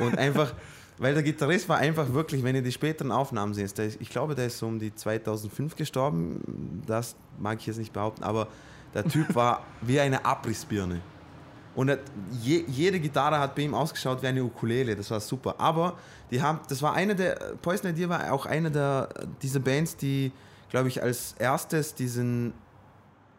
Und 0.00 0.16
einfach, 0.18 0.54
weil 0.98 1.14
der 1.14 1.22
Gitarrist 1.22 1.68
war 1.68 1.78
einfach 1.78 2.12
wirklich, 2.12 2.42
wenn 2.44 2.54
ihr 2.54 2.62
die 2.62 2.72
späteren 2.72 3.12
Aufnahmen 3.12 3.54
seht, 3.54 3.78
ist, 3.78 4.00
ich 4.00 4.10
glaube, 4.10 4.34
der 4.34 4.46
ist 4.46 4.58
so 4.58 4.66
um 4.66 4.78
die 4.78 4.94
2005 4.94 5.76
gestorben. 5.76 6.82
Das 6.86 7.16
mag 7.38 7.58
ich 7.60 7.66
jetzt 7.66 7.78
nicht 7.78 7.92
behaupten, 7.92 8.22
aber 8.22 8.48
der 8.94 9.04
Typ 9.04 9.34
war 9.34 9.64
wie 9.80 10.00
eine 10.00 10.24
Abrissbirne. 10.24 11.00
Und 11.74 11.88
er, 11.88 11.98
je, 12.30 12.64
jede 12.66 13.00
Gitarre 13.00 13.38
hat 13.38 13.54
bei 13.54 13.62
ihm 13.62 13.74
ausgeschaut 13.74 14.22
wie 14.22 14.26
eine 14.26 14.44
Ukulele, 14.44 14.94
das 14.94 15.10
war 15.10 15.20
super. 15.20 15.54
Aber 15.58 15.96
die 16.30 16.42
haben, 16.42 16.60
das 16.68 16.82
war 16.82 16.92
eine 16.92 17.16
der, 17.16 17.34
Poison 17.62 17.90
Idea 17.90 18.08
war 18.08 18.32
auch 18.32 18.44
eine 18.44 18.70
der, 18.70 19.08
dieser 19.40 19.60
Bands, 19.60 19.96
die, 19.96 20.32
glaube 20.68 20.88
ich, 20.88 21.02
als 21.02 21.34
erstes 21.38 21.94
diesen 21.94 22.52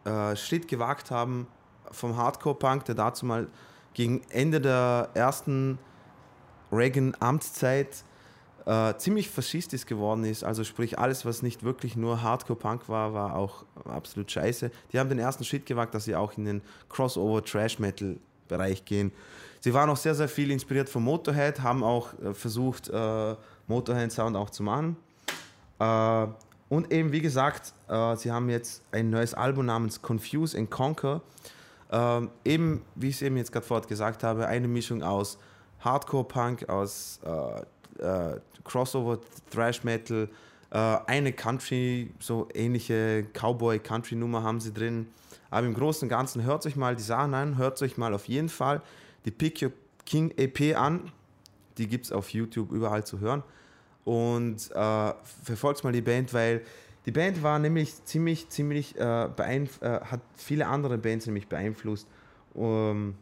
äh, 0.04 0.34
Schritt 0.34 0.66
gewagt 0.66 1.12
haben 1.12 1.46
vom 1.92 2.16
Hardcore-Punk, 2.16 2.84
der 2.86 2.96
dazu 2.96 3.24
mal 3.24 3.46
gegen 3.94 4.22
Ende 4.30 4.60
der 4.60 5.10
ersten 5.14 5.78
Reagan-Amtszeit 6.74 8.04
äh, 8.66 8.94
ziemlich 8.96 9.28
faschistisch 9.28 9.86
geworden 9.86 10.24
ist. 10.24 10.44
Also 10.44 10.64
sprich, 10.64 10.98
alles, 10.98 11.24
was 11.24 11.42
nicht 11.42 11.64
wirklich 11.64 11.96
nur 11.96 12.22
Hardcore-Punk 12.22 12.88
war, 12.88 13.12
war 13.12 13.36
auch 13.36 13.64
absolut 13.84 14.30
scheiße. 14.30 14.70
Die 14.92 14.98
haben 14.98 15.08
den 15.08 15.18
ersten 15.18 15.44
Schritt 15.44 15.66
gewagt, 15.66 15.94
dass 15.94 16.04
sie 16.04 16.16
auch 16.16 16.36
in 16.36 16.44
den 16.44 16.62
Crossover-Trash-Metal-Bereich 16.88 18.84
gehen. 18.84 19.12
Sie 19.60 19.72
waren 19.72 19.88
auch 19.90 19.96
sehr, 19.96 20.14
sehr 20.14 20.28
viel 20.28 20.50
inspiriert 20.50 20.88
von 20.88 21.02
Motorhead, 21.02 21.60
haben 21.62 21.82
auch 21.82 22.12
äh, 22.20 22.34
versucht, 22.34 22.88
äh, 22.88 23.34
Motorhead-Sound 23.66 24.36
auch 24.36 24.50
zu 24.50 24.62
machen. 24.62 24.96
Äh, 25.78 26.26
und 26.68 26.92
eben, 26.92 27.12
wie 27.12 27.20
gesagt, 27.20 27.72
äh, 27.88 28.16
sie 28.16 28.32
haben 28.32 28.48
jetzt 28.48 28.82
ein 28.92 29.10
neues 29.10 29.34
Album 29.34 29.66
namens 29.66 30.00
Confuse 30.00 30.56
and 30.58 30.70
Conquer. 30.70 31.20
Ähm, 31.92 32.30
eben, 32.44 32.82
wie 32.94 33.08
ich 33.08 33.16
es 33.16 33.22
eben 33.22 33.36
jetzt 33.36 33.52
gerade 33.52 33.66
vorher 33.66 33.86
gesagt 33.86 34.22
habe, 34.22 34.46
eine 34.46 34.68
Mischung 34.68 35.02
aus 35.02 35.38
Hardcore-Punk, 35.84 36.68
aus 36.68 37.20
äh, 37.24 38.02
äh, 38.02 38.40
Crossover, 38.64 39.18
Thrash 39.50 39.84
Metal, 39.84 40.28
äh, 40.70 40.76
eine 41.06 41.32
Country, 41.32 42.12
so 42.18 42.48
ähnliche 42.54 43.26
Cowboy-Country-Nummer 43.32 44.42
haben 44.42 44.60
sie 44.60 44.72
drin. 44.72 45.08
Aber 45.50 45.66
im 45.66 45.74
Großen 45.74 46.06
und 46.06 46.08
Ganzen 46.08 46.42
hört 46.42 46.66
euch 46.66 46.76
mal 46.76 46.96
die 46.96 47.02
Sachen 47.02 47.34
an, 47.34 47.58
hört 47.58 47.80
euch 47.82 47.96
mal 47.96 48.14
auf 48.14 48.26
jeden 48.26 48.48
Fall 48.48 48.82
die 49.24 49.30
Pick 49.30 49.62
Your 49.62 49.72
King 50.04 50.32
EP 50.36 50.76
an. 50.76 51.12
Die 51.78 51.86
gibt 51.86 52.06
es 52.06 52.12
auf 52.12 52.30
YouTube 52.30 52.72
überall 52.72 53.04
zu 53.04 53.20
hören. 53.20 53.42
Und 54.04 54.70
äh, 54.72 55.12
verfolgt 55.44 55.84
mal 55.84 55.92
die 55.92 56.02
Band, 56.02 56.34
weil 56.34 56.62
die 57.06 57.12
Band 57.12 57.42
war 57.42 57.58
nämlich 57.58 58.04
ziemlich, 58.04 58.48
ziemlich 58.48 58.96
äh, 58.96 59.28
beeinf 59.34 59.80
äh, 59.82 60.00
hat 60.00 60.20
viele 60.34 60.66
andere 60.66 60.98
Bands 60.98 61.26
nämlich 61.26 61.48
beeinflusst 61.48 62.06
um, 62.54 63.14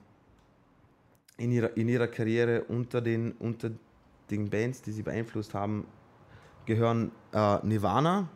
in, 1.42 1.52
ihrer, 1.52 1.76
in 1.76 1.88
ihrer 1.88 2.06
Karriere 2.06 2.62
unter 2.64 3.00
den, 3.00 3.32
unter 3.32 3.70
den 4.30 4.48
Bands, 4.48 4.80
die 4.82 4.92
sie 4.92 5.02
beeinflusst 5.02 5.52
haben, 5.54 5.86
gehören 6.64 7.10
äh, 7.32 7.58
Nirvana, 7.66 8.28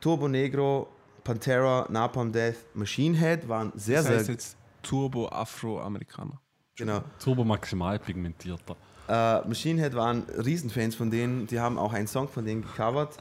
Turbo 0.00 0.28
Negro, 0.28 0.88
Pantera, 1.22 1.86
Napalm 1.88 2.32
Death, 2.32 2.56
Machine 2.74 3.16
Head 3.16 3.48
waren 3.48 3.72
sehr, 3.76 4.02
Das 4.02 4.10
heißt 4.10 4.26
sehr 4.26 4.34
jetzt 4.34 4.56
Turbo-Afro-Amerikaner. 4.82 6.40
genau. 6.76 7.02
Turbo 7.22 7.44
maximal 7.44 7.98
pigmentierter. 7.98 8.76
Äh, 9.08 9.46
Machine 9.48 9.80
Head 9.80 9.94
waren 9.94 10.24
Riesenfans 10.44 10.96
von 10.96 11.10
denen, 11.10 11.46
die 11.46 11.60
haben 11.60 11.78
auch 11.78 11.92
einen 11.92 12.08
Song 12.08 12.28
von 12.28 12.44
denen 12.44 12.62
gecovert. 12.62 13.16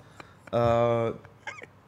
Äh, 0.52 1.12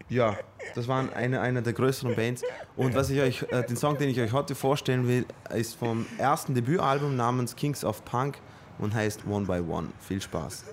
ja, 0.10 0.38
das 0.76 0.88
waren 0.88 1.12
eine, 1.14 1.42
eine 1.42 1.62
der 1.62 1.74
größeren 1.74 2.16
Bands. 2.16 2.44
Und 2.76 2.96
was 2.96 3.10
ich 3.10 3.22
euch, 3.22 3.46
äh, 3.52 3.64
den 3.64 3.78
Song, 3.78 3.98
den 3.98 4.10
ich 4.10 4.20
euch 4.20 4.32
heute 4.32 4.56
vorstellen 4.56 5.08
will, 5.08 5.26
ist 5.54 5.76
vom 5.76 6.06
ersten 6.18 6.54
Debütalbum 6.54 7.16
namens 7.16 7.56
Kings 7.56 7.84
of 7.84 8.04
Punk 8.06 8.38
und 8.80 8.94
heißt 8.94 9.26
One 9.28 9.46
by 9.46 9.60
One. 9.60 9.90
Viel 10.00 10.22
Spaß. 10.22 10.66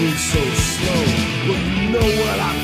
Move 0.00 0.18
so 0.18 0.42
slow? 0.54 1.02
Well, 1.48 1.62
you 1.76 1.90
know 1.90 1.98
what 1.98 2.40
I'm 2.40 2.63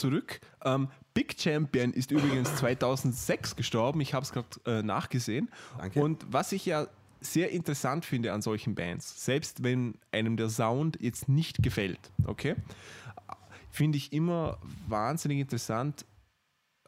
zurück. 0.00 0.40
Ähm, 0.64 0.88
Big 1.14 1.40
Champion 1.40 1.92
ist 1.92 2.10
übrigens 2.10 2.54
2006 2.56 3.56
gestorben. 3.56 4.00
Ich 4.00 4.14
habe 4.14 4.24
es 4.24 4.32
gerade 4.32 4.48
äh, 4.66 4.82
nachgesehen. 4.82 5.48
Danke. 5.78 6.02
Und 6.02 6.24
was 6.30 6.52
ich 6.52 6.66
ja 6.66 6.86
sehr 7.20 7.50
interessant 7.50 8.04
finde 8.04 8.32
an 8.32 8.40
solchen 8.42 8.74
Bands, 8.74 9.24
selbst 9.24 9.62
wenn 9.62 9.94
einem 10.10 10.36
der 10.36 10.48
Sound 10.48 10.96
jetzt 11.00 11.28
nicht 11.28 11.62
gefällt, 11.62 11.98
okay, 12.24 12.56
finde 13.70 13.98
ich 13.98 14.12
immer 14.12 14.58
wahnsinnig 14.88 15.38
interessant, 15.40 16.06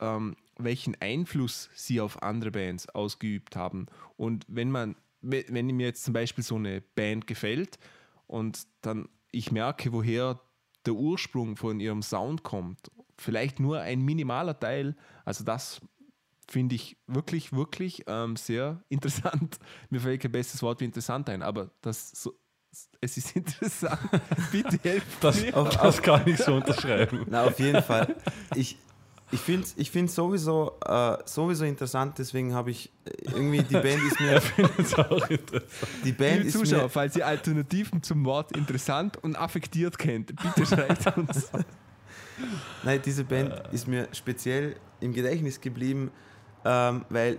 ähm, 0.01 0.36
welchen 0.59 0.97
Einfluss 1.01 1.68
sie 1.74 2.01
auf 2.01 2.22
andere 2.22 2.51
Bands 2.51 2.89
ausgeübt 2.89 3.56
haben. 3.56 3.86
Und 4.16 4.44
wenn 4.48 4.70
man, 4.70 4.97
we- 5.20 5.44
wenn 5.48 5.66
mir 5.66 5.86
jetzt 5.86 6.05
zum 6.05 6.14
Beispiel 6.14 6.44
so 6.44 6.56
eine 6.56 6.80
Band 6.80 7.26
gefällt 7.26 7.78
und 8.26 8.66
dann 8.80 9.09
ich 9.32 9.51
merke, 9.52 9.93
woher 9.93 10.40
der 10.84 10.94
Ursprung 10.94 11.56
von 11.56 11.80
ihrem 11.80 12.02
Sound 12.02 12.43
kommt, 12.43 12.90
vielleicht 13.23 13.61
nur 13.61 13.81
ein 13.81 14.01
minimaler 14.03 14.59
Teil, 14.59 14.97
also 15.24 15.44
das 15.44 15.81
finde 16.49 16.74
ich 16.74 16.97
wirklich, 17.07 17.53
wirklich 17.53 18.05
ähm, 18.07 18.36
sehr 18.36 18.82
interessant. 18.89 19.59
Mir 19.90 20.01
fällt 20.01 20.20
kein 20.20 20.32
besseres 20.32 20.62
Wort 20.62 20.81
wie 20.81 20.85
interessant 20.85 21.28
ein, 21.28 21.43
aber 21.43 21.70
das 21.81 22.11
so, 22.11 22.35
es 23.01 23.16
ist 23.16 23.36
interessant. 23.36 24.01
Bitte 24.51 24.78
helft 24.82 25.07
Das, 25.20 25.40
mir. 25.40 25.53
das 25.53 26.03
kann 26.03 26.27
ich 26.27 26.39
so 26.39 26.55
unterschreiben. 26.57 27.27
Na, 27.28 27.44
auf 27.44 27.59
jeden 27.59 27.82
Fall. 27.82 28.15
Ich, 28.55 28.77
ich 29.31 29.40
finde 29.40 29.62
es 29.66 29.74
ich 29.77 29.90
find's 29.90 30.15
sowieso, 30.15 30.78
äh, 30.85 31.16
sowieso 31.24 31.65
interessant, 31.65 32.19
deswegen 32.19 32.55
habe 32.55 32.70
ich 32.70 32.90
äh, 33.05 33.31
irgendwie, 33.31 33.62
die 33.62 33.74
Band 33.74 34.03
ist 34.03 34.20
mir, 34.20 34.43
auch 34.99 35.31
interessant. 35.31 35.73
die 36.05 36.12
Band 36.12 36.36
Liebe 36.36 36.49
ist 36.49 36.53
Zuschauer, 36.59 36.82
mir, 36.82 36.89
falls 36.90 37.16
ihr 37.16 37.27
Alternativen 37.27 38.03
zum 38.03 38.24
Wort 38.27 38.55
interessant 38.57 39.16
und 39.23 39.36
affektiert 39.36 39.97
kennt, 39.99 40.35
bitte 40.36 40.66
schreibt 40.66 41.16
uns. 41.16 41.51
Nein, 42.82 43.00
diese 43.04 43.24
Band 43.24 43.54
ist 43.72 43.86
mir 43.88 44.09
speziell 44.12 44.76
im 45.00 45.12
Gedächtnis 45.12 45.60
geblieben, 45.60 46.10
ähm, 46.64 47.04
weil 47.09 47.38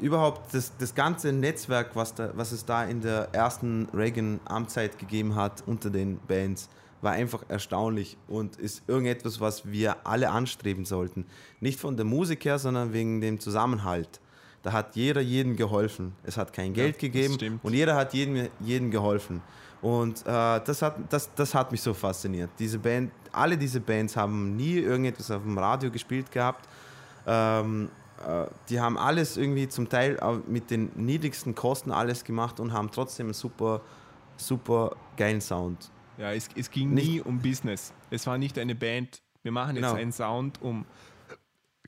überhaupt 0.00 0.52
das, 0.52 0.76
das 0.76 0.94
ganze 0.94 1.32
Netzwerk, 1.32 1.94
was, 1.94 2.14
da, 2.14 2.32
was 2.34 2.52
es 2.52 2.64
da 2.64 2.84
in 2.84 3.00
der 3.00 3.28
ersten 3.32 3.88
Reagan-Amtszeit 3.94 4.98
gegeben 4.98 5.34
hat 5.36 5.62
unter 5.66 5.90
den 5.90 6.18
Bands, 6.26 6.68
war 7.00 7.12
einfach 7.12 7.44
erstaunlich 7.48 8.16
und 8.26 8.56
ist 8.56 8.82
irgendetwas, 8.88 9.40
was 9.40 9.70
wir 9.70 9.96
alle 10.04 10.30
anstreben 10.30 10.84
sollten. 10.84 11.26
Nicht 11.60 11.78
von 11.78 11.96
der 11.96 12.04
Musik 12.04 12.44
her, 12.44 12.58
sondern 12.58 12.92
wegen 12.92 13.20
dem 13.20 13.38
Zusammenhalt. 13.38 14.20
Da 14.62 14.72
hat 14.72 14.96
jeder 14.96 15.20
jedem 15.20 15.54
geholfen. 15.54 16.12
Es 16.24 16.36
hat 16.36 16.52
kein 16.52 16.72
Geld 16.72 16.96
das 16.96 17.00
gegeben 17.00 17.60
und 17.62 17.72
jeder 17.72 17.94
hat 17.94 18.14
jedem, 18.14 18.48
jedem 18.58 18.90
geholfen. 18.90 19.40
Und 19.82 20.22
äh, 20.22 20.24
das, 20.24 20.82
hat, 20.82 20.96
das, 21.10 21.32
das 21.34 21.54
hat 21.54 21.70
mich 21.70 21.80
so 21.80 21.94
fasziniert. 21.94 22.50
Diese 22.58 22.78
Band, 22.78 23.12
alle 23.36 23.56
diese 23.58 23.80
Bands 23.80 24.16
haben 24.16 24.56
nie 24.56 24.74
irgendetwas 24.78 25.30
auf 25.30 25.42
dem 25.42 25.58
Radio 25.58 25.90
gespielt 25.90 26.30
gehabt. 26.30 26.68
Ähm, 27.26 27.88
äh, 28.26 28.46
die 28.68 28.80
haben 28.80 28.96
alles 28.98 29.36
irgendwie 29.36 29.68
zum 29.68 29.88
Teil 29.88 30.18
mit 30.46 30.70
den 30.70 30.90
niedrigsten 30.96 31.54
Kosten 31.54 31.90
alles 31.90 32.24
gemacht 32.24 32.60
und 32.60 32.72
haben 32.72 32.90
trotzdem 32.90 33.28
ein 33.28 33.34
super 33.34 33.80
super 34.38 34.94
geilen 35.16 35.40
Sound. 35.40 35.90
Ja, 36.18 36.32
es, 36.32 36.48
es 36.54 36.70
ging 36.70 36.92
Nicht- 36.94 37.08
nie 37.08 37.20
um 37.22 37.38
Business. 37.40 37.92
Es 38.10 38.26
war 38.26 38.36
nicht 38.38 38.58
eine 38.58 38.74
Band, 38.74 39.22
wir 39.42 39.50
machen 39.52 39.76
jetzt 39.76 39.84
Genau. 39.86 39.94
einen 39.96 40.12
Sound, 40.12 40.60
um 40.60 40.84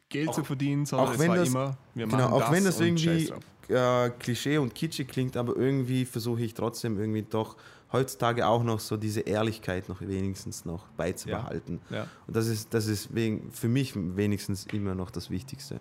Geld 0.08 0.28
Auch- 0.30 0.34
zu 0.34 0.44
verdienen, 0.44 0.86
sondern 0.86 1.08
auch 1.08 1.14
es 1.14 1.28
war 1.28 1.36
das- 1.36 1.48
immer, 1.48 1.76
wir 1.94 2.06
Genau, 2.06 2.16
machen 2.18 2.32
auch 2.32 2.40
das 2.40 2.50
wenn 2.52 2.64
das 2.64 2.80
irgendwie 2.80 3.30
äh, 3.68 4.08
Klischee 4.18 4.56
und 4.56 4.74
kitschig 4.74 5.08
klingt, 5.08 5.36
aber 5.36 5.54
irgendwie 5.56 6.06
versuche 6.06 6.40
ich 6.42 6.54
trotzdem 6.54 6.98
irgendwie 6.98 7.22
doch 7.22 7.56
heutzutage 7.93 8.47
auch 8.47 8.62
noch 8.62 8.81
so 8.81 8.97
diese 8.97 9.20
Ehrlichkeit 9.20 9.89
noch 9.89 10.01
wenigstens 10.01 10.65
noch 10.65 10.86
beizubehalten. 10.97 11.81
Ja, 11.90 12.06
Und 12.27 12.36
das 12.36 12.47
ist, 12.47 12.73
das 12.74 12.86
ist 12.86 13.15
wegen, 13.15 13.51
für 13.52 13.69
mich 13.69 13.93
wenigstens 13.94 14.66
immer 14.66 14.94
noch 14.94 15.10
das 15.10 15.31
Wichtigste 15.31 15.81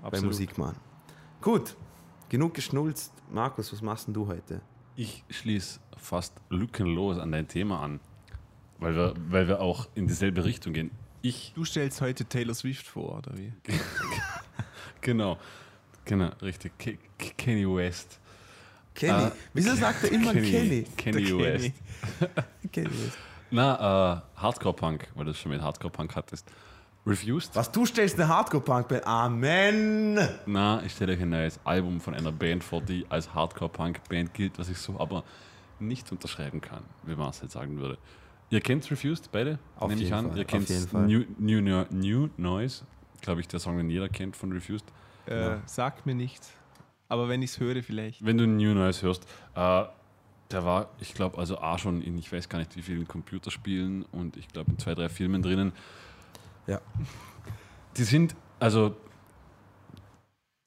bei 0.00 0.08
absolut. 0.08 0.26
Musik 0.32 0.58
machen. 0.58 0.76
Gut, 1.40 1.76
genug 2.28 2.54
geschnulzt. 2.54 3.12
Markus, 3.30 3.72
was 3.72 3.82
machst 3.82 4.06
denn 4.06 4.14
du 4.14 4.26
heute? 4.26 4.60
Ich 4.96 5.24
schließe 5.28 5.80
fast 5.96 6.34
lückenlos 6.50 7.18
an 7.18 7.30
dein 7.32 7.46
Thema 7.46 7.80
an, 7.82 8.00
weil 8.78 8.94
wir, 8.96 9.14
weil 9.28 9.46
wir 9.48 9.60
auch 9.60 9.88
in 9.94 10.06
dieselbe 10.06 10.44
Richtung 10.44 10.72
gehen. 10.72 10.90
Ich, 11.20 11.52
Du 11.54 11.64
stellst 11.64 12.00
heute 12.00 12.24
Taylor 12.24 12.54
Swift 12.54 12.86
vor, 12.86 13.18
oder 13.18 13.36
wie? 13.36 13.52
genau, 15.00 15.38
genau, 16.04 16.28
richtig, 16.42 16.78
Ke 16.78 16.98
Ke- 17.18 17.34
Kanye 17.36 17.66
West. 17.74 18.20
Kenny. 18.98 19.12
Ah, 19.12 19.32
Wieso 19.54 19.74
sagt 19.76 20.02
er 20.04 20.12
immer 20.12 20.32
Kenny? 20.32 20.84
Kenny 20.96 21.24
Der 21.24 21.38
West. 21.38 21.72
Kenny 22.72 22.90
West. 22.90 23.18
Na, 23.50 24.16
äh, 24.36 24.40
Hardcore-Punk, 24.40 25.08
weil 25.14 25.24
du 25.24 25.30
es 25.30 25.38
schon 25.38 25.52
mit 25.52 25.62
Hardcore-Punk 25.62 26.16
hattest. 26.16 26.46
Refused? 27.06 27.54
Was, 27.54 27.70
du 27.70 27.86
stellst 27.86 28.16
eine 28.18 28.28
Hardcore-Punk-Band? 28.28 29.06
Amen! 29.06 30.18
Na, 30.46 30.82
ich 30.84 30.92
stelle 30.92 31.12
euch 31.12 31.22
ein 31.22 31.30
neues 31.30 31.60
Album 31.64 32.00
von 32.00 32.14
einer 32.14 32.32
Band 32.32 32.64
vor, 32.64 32.82
die 32.82 33.06
als 33.08 33.32
Hardcore-Punk-Band 33.32 34.34
gilt, 34.34 34.58
was 34.58 34.68
ich 34.68 34.78
so 34.78 34.98
aber 34.98 35.22
nicht 35.78 36.10
unterschreiben 36.10 36.60
kann, 36.60 36.82
wie 37.04 37.14
Marcel 37.14 37.48
sagen 37.48 37.78
würde. 37.78 37.98
Ihr 38.50 38.60
kennt 38.60 38.90
Refused, 38.90 39.30
beide? 39.30 39.58
Auf 39.76 39.90
Nehme 39.90 40.02
ich 40.02 40.08
jeden 40.08 40.18
an. 40.18 40.28
Fall, 40.30 40.38
Ihr 40.38 40.44
kennt. 40.44 40.92
New, 40.92 41.24
New, 41.38 41.60
New, 41.60 41.84
New 41.90 42.28
Noise, 42.36 42.82
glaube 43.20 43.40
ich, 43.42 43.48
der 43.48 43.60
Song, 43.60 43.76
den 43.76 43.88
jeder 43.90 44.08
kennt 44.08 44.36
von 44.36 44.50
Refused. 44.52 44.86
Äh, 45.26 45.56
Sagt 45.66 46.04
mir 46.04 46.14
nichts. 46.16 46.50
Aber 47.08 47.28
wenn 47.28 47.42
ich 47.42 47.50
es 47.52 47.60
höre, 47.60 47.82
vielleicht. 47.82 48.24
Wenn 48.24 48.36
du 48.38 48.46
New 48.46 48.74
Noise 48.74 49.02
hörst, 49.02 49.24
äh, 49.54 49.84
der 50.50 50.64
war, 50.64 50.90
ich 51.00 51.14
glaube, 51.14 51.38
also 51.38 51.58
A 51.58 51.78
schon 51.78 52.02
in, 52.02 52.18
ich 52.18 52.32
weiß 52.32 52.48
gar 52.48 52.58
nicht 52.58 52.76
wie 52.76 52.82
vielen 52.82 53.06
Computerspielen 53.08 54.02
und 54.12 54.36
ich 54.36 54.48
glaube 54.48 54.70
in 54.72 54.78
zwei, 54.78 54.94
drei 54.94 55.08
Filmen 55.08 55.42
drinnen. 55.42 55.72
Ja. 56.66 56.80
Die 57.96 58.04
sind, 58.04 58.34
also 58.60 58.94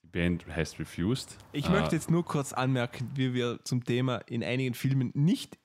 die 0.04 0.08
Band 0.08 0.46
heißt 0.48 0.80
Refused. 0.80 1.38
Ich 1.52 1.68
Äh, 1.68 1.70
möchte 1.72 1.96
jetzt 1.96 2.10
nur 2.12 2.26
kurz 2.26 2.54
anmerken, 2.54 3.10
wie 3.16 3.34
wir 3.34 3.60
zum 3.64 3.84
Thema 3.84 4.18
in 4.28 4.44
einigen 4.44 4.74
Filmen 4.74 5.12
nicht 5.14 5.58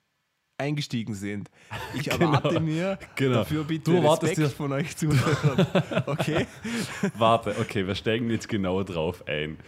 eingestiegen 0.58 1.14
sind. 1.14 1.50
Ich 1.94 2.04
Genau. 2.10 2.32
erwarte 2.34 2.60
mir 2.60 2.98
Genau. 3.16 3.34
dafür 3.38 3.64
bitte 3.64 3.90
Du 3.90 3.98
Respekt 3.98 4.38
dir- 4.38 4.48
von 4.50 4.72
euch 4.72 4.96
Zuhörern. 4.96 5.66
Okay? 6.06 6.46
Warte, 7.18 7.54
okay, 7.60 7.86
wir 7.86 7.94
steigen 7.94 8.30
jetzt 8.30 8.48
genauer 8.48 8.84
drauf 8.84 9.26
ein. 9.26 9.58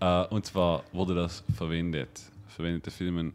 Äh, 0.00 0.24
und 0.26 0.46
zwar 0.46 0.84
wurde 0.92 1.14
das 1.14 1.44
verwendet, 1.56 2.22
verwendete 2.48 2.90
Filmen 2.90 3.34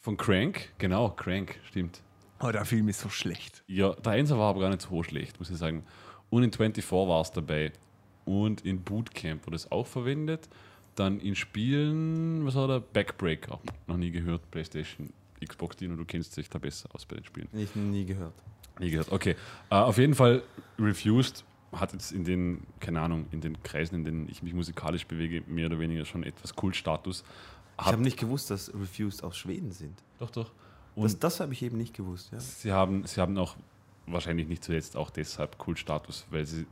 von 0.00 0.16
Crank, 0.16 0.72
genau, 0.78 1.10
Crank, 1.10 1.58
stimmt. 1.64 2.00
Oh, 2.40 2.50
der 2.50 2.64
Film 2.64 2.88
ist 2.88 3.00
so 3.00 3.08
schlecht. 3.08 3.64
Ja, 3.66 3.94
der 3.94 4.12
Einser 4.12 4.38
war 4.38 4.50
aber 4.50 4.60
gar 4.60 4.70
nicht 4.70 4.82
so 4.82 5.02
schlecht, 5.02 5.38
muss 5.38 5.50
ich 5.50 5.56
sagen. 5.56 5.82
Und 6.30 6.44
in 6.44 6.52
24 6.52 6.90
war 6.92 7.20
es 7.20 7.32
dabei. 7.32 7.72
Und 8.24 8.64
in 8.64 8.82
Bootcamp 8.82 9.46
wurde 9.46 9.56
es 9.56 9.70
auch 9.72 9.86
verwendet. 9.86 10.48
Dann 10.94 11.20
in 11.20 11.34
Spielen, 11.34 12.44
was 12.46 12.54
war 12.54 12.68
der? 12.68 12.80
Backbreaker. 12.80 13.58
Noch 13.86 13.96
nie 13.96 14.10
gehört, 14.10 14.48
Playstation, 14.50 15.10
Xbox 15.44 15.76
Dino, 15.76 15.96
du 15.96 16.04
kennst 16.04 16.36
dich 16.36 16.48
da 16.48 16.58
besser 16.58 16.88
aus 16.92 17.06
bei 17.06 17.16
den 17.16 17.24
Spielen. 17.24 17.48
Ich 17.52 17.74
nie 17.74 18.04
gehört. 18.04 18.34
Nie 18.78 18.90
gehört. 18.90 19.10
Okay. 19.10 19.34
Äh, 19.70 19.74
auf 19.74 19.98
jeden 19.98 20.14
Fall, 20.14 20.42
Refused 20.78 21.44
hat 21.72 21.92
jetzt 21.92 22.12
in 22.12 22.24
den, 22.24 22.66
keine 22.80 23.00
Ahnung, 23.00 23.26
in 23.30 23.40
den 23.40 23.62
Kreisen, 23.62 23.96
in 23.96 24.04
denen 24.04 24.28
ich 24.28 24.42
mich 24.42 24.54
musikalisch 24.54 25.06
bewege, 25.06 25.42
mehr 25.46 25.66
oder 25.66 25.78
weniger 25.78 26.04
schon 26.04 26.22
etwas 26.22 26.54
Kultstatus. 26.54 27.24
Ich 27.80 27.86
habe 27.86 28.02
nicht 28.02 28.18
gewusst, 28.18 28.50
dass 28.50 28.72
Refused 28.74 29.22
aus 29.22 29.36
Schweden 29.36 29.72
sind. 29.72 30.02
Doch, 30.18 30.30
doch. 30.30 30.50
Und 30.94 31.04
Das, 31.04 31.18
das 31.18 31.40
habe 31.40 31.52
ich 31.52 31.62
eben 31.62 31.76
nicht 31.76 31.94
gewusst. 31.94 32.32
Ja. 32.32 32.40
sie, 32.40 32.72
haben, 32.72 33.06
sie 33.06 33.20
haben 33.20 33.38
auch 33.38 33.56
wahrscheinlich 34.06 34.48
nicht 34.48 34.64
zuletzt 34.64 34.96
auch 34.96 35.10
deshalb 35.10 35.58
Kultstatus, 35.58 36.26
weil 36.30 36.44
sie, 36.46 36.66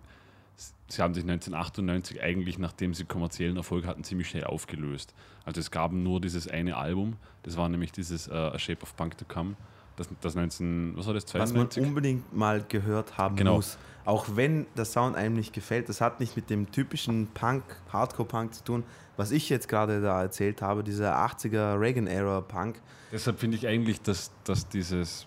sie 0.88 1.02
haben 1.02 1.14
sich 1.14 1.22
1998 1.22 2.22
eigentlich, 2.22 2.58
nachdem 2.58 2.94
sie 2.94 3.04
kommerziellen 3.04 3.56
Erfolg 3.56 3.86
hatten, 3.86 4.02
ziemlich 4.02 4.28
schnell 4.28 4.44
aufgelöst. 4.44 5.14
Also 5.44 5.60
es 5.60 5.70
gab 5.70 5.92
nur 5.92 6.20
dieses 6.20 6.48
eine 6.48 6.76
Album, 6.76 7.16
das 7.44 7.56
war 7.56 7.68
nämlich 7.68 7.92
dieses 7.92 8.26
äh, 8.28 8.32
A 8.32 8.58
Shape 8.58 8.82
of 8.82 8.96
Punk 8.96 9.16
to 9.18 9.24
Come, 9.26 9.54
das, 9.96 10.08
das 10.20 10.34
19, 10.34 10.94
was 10.96 11.06
war 11.06 11.14
das, 11.14 11.24
Was 11.26 11.32
man 11.52 11.70
92? 11.70 11.82
unbedingt 11.86 12.36
mal 12.36 12.62
gehört 12.68 13.18
haben 13.18 13.36
Genau. 13.36 13.56
muss. 13.56 13.78
Auch 14.04 14.26
wenn 14.34 14.66
der 14.76 14.84
Sound 14.84 15.16
einem 15.16 15.34
nicht 15.34 15.52
gefällt, 15.52 15.88
das 15.88 16.00
hat 16.00 16.20
nicht 16.20 16.36
mit 16.36 16.48
dem 16.48 16.70
typischen 16.70 17.26
Punk, 17.34 17.64
Hardcore-Punk 17.92 18.54
zu 18.54 18.62
tun, 18.62 18.84
was 19.16 19.32
ich 19.32 19.48
jetzt 19.48 19.66
gerade 19.68 20.00
da 20.00 20.22
erzählt 20.22 20.62
habe, 20.62 20.84
dieser 20.84 21.16
80er 21.16 21.80
Reagan-Era-Punk. 21.80 22.80
Deshalb 23.10 23.40
finde 23.40 23.56
ich 23.56 23.66
eigentlich, 23.66 24.00
dass, 24.02 24.30
dass 24.44 24.68
dieses, 24.68 25.26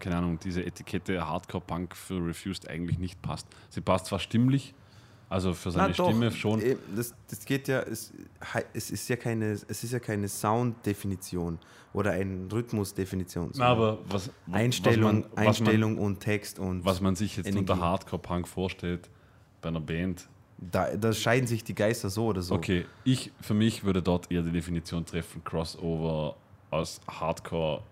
keine 0.00 0.16
Ahnung, 0.16 0.40
diese 0.42 0.64
Etikette 0.64 1.24
Hardcore-Punk 1.28 1.94
für 1.94 2.26
Refused 2.26 2.68
eigentlich 2.68 2.98
nicht 2.98 3.22
passt. 3.22 3.46
Sie 3.68 3.80
passt 3.80 4.06
zwar 4.06 4.18
stimmlich, 4.18 4.74
also 5.28 5.54
für 5.54 5.70
seine 5.70 5.92
doch, 5.92 6.08
Stimme 6.08 6.30
schon. 6.30 6.60
eben, 6.60 6.80
Das, 6.94 7.14
das 7.28 7.44
geht 7.44 7.68
ja, 7.68 7.80
es, 7.80 8.12
es 8.72 8.90
ist 8.90 9.08
ja 9.08 9.16
keine, 9.16 9.52
es 9.52 9.84
ist 9.84 9.92
ja 9.92 9.98
keine 9.98 10.28
Sounddefinition 10.28 11.58
oder 11.92 12.12
eine 12.12 12.50
Rhythmusdefinition. 12.52 13.50
Na, 13.56 13.66
aber 13.66 13.98
was, 14.08 14.30
Einstellung, 14.52 15.24
was 15.24 15.36
man, 15.36 15.46
Einstellung 15.46 15.98
und 15.98 16.20
Text 16.20 16.58
und 16.58 16.78
Was 16.78 16.84
man, 16.84 16.84
was 16.84 17.00
man 17.00 17.16
sich 17.16 17.36
jetzt 17.36 17.46
Energie. 17.46 17.72
unter 17.72 17.80
Hardcore-Punk 17.80 18.46
vorstellt 18.46 19.10
bei 19.62 19.68
einer 19.70 19.80
Band. 19.80 20.28
da, 20.58 20.94
da 20.96 21.12
scheiden 21.12 21.46
sich 21.46 21.64
die 21.64 21.74
Geister 21.74 22.08
so 22.08 22.26
oder 22.26 22.42
so. 22.42 22.54
Okay, 22.54 22.86
ich 23.04 23.32
für 23.40 23.54
mich 23.54 23.84
würde 23.84 24.02
dort 24.02 24.30
eher 24.30 24.42
die 24.42 24.52
Definition 24.52 25.04
treffen: 25.04 25.42
Crossover 25.42 26.36
aus 26.70 27.00
Hardcore, 27.08 27.82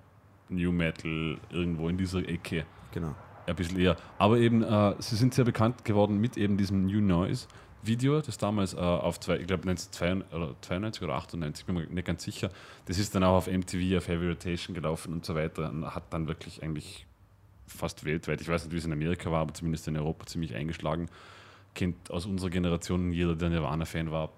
New 0.50 0.70
Metal, 0.72 1.38
irgendwo 1.50 1.88
in 1.88 1.96
dieser 1.96 2.26
Ecke. 2.28 2.64
Genau. 2.92 3.14
Ein 3.46 3.56
bisschen 3.56 3.78
eher. 3.78 3.96
Aber 4.18 4.38
eben, 4.38 4.62
äh, 4.62 4.94
sie 4.98 5.16
sind 5.16 5.34
sehr 5.34 5.44
bekannt 5.44 5.84
geworden 5.84 6.18
mit 6.18 6.36
eben 6.36 6.56
diesem 6.56 6.86
New 6.86 7.00
Noise 7.00 7.46
Video, 7.86 8.20
das 8.20 8.38
damals 8.38 8.74
äh, 8.74 8.78
auf, 8.78 9.20
zwei, 9.20 9.36
ich 9.36 9.46
glaube, 9.46 9.68
1992 9.68 11.02
oder 11.02 11.14
98, 11.14 11.66
bin 11.66 11.74
mir 11.74 11.86
nicht 11.86 12.06
ganz 12.06 12.24
sicher. 12.24 12.50
Das 12.86 12.98
ist 12.98 13.14
dann 13.14 13.24
auch 13.24 13.34
auf 13.34 13.46
MTV, 13.46 13.98
auf 13.98 14.08
Heavy 14.08 14.28
Rotation 14.28 14.74
gelaufen 14.74 15.12
und 15.12 15.24
so 15.24 15.34
weiter 15.34 15.68
und 15.70 15.94
hat 15.94 16.04
dann 16.12 16.26
wirklich 16.26 16.62
eigentlich 16.62 17.06
fast 17.66 18.04
weltweit, 18.04 18.40
ich 18.40 18.48
weiß 18.48 18.64
nicht, 18.64 18.72
wie 18.72 18.78
es 18.78 18.84
in 18.84 18.92
Amerika 18.92 19.30
war, 19.30 19.40
aber 19.40 19.54
zumindest 19.54 19.88
in 19.88 19.96
Europa 19.96 20.26
ziemlich 20.26 20.54
eingeschlagen. 20.54 21.08
Kennt 21.74 22.10
aus 22.10 22.26
unserer 22.26 22.50
Generation 22.50 23.12
jeder, 23.12 23.34
der 23.34 23.50
Nirvana-Fan 23.50 24.10
war 24.10 24.30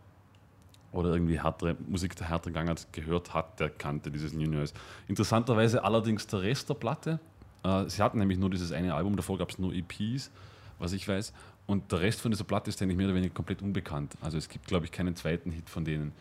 oder 0.93 1.13
irgendwie 1.13 1.41
härtere 1.41 1.77
Musik 1.87 2.17
der 2.17 2.29
härteren 2.29 2.55
Gang 2.55 2.69
hat, 2.69 2.93
gehört 2.93 3.35
hat, 3.35 3.61
der 3.61 3.69
kannte 3.69 4.11
dieses 4.11 4.33
New 4.33 4.49
Noise. 4.49 4.73
Interessanterweise 5.09 5.85
allerdings 5.85 6.27
der 6.27 6.43
Rest 6.43 6.69
der 6.71 6.75
Platte. 6.75 7.21
Äh, 7.63 7.89
sie 7.89 8.03
hatten 8.03 8.19
nämlich 8.19 8.39
nur 8.39 8.51
dieses 8.51 8.73
eine 8.73 8.95
Album, 8.95 9.17
davor 9.17 9.39
gab 9.39 9.51
es 9.51 9.59
nur 9.59 9.73
EPs, 9.73 10.31
was 10.79 10.93
ich 10.93 11.07
weiß. 11.09 11.33
Und 11.67 11.91
der 11.91 12.01
Rest 12.01 12.21
von 12.21 12.31
dieser 12.31 12.45
Platte 12.45 12.71
ist 12.71 12.81
eigentlich 12.81 12.97
mehr 12.97 13.07
oder 13.07 13.17
weniger 13.17 13.35
komplett 13.35 13.61
unbekannt. 13.63 14.15
Also 14.21 14.39
es 14.39 14.49
gibt, 14.49 14.67
glaube 14.67 14.85
ich, 14.85 14.93
keinen 14.93 15.17
zweiten 15.17 15.51
Hit 15.51 15.69
von 15.69 15.85
denen. 15.85 16.13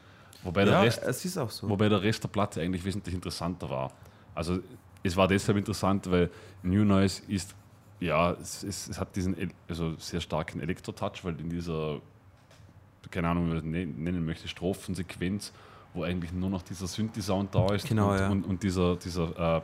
Wobei 0.43 0.63
der, 0.65 0.73
Ja, 0.73 0.81
Rest, 0.81 1.01
es 1.03 1.23
ist 1.25 1.37
auch 1.37 1.49
so. 1.51 1.69
wobei 1.69 1.87
der 1.89 2.01
Rest 2.01 2.23
der 2.23 2.29
Platte 2.29 2.61
eigentlich 2.61 2.83
wesentlich 2.85 3.13
interessanter 3.15 3.69
war. 3.69 3.91
Also 4.33 4.59
es 5.03 5.15
war 5.15 5.27
deshalb 5.27 5.57
interessant, 5.57 6.09
weil 6.09 6.29
New 6.63 6.83
Noise 6.83 7.21
ist, 7.27 7.55
ja, 7.99 8.31
es, 8.33 8.63
es, 8.63 8.87
es 8.89 8.99
hat 8.99 9.15
diesen 9.15 9.35
also 9.67 9.95
sehr 9.97 10.19
starken 10.21 10.59
Elektro-Touch, 10.61 11.23
weil 11.23 11.39
in 11.39 11.49
dieser, 11.49 11.99
keine 13.11 13.29
Ahnung, 13.29 13.45
wie 13.45 13.47
man 13.49 13.57
das 13.57 13.65
ne- 13.65 13.85
nennen 13.85 14.25
möchte, 14.25 14.47
Strophensequenz, 14.47 15.51
wo 15.93 16.03
eigentlich 16.03 16.31
nur 16.33 16.49
noch 16.49 16.61
dieser 16.63 16.87
Synthi-Sound 16.87 17.53
da 17.55 17.67
ist 17.73 17.87
Genau, 17.87 18.11
und, 18.11 18.19
ja. 18.19 18.29
und, 18.29 18.45
und 18.45 18.63
dieser, 18.63 18.95
dieser 18.97 19.57
äh, 19.57 19.61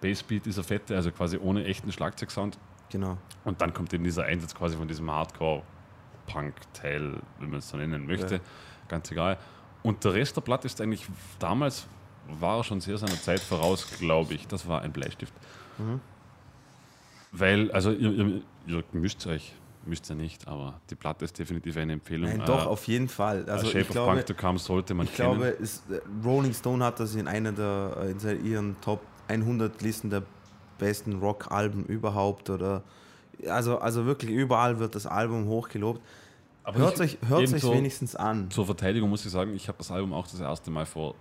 Bassbeat, 0.00 0.46
dieser 0.46 0.64
fette, 0.64 0.96
also 0.96 1.10
quasi 1.12 1.36
ohne 1.38 1.64
echten 1.64 1.92
Schlagzeugsound. 1.92 2.58
Genau. 2.90 3.18
Und 3.44 3.60
dann 3.60 3.72
kommt 3.74 3.92
eben 3.94 4.04
dieser 4.04 4.24
Einsatz 4.24 4.54
quasi 4.54 4.76
von 4.76 4.88
diesem 4.88 5.10
Hardcore-Punk-Teil, 5.10 7.20
wenn 7.38 7.50
man 7.50 7.58
es 7.58 7.68
so 7.68 7.76
nennen 7.76 8.06
möchte. 8.06 8.36
Ja. 8.36 8.40
Ganz 8.88 9.10
egal. 9.10 9.38
Und 9.82 10.04
der 10.04 10.14
Rest 10.14 10.36
der 10.36 10.42
Platte 10.42 10.66
ist 10.66 10.80
eigentlich, 10.80 11.06
damals 11.38 11.86
war 12.38 12.58
er 12.58 12.64
schon 12.64 12.80
sehr 12.80 12.98
seiner 12.98 13.20
Zeit 13.20 13.40
voraus, 13.40 13.86
glaube 13.98 14.34
ich. 14.34 14.46
Das 14.46 14.66
war 14.68 14.82
ein 14.82 14.92
Bleistift. 14.92 15.32
Mhm. 15.78 16.00
Weil, 17.32 17.70
also 17.72 17.92
ihr, 17.92 18.10
ihr, 18.10 18.42
ihr 18.66 18.84
müsst 18.92 19.26
euch, 19.26 19.54
müsst 19.86 20.10
ihr 20.10 20.16
nicht, 20.16 20.46
aber 20.48 20.80
die 20.90 20.96
Platte 20.96 21.24
ist 21.24 21.38
definitiv 21.38 21.76
eine 21.76 21.92
Empfehlung. 21.94 22.28
Nein, 22.28 22.40
Äh, 22.40 22.44
doch, 22.44 22.66
auf 22.66 22.86
jeden 22.88 23.08
Fall. 23.08 23.48
Also 23.48 23.66
Shape 23.66 23.80
ich 23.80 23.88
of 23.88 23.92
glaube, 23.94 24.12
Punk 24.14 24.26
to 24.26 24.34
Come 24.34 24.58
sollte 24.58 24.94
man 24.94 25.06
ich 25.06 25.14
kennen. 25.14 25.38
glaube 25.38 25.56
es, 25.62 25.82
äh, 25.90 26.00
Rolling 26.24 26.52
Stone 26.52 26.84
hat 26.84 26.98
das 27.00 27.14
in 27.14 27.28
einer 27.28 27.52
der 27.52 27.96
äh, 28.02 28.10
in 28.10 28.44
ihren 28.44 28.80
Top 28.80 29.00
100 29.30 29.80
Listen 29.82 30.10
der 30.10 30.22
besten 30.78 31.18
Rock-Alben 31.20 31.84
überhaupt 31.86 32.50
oder 32.50 32.82
also, 33.48 33.78
also 33.78 34.04
wirklich 34.04 34.30
überall 34.30 34.78
wird 34.78 34.94
das 34.94 35.06
Album 35.06 35.46
hochgelobt. 35.46 36.00
aber 36.64 36.78
Hört 36.78 36.94
ich- 37.00 37.00
euch, 37.00 37.28
hört 37.28 37.52
euch 37.52 37.60
so- 37.62 37.72
wenigstens 37.72 38.14
an. 38.16 38.50
Zur 38.50 38.66
Verteidigung 38.66 39.08
muss 39.08 39.24
ich 39.24 39.30
sagen, 39.32 39.54
ich 39.54 39.68
habe 39.68 39.78
das 39.78 39.90
Album 39.90 40.12
auch 40.12 40.26
das 40.26 40.40
erste 40.40 40.70
Mal 40.70 40.84
vor 40.86 41.14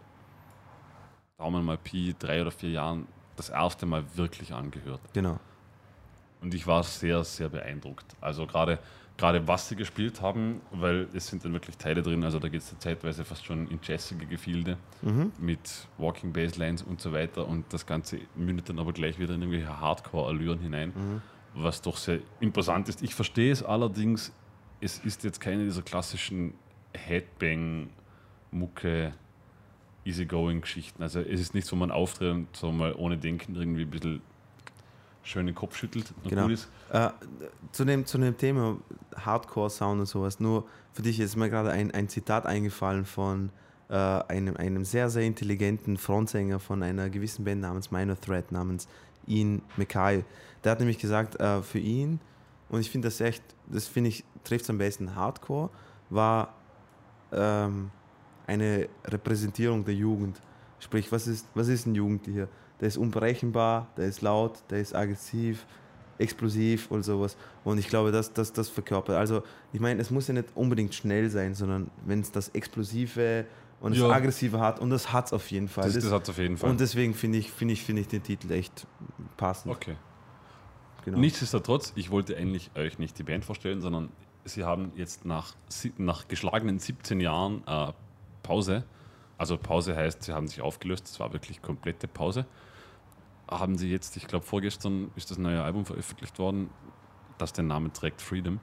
Daumen 1.37 1.63
mal 1.63 1.77
Pi, 1.77 2.13
drei 2.19 2.41
oder 2.41 2.51
vier 2.51 2.71
Jahren 2.71 3.07
das 3.37 3.49
erste 3.49 3.85
Mal 3.85 4.03
wirklich 4.15 4.53
angehört. 4.53 4.99
Genau. 5.13 5.39
Und 6.41 6.53
ich 6.53 6.67
war 6.67 6.83
sehr, 6.83 7.23
sehr 7.23 7.47
beeindruckt. 7.49 8.05
Also 8.19 8.45
gerade 8.45 8.79
gerade 9.19 9.47
was 9.47 9.67
sie 9.67 9.75
gespielt 9.75 10.21
haben, 10.21 10.61
weil 10.71 11.09
es 11.13 11.27
sind 11.27 11.43
dann 11.43 11.51
wirklich 11.51 11.75
Teile 11.77 12.01
drin, 12.01 12.23
also 12.23 12.39
da 12.39 12.47
geht 12.47 12.61
es 12.61 12.73
zeitweise 12.79 13.25
fast 13.25 13.43
schon 13.45 13.67
in 13.67 13.77
jazzige 13.83 14.25
Gefilde 14.25 14.77
mit 15.37 15.89
Walking 15.97 16.31
Basslines 16.31 16.83
und 16.83 17.01
so 17.01 17.11
weiter 17.11 17.45
und 17.45 17.65
das 17.73 17.85
Ganze 17.85 18.21
mündet 18.35 18.69
dann 18.69 18.79
aber 18.79 18.93
gleich 18.93 19.19
wieder 19.19 19.33
in 19.35 19.41
irgendwelche 19.41 19.77
Hardcore-Allüren 19.79 20.59
hinein, 20.59 20.93
was 21.53 21.81
doch 21.81 21.97
sehr 21.97 22.19
imposant 22.39 22.87
ist. 22.87 23.03
Ich 23.03 23.13
verstehe 23.13 23.51
es 23.51 23.61
allerdings, 23.61 24.31
es 24.79 24.99
ist 24.99 25.25
jetzt 25.25 25.41
keine 25.41 25.65
dieser 25.65 25.81
klassischen 25.81 26.53
Headbang-Mucke, 26.93 29.11
Easygoing-Geschichten. 30.05 31.03
Also 31.03 31.19
es 31.19 31.41
ist 31.41 31.53
nichts, 31.53 31.69
wo 31.73 31.75
man 31.75 31.91
auftritt 31.91 32.31
und 32.31 32.55
so 32.55 32.71
mal 32.71 32.93
ohne 32.93 33.17
Denken 33.17 33.55
irgendwie 33.55 33.81
ein 33.81 33.89
bisschen 33.89 34.21
schön 35.23 35.45
den 35.45 35.55
Kopf 35.55 35.75
schüttelt 35.75 36.13
und 36.23 36.29
Genau. 36.29 36.43
gut 36.43 36.53
ist. 36.53 36.67
Äh, 36.91 37.09
zu, 37.71 37.85
dem, 37.85 38.05
zu 38.05 38.17
dem 38.17 38.37
Thema 38.37 38.77
Hardcore-Sound 39.15 39.99
und 39.99 40.05
sowas, 40.05 40.39
nur 40.39 40.65
für 40.93 41.01
dich 41.01 41.19
ist 41.19 41.35
mir 41.35 41.49
gerade 41.49 41.71
ein, 41.71 41.91
ein 41.91 42.09
Zitat 42.09 42.45
eingefallen 42.45 43.05
von 43.05 43.49
äh, 43.89 43.93
einem, 43.95 44.57
einem 44.57 44.85
sehr, 44.85 45.09
sehr 45.09 45.23
intelligenten 45.23 45.97
Frontsänger 45.97 46.59
von 46.59 46.83
einer 46.83 47.09
gewissen 47.09 47.43
Band 47.45 47.61
namens 47.61 47.91
Minor 47.91 48.19
Threat, 48.19 48.51
namens 48.51 48.87
Ian 49.27 49.61
Mackay. 49.77 50.23
Der 50.63 50.71
hat 50.71 50.79
nämlich 50.79 50.99
gesagt, 50.99 51.39
äh, 51.39 51.61
für 51.61 51.79
ihn, 51.79 52.19
und 52.69 52.81
ich 52.81 52.89
finde 52.89 53.07
das 53.07 53.19
echt, 53.21 53.43
das 53.67 53.87
finde 53.87 54.09
ich, 54.09 54.23
trifft 54.43 54.63
es 54.63 54.69
am 54.69 54.77
besten, 54.77 55.15
Hardcore 55.15 55.69
war 56.09 56.53
ähm, 57.31 57.91
eine 58.47 58.89
Repräsentierung 59.05 59.85
der 59.85 59.93
Jugend. 59.93 60.41
Sprich, 60.79 61.11
was 61.11 61.27
ist, 61.27 61.45
was 61.53 61.67
ist 61.67 61.85
ein 61.85 61.95
Jugendlicher? 61.95 62.47
Der 62.81 62.87
ist 62.87 62.97
unberechenbar, 62.97 63.87
der 63.97 64.05
ist 64.07 64.21
laut, 64.21 64.59
der 64.69 64.79
ist 64.79 64.95
aggressiv, 64.95 65.65
explosiv 66.17 66.89
und 66.91 67.03
sowas. 67.03 67.35
Und 67.63 67.77
ich 67.77 67.87
glaube, 67.87 68.11
dass 68.11 68.33
das, 68.33 68.51
das 68.53 68.69
verkörpert. 68.69 69.15
Also, 69.17 69.43
ich 69.73 69.79
meine, 69.79 70.01
es 70.01 70.11
muss 70.11 70.27
ja 70.27 70.33
nicht 70.33 70.47
unbedingt 70.55 70.93
schnell 70.93 71.29
sein, 71.29 71.55
sondern 71.55 71.89
wenn 72.05 72.19
es 72.21 72.31
das 72.31 72.49
Explosive 72.49 73.45
und 73.81 73.91
das 73.91 73.99
Ja. 74.01 74.09
Aggressive 74.09 74.59
hat, 74.59 74.79
und 74.79 74.89
das 74.89 75.11
hat 75.13 75.27
es 75.27 75.33
auf 75.33 75.49
jeden 75.51 75.67
Fall. 75.69 75.85
Das, 75.85 75.93
Das- 75.95 76.03
das 76.05 76.13
hat 76.13 76.23
es 76.23 76.29
auf 76.29 76.37
jeden 76.37 76.57
Fall. 76.57 76.69
und 76.69 76.79
deswegen 76.79 77.13
finde 77.13 77.37
ich, 77.37 77.51
finde 77.51 77.73
ich, 77.73 77.83
finde 77.83 78.01
ich 78.01 78.07
den 78.07 78.23
Titel 78.23 78.51
echt 78.51 78.85
passend. 79.37 79.73
okay. 79.73 79.95
Genau. 81.05 81.17
Nichtsdestotrotz, 81.19 81.93
ich 81.95 82.11
wollte 82.11 82.35
eigentlich 82.35 82.71
euch 82.75 82.99
nicht 82.99 83.17
die 83.17 83.23
Band 83.23 83.45
vorstellen, 83.45 83.79
sondern 83.81 84.09
sie 84.43 84.65
haben 84.65 84.91
jetzt 84.95 85.23
nach, 85.25 85.55
nach 85.97 86.27
geschlagenen 86.27 86.79
17 86.79 87.21
Jahren 87.21 87.63
äh, 87.65 87.93
Pause, 88.43 88.83
also 89.39 89.57
Pause 89.57 89.95
heißt, 89.95 90.23
sie 90.23 90.33
haben 90.33 90.47
sich 90.47 90.61
aufgelöst, 90.61 91.07
es 91.07 91.19
war 91.19 91.31
wirklich 91.31 91.61
komplette 91.61 92.09
Pause, 92.09 92.45
haben 93.49 93.77
sie 93.77 93.89
jetzt, 93.89 94.17
ich 94.17 94.27
glaube 94.27 94.45
vorgestern 94.45 95.11
ist 95.15 95.31
das 95.31 95.37
neue 95.37 95.63
Album 95.63 95.85
veröffentlicht 95.85 96.37
worden, 96.39 96.69
das 97.37 97.53
den 97.53 97.67
Namen 97.67 97.93
trägt 97.93 98.21
Freedom. 98.21 98.59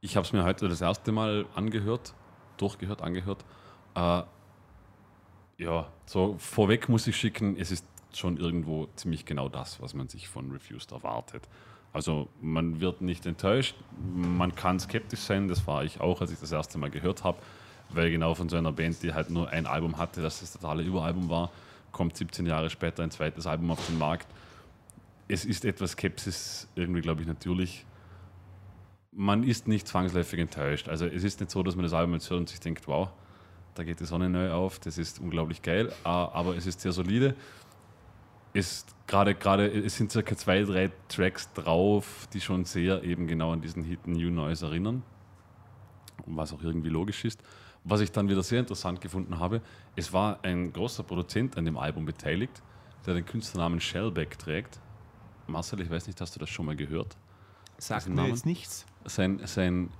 Ich 0.00 0.16
habe 0.16 0.24
es 0.24 0.32
mir 0.32 0.44
heute 0.44 0.68
das 0.68 0.80
erste 0.80 1.10
Mal 1.10 1.46
angehört, 1.56 2.14
durchgehört, 2.56 3.02
angehört. 3.02 3.44
Äh, 3.96 4.22
ja, 5.58 5.88
so 6.06 6.36
vorweg 6.38 6.88
muss 6.88 7.08
ich 7.08 7.16
schicken, 7.16 7.56
es 7.56 7.72
ist 7.72 7.84
schon 8.14 8.36
irgendwo 8.36 8.86
ziemlich 8.94 9.26
genau 9.26 9.48
das, 9.48 9.82
was 9.82 9.92
man 9.92 10.08
sich 10.08 10.28
von 10.28 10.52
Refused 10.52 10.92
erwartet. 10.92 11.48
Also 11.92 12.28
man 12.40 12.80
wird 12.80 13.00
nicht 13.00 13.26
enttäuscht, 13.26 13.74
man 14.14 14.54
kann 14.54 14.78
skeptisch 14.78 15.20
sein, 15.20 15.48
das 15.48 15.66
war 15.66 15.82
ich 15.82 16.00
auch, 16.00 16.20
als 16.20 16.30
ich 16.30 16.38
das 16.38 16.52
erste 16.52 16.78
Mal 16.78 16.90
gehört 16.90 17.24
habe, 17.24 17.38
weil 17.94 18.10
genau 18.10 18.34
von 18.34 18.48
so 18.48 18.56
einer 18.56 18.72
Band, 18.72 19.02
die 19.02 19.12
halt 19.12 19.30
nur 19.30 19.48
ein 19.50 19.66
Album 19.66 19.98
hatte, 19.98 20.22
das 20.22 20.40
das 20.40 20.52
totale 20.52 20.82
Überalbum 20.82 21.28
war, 21.28 21.50
kommt 21.92 22.16
17 22.16 22.46
Jahre 22.46 22.70
später 22.70 23.02
ein 23.02 23.10
zweites 23.10 23.46
Album 23.46 23.70
auf 23.70 23.86
den 23.86 23.98
Markt. 23.98 24.26
Es 25.28 25.44
ist 25.44 25.64
etwas 25.64 25.92
Skepsis 25.92 26.68
irgendwie, 26.74 27.00
glaube 27.00 27.22
ich, 27.22 27.28
natürlich. 27.28 27.84
Man 29.12 29.44
ist 29.44 29.68
nicht 29.68 29.86
zwangsläufig 29.86 30.40
enttäuscht. 30.40 30.88
Also 30.88 31.06
es 31.06 31.22
ist 31.22 31.40
nicht 31.40 31.50
so, 31.50 31.62
dass 31.62 31.76
man 31.76 31.84
das 31.84 31.92
Album 31.92 32.14
jetzt 32.14 32.30
hört 32.30 32.40
und 32.40 32.48
sich 32.48 32.60
denkt, 32.60 32.88
wow, 32.88 33.10
da 33.74 33.84
geht 33.84 34.00
die 34.00 34.04
Sonne 34.04 34.28
neu 34.28 34.50
auf, 34.50 34.78
das 34.78 34.98
ist 34.98 35.18
unglaublich 35.18 35.62
geil, 35.62 35.92
aber 36.04 36.56
es 36.56 36.66
ist 36.66 36.80
sehr 36.80 36.92
solide. 36.92 37.34
Es, 38.54 38.84
gerade, 39.06 39.34
gerade, 39.34 39.66
es 39.66 39.96
sind 39.96 40.12
circa 40.12 40.36
zwei, 40.36 40.62
drei 40.62 40.90
Tracks 41.08 41.50
drauf, 41.54 42.28
die 42.34 42.40
schon 42.40 42.66
sehr 42.66 43.02
eben 43.02 43.26
genau 43.26 43.52
an 43.52 43.62
diesen 43.62 43.82
Hit 43.82 44.06
New 44.06 44.30
Noise 44.30 44.66
erinnern, 44.66 45.02
was 46.26 46.52
auch 46.52 46.62
irgendwie 46.62 46.90
logisch 46.90 47.24
ist. 47.24 47.42
Was 47.84 48.00
ich 48.00 48.12
dann 48.12 48.28
wieder 48.28 48.42
sehr 48.42 48.60
interessant 48.60 49.00
gefunden 49.00 49.38
habe, 49.38 49.60
es 49.96 50.12
war 50.12 50.38
ein 50.42 50.72
großer 50.72 51.02
Produzent 51.02 51.56
an 51.56 51.64
dem 51.64 51.76
Album 51.76 52.04
beteiligt, 52.04 52.62
der 53.06 53.14
den 53.14 53.26
Künstlernamen 53.26 53.80
Shellback 53.80 54.38
trägt. 54.38 54.78
Marcel, 55.48 55.80
ich 55.80 55.90
weiß 55.90 56.06
nicht, 56.06 56.20
hast 56.20 56.34
du 56.36 56.40
das 56.40 56.48
schon 56.48 56.66
mal 56.66 56.76
gehört? 56.76 57.16
Sagt 57.78 58.08
mir 58.08 58.28
jetzt 58.28 58.46
nichts. 58.46 58.86
Sein, 59.04 59.40
sein 59.44 59.90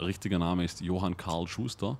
richtiger 0.00 0.38
Name 0.38 0.64
ist 0.64 0.80
Johann 0.80 1.16
Karl 1.16 1.46
Schuster. 1.46 1.98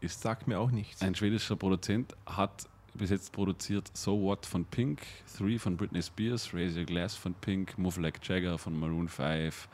Ist 0.00 0.20
Sagt 0.22 0.48
mir 0.48 0.58
auch 0.58 0.70
nichts. 0.70 1.02
ein 1.02 1.14
schwedischer 1.14 1.56
Produzent, 1.56 2.14
hat 2.26 2.66
bis 2.94 3.10
jetzt 3.10 3.32
produziert 3.32 3.90
So 3.94 4.20
What 4.22 4.46
von 4.46 4.64
Pink, 4.64 5.02
Three 5.36 5.58
von 5.58 5.76
Britney 5.76 6.02
Spears, 6.02 6.54
Raise 6.54 6.78
Your 6.78 6.86
Glass 6.86 7.14
von 7.14 7.34
Pink, 7.34 7.76
Move 7.76 8.00
Like 8.00 8.20
Jagger 8.26 8.56
von 8.56 8.78
Maroon 8.78 9.08
5, 9.08 9.68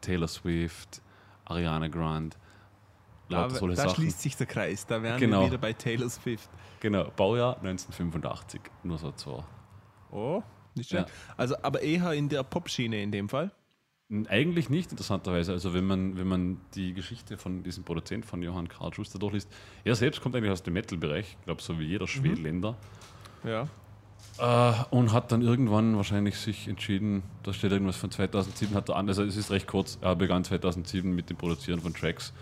Taylor 0.00 0.28
Swift, 0.28 1.00
Ariana 1.46 1.88
Grande. 1.88 2.36
Da 3.28 3.50
Sachen. 3.50 3.90
schließt 3.94 4.20
sich 4.22 4.36
der 4.36 4.46
Kreis. 4.46 4.86
Da 4.86 5.02
wären 5.02 5.18
Genau. 5.18 5.40
wir 5.42 5.46
wieder 5.48 5.58
bei 5.58 5.72
Taylor 5.72 6.08
Swift. 6.08 6.48
Genau, 6.80 7.10
Baujahr 7.16 7.56
1985. 7.56 8.60
Nur 8.84 8.98
so 8.98 9.10
zur. 9.12 9.44
Oh, 10.12 10.42
nicht 10.74 10.90
schlecht. 10.90 11.08
Ja. 11.08 11.14
Also, 11.36 11.56
aber 11.62 11.82
eher 11.82 12.12
in 12.12 12.28
der 12.28 12.42
Pop-Schiene 12.44 13.02
in 13.02 13.10
dem 13.10 13.28
Fall. 13.28 13.50
Eigentlich 14.28 14.70
nicht, 14.70 14.92
interessanterweise. 14.92 15.50
Also, 15.50 15.74
wenn 15.74 15.84
man, 15.84 16.16
wenn 16.16 16.28
man 16.28 16.60
die 16.74 16.94
Geschichte 16.94 17.36
von 17.36 17.64
diesem 17.64 17.82
Produzent 17.82 18.24
von 18.24 18.40
Johann 18.40 18.68
Karl 18.68 18.94
Schuster 18.94 19.18
durchliest, 19.18 19.50
er 19.82 19.96
selbst 19.96 20.20
kommt 20.22 20.36
eigentlich 20.36 20.52
aus 20.52 20.62
dem 20.62 20.74
Metal-Bereich, 20.74 21.36
ich 21.40 21.44
glaube, 21.44 21.60
so 21.60 21.80
wie 21.80 21.84
jeder 21.86 22.06
Schwedländer. 22.06 22.76
Ja. 23.42 23.66
Äh, 24.38 24.84
und 24.90 25.12
hat 25.12 25.32
dann 25.32 25.42
irgendwann 25.42 25.96
wahrscheinlich 25.96 26.38
sich 26.38 26.68
entschieden, 26.68 27.24
da 27.42 27.52
steht 27.52 27.72
irgendwas 27.72 27.96
von 27.96 28.10
2007, 28.12 28.74
hat 28.76 28.88
er 28.90 28.96
an, 28.96 29.08
also 29.08 29.24
es 29.24 29.36
ist 29.36 29.50
recht 29.50 29.66
kurz, 29.66 29.98
er 30.02 30.14
begann 30.14 30.44
2007 30.44 31.12
mit 31.12 31.28
dem 31.30 31.36
Produzieren 31.36 31.80
von 31.80 31.92
Tracks 31.94 32.32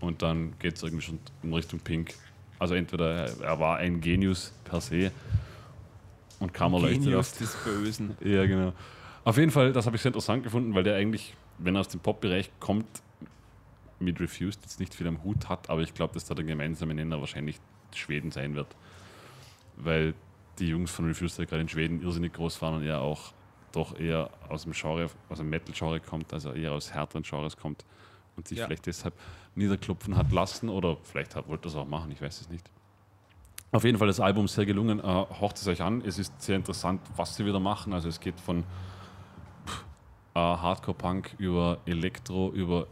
und 0.00 0.22
dann 0.22 0.58
geht 0.58 0.76
es 0.76 0.82
irgendwie 0.82 1.04
schon 1.04 1.18
in 1.42 1.52
Richtung 1.52 1.80
Pink. 1.80 2.14
Also 2.58 2.74
entweder 2.74 3.26
er, 3.26 3.40
er 3.40 3.60
war 3.60 3.76
ein 3.78 4.00
Genius 4.00 4.52
per 4.64 4.80
se 4.80 5.12
und 6.40 6.52
kam 6.52 6.72
erleuchtet 6.74 7.04
Genius 7.04 7.32
auf 7.32 7.38
des 7.38 7.56
Bösen. 7.64 8.16
ja, 8.24 8.46
genau. 8.46 8.72
Auf 9.24 9.36
jeden 9.36 9.50
Fall, 9.50 9.72
das 9.72 9.86
habe 9.86 9.96
ich 9.96 10.02
sehr 10.02 10.10
interessant 10.10 10.42
gefunden, 10.42 10.74
weil 10.74 10.84
der 10.84 10.96
eigentlich, 10.96 11.34
wenn 11.58 11.74
er 11.76 11.80
aus 11.80 11.88
dem 11.88 12.00
Pop-Bereich 12.00 12.50
kommt, 12.60 12.86
mit 14.00 14.20
Refused 14.20 14.62
jetzt 14.62 14.78
nicht 14.78 14.94
viel 14.94 15.08
am 15.08 15.22
Hut 15.24 15.48
hat, 15.48 15.68
aber 15.70 15.82
ich 15.82 15.92
glaube, 15.92 16.14
dass 16.14 16.24
da 16.24 16.34
der 16.34 16.44
gemeinsame 16.44 16.94
Nenner 16.94 17.20
wahrscheinlich 17.20 17.58
Schweden 17.94 18.30
sein 18.30 18.54
wird. 18.54 18.68
Weil 19.76 20.14
die 20.58 20.68
Jungs 20.68 20.90
von 20.90 21.06
Refused 21.06 21.38
halt 21.38 21.48
gerade 21.48 21.62
in 21.62 21.68
Schweden 21.68 22.00
irrsinnig 22.02 22.32
groß 22.32 22.62
waren 22.62 22.76
und 22.76 22.84
er 22.84 23.00
auch 23.00 23.32
doch 23.72 23.98
eher 23.98 24.30
aus 24.48 24.62
dem 24.62 24.72
Genre, 24.72 25.10
aus 25.28 25.38
dem 25.38 25.50
Metal-Genre 25.50 26.00
kommt, 26.00 26.32
also 26.32 26.52
eher 26.52 26.72
aus 26.72 26.92
härteren 26.92 27.22
Genres 27.22 27.56
kommt 27.56 27.84
und 28.38 28.48
sich 28.48 28.58
Ja. 28.58 28.66
vielleicht 28.66 28.86
deshalb 28.86 29.14
niederklopfen 29.54 30.16
hat 30.16 30.32
lassen 30.32 30.68
oder 30.70 30.96
vielleicht 31.02 31.36
hat, 31.36 31.48
wollte 31.48 31.66
er 31.66 31.70
es 31.72 31.76
auch 31.76 31.86
machen, 31.86 32.10
ich 32.12 32.22
weiß 32.22 32.40
es 32.40 32.48
nicht. 32.48 32.70
Auf 33.72 33.84
jeden 33.84 33.98
Fall 33.98 34.06
das 34.06 34.20
Album 34.20 34.48
sehr 34.48 34.64
gelungen. 34.64 35.00
Äh, 35.00 35.02
horcht 35.02 35.58
es 35.58 35.68
euch 35.68 35.82
an. 35.82 36.00
Es 36.00 36.18
ist 36.18 36.40
sehr 36.40 36.56
interessant, 36.56 37.02
was 37.16 37.36
sie 37.36 37.44
wieder 37.44 37.60
machen. 37.60 37.92
Also 37.92 38.08
es 38.08 38.18
geht 38.18 38.40
von 38.40 38.64
pff, 39.66 39.84
äh, 40.34 40.38
Hardcore-Punk 40.38 41.34
über 41.36 41.78
Elektro, 41.84 42.50
über 42.52 42.86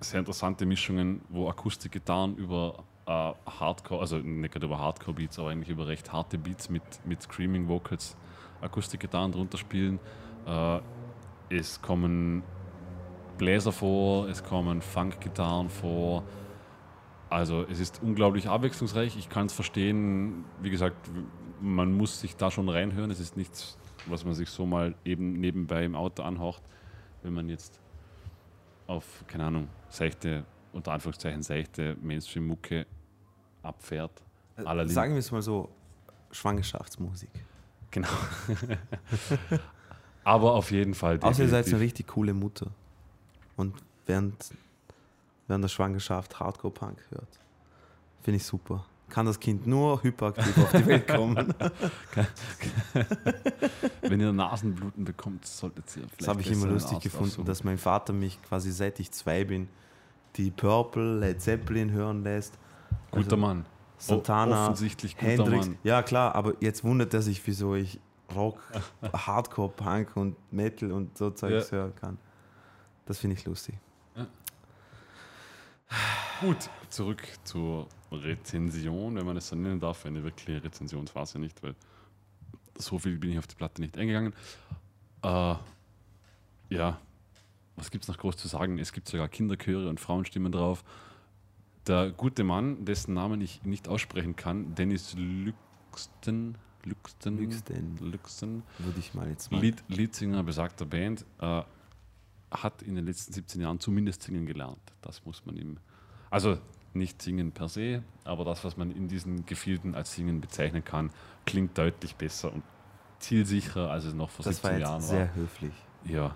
sehr 0.00 0.20
interessante 0.20 0.64
Mischungen, 0.64 1.20
wo 1.28 1.50
Akustikgitarren 1.50 2.36
über 2.36 2.84
äh, 3.06 3.10
Hardcore, 3.10 4.00
also 4.00 4.16
nicht 4.16 4.52
gerade 4.54 4.64
über 4.64 4.78
Hardcore-Beats, 4.78 5.38
aber 5.38 5.50
eigentlich 5.50 5.68
über 5.68 5.86
recht 5.86 6.10
harte 6.10 6.38
Beats 6.38 6.70
mit, 6.70 6.82
mit 7.04 7.20
Screaming-Vocals, 7.20 8.16
Akustikgitarren 8.62 9.32
drunter 9.32 9.58
spielen. 9.58 9.98
Äh, 10.46 10.80
es 11.50 11.82
kommen 11.82 12.42
Bläser 13.38 13.72
vor, 13.72 14.28
es 14.28 14.42
kommen 14.42 14.82
Funk-Gitarren 14.82 15.68
vor. 15.68 16.22
Also 17.28 17.64
es 17.70 17.80
ist 17.80 18.00
unglaublich 18.02 18.48
abwechslungsreich. 18.48 19.16
Ich 19.16 19.28
kann 19.28 19.46
es 19.46 19.52
verstehen. 19.52 20.44
Wie 20.62 20.70
gesagt, 20.70 20.96
man 21.60 21.92
muss 21.92 22.20
sich 22.20 22.36
da 22.36 22.50
schon 22.50 22.68
reinhören. 22.68 23.10
Es 23.10 23.20
ist 23.20 23.36
nichts, 23.36 23.78
was 24.06 24.24
man 24.24 24.34
sich 24.34 24.48
so 24.50 24.64
mal 24.66 24.94
eben 25.04 25.32
nebenbei 25.40 25.84
im 25.84 25.96
Auto 25.96 26.22
anhaucht, 26.22 26.62
wenn 27.22 27.32
man 27.34 27.48
jetzt 27.48 27.80
auf, 28.86 29.24
keine 29.26 29.44
Ahnung, 29.44 29.68
seichte, 29.88 30.44
unter 30.72 30.92
Anführungszeichen 30.92 31.42
seichte 31.42 31.96
Mainstream-Mucke 32.00 32.86
abfährt. 33.62 34.22
La 34.56 34.72
Lin- 34.72 34.88
Sagen 34.88 35.12
wir 35.12 35.18
es 35.18 35.32
mal 35.32 35.42
so, 35.42 35.68
Schwangerschaftsmusik. 36.30 37.30
Genau. 37.90 38.08
Aber 40.24 40.54
auf 40.54 40.70
jeden 40.70 40.94
Fall. 40.94 41.18
Außer 41.20 41.42
ihr 41.44 41.48
seid 41.48 41.66
eine 41.68 41.80
richtig 41.80 42.06
coole 42.08 42.34
Mutter 42.34 42.70
und 43.56 43.74
während, 44.06 44.34
während 45.48 45.64
der 45.64 45.68
Schwangerschaft 45.68 46.38
Hardcore-Punk 46.40 46.98
hört. 47.10 47.40
Finde 48.22 48.36
ich 48.36 48.44
super. 48.44 48.84
kann 49.08 49.26
das 49.26 49.38
Kind 49.38 49.66
nur 49.66 50.02
hyperaktiv 50.02 50.56
auf 50.58 50.72
die 50.72 50.86
Welt 50.86 51.06
kommen. 51.16 51.54
Wenn 54.02 54.20
ihr 54.20 54.32
Nasenbluten 54.32 55.04
bekommt, 55.04 55.46
solltet 55.46 55.84
ihr 55.96 56.02
vielleicht. 56.02 56.20
Das 56.20 56.28
habe 56.28 56.40
ich 56.40 56.50
immer 56.50 56.66
lustig 56.66 57.00
gefunden, 57.00 57.44
dass 57.44 57.64
mein 57.64 57.78
Vater 57.78 58.12
mich 58.12 58.40
quasi 58.42 58.70
seit 58.72 58.98
ich 59.00 59.10
zwei 59.12 59.44
bin, 59.44 59.68
die 60.36 60.50
Purple, 60.50 61.18
Led 61.20 61.40
Zeppelin 61.40 61.90
hören 61.92 62.22
lässt. 62.22 62.58
Guter 63.10 63.24
Also 63.24 63.36
Mann. 63.36 63.66
Santana, 63.98 64.64
offensichtlich 64.64 65.16
guter 65.16 65.28
Hendrix. 65.30 65.66
Mann. 65.68 65.78
Ja, 65.82 66.02
klar, 66.02 66.34
aber 66.34 66.54
jetzt 66.60 66.84
wundert 66.84 67.14
er 67.14 67.22
sich, 67.22 67.44
wieso 67.46 67.74
ich 67.74 67.98
Rock, 68.34 68.58
Hardcore, 69.12 69.70
Punk 69.70 70.16
und 70.16 70.36
Metal 70.52 70.92
und 70.92 71.16
so 71.16 71.30
Zeugs 71.30 71.70
Ja. 71.70 71.76
hören 71.78 71.94
kann. 71.96 72.18
Das 73.06 73.18
finde 73.18 73.36
ich 73.36 73.44
lustig. 73.44 73.74
Gut, 76.40 76.68
zurück 76.90 77.22
zur 77.44 77.88
Rezension, 78.12 79.14
wenn 79.16 79.24
man 79.24 79.36
es 79.36 79.48
so 79.48 79.56
nennen 79.56 79.80
darf. 79.80 80.04
Eine 80.04 80.22
wirkliche 80.22 80.62
Rezension 80.62 81.08
war 81.14 81.22
es 81.22 81.32
ja 81.32 81.40
nicht, 81.40 81.62
weil 81.62 81.74
so 82.76 82.98
viel 82.98 83.16
bin 83.18 83.30
ich 83.30 83.38
auf 83.38 83.46
die 83.46 83.54
Platte 83.54 83.80
nicht 83.80 83.96
eingegangen. 83.96 84.34
Äh, 85.22 85.54
ja, 86.68 87.00
was 87.76 87.90
gibt 87.90 88.04
es 88.04 88.08
noch 88.08 88.18
groß 88.18 88.36
zu 88.36 88.48
sagen? 88.48 88.78
Es 88.78 88.92
gibt 88.92 89.08
sogar 89.08 89.28
Kinderchöre 89.28 89.88
und 89.88 90.00
Frauenstimmen 90.00 90.52
drauf. 90.52 90.84
Der 91.86 92.10
gute 92.10 92.42
Mann, 92.42 92.84
dessen 92.84 93.14
Namen 93.14 93.40
ich 93.40 93.62
nicht 93.62 93.88
aussprechen 93.88 94.34
kann, 94.34 94.74
Dennis 94.74 95.14
Lüxten, 95.14 96.58
Lüxten, 96.84 97.38
Lüxten. 97.38 97.98
Lüxten 98.00 98.62
Würde 98.78 98.98
ich 98.98 99.14
mal 99.14 99.28
jetzt 99.28 99.52
mal. 99.52 99.60
Lied, 99.60 99.84
Leadsinger 99.88 100.42
besagter 100.42 100.84
Band, 100.84 101.24
äh, 101.40 101.62
hat 102.62 102.82
in 102.82 102.94
den 102.94 103.04
letzten 103.06 103.32
17 103.32 103.60
Jahren 103.60 103.80
zumindest 103.80 104.22
singen 104.22 104.46
gelernt. 104.46 104.78
Das 105.02 105.24
muss 105.24 105.44
man 105.46 105.56
ihm. 105.56 105.76
Also 106.30 106.58
nicht 106.94 107.20
singen 107.22 107.52
per 107.52 107.68
se, 107.68 108.02
aber 108.24 108.44
das, 108.44 108.64
was 108.64 108.76
man 108.76 108.90
in 108.90 109.08
diesen 109.08 109.44
Gefilden 109.46 109.94
als 109.94 110.14
Singen 110.14 110.40
bezeichnen 110.40 110.82
kann, 110.84 111.10
klingt 111.44 111.76
deutlich 111.76 112.16
besser 112.16 112.52
und 112.52 112.62
zielsicherer, 113.18 113.90
als 113.90 114.04
es 114.04 114.14
noch 114.14 114.30
vor 114.30 114.44
das 114.44 114.62
war 114.64 114.70
17 114.72 114.78
jetzt 114.80 114.80
Jahren 114.88 115.02
war. 115.02 115.08
sehr 115.08 115.34
höflich. 115.34 115.72
Ja, 116.04 116.34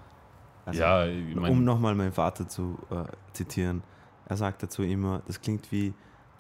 Also, 0.67 0.81
ja 0.81 1.07
ich 1.07 1.35
mein, 1.35 1.51
um 1.53 1.65
nochmal 1.65 1.95
meinen 1.95 2.13
Vater 2.13 2.47
zu 2.49 2.79
äh, 2.91 3.05
zitieren, 3.33 3.83
er 4.27 4.37
sagt 4.37 4.63
dazu 4.63 4.83
immer, 4.83 5.23
das 5.27 5.41
klingt 5.41 5.73
wie, 5.73 5.93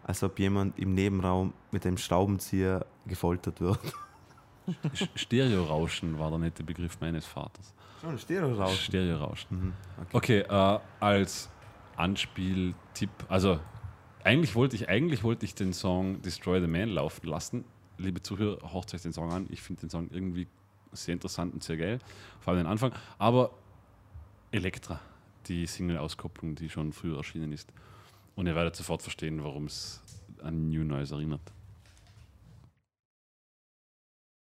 als 0.04 0.22
ob 0.22 0.38
jemand 0.38 0.78
im 0.78 0.94
Nebenraum 0.94 1.52
mit 1.72 1.86
einem 1.86 1.96
Schraubenzieher 1.98 2.86
gefoltert 3.06 3.60
wird. 3.60 3.78
Sch- 4.94 5.08
Stereorauschen 5.14 6.18
war 6.18 6.30
der 6.30 6.38
nette 6.38 6.62
Begriff 6.62 7.00
meines 7.00 7.24
Vaters. 7.26 7.74
Schon 8.00 8.18
Stereo 8.18 8.54
raus. 8.54 8.78
Stereorauschen. 8.78 9.60
Mhm, 9.60 9.72
okay. 10.00 10.16
Okay, 10.16 10.38
äh, 10.40 10.78
als 11.00 11.50
Anspieltipp, 11.96 13.10
also 13.28 13.60
eigentlich 14.24 14.54
wollte 14.54 14.76
ich, 14.76 14.88
eigentlich 14.88 15.22
wollte 15.22 15.44
ich 15.44 15.54
den 15.54 15.72
Song 15.72 16.22
Destroy 16.22 16.60
the 16.60 16.66
Man 16.66 16.88
laufen 16.88 17.26
lassen. 17.26 17.64
Liebe 17.98 18.22
Zuhörer, 18.22 18.72
hört 18.72 18.94
euch 18.94 19.02
den 19.02 19.12
Song 19.12 19.30
an. 19.30 19.46
Ich 19.50 19.60
finde 19.60 19.82
den 19.82 19.90
Song 19.90 20.08
irgendwie 20.10 20.46
sehr 20.92 21.12
interessant 21.12 21.52
und 21.52 21.62
sehr 21.62 21.76
geil, 21.76 21.98
vor 22.40 22.52
allem 22.52 22.64
den 22.64 22.70
Anfang. 22.70 22.92
Aber 23.18 23.50
Elektra, 24.50 25.00
die 25.46 25.66
Single-Auskopplung, 25.66 26.54
die 26.54 26.70
schon 26.70 26.92
früher 26.92 27.18
erschienen 27.18 27.52
ist. 27.52 27.70
Und 28.34 28.46
ihr 28.46 28.54
werdet 28.54 28.76
sofort 28.76 29.02
verstehen, 29.02 29.44
warum 29.44 29.66
es 29.66 30.02
an 30.42 30.70
New 30.70 30.84
Noise 30.84 31.14
erinnert. 31.14 31.52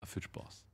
Viel 0.04 0.22
Spaß. 0.22 0.65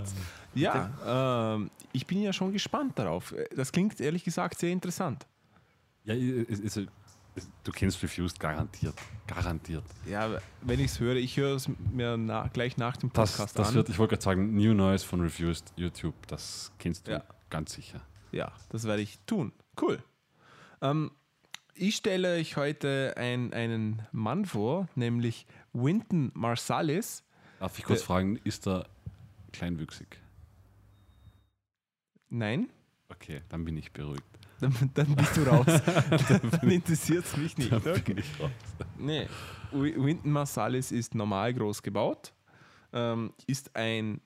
Einsatz. 0.00 0.14
Ja, 0.54 1.54
ähm, 1.54 1.70
ich 1.92 2.06
bin 2.06 2.22
ja 2.22 2.32
schon 2.32 2.52
gespannt 2.52 2.98
darauf. 2.98 3.34
Das 3.54 3.70
klingt 3.72 4.00
ehrlich 4.00 4.24
gesagt 4.24 4.58
sehr 4.58 4.70
interessant. 4.70 5.26
Ja, 6.04 6.14
es, 6.14 6.74
du 6.74 7.72
kennst 7.72 8.02
Refused 8.02 8.40
garantiert. 8.40 8.94
Garantiert. 9.26 9.84
Ja, 10.06 10.38
wenn 10.62 10.80
ich 10.80 10.86
es 10.86 11.00
höre, 11.00 11.16
ich 11.16 11.36
höre 11.36 11.54
es 11.56 11.68
mir 11.92 12.16
na, 12.16 12.48
gleich 12.48 12.76
nach 12.76 12.96
dem 12.96 13.12
Das, 13.12 13.32
Podcast 13.32 13.58
das 13.58 13.68
an. 13.68 13.74
wird, 13.74 13.88
ich 13.90 13.98
wollte 13.98 14.14
gerade 14.14 14.24
sagen, 14.24 14.54
New 14.56 14.74
Noise 14.74 15.06
von 15.06 15.20
Refused 15.20 15.72
YouTube, 15.76 16.14
das 16.26 16.72
kennst 16.78 17.06
du 17.06 17.12
Ja. 17.12 17.22
ganz 17.50 17.72
sicher. 17.74 18.00
Ja, 18.32 18.52
das 18.70 18.84
werde 18.84 19.02
ich 19.02 19.18
tun. 19.26 19.52
Cool. 19.80 20.02
Ähm, 20.80 21.10
ich 21.74 21.96
stelle 21.96 22.34
euch 22.36 22.56
heute 22.56 23.14
ein, 23.16 23.52
einen 23.52 24.02
Mann 24.10 24.44
vor, 24.46 24.88
nämlich 24.96 25.46
Winton 25.72 26.30
Marsalis. 26.34 27.22
Darf 27.60 27.78
ich 27.78 27.84
kurz 27.84 28.00
Der- 28.00 28.06
fragen, 28.06 28.36
ist 28.44 28.66
er 28.66 28.86
kleinwüchsig? 29.58 30.06
Nein, 32.30 32.68
Okay, 33.10 33.40
dann 33.48 33.64
bin 33.64 33.76
ich 33.78 33.90
beruhigt. 33.92 34.22
dann, 34.60 34.72
dann 34.94 35.16
bist 35.16 35.34
du 35.36 35.42
raus. 35.44 35.64
dann 36.60 36.70
interessiert 36.70 37.24
es 37.24 37.36
mich 37.38 37.56
nicht. 37.56 37.72
Dann 37.72 37.78
Okay. 37.80 38.00
bin 38.04 38.18
ich 38.18 38.38
raus. 38.38 38.50
Nee, 38.98 39.26
Wi- 39.72 39.94
Wynton 39.96 40.30
Marsalis 40.30 40.92
ist 40.92 41.14
normal 41.14 41.54
groß 41.54 41.82
gebaut, 41.82 42.32
ähm, 42.92 43.32
ist 43.46 43.74
ein 43.74 44.20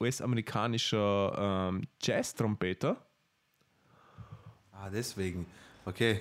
US-amerikanischer 0.00 1.68
ähm, 1.70 1.82
Jazz-Trompeter. 2.00 2.96
Ah, 4.72 4.88
deswegen. 4.90 5.44
Okay. 5.84 6.20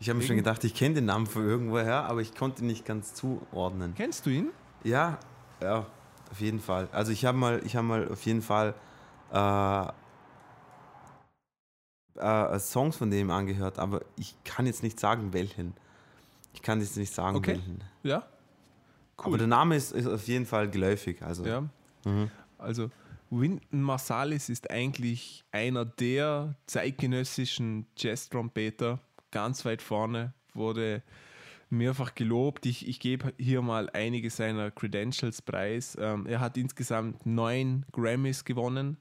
Ich 0.00 0.08
habe 0.08 0.18
mir 0.18 0.24
schon 0.26 0.36
gedacht, 0.36 0.64
ich 0.64 0.74
kenne 0.74 0.96
den 0.96 1.04
Namen 1.04 1.26
von 1.26 1.46
irgendwoher, 1.46 2.04
aber 2.04 2.20
ich 2.22 2.34
konnte 2.34 2.62
ihn 2.62 2.66
nicht 2.66 2.84
ganz 2.86 3.12
zuordnen. 3.14 3.94
Kennst 3.94 4.24
du 4.26 4.30
ihn? 4.30 4.48
Ja, 4.84 5.18
ja, 5.62 5.86
auf 6.30 6.40
jeden 6.40 6.60
Fall. 6.60 6.88
Also 6.92 7.12
ich 7.12 7.24
habe 7.24 7.38
mal, 7.38 7.60
ich 7.64 7.76
habe 7.76 7.86
mal 7.86 8.08
auf 8.08 8.24
jeden 8.24 8.42
Fall 8.42 8.74
äh, 9.32 9.86
äh, 12.16 12.58
Songs 12.58 12.96
von 12.96 13.10
dem 13.10 13.30
angehört, 13.30 13.78
aber 13.78 14.00
ich 14.16 14.34
kann 14.44 14.66
jetzt 14.66 14.82
nicht 14.82 14.98
sagen, 14.98 15.32
welchen. 15.32 15.74
Ich 16.54 16.62
kann 16.62 16.80
jetzt 16.80 16.96
nicht 16.96 17.12
sagen, 17.12 17.36
Okay. 17.36 17.52
welchen. 17.54 17.84
Ja. 18.02 18.26
Aber 19.18 19.38
der 19.38 19.46
Name 19.46 19.76
ist, 19.76 19.92
ist 19.92 20.06
auf 20.06 20.26
jeden 20.26 20.46
Fall 20.46 20.68
geläufig. 20.70 21.22
Also 21.22 21.44
Ja. 21.44 21.64
Also 22.58 22.90
Wynton 23.30 23.82
Marsalis 23.82 24.48
ist 24.48 24.70
eigentlich 24.70 25.44
einer 25.50 25.84
der 25.84 26.54
zeitgenössischen 26.66 27.86
Jazz-Trompeter, 27.96 29.00
ganz 29.30 29.64
weit 29.64 29.82
vorne, 29.82 30.32
wurde 30.54 31.02
mehrfach 31.70 32.14
gelobt. 32.14 32.66
Ich, 32.66 32.86
ich 32.88 33.00
gebe 33.00 33.32
hier 33.38 33.62
mal 33.62 33.90
einige 33.92 34.30
seiner 34.30 34.70
Credentials 34.70 35.42
preis. 35.42 35.96
Ähm, 36.00 36.26
er 36.26 36.40
hat 36.40 36.56
insgesamt 36.56 37.26
neun 37.26 37.84
Grammys 37.92 38.44
gewonnen. 38.44 38.96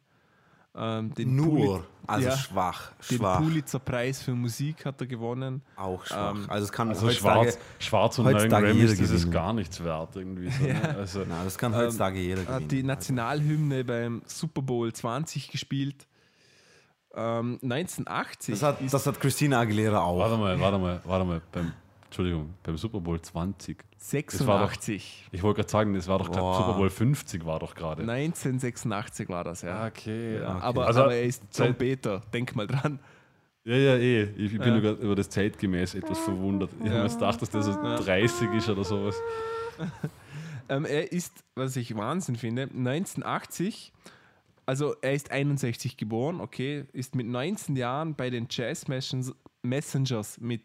Ähm, 0.77 1.13
den 1.13 1.37
nur, 1.37 1.77
Puli- 1.79 1.83
also 2.05 2.27
ja, 2.27 2.35
schwach, 2.37 2.91
den 3.09 3.17
schwach, 3.19 3.39
Pulitzer-Preis 3.39 4.21
für 4.21 4.33
Musik 4.33 4.85
hat 4.85 4.99
er 4.99 5.07
gewonnen. 5.07 5.61
auch 5.77 6.05
schwach. 6.05 6.35
ähm, 6.35 6.45
also 6.49 6.65
es 6.65 6.71
kann 6.73 6.89
Also 6.89 7.07
heutzutage, 7.07 7.51
schwarz, 7.51 7.59
schwarz 7.79 8.19
und 8.19 8.25
neun 8.25 8.49
Grammys, 8.49 8.91
das 8.91 8.99
ist 8.99 9.09
gewinnen. 9.11 9.31
gar 9.31 9.53
nichts 9.53 9.81
wert 9.81 10.17
irgendwie. 10.17 10.49
So, 10.49 10.65
ne? 10.65 10.95
also, 10.97 11.23
na, 11.25 11.45
das 11.45 11.57
kann 11.57 11.73
heutzutage 11.73 12.19
jeder 12.19 12.45
hat 12.45 12.59
die 12.63 12.67
gewinnen. 12.67 12.87
Nationalhymne 12.87 13.85
beim 13.85 14.21
Super 14.25 14.61
Bowl 14.63 14.91
20 14.91 15.47
gespielt. 15.49 16.07
Ähm, 17.15 17.57
1980 17.63 18.55
Das 18.59 18.63
hat, 18.63 18.77
das 18.91 19.07
hat 19.07 19.17
Christina 19.21 19.59
Aguilera 19.61 20.01
auch. 20.01 20.17
warte 20.19 20.35
mal, 20.35 20.59
warte 20.59 20.77
mal, 20.77 20.99
warte 21.05 21.23
mal. 21.25 21.41
Beim, 21.53 21.71
Entschuldigung, 22.05 22.53
beim 22.63 22.77
Super 22.77 22.99
Bowl 23.01 23.19
20. 23.21 23.77
war 23.77 23.83
doch- 24.61 24.71
86. 24.71 25.27
Ich 25.31 25.43
wollte 25.43 25.57
gerade 25.61 25.69
sagen, 25.71 25.93
das 25.93 26.07
war 26.07 26.19
doch 26.19 26.29
Boah. 26.29 26.57
Super 26.57 26.73
Bowl 26.77 26.89
50 26.89 27.45
war 27.45 27.59
doch 27.59 27.75
gerade. 27.75 28.03
1986 28.03 29.27
war 29.29 29.43
das, 29.43 29.61
ja. 29.63 29.87
Okay, 29.87 30.35
Ja, 30.39 30.55
okay. 30.55 30.61
aber, 30.63 30.87
Also, 30.87 31.03
aber 31.03 31.15
er 31.15 31.23
ist 31.23 31.43
Trompeter, 31.51 32.21
denk 32.33 32.55
mal 32.55 32.67
dran. 32.67 32.99
Ja, 33.65 33.75
ja, 33.75 33.95
eh. 33.95 34.23
Ich, 34.37 34.53
ich 34.53 34.59
bin 34.59 34.81
Ja. 34.83 34.91
über 34.93 35.15
das 35.15 35.29
zeitgemäß 35.29 35.95
etwas 35.95 36.19
verwundert. 36.19 36.69
Ich 36.79 36.85
Ja. 36.85 36.91
habe 36.99 37.03
mir 37.03 37.09
gedacht, 37.13 37.41
dass 37.41 37.49
der 37.49 37.63
so 37.63 37.73
30 37.73 38.53
ist 38.53 38.69
oder 38.69 38.83
sowas. 38.83 39.15
Ähm, 40.67 40.83
er 40.85 41.11
ist, 41.11 41.43
was 41.53 41.75
ich 41.75 41.95
Wahnsinn 41.95 42.35
finde, 42.37 42.63
1980, 42.63 43.93
also 44.65 44.95
er 45.03 45.13
ist 45.13 45.29
61 45.29 45.95
geboren, 45.95 46.41
okay, 46.41 46.85
ist 46.91 47.13
mit 47.13 47.27
19 47.27 47.75
Jahren 47.75 48.15
bei 48.15 48.31
den 48.31 48.47
Jazz 48.49 48.87
Messengers 48.87 50.39
mit 50.39 50.63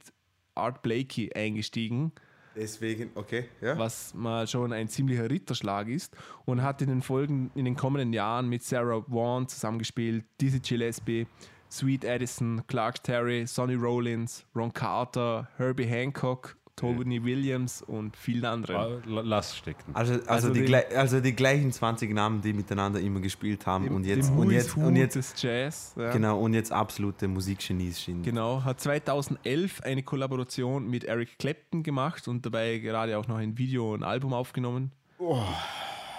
Art 0.55 0.83
Blakey 0.83 1.33
eingestiegen. 1.35 2.13
Deswegen, 2.57 3.11
okay, 3.15 3.45
ja. 3.61 3.79
was 3.79 4.13
mal 4.13 4.47
schon 4.47 4.73
ein 4.73 4.89
ziemlicher 4.89 5.31
Ritterschlag 5.31 5.89
ist 5.89 6.17
und 6.45 6.63
hat 6.63 6.83
in 6.83 6.89
den 6.89 7.01
Folgen, 7.01 7.51
in 7.55 7.65
den 7.65 7.77
kommenden 7.77 8.13
Jahren 8.13 8.49
mit 8.49 8.63
Sarah 8.65 9.05
Vaughan 9.07 9.47
zusammengespielt, 9.49 10.25
Dizzy 10.41 10.59
Gillespie, 10.59 11.27
Sweet 11.71 12.05
Addison, 12.05 12.63
Clark 12.67 13.03
Terry, 13.05 13.47
Sonny 13.47 13.75
Rollins, 13.75 14.45
Ron 14.57 14.73
Carter, 14.73 15.49
Herbie 15.57 15.87
Hancock, 15.87 16.57
Tony 16.81 17.23
Williams 17.25 17.83
und 17.83 18.17
vielen 18.17 18.45
anderen. 18.45 18.77
Ah, 18.77 18.89
la- 19.07 19.21
Lass 19.23 19.57
stecken. 19.57 19.93
Also, 19.95 20.15
also, 20.15 20.27
Also 20.29 20.51
die, 20.53 20.65
den- 20.65 20.97
also 20.97 21.21
die 21.21 21.33
gleichen 21.35 21.73
20 21.73 22.13
Namen, 22.13 22.41
die 22.41 22.53
miteinander 22.53 23.01
immer 23.01 23.21
gespielt 23.21 23.67
haben 23.67 23.85
Dem- 23.85 23.95
und 23.97 24.05
jetzt 24.05 24.31
und 24.31 24.51
jetzt 24.51 24.77
und 24.77 24.97
jetzt 24.97 25.17
des 25.17 25.35
Jazz. 25.41 25.95
Ja. 25.97 26.11
genau 26.11 26.39
und 26.41 26.55
jetzt 26.55 26.73
absolute 26.73 27.29
Musikgenies 27.29 28.03
sind. 28.05 28.23
Genau, 28.23 28.65
hat 28.65 28.81
2011 28.81 29.83
eine 29.83 30.03
Kollaboration 30.03 30.89
mit 30.89 31.05
Eric 31.05 31.39
Clapton 31.39 31.83
gemacht 31.83 32.27
und 32.29 32.45
dabei 32.47 32.79
gerade 32.79 33.17
auch 33.19 33.29
noch 33.29 33.37
ein 33.37 33.57
Video 33.59 33.95
und 33.95 34.03
Album 34.03 34.33
aufgenommen. 34.33 34.93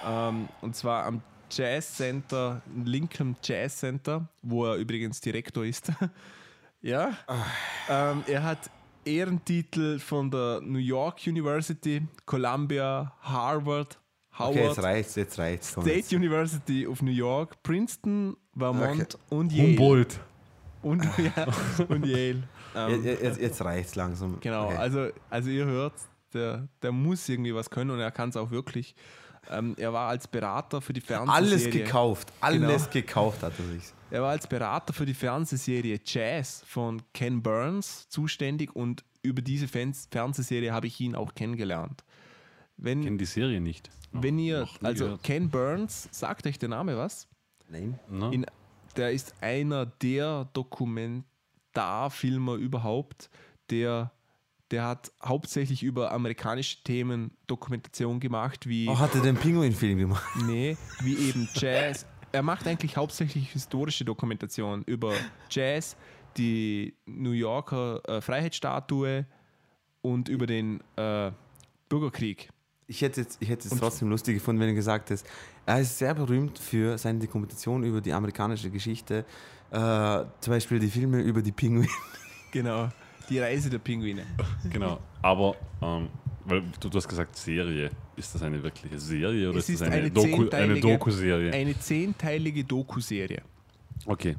Ähm, 0.06 0.48
und 0.62 0.76
zwar 0.76 1.06
am 1.06 1.22
Jazz 1.50 1.96
Center, 1.98 2.62
Lincoln 2.86 3.36
Jazz 3.44 3.78
Center, 3.78 4.28
wo 4.42 4.66
er 4.66 4.76
übrigens 4.76 5.20
Direktor 5.22 5.66
ist. 5.66 5.92
ja. 6.82 7.12
Ähm, 7.90 8.24
er 8.28 8.44
hat 8.44 8.70
Ehrentitel 9.06 10.00
von 10.00 10.30
der 10.32 10.62
New 10.62 10.80
York 10.80 11.20
University, 11.28 12.02
Columbia, 12.26 13.14
Harvard, 13.22 13.98
Howard, 14.38 14.52
Okay, 14.56 14.66
jetzt 14.68 14.80
reicht's, 14.84 15.16
jetzt 15.16 15.40
reicht's. 15.40 15.68
State 15.72 15.90
jetzt. 15.90 16.14
University 16.14 16.88
of 16.88 17.02
New 17.02 17.12
York, 17.12 17.62
Princeton, 17.64 18.36
Vermont 18.58 19.18
und 19.30 19.52
Yale. 19.52 19.70
Humboldt. 19.70 20.20
Und, 20.82 21.04
ja, 21.18 21.48
und 21.90 22.06
Yale. 22.06 22.44
Ähm, 22.74 23.04
Jetzt, 23.04 23.22
jetzt, 23.22 23.42
jetzt 23.42 23.62
reicht's 23.66 23.96
langsam. 23.96 24.40
Genau, 24.40 24.68
Okay. 24.68 24.78
also, 24.78 25.10
also 25.30 25.50
ihr 25.50 25.66
hört, 25.66 25.94
der, 26.34 26.68
der 26.82 26.92
muss 26.94 27.28
irgendwie 27.28 27.54
was 27.54 27.70
können 27.70 27.92
und 27.92 28.00
er 28.00 28.12
kann 28.12 28.30
es 28.30 28.38
auch 28.38 28.50
wirklich. 28.52 28.96
Ähm, 29.52 29.76
er 29.78 29.92
war 29.94 30.10
als 30.10 30.28
Berater 30.28 30.82
für 30.82 30.94
die 30.94 31.02
Fernsehserie. 31.02 31.36
alles 31.36 31.70
gekauft, 31.70 32.32
alles 32.40 32.62
Genau. 32.90 32.94
gekauft 32.94 33.44
hat 33.44 33.54
er 33.60 33.66
sich. 33.66 33.84
Er 34.10 34.22
war 34.22 34.32
als 34.32 34.48
Berater 34.48 34.94
für 34.94 35.06
die 35.06 35.14
Fernsehserie 35.14 36.00
Jazz 36.06 36.64
von 36.66 37.02
Ken 37.14 37.42
Burns 37.42 38.08
zuständig 38.10 38.76
und 38.76 39.04
über 39.24 39.42
diese 39.42 39.68
Fans 39.68 40.08
Fernsehserie 40.12 40.72
habe 40.74 40.88
ich 40.88 41.00
ihn 41.00 41.16
auch 41.16 41.34
kennengelernt. 41.36 42.04
Wenn, 42.78 43.00
Ich 43.00 43.06
kenne 43.06 43.18
die 43.18 43.26
Serie 43.26 43.62
nicht. 43.62 43.90
Noch- 44.12 44.24
wenn 44.24 44.40
ihr, 44.40 44.62
noch 44.62 44.82
also 44.82 45.06
gehört. 45.06 45.24
Ken 45.24 45.50
Burns, 45.50 46.10
sagt 46.12 46.48
euch 46.48 46.58
der 46.60 46.70
Name 46.70 46.98
was? 46.98 47.28
Nein. 47.70 48.00
In, 48.32 48.46
der 48.98 49.12
ist 49.12 49.34
einer 49.42 49.86
der 49.86 50.50
Dokumentarfilmer 50.54 52.56
überhaupt, 52.56 53.30
der, 53.70 54.12
der 54.72 54.86
hat 54.86 55.12
hauptsächlich 55.24 55.84
über 55.84 56.12
amerikanische 56.12 56.84
Themen 56.84 57.32
Dokumentation 57.48 58.20
gemacht, 58.20 58.68
wie, 58.68 58.88
Oh, 58.88 58.98
hat 58.98 59.14
er 59.16 59.22
den 59.22 59.36
Pinguin-Film 59.36 59.98
gemacht? 60.00 60.24
nee, 60.46 60.78
wie 61.02 61.16
eben 61.30 61.48
Jazz. 61.54 62.06
Er 62.32 62.44
macht 62.44 62.66
eigentlich 62.66 62.96
hauptsächlich 62.96 63.52
historische 63.52 64.06
Dokumentation 64.06 64.84
über 64.84 65.14
Jazz, 65.50 65.98
die 66.38 66.96
New 67.06 67.32
Yorker 67.32 68.02
äh, 68.08 68.22
Freiheitsstatue 68.22 69.26
und 70.02 70.30
über 70.30 70.48
den 70.48 70.80
äh, 70.96 71.32
Bürgerkrieg. 71.90 72.50
Ich 72.88 73.02
hätte 73.02 73.22
jetzt, 73.22 73.38
ich 73.42 73.50
hätte 73.50 73.68
es 73.68 73.78
trotzdem 73.78 74.10
lustig 74.10 74.36
gefunden, 74.36 74.62
wenn 74.62 74.70
er 74.70 74.76
gesagt 74.76 75.10
hätte, 75.10 75.24
er 75.66 75.82
ist 75.82 75.98
sehr 75.98 76.14
berühmt 76.14 76.58
für 76.58 76.98
seine 76.98 77.20
Dokumentation 77.20 77.84
über 77.84 78.02
die 78.02 78.14
amerikanische 78.14 78.70
Geschichte. 78.70 79.26
Äh, 79.70 79.76
zum 80.40 80.54
Beispiel 80.54 80.80
die 80.80 80.90
Filme 80.90 81.22
über 81.22 81.42
die 81.42 81.52
Pinguine. 81.52 81.88
Genau, 82.52 82.90
die 83.30 83.40
Reise 83.40 83.70
der 83.70 83.80
Pinguine. 83.80 84.26
Genau. 84.72 85.00
Aber, 85.22 85.56
ähm, 85.82 86.10
weil 86.46 86.64
du, 86.80 86.90
du 86.90 86.98
hast 86.98 87.08
gesagt 87.08 87.36
Serie. 87.36 87.90
Ist 88.16 88.36
das 88.36 88.44
eine 88.44 88.62
wirkliche 88.62 89.00
Serie 89.00 89.50
oder 89.50 89.60
Es 89.60 89.70
ist 89.70 89.82
das 89.82 89.88
eine, 89.88 89.98
eine 90.02 90.12
Doku, 90.12 90.28
eine 90.28 90.36
zehnteilige- 90.50 90.82
Doku-Serie? 90.82 91.54
Eine 91.54 91.80
zehnteilige 91.80 92.64
Doku-Serie. 92.64 93.42
Okay. 94.06 94.36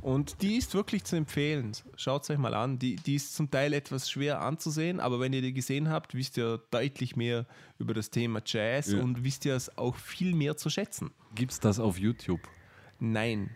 Und 0.00 0.40
die 0.42 0.56
ist 0.56 0.74
wirklich 0.74 1.02
zu 1.04 1.16
empfehlen. 1.16 1.72
Schaut 1.96 2.22
es 2.22 2.30
euch 2.30 2.38
mal 2.38 2.54
an. 2.54 2.78
Die, 2.78 2.94
die 2.96 3.16
ist 3.16 3.34
zum 3.34 3.50
Teil 3.50 3.72
etwas 3.72 4.08
schwer 4.08 4.40
anzusehen, 4.40 5.00
aber 5.00 5.18
wenn 5.18 5.32
ihr 5.32 5.42
die 5.42 5.52
gesehen 5.52 5.88
habt, 5.90 6.14
wisst 6.14 6.36
ihr 6.38 6.60
deutlich 6.70 7.16
mehr 7.16 7.46
über 7.80 7.94
das 7.94 8.08
Thema 8.10 8.40
Jazz 8.46 8.92
Ja. 8.92 9.00
und 9.00 9.24
wisst 9.24 9.44
ihr 9.44 9.56
es 9.56 9.76
auch 9.76 9.96
viel 9.96 10.34
mehr 10.36 10.56
zu 10.56 10.70
schätzen. 10.70 11.10
Gibt 11.34 11.50
es 11.52 11.60
das 11.60 11.80
auf 11.80 11.98
YouTube? 11.98 12.40
Nein, 13.00 13.50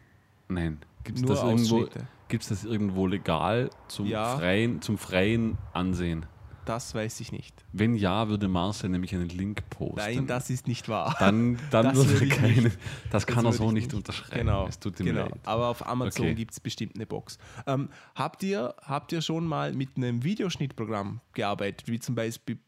Nein. 0.49 0.79
Gibt 1.05 1.19
es 1.19 1.25
das, 1.25 1.43
irgendwo, 1.43 1.89
Ausschnitte. 2.33 2.49
gibt's 2.49 2.49
das 2.49 2.65
irgendwo 2.65 3.07
legal 3.07 3.71
zum, 3.89 4.07
Ja. 4.07 4.37
freien, 4.37 4.81
zum 4.83 4.99
freien 4.99 5.59
Ansehen? 5.73 6.27
Das 6.65 6.95
weiß 6.95 7.19
ich 7.19 7.33
nicht. 7.33 7.65
Wenn 7.73 7.97
ja, 7.97 8.29
würde 8.29 8.47
Marcel 8.47 8.89
nämlich 8.89 9.13
einen 9.13 9.29
Link 9.31 9.69
posten. 9.69 9.97
Nein, 9.97 10.27
das 10.29 10.49
ist 10.49 10.69
nicht 10.69 10.89
wahr. 10.89 11.17
dann, 11.19 11.59
dann 11.73 11.87
das 11.93 12.07
würde 12.09 12.27
er 12.33 12.37
keine, 12.37 12.63
nicht. 12.63 12.79
das 13.11 13.27
kann 13.27 13.39
er 13.39 13.45
würde 13.47 13.57
so 13.57 13.67
ich 13.67 13.73
nicht 13.73 13.95
unterschreiben. 13.95 14.47
Genau, 14.47 14.69
Es 14.69 14.79
tut 14.79 15.01
ihm 15.01 15.07
genau. 15.07 15.23
leid. 15.23 15.41
Aber 15.45 15.67
auf 15.67 15.85
Amazon 15.85 16.27
Okay. 16.27 16.35
gibt 16.37 16.53
es 16.53 16.61
bestimmt 16.61 16.95
eine 16.95 17.05
Box. 17.05 17.37
Ähm, 17.67 17.89
habt, 18.15 18.45
ihr, 18.45 18.77
habt 18.81 19.11
ihr 19.11 19.23
schon 19.23 19.45
mal 19.45 19.73
mit 19.73 19.97
einem 19.97 20.23
Videoschnittprogramm 20.23 21.21
gearbeitet, 21.35 21.89
wie 21.89 21.99
zum 21.99 22.15
Beispiel, 22.15 22.59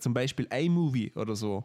zum 0.00 0.14
Beispiel 0.14 0.48
iMovie 0.52 1.12
oder 1.14 1.36
so? 1.36 1.64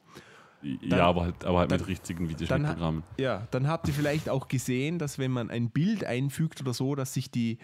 Ja, 0.62 1.06
aber 1.06 1.24
halt, 1.24 1.46
aber 1.46 1.60
halt 1.60 1.72
dann- 1.72 1.80
mit 1.80 1.88
richtigen 1.88 2.28
Dann, 2.28 2.30
Videoschnittprogrammen. 2.30 3.04
ja, 3.18 3.48
dann 3.52 3.68
habt 3.68 3.88
ihr 3.88 3.94
vielleicht 3.94 4.30
auch 4.30 4.48
gesehen, 4.48 5.00
dass 5.00 5.18
wenn 5.20 5.32
man 5.32 5.50
ein 5.50 5.70
Bild 5.70 6.04
einfügt 6.04 6.62
oder 6.62 6.74
so, 6.74 6.96
dass 6.96 7.14
sich 7.14 7.32
die, 7.32 7.58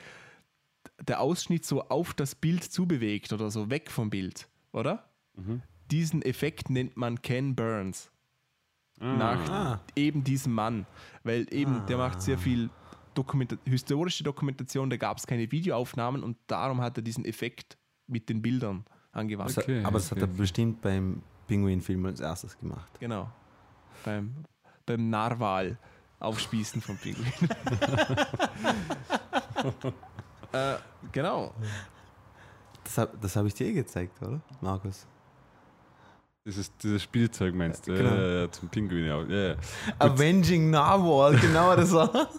der 1.08 1.20
Ausschnitt 1.22 1.66
so 1.66 1.84
auf 1.90 2.14
das 2.14 2.36
Bild 2.36 2.64
zubewegt 2.64 3.34
oder 3.34 3.50
so 3.52 3.70
weg 3.70 3.92
vom 3.92 4.10
Bild, 4.10 4.48
oder? 4.72 5.10
Mhm. 5.36 5.62
Diesen 5.92 6.22
Effekt 6.22 6.70
nennt 6.70 6.96
man 6.98 7.22
Ken 7.22 7.56
Burns. 7.56 8.12
Ah. 9.00 9.14
Nach 9.18 9.80
eben 9.96 10.24
diesem 10.24 10.54
Mann. 10.54 10.86
Weil 11.24 11.46
eben, 11.54 11.86
der 11.88 11.98
macht 11.98 12.22
sehr 12.22 12.38
viel 12.38 12.70
Dokumenta 13.14 13.58
historische 13.66 14.24
Dokumentation, 14.24 14.90
da 14.90 14.98
gab 14.98 15.18
es 15.18 15.28
keine 15.28 15.52
Videoaufnahmen 15.52 16.24
und 16.24 16.38
darum 16.48 16.82
hat 16.82 16.98
er 16.98 17.02
diesen 17.04 17.26
Effekt 17.26 17.78
mit 18.08 18.30
den 18.30 18.42
Bildern 18.42 18.86
angewandt. 19.12 19.56
Hat- 19.58 19.64
Okay, 19.66 19.84
aber 19.84 20.00
das 20.00 20.12
hat 20.12 20.18
okay. 20.22 20.28
er 20.32 20.38
bestimmt 20.38 20.82
beim 20.82 21.22
Pinguin-Film 21.48 22.06
als 22.06 22.20
erstes 22.20 22.58
gemacht. 22.58 22.90
Genau. 23.00 23.30
Beim, 24.04 24.36
beim 24.86 25.10
Narwal 25.10 25.78
aufspießen 26.20 26.82
vom 26.82 26.98
Pinguin. 26.98 27.26
äh, 30.52 30.76
genau. 31.12 31.54
Das 32.84 32.98
habe 32.98 33.18
das 33.20 33.36
hab 33.36 33.46
ich 33.46 33.54
dir 33.54 33.68
eh 33.68 33.74
gezeigt, 33.74 34.22
oder, 34.22 34.42
Markus? 34.62 35.06
Dieses, 36.46 36.76
dieses 36.78 37.02
Spielzeug 37.02 37.56
meinst 37.56 37.88
du? 37.88 37.96
Genau. 37.96 38.16
Ja, 38.16 38.42
ja, 38.42 38.52
zum 38.52 38.70
Pinguin, 38.70 39.06
ja. 39.06 39.24
ja. 39.24 39.48
ja. 39.50 39.56
Avenging 39.98 40.70
Narwhal, 40.70 41.36
genau 41.38 41.76
das 41.76 41.92
war. 41.92 42.30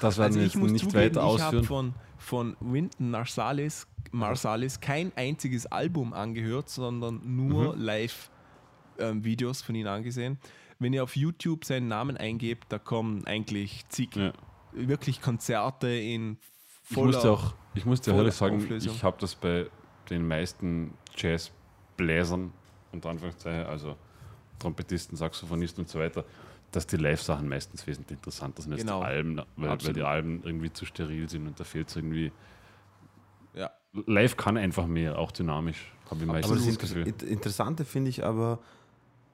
Das 0.00 0.16
werden 0.16 0.26
Also 0.26 0.38
wir 0.38 0.44
jetzt 0.46 0.56
nicht 0.56 0.84
zugeben, 0.84 0.94
weiter 0.94 1.10
ich 1.10 1.42
habe 1.42 1.58
ausführen. 1.58 1.64
von, 1.64 1.94
von 2.18 2.56
Wynton 2.60 3.10
Marsalis, 3.10 3.86
Marsalis 4.10 4.80
kein 4.80 5.12
einziges 5.16 5.66
Album 5.66 6.12
angehört, 6.12 6.68
sondern 6.68 7.20
nur 7.24 7.74
Mhm. 7.76 7.82
Live-Videos 7.82 9.62
von 9.62 9.74
ihm 9.74 9.86
angesehen. 9.86 10.38
Wenn 10.78 10.92
ihr 10.92 11.02
auf 11.02 11.16
YouTube 11.16 11.64
seinen 11.64 11.88
Namen 11.88 12.16
eingebt, 12.16 12.66
da 12.70 12.78
kommen 12.78 13.26
eigentlich 13.26 13.84
zig 13.88 14.14
Ja. 14.14 14.32
wirklich 14.72 15.20
Konzerte 15.20 15.88
in 15.88 16.38
Ich 16.88 16.94
voller... 16.94 17.12
musste 17.12 17.30
auch, 17.30 17.54
ich 17.74 17.84
musste 17.84 18.12
ehrlich 18.12 18.34
sagen, 18.34 18.56
Auflösung. 18.58 18.92
ich 18.94 19.02
habe 19.02 19.16
das 19.20 19.34
bei 19.34 19.66
den 20.08 20.26
meisten 20.26 20.94
Jazzbläsern, 21.16 22.52
unter 22.92 23.10
Anführungszeichen, 23.10 23.66
also 23.66 23.96
Trompetisten, 24.58 25.16
Saxophonisten 25.16 25.84
und 25.84 25.88
so 25.88 25.98
weiter, 25.98 26.24
dass 26.72 26.86
die 26.86 26.96
Live-Sachen 26.96 27.48
meistens 27.48 27.86
wesentlich 27.86 28.18
interessanter 28.18 28.62
sind 28.62 28.72
als 28.72 28.82
Genau. 28.82 29.00
die 29.00 29.06
Alben, 29.06 29.42
weil, 29.56 29.70
weil 29.84 29.92
die 29.92 30.02
Alben 30.02 30.42
irgendwie 30.44 30.72
zu 30.72 30.84
steril 30.86 31.28
sind 31.28 31.46
und 31.46 31.58
da 31.58 31.64
fehlt 31.64 31.88
es 31.88 31.96
irgendwie. 31.96 32.30
Live 33.92 34.36
kann 34.36 34.56
einfach 34.56 34.86
mehr, 34.86 35.18
auch 35.18 35.32
dynamisch, 35.32 35.92
habe 36.10 36.20
ich 36.20 36.26
meistens 36.26 36.44
Aber 36.52 36.56
das 36.60 36.66
das 36.66 36.78
Gefühl. 36.78 37.06
Inter- 37.06 37.26
Interessante 37.26 37.84
finde 37.84 38.10
ich 38.10 38.24
aber 38.24 38.58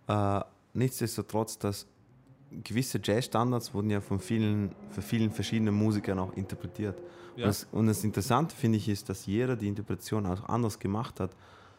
äh, 0.07 0.41
nichtsdestotrotz, 0.75 1.59
dass 1.59 1.87
gewisse 2.63 3.01
Jazzstandards 3.03 3.75
wurden 3.75 3.91
ja 3.91 4.01
von 4.01 4.21
vielen, 4.21 4.71
von 4.91 5.03
vielen 5.03 5.31
verschiedenen 5.33 5.75
Musikern 5.75 6.19
auch 6.19 6.33
interpretiert. 6.35 6.97
Ja. 7.37 7.47
Und, 7.47 7.49
das, 7.49 7.67
und 7.73 7.87
das 7.89 8.05
Interessante 8.05 8.55
finde 8.55 8.79
ich 8.79 8.89
ist, 8.89 9.09
dass 9.09 9.27
jeder 9.27 9.57
die 9.57 9.67
Interpretation 9.67 10.25
auch 10.27 10.49
anders 10.49 10.79
gemacht 10.79 11.19
hat. 11.19 11.33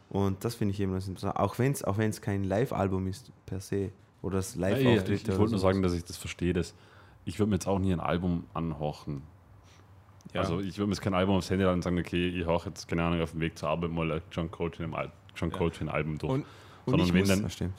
Und 0.10 0.43
das 0.43 0.56
finde 0.56 0.73
ich 0.73 0.80
eben 0.81 0.93
das 0.93 1.07
Interessante. 1.07 1.39
Auch 1.39 1.57
wenn 1.60 1.72
es 1.72 1.84
auch 1.84 1.97
wenn's 1.97 2.22
kein 2.22 2.43
Live-Album 2.43 3.07
ist 3.07 3.31
per 3.45 3.61
se 3.61 3.91
oder 4.22 4.38
das 4.38 4.56
Ja, 4.56 4.68
ja, 4.69 4.76
Live-Auftritt. 4.76 5.22
ich 5.22 5.27
ich 5.30 5.38
wollte 5.38 5.52
nur 5.52 5.60
sagen, 5.61 5.81
dass 5.81 5.93
ich 5.93 6.03
das 6.03 6.18
verstehe. 6.18 6.52
Dass 6.53 6.73
ich 7.23 7.39
würde 7.39 7.49
mir 7.52 7.56
jetzt 7.56 7.68
auch 7.68 7.80
nie 7.80 7.93
ein 7.93 8.02
Album 8.02 8.43
anhorchen. 8.53 9.22
Ja. 10.35 10.41
Also 10.41 10.59
ich 10.59 10.77
würde 10.77 10.87
mir 10.87 10.93
jetzt 10.93 11.01
kein 11.01 11.13
Album 11.13 11.37
aufs 11.37 11.49
Handy 11.49 11.63
laden 11.63 11.75
und 11.77 11.81
sagen, 11.83 11.97
okay, 11.97 12.27
ich 12.27 12.45
hauche 12.45 12.69
jetzt, 12.69 12.87
keine 12.87 13.03
Ahnung, 13.03 13.21
auf 13.21 13.31
dem 13.31 13.39
Weg 13.41 13.57
zur 13.57 13.69
Arbeit 13.69 13.91
mal 13.91 14.11
ein 14.11 14.21
John 14.31 14.51
Coltrane, 14.51 14.95
Al 14.95 15.11
John 15.35 15.49
Ja. 15.51 15.57
Coltrane 15.57 15.91
Album 15.93 16.17
durch. 16.17 16.31
Und, 16.33 16.41
und, 16.41 16.45
Sondern 16.91 17.07
ich 17.07 17.13
wenn 17.13 17.19
muss, 17.21 17.29
dann- 17.29 17.49
stimmt. 17.49 17.73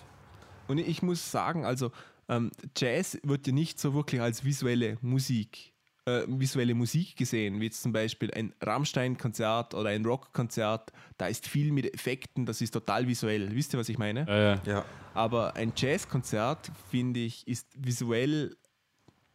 und 0.69 0.79
ich 0.79 1.03
muss 1.03 1.31
sagen, 1.31 1.65
also 1.65 1.93
ähm, 2.29 2.51
Jazz 2.77 3.19
wird 3.23 3.47
ja 3.47 3.53
nicht 3.53 3.79
so 3.79 3.95
wirklich 3.95 4.21
als 4.21 4.45
visuelle 4.45 4.99
Musik, 5.01 5.73
äh, 6.07 6.23
visuelle 6.27 6.75
Musik 6.75 7.15
gesehen, 7.17 7.61
wie 7.61 7.65
jetzt 7.67 7.83
zum 7.83 7.93
Beispiel 7.93 8.33
ein 8.35 8.53
Rammstein-Konzert 8.61 9.75
oder 9.75 9.91
ein 9.91 10.05
Rock-Konzert. 10.05 10.93
Da 11.19 11.27
ist 11.29 11.47
viel 11.47 11.71
mit 11.73 11.93
Effekten, 11.95 12.47
das 12.47 12.61
ist 12.61 12.73
total 12.73 13.07
visuell. 13.07 13.55
Wisst 13.55 13.75
ihr, 13.75 13.79
was 13.79 13.89
ich 13.89 13.99
meine? 13.99 14.27
äh, 14.29 14.69
Ja. 14.71 14.85
Aber 15.15 15.55
ein 15.57 15.73
Jazzkonzert, 15.77 16.71
finde 16.91 17.21
ich, 17.21 17.47
ist 17.47 17.69
visuell 17.77 18.57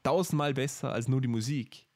tausendmal 0.03 0.53
besser 0.53 0.91
als 0.91 1.07
nur 1.07 1.21
die 1.21 1.27
Musik. 1.27 1.87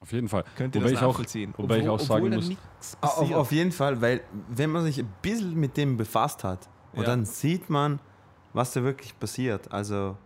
Auf 0.00 0.12
jeden 0.12 0.28
Fall. 0.28 0.44
Könnt 0.56 0.74
ihr 0.74 0.80
wobei 0.80 0.90
das 0.92 1.00
ich 1.00 1.04
auch, 1.04 1.08
nachvollziehen? 1.12 1.54
wobei 1.56 1.78
ich 1.78 1.88
auch 1.88 1.98
sagen 2.00 2.28
muss, 2.30 2.48
nichts 2.48 2.96
Auf, 3.00 3.32
auf 3.32 3.52
jeden 3.52 3.72
Fall, 3.72 4.00
weil 4.00 4.20
wenn 4.48 4.70
man 4.70 4.84
sich 4.84 4.98
ein 5.00 5.12
bisschen 5.22 5.54
mit 5.58 5.76
dem 5.76 5.96
befasst 5.96 6.44
hat 6.44 6.68
und 6.92 7.00
Ja. 7.02 7.06
dann 7.06 7.24
sieht 7.24 7.68
man, 7.68 7.98
was 8.52 8.72
da 8.72 8.82
wirklich 8.82 9.18
passiert. 9.18 9.70
Also 9.72 10.16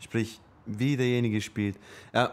sprich, 0.00 0.40
wie 0.66 0.96
derjenige 0.96 1.40
spielt. 1.40 1.78
Ja, 2.12 2.32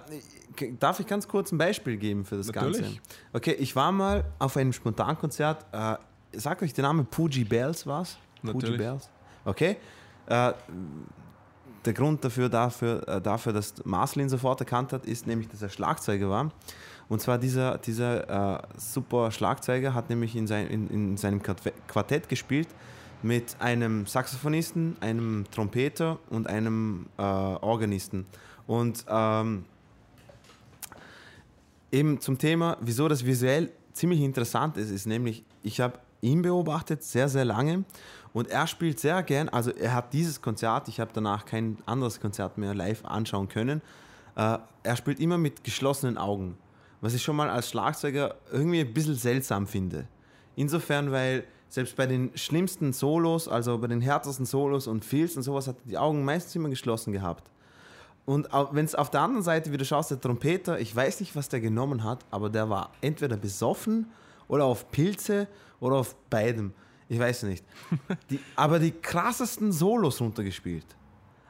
k- 0.55 0.73
darf 0.79 0.99
ich 0.99 1.05
ganz 1.07 1.27
kurz 1.27 1.51
ein 1.51 1.57
Beispiel 1.57 1.97
geben 1.97 2.25
für 2.25 2.37
das 2.37 2.47
Natürlich. 2.47 2.81
Ganze? 2.81 2.99
Okay, 3.33 3.53
ich 3.53 3.75
war 3.75 3.91
mal 3.91 4.23
auf 4.39 4.57
einem 4.57 4.73
Spontankonzert. 4.73 5.65
Äh, 5.71 5.97
sagt 6.37 6.63
euch 6.63 6.73
der 6.73 6.83
Name 6.83 7.03
Poogie 7.03 7.43
Bells 7.43 7.85
was? 7.85 8.17
Natürlich. 8.41 8.77
Bells. 8.77 9.09
Okay. 9.45 9.77
Äh, 10.27 10.53
der 11.85 11.93
Grund 11.93 12.23
dafür, 12.23 12.49
dafür, 12.49 13.07
äh, 13.07 13.21
dafür, 13.21 13.53
dass 13.53 13.73
Marcelin 13.85 14.29
sofort 14.29 14.59
erkannt 14.59 14.93
hat, 14.93 15.05
ist 15.05 15.27
nämlich, 15.27 15.47
dass 15.47 15.61
er 15.61 15.69
Schlagzeuger 15.69 16.29
war. 16.29 16.51
Und 17.09 17.21
zwar 17.21 17.37
dieser, 17.37 17.77
dieser 17.77 18.59
äh, 18.59 18.61
super 18.77 19.31
Schlagzeuger 19.31 19.93
hat 19.93 20.09
nämlich 20.09 20.35
in, 20.35 20.47
sein, 20.47 20.67
in, 20.67 20.87
in 20.89 21.17
seinem 21.17 21.41
Quartett- 21.41 22.29
gespielt 22.29 22.69
mit 23.23 23.55
einem 23.59 24.05
Saxophonisten, 24.05 24.95
einem 24.99 25.45
Trompeter 25.51 26.19
und 26.29 26.47
einem 26.47 27.07
äh, 27.17 27.21
Organisten. 27.21 28.25
Und 28.65 29.05
ähm, 29.09 29.65
eben 31.91 32.19
zum 32.21 32.37
Thema, 32.37 32.77
wieso 32.79 33.07
das 33.07 33.25
visuell 33.25 33.71
ziemlich 33.93 34.21
interessant 34.21 34.77
ist, 34.77 34.89
ist 34.89 35.05
nämlich, 35.05 35.43
ich 35.63 35.81
habe 35.81 35.99
ihn 36.21 36.41
beobachtet 36.41 37.03
sehr, 37.03 37.27
sehr 37.27 37.45
lange 37.45 37.83
und 38.33 38.49
er 38.49 38.67
spielt 38.67 38.99
sehr 38.99 39.21
gern, 39.23 39.49
also 39.49 39.71
er 39.71 39.93
hat 39.93 40.13
dieses 40.13 40.41
Konzert, 40.41 40.87
ich 40.87 40.99
habe 40.99 41.11
danach 41.13 41.45
kein 41.45 41.77
anderes 41.85 42.19
Konzert 42.19 42.57
mehr 42.57 42.73
live 42.73 43.03
anschauen 43.05 43.49
können, 43.49 43.81
äh, 44.35 44.57
er 44.83 44.95
spielt 44.95 45.19
immer 45.19 45.37
mit 45.37 45.63
geschlossenen 45.63 46.17
Augen, 46.17 46.57
was 47.01 47.13
ich 47.13 47.23
schon 47.23 47.35
mal 47.35 47.49
als 47.49 47.69
Schlagzeuger 47.69 48.35
irgendwie 48.51 48.81
ein 48.81 48.93
bisschen 48.93 49.15
seltsam 49.15 49.67
finde. 49.67 50.07
Insofern, 50.55 51.11
weil 51.11 51.43
selbst 51.69 51.95
bei 51.95 52.05
den 52.05 52.31
schlimmsten 52.35 52.93
Solos, 52.93 53.47
also 53.47 53.77
bei 53.77 53.87
den 53.87 54.01
härtesten 54.01 54.45
Solos 54.45 54.87
und 54.87 55.05
Feels 55.05 55.37
und 55.37 55.43
sowas, 55.43 55.67
hat 55.67 55.77
er 55.85 55.89
die 55.89 55.97
Augen 55.97 56.23
meistens 56.25 56.55
immer 56.55 56.69
geschlossen 56.69 57.13
gehabt. 57.13 57.49
Und 58.25 58.49
wenn 58.71 58.85
es 58.85 58.93
auf 58.93 59.09
der 59.09 59.21
anderen 59.21 59.43
Seite 59.43 59.71
wieder 59.71 59.85
schaust, 59.85 60.11
der 60.11 60.21
Trompeter, 60.21 60.79
ich 60.79 60.95
weiß 60.95 61.21
nicht, 61.21 61.35
was 61.35 61.49
der 61.49 61.59
genommen 61.59 62.03
hat, 62.03 62.19
aber 62.29 62.49
der 62.49 62.69
war 62.69 62.91
entweder 63.01 63.35
besoffen 63.35 64.07
oder 64.47 64.65
auf 64.65 64.91
Pilze 64.91 65.47
oder 65.79 65.95
auf 65.95 66.15
beidem. 66.29 66.73
Ich 67.11 67.19
weiß 67.19 67.43
nicht. 67.43 67.65
Die, 68.29 68.39
aber 68.55 68.79
die 68.79 68.91
krassesten 68.91 69.73
Solos 69.73 70.21
runtergespielt. 70.21 70.85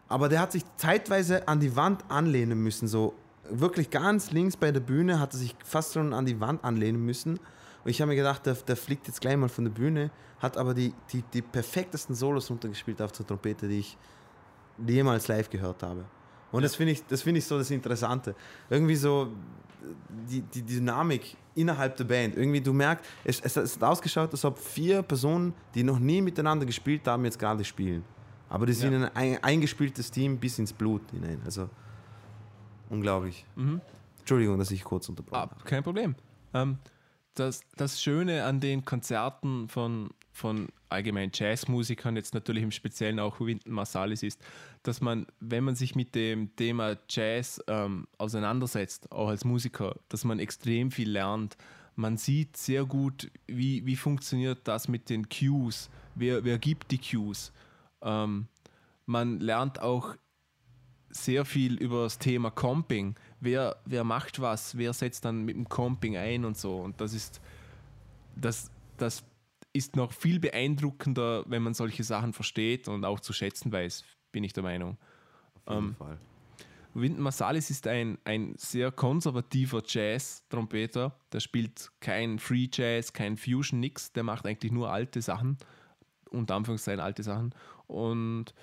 Aber 0.07 0.27
der 0.27 0.39
hat 0.39 0.51
sich 0.53 0.63
zeitweise 0.75 1.47
an 1.47 1.59
die 1.59 1.75
Wand 1.75 2.03
anlehnen 2.09 2.63
müssen, 2.63 2.87
so 2.87 3.13
wirklich 3.47 3.91
ganz 3.91 4.31
links 4.31 4.57
bei 4.57 4.71
der 4.71 4.79
Bühne 4.79 5.19
hat 5.19 5.33
er 5.33 5.37
sich 5.37 5.55
fast 5.63 5.93
schon 5.93 6.15
an 6.15 6.25
die 6.25 6.39
Wand 6.39 6.63
anlehnen 6.63 7.05
müssen. 7.05 7.37
Und 7.83 7.91
ich 7.91 8.01
habe 8.01 8.09
mir 8.09 8.15
gedacht, 8.15 8.43
der, 8.47 8.55
der 8.55 8.75
fliegt 8.75 9.05
jetzt 9.05 9.21
gleich 9.21 9.37
mal 9.37 9.49
von 9.49 9.65
der 9.65 9.71
Bühne, 9.71 10.09
hat 10.39 10.57
aber 10.57 10.73
die, 10.73 10.95
die, 11.13 11.21
die 11.31 11.43
perfektesten 11.43 12.15
Solos 12.15 12.49
runtergespielt 12.49 12.99
auf 12.99 13.11
der 13.11 13.27
Trompete, 13.27 13.67
die 13.67 13.81
ich 13.81 13.97
jemals 14.87 15.27
live 15.27 15.47
gehört 15.47 15.83
habe. 15.83 16.05
Und 16.51 16.63
das 16.63 16.75
finde 16.75 16.93
ich, 16.93 17.05
das 17.07 17.21
finde 17.21 17.39
ich 17.39 17.45
so 17.45 17.57
das 17.57 17.71
Interessante. 17.71 18.35
Irgendwie 18.69 18.95
so 18.95 19.31
die, 20.29 20.41
die 20.41 20.61
Dynamik 20.63 21.35
innerhalb 21.55 21.95
der 21.97 22.03
Band. 22.05 22.35
Irgendwie 22.35 22.61
du 22.61 22.73
merkst, 22.73 23.03
es, 23.23 23.39
es, 23.41 23.57
es 23.57 23.75
hat 23.75 23.83
ausgeschaut, 23.83 24.31
als 24.31 24.43
ob 24.45 24.59
vier 24.59 25.01
Personen, 25.01 25.53
die 25.75 25.83
noch 25.83 25.99
nie 25.99 26.21
miteinander 26.21 26.65
gespielt 26.65 27.07
haben, 27.07 27.25
jetzt 27.25 27.39
gerade 27.39 27.63
spielen. 27.63 28.03
Aber 28.49 28.65
die 28.65 28.73
sind 28.73 28.93
Ja. 28.93 29.07
ein, 29.13 29.35
ein 29.35 29.43
eingespieltes 29.43 30.11
Team 30.11 30.37
bis 30.37 30.59
ins 30.59 30.73
Blut 30.73 31.01
hinein. 31.11 31.41
Also 31.45 31.69
unglaublich. 32.89 33.45
Entschuldigung, 34.19 34.57
dass 34.59 34.71
ich 34.71 34.83
kurz 34.83 35.09
unterbrochen 35.09 35.35
Ah, 35.37 35.41
habe. 35.41 35.55
kein 35.65 35.83
Problem. 35.83 36.15
Ähm, 36.53 36.77
das, 37.35 37.61
das 37.77 38.01
Schöne 38.01 38.43
an 38.43 38.59
den 38.59 38.83
Konzerten 38.83 39.67
von, 39.69 40.09
von 40.33 40.67
allgemein 40.91 41.31
Jazzmusikern, 41.33 42.15
jetzt 42.15 42.33
natürlich 42.33 42.63
im 42.63 42.71
Speziellen 42.71 43.19
auch 43.19 43.39
Wynton 43.39 43.73
Marsalis, 43.73 44.23
ist, 44.23 44.41
dass 44.83 45.01
man, 45.01 45.25
wenn 45.39 45.63
man 45.63 45.75
sich 45.75 45.95
mit 45.95 46.15
dem 46.15 46.55
Thema 46.55 46.97
Jazz 47.09 47.63
ähm, 47.67 48.07
auseinandersetzt, 48.17 49.11
auch 49.11 49.29
als 49.29 49.45
Musiker, 49.45 49.95
dass 50.09 50.23
man 50.23 50.39
extrem 50.39 50.91
viel 50.91 51.09
lernt, 51.09 51.57
Man 51.95 52.17
sieht 52.17 52.57
sehr 52.57 52.85
gut, 52.85 53.29
wie, 53.47 53.85
wie 53.85 53.95
funktioniert 53.95 54.59
das 54.63 54.87
mit 54.87 55.09
den 55.09 55.27
Cues, 55.29 55.89
wer, 56.15 56.43
wer 56.43 56.57
gibt 56.57 56.91
die 56.91 56.97
Cues. 56.97 57.51
Ähm, 58.01 58.47
man 59.05 59.39
lernt 59.39 59.81
auch 59.81 60.15
sehr 61.09 61.43
viel 61.43 61.75
über 61.75 62.03
das 62.03 62.17
Thema 62.17 62.49
Comping. 62.49 63.15
Wer, 63.41 63.75
wer 63.85 64.03
macht 64.03 64.39
was, 64.39 64.77
wer 64.77 64.93
setzt 64.93 65.25
dann 65.25 65.43
mit 65.43 65.55
dem 65.55 65.67
Comping 65.67 66.15
ein 66.15 66.45
und 66.45 66.57
so. 66.57 66.77
Und 66.77 67.01
das 67.01 67.13
ist, 67.13 67.41
das, 68.35 68.71
das 68.97 69.23
ist 69.73 69.95
noch 69.95 70.11
viel 70.11 70.39
beeindruckender, 70.39 71.43
wenn 71.47 71.61
man 71.63 71.73
solche 71.73 72.03
Sachen 72.03 72.33
versteht 72.33 72.87
und 72.87 73.05
auch 73.05 73.19
zu 73.19 73.33
schätzen 73.33 73.71
weiß, 73.71 74.03
bin 74.31 74.43
ich 74.43 74.53
der 74.53 74.63
Meinung. 74.63 74.97
Auf 75.65 75.73
jeden 75.75 75.87
Ähm, 75.89 75.95
Fall. 75.95 76.17
Wynton 76.93 77.23
Marsalis 77.23 77.69
ist 77.69 77.87
ein, 77.87 78.17
ein 78.25 78.53
sehr 78.57 78.91
konservativer 78.91 79.81
Jazz-Trompeter. 79.85 81.15
Der 81.31 81.39
spielt 81.39 81.89
kein 82.01 82.37
Free 82.37 82.67
Jazz, 82.71 83.13
kein 83.13 83.37
Fusion, 83.37 83.79
nix. 83.79 84.11
Der 84.11 84.23
macht 84.23 84.45
eigentlich 84.45 84.73
nur 84.73 84.91
alte 84.91 85.21
Sachen. 85.21 85.57
Unter 86.31 86.55
Anführungszeichen 86.55 86.99
alte 86.99 87.23
Sachen. 87.23 87.53
Und 87.87 88.53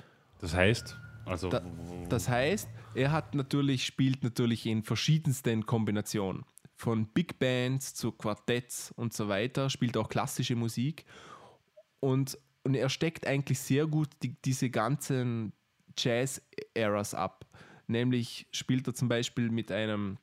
Das 0.41 0.53
heißt, 0.55 0.99
also 1.25 1.49
Da- 1.49 1.63
das 2.11 2.29
heißt, 2.29 2.69
er 2.95 3.13
hat 3.13 3.35
natürlich, 3.35 3.87
spielt 3.87 4.23
natürlich 4.23 4.67
in 4.67 4.83
verschiedensten 4.83 5.65
Kombinationen. 5.65 6.45
Von 6.79 7.09
Big 7.09 7.39
Bands 7.41 7.95
zu 7.95 8.13
Quartetts 8.13 8.93
und 8.93 9.13
so 9.13 9.29
weiter, 9.29 9.69
spielt 9.69 9.97
auch 9.97 10.09
klassische 10.09 10.55
Musik. 10.55 11.05
Und, 11.99 12.39
und 12.63 12.75
er 12.75 12.89
steckt 12.89 13.27
eigentlich 13.27 13.59
sehr 13.59 13.87
gut 13.89 14.09
die, 14.23 14.41
diese 14.43 14.71
ganzen 14.71 15.53
Jazz-Eras 15.97 17.15
ab. 17.15 17.47
Nämlich 17.89 18.47
spielt 18.53 18.87
er 18.87 18.95
zum 18.95 19.09
Beispiel 19.09 19.51
mit 19.51 19.73
einem, 19.73 20.19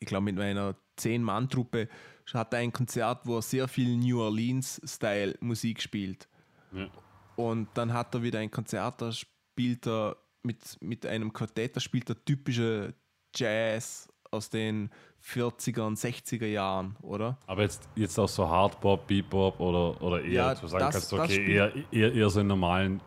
ich 0.00 0.08
glaube 0.08 0.24
mit 0.24 0.40
einer 0.40 0.74
Zehn-Mann-Truppe, 0.96 1.88
hat 2.32 2.52
er 2.52 2.60
ein 2.60 2.72
Konzert, 2.72 3.26
wo 3.26 3.36
er 3.36 3.42
sehr 3.42 3.68
viel 3.68 3.96
New 3.96 4.20
Orleans-Style 4.20 5.36
Musik 5.40 5.82
spielt. 5.82 6.28
Ja. 6.72 6.88
Und 7.36 7.68
dann 7.74 7.92
hat 7.92 8.14
er 8.14 8.22
wieder 8.22 8.40
ein 8.40 8.50
Konzert, 8.50 9.00
da 9.00 9.12
spielt 9.12 9.86
er 9.86 10.16
mit, 10.42 10.78
mit 10.80 11.06
einem 11.06 11.32
Quartett, 11.32 11.76
da 11.76 11.80
spielt 11.80 12.08
er 12.08 12.24
typische 12.24 12.94
Jazz 13.34 14.08
aus 14.30 14.50
den 14.50 14.90
40er 15.24 15.82
und 15.86 15.98
60er 15.98 16.46
Jahren, 16.46 16.96
oder? 17.02 17.36
Aber 17.46 17.62
jetzt, 17.62 17.88
jetzt 17.94 18.18
auch 18.18 18.28
so 18.28 18.48
Hardbop, 18.48 19.06
Bebop 19.06 19.60
oder, 19.60 20.00
oder 20.02 20.22
eher 20.22 20.32
Ja, 20.32 20.54
zu 20.56 20.66
sagen 20.66 20.84
das- 20.92 21.10
kannst, 21.10 21.34
okay, 21.34 21.52
eher, 21.54 21.72
eher, 21.92 22.12
eher 22.14 22.30
so 22.30 22.40
im 22.40 22.46
normalen, 22.46 23.00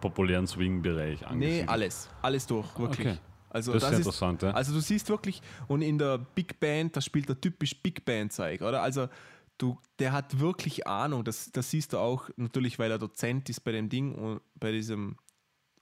populären 0.00 0.46
Swing-Bereich 0.46 1.20
Nee, 1.22 1.26
angesiedelt. 1.26 1.68
alles. 1.70 2.08
Alles 2.22 2.46
durch, 2.46 2.78
wirklich. 2.78 3.06
Okay. 3.08 3.18
Also 3.50 3.72
Das 3.72 3.82
ist 3.82 3.88
das, 3.88 3.92
ist, 4.00 4.06
interessant, 4.06 4.42
ja. 4.42 4.50
also 4.50 4.74
du 4.74 4.80
siehst 4.80 5.08
wirklich, 5.08 5.40
und 5.68 5.80
in 5.80 5.96
der 5.98 6.18
Big 6.18 6.60
Band, 6.60 6.94
da 6.96 7.00
spielt 7.00 7.28
er 7.30 7.40
typisch 7.40 7.74
Big 7.82 8.04
Band-Zeug, 8.04 8.60
oder? 8.60 8.82
Also 8.82 9.08
du, 9.56 9.78
der 9.98 10.12
hat 10.12 10.38
wirklich 10.38 10.86
Ahnung, 10.86 11.24
das, 11.24 11.50
das 11.50 11.70
siehst 11.70 11.94
du 11.94 11.98
auch 11.98 12.28
natürlich, 12.36 12.78
weil 12.78 12.90
er 12.90 12.98
Dozent 12.98 13.48
ist 13.48 13.60
bei 13.60 13.72
dem 13.72 13.88
Ding, 13.88 14.14
und 14.14 14.40
bei 14.54 14.70
diesem, 14.70 15.16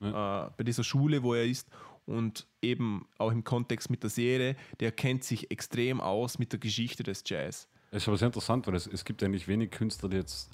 äh, 0.00 0.10
bei 0.12 0.62
dieser 0.64 0.84
Schule, 0.84 1.22
wo 1.24 1.34
er 1.34 1.44
ist 1.44 1.68
und 2.06 2.46
eben 2.62 3.06
auch 3.18 3.32
im 3.32 3.44
Kontext 3.44 3.90
mit 3.90 4.02
der 4.02 4.10
Serie, 4.10 4.56
der 4.80 4.92
kennt 4.92 5.24
sich 5.24 5.50
extrem 5.50 6.00
aus 6.00 6.38
mit 6.38 6.52
der 6.52 6.58
Geschichte 6.60 7.02
des 7.02 7.22
Jazz. 7.26 7.68
Es 7.90 8.02
ist 8.02 8.08
aber 8.08 8.16
sehr 8.16 8.26
interessant, 8.26 8.66
weil 8.66 8.74
es, 8.74 8.86
es 8.86 9.04
gibt 9.04 9.22
eigentlich 9.22 9.46
wenig 9.48 9.70
Künstler, 9.70 10.08
die 10.08 10.16
jetzt 10.16 10.50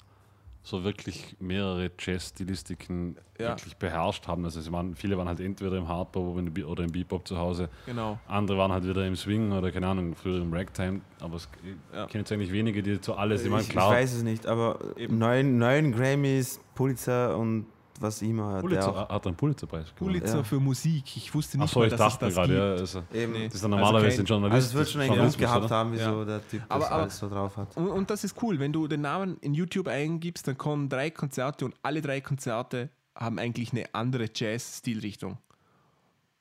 so 0.65 0.83
wirklich 0.85 1.35
mehrere 1.39 1.91
Jazz-Stilistiken 1.99 3.17
Ja. 3.37 3.49
wirklich 3.49 3.75
beherrscht 3.75 4.27
haben. 4.27 4.45
Also 4.45 4.61
es 4.61 4.71
waren, 4.71 4.95
viele 4.95 5.17
waren 5.17 5.27
halt 5.27 5.41
entweder 5.41 5.75
im 5.77 5.87
Hardbop 5.89 6.37
oder 6.37 6.83
im 6.83 6.91
Bebop 6.91 7.27
zu 7.27 7.37
Hause. 7.37 7.69
Genau. 7.85 8.17
Andere 8.27 8.57
waren 8.57 8.71
halt 8.71 8.87
wieder 8.87 9.05
im 9.05 9.15
Swing 9.17 9.51
oder 9.51 9.71
keine 9.73 9.87
Ahnung, 9.87 10.15
früher 10.15 10.41
im 10.41 10.53
Ragtime. 10.53 11.01
Aber 11.19 11.35
es 11.35 11.49
Ja. 11.93 12.05
ich 12.05 12.11
kenne 12.11 12.21
jetzt 12.21 12.31
eigentlich 12.31 12.51
wenige, 12.53 12.81
die 12.81 12.97
so 13.01 13.13
alles, 13.15 13.41
ich 13.41 13.47
Ich, 13.47 13.51
meine, 13.51 13.63
ich 13.63 13.69
klar, 13.69 13.91
weiß 13.91 14.13
es 14.13 14.23
nicht, 14.23 14.45
aber 14.47 14.79
neun, 15.09 15.57
neun 15.57 15.91
Grammys, 15.91 16.61
Pulitzer 16.75 17.37
und 17.37 17.65
was 18.03 18.21
immer. 18.21 18.47
hat 18.49 18.55
der 18.57 18.61
Pulitzer, 18.61 18.89
auch. 18.95 19.09
hat 19.09 19.25
einen 19.27 19.35
Pulitzer-Preis 19.35 19.95
gewonnen. 19.95 20.13
Pulitzer 20.19 20.37
Ja. 20.37 20.43
für 20.43 20.59
Musik. 20.59 21.17
Ich 21.17 21.33
wusste 21.33 21.57
nicht 21.57 21.63
Achso, 21.63 21.79
mal, 21.79 21.85
ich 21.85 21.91
dass 21.91 21.99
dachte 21.99 22.25
es 22.27 22.35
das 22.35 22.47
gerade, 22.47 22.53
gibt. 22.53 22.59
ja, 22.59 22.71
also, 22.81 23.03
Eben. 23.13 23.31
Nee. 23.33 23.45
das 23.45 23.55
ist 23.55 23.63
dann 23.63 23.71
normalerweise 23.71 24.05
Also 24.05 24.15
kein- 24.17 24.23
ein 24.23 24.27
Journalist. 24.27 24.53
Also 24.55 24.67
es 24.67 24.73
wird 24.75 24.89
schon 24.89 25.01
einen 25.01 25.15
Grund 25.19 25.37
gehabt 25.37 25.65
oder? 25.65 25.75
haben, 25.75 25.91
wieso 25.93 26.03
Ja. 26.19 26.25
der 26.25 26.47
Typ 26.47 26.61
das 26.61 26.69
Aber- 26.71 26.85
aber- 26.91 26.95
alles 27.01 27.17
so 27.19 27.29
drauf 27.29 27.57
hat. 27.57 27.75
Und, 27.77 27.87
und 27.87 28.09
das 28.09 28.23
ist 28.23 28.41
cool, 28.43 28.59
wenn 28.59 28.71
du 28.73 28.87
den 28.87 29.01
Namen 29.01 29.37
in 29.41 29.53
YouTube 29.53 29.87
eingibst, 29.87 30.47
dann 30.47 30.57
kommen 30.57 30.89
drei 30.89 31.09
Konzerte 31.09 31.65
und 31.65 31.75
alle 31.81 32.01
drei 32.01 32.21
Konzerte 32.21 32.89
haben 33.15 33.39
eigentlich 33.39 33.71
eine 33.71 33.85
andere 33.95 34.27
Jazz-Stilrichtung. 34.33 35.37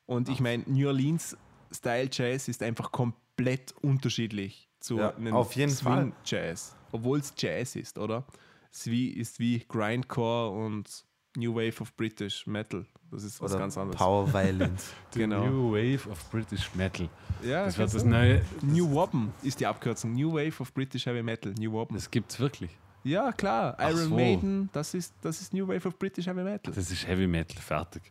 Und 0.06 0.28
ich 0.28 0.40
meine, 0.40 0.64
New 0.66 0.86
Orleans 0.88 1.36
Style 1.70 2.08
Jazz 2.12 2.48
ist 2.48 2.62
einfach 2.62 2.92
komplett 2.92 3.72
unterschiedlich 3.80 4.68
zu 4.80 4.98
Ja, 4.98 5.14
einem 5.14 5.32
auf 5.34 5.52
jeden 5.54 5.72
Fall. 5.72 6.02
Swing 6.02 6.12
Jazz, 6.24 6.76
obwohl 6.90 7.18
es 7.20 7.32
Jazz 7.38 7.76
ist, 7.76 7.98
oder? 7.98 8.24
Es 8.70 8.80
ist 8.86 8.90
wie, 8.90 9.08
ist 9.10 9.38
wie 9.38 9.58
Grindcore 9.68 10.50
und 10.50 11.04
New 11.36 11.54
Wave 11.54 11.80
of 11.80 11.94
British 11.96 12.46
Metal. 12.46 12.84
Das 13.10 13.24
ist 13.24 13.40
was 13.40 13.50
Oder 13.52 13.60
ganz 13.60 13.76
anderes. 13.76 13.96
Power 13.98 14.26
Violins. 14.32 14.92
The 15.12 15.18
Genau. 15.20 15.46
New 15.46 15.72
Wave 15.72 16.08
of 16.10 16.30
British 16.30 16.74
Metal. 16.74 17.08
Ja, 17.42 17.64
Das 17.66 17.76
wird 17.78 17.92
das 17.94 18.04
neue. 18.04 18.42
New 18.62 18.90
Wobben 18.90 19.32
ist 19.42 19.60
die 19.60 19.66
Abkürzung. 19.66 20.14
New 20.14 20.32
Wave 20.32 20.60
of 20.60 20.72
British 20.72 21.06
Heavy 21.06 21.22
Metal. 21.22 21.52
New 21.58 21.72
Wobben. 21.72 21.94
Das 21.94 22.10
gibt's 22.10 22.38
wirklich. 22.40 22.70
Ja, 23.04 23.32
klar. 23.32 23.74
Ach 23.78 23.90
Iron 23.90 24.08
so. 24.10 24.14
Maiden, 24.14 24.70
das 24.72 24.94
ist, 24.94 25.12
das 25.22 25.40
ist 25.40 25.52
New 25.52 25.66
Wave 25.66 25.88
of 25.88 25.98
British 25.98 26.26
Heavy 26.26 26.42
Metal. 26.42 26.72
Das 26.72 26.90
ist 26.90 27.06
Heavy 27.06 27.26
Metal, 27.26 27.60
fertig. 27.60 28.02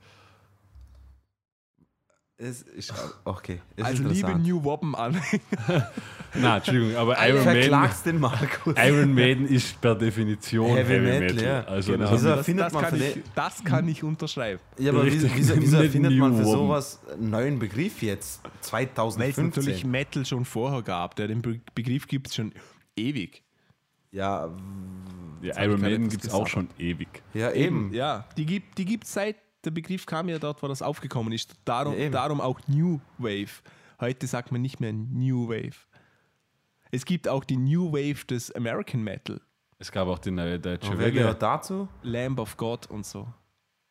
Es 2.43 2.63
ist, 2.63 2.91
okay. 3.23 3.61
Es 3.75 3.85
also 3.85 4.03
ist 4.09 4.15
liebe. 4.15 4.33
New 4.39 4.63
Wobben 4.63 4.95
an. 4.95 5.13
Nein, 6.33 6.57
Entschuldigung, 6.57 6.95
aber 6.95 7.15
Iron 7.27 7.45
Maiden, 7.45 7.61
Verklagst 7.61 8.05
den 8.07 8.19
Markus. 8.19 8.73
Iron 8.77 9.13
Maiden 9.13 9.47
ist 9.47 9.79
per 9.79 9.93
Definition 9.93 10.75
Heavy 10.75 10.93
Heavy, 10.93 11.05
Metal, 11.05 11.35
Metal. 11.35 11.43
ja. 11.43 11.63
Also 11.65 11.91
Genau. 11.91 12.05
das 12.05 12.13
Wieso 12.19 12.29
hat- 12.31 12.37
erfindet 12.37 12.65
das, 12.65 12.73
man 12.73 12.83
kann 12.83 12.95
ich, 13.01 13.19
das 13.35 13.63
kann 13.63 13.87
ich 13.87 14.03
unterschreiben. 14.03 14.59
Ja, 14.79 14.91
aber 14.91 15.05
wieso, 15.05 15.27
Richtig. 15.27 15.61
wieso, 15.61 15.77
erfindet 15.77 16.13
man 16.17 16.35
für 16.35 16.45
sowas 16.45 16.99
einen 17.13 17.29
neuen 17.29 17.59
Begriff 17.59 18.01
jetzt? 18.01 18.41
Weil 18.71 18.85
es 18.85 18.95
natürlich 18.95 19.35
2015. 19.35 19.91
Metal 19.91 20.25
schon 20.25 20.43
vorher 20.45 20.81
gab. 20.81 21.15
Der, 21.17 21.27
den 21.27 21.43
Be 21.43 21.59
Begriff 21.75 22.07
gibt 22.07 22.27
es 22.29 22.35
schon 22.35 22.53
ewig. 22.95 23.43
Ja, 24.11 24.49
ja, 25.43 25.61
Iron 25.63 25.79
Maiden 25.79 26.09
gibt 26.09 26.23
es 26.25 26.31
auch 26.33 26.47
schon 26.47 26.69
ewig. 26.79 27.21
ja 27.35 27.51
eben. 27.51 27.93
Ja, 27.93 28.25
die 28.35 28.47
gibt 28.47 28.79
die 28.79 28.85
gibt's 28.85 29.13
seit 29.13 29.35
der 29.63 29.71
Begriff 29.71 30.05
kam 30.05 30.29
ja 30.29 30.39
dort, 30.39 30.61
wo 30.63 30.67
das 30.67 30.81
aufgekommen 30.81 31.31
ist. 31.33 31.53
Darum, 31.65 31.97
Ja, 31.97 32.09
darum 32.09 32.41
auch 32.41 32.59
New 32.67 32.99
Wave. 33.17 33.61
Heute 33.99 34.25
sagt 34.27 34.51
man 34.51 34.61
nicht 34.61 34.79
mehr 34.79 34.93
New 34.93 35.47
Wave. 35.49 35.77
Es 36.91 37.05
gibt 37.05 37.27
auch 37.27 37.43
die 37.43 37.57
New 37.57 37.91
Wave 37.91 38.25
des 38.25 38.53
American 38.55 39.03
Metal. 39.03 39.39
Es 39.79 39.91
gab 39.91 40.07
auch 40.07 40.19
die 40.19 40.31
neue 40.31 40.59
deutsche 40.59 40.91
Und 40.91 40.97
wer 40.99 41.07
Welle. 41.07 41.11
gehört 41.19 41.41
dazu? 41.41 41.87
Lamb 42.03 42.39
of 42.39 42.57
God 42.57 42.87
und 42.87 43.05
so. 43.05 43.27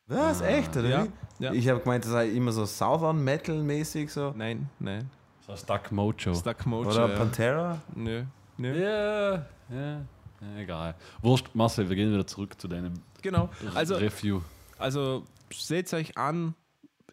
Was? 0.07 0.41
Echt? 0.41 0.75
Oder 0.77 0.89
Ja, 0.89 1.07
ja. 1.39 1.53
Ich 1.53 1.67
habe 1.69 1.79
gemeint, 1.79 2.03
das 2.03 2.11
sei 2.11 2.29
immer 2.29 2.51
so 2.51 2.65
Southern 2.65 3.23
Metal 3.23 3.55
mäßig 3.63 4.11
so. 4.11 4.33
Nein, 4.35 4.69
nein. 4.79 5.09
Das 5.47 5.55
heißt 5.61 5.69
Duck 5.69 5.91
Mojo. 5.91 6.33
Stuck 6.35 6.65
Mojo. 6.65 6.89
Oder 6.89 7.09
ja. 7.09 7.17
Pantera? 7.17 7.81
Nö, 7.95 8.23
nö. 8.57 8.79
Ja, 8.81 9.31
ja, 9.69 10.01
ja, 10.41 10.57
egal. 10.59 10.95
Wurscht, 11.21 11.47
Marcel, 11.53 11.87
wir 11.89 11.95
gehen 11.95 12.11
wieder 12.13 12.27
zurück 12.27 12.59
zu 12.59 12.67
deinem 12.67 12.93
Genau. 13.21 13.49
Also, 13.73 13.95
Review. 13.95 14.41
Also 14.81 15.25
seht 15.53 15.93
euch 15.93 16.17
an. 16.17 16.55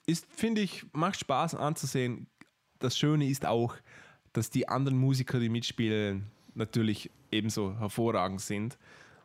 Ist, 0.07 0.27
finde 0.31 0.63
ich, 0.63 0.87
macht 0.93 1.21
Spaß 1.21 1.55
anzusehen. 1.55 2.27
Das 2.79 2.97
Schöne 2.97 3.29
ist 3.29 3.45
auch, 3.45 3.75
dass 4.33 4.51
die 4.51 4.69
anderen 4.69 4.99
Musiker, 4.99 5.39
die 5.39 5.49
mitspielen, 5.49 6.31
natürlich 6.55 7.11
ebenso 7.31 7.79
hervorragend 7.79 8.41
sind. 8.41 8.79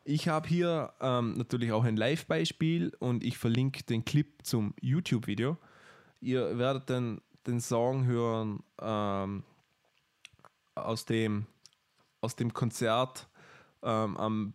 Ich 0.03 0.28
habe 0.28 0.48
hier 0.49 0.94
ähm, 0.99 1.36
natürlich 1.38 1.72
auch 1.72 1.86
ein 1.86 1.95
Live-Beispiel 1.95 2.94
und 2.99 3.24
ich 3.24 3.38
verlinke 3.38 3.84
den 3.84 4.03
Clip 4.03 4.28
zum 4.44 4.74
YouTube-Video. 4.82 5.57
Ihr 6.20 6.57
werdet 6.57 6.90
den, 6.90 7.22
den 7.48 7.61
Song 7.61 8.06
hören 8.06 8.61
ähm, 8.82 9.44
aus, 10.76 11.06
dem, 11.06 11.45
aus 12.20 12.36
dem 12.36 12.53
Konzert 12.53 13.30
ähm, 13.82 14.18
am 14.18 14.53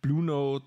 Blue 0.00 0.22
Note, 0.22 0.66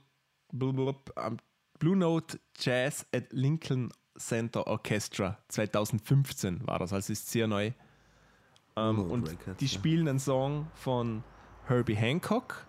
blub, 0.51 1.11
am 1.15 1.37
Blue 1.79 1.95
Note 1.95 2.39
Jazz 2.57 3.05
at 3.15 3.31
Lincoln 3.31 3.89
Center 4.17 4.67
Orchestra 4.67 5.37
2015 5.47 6.67
war 6.67 6.79
das, 6.79 6.91
also 6.93 7.13
ist 7.13 7.29
sehr 7.29 7.47
neu. 7.47 7.71
Ähm, 8.75 8.99
und 9.09 9.29
Records, 9.29 9.57
die 9.59 9.65
ja. 9.65 9.71
spielen 9.71 10.07
einen 10.07 10.19
Song 10.19 10.67
von 10.75 11.23
Herbie 11.67 11.95
Hancock, 11.95 12.65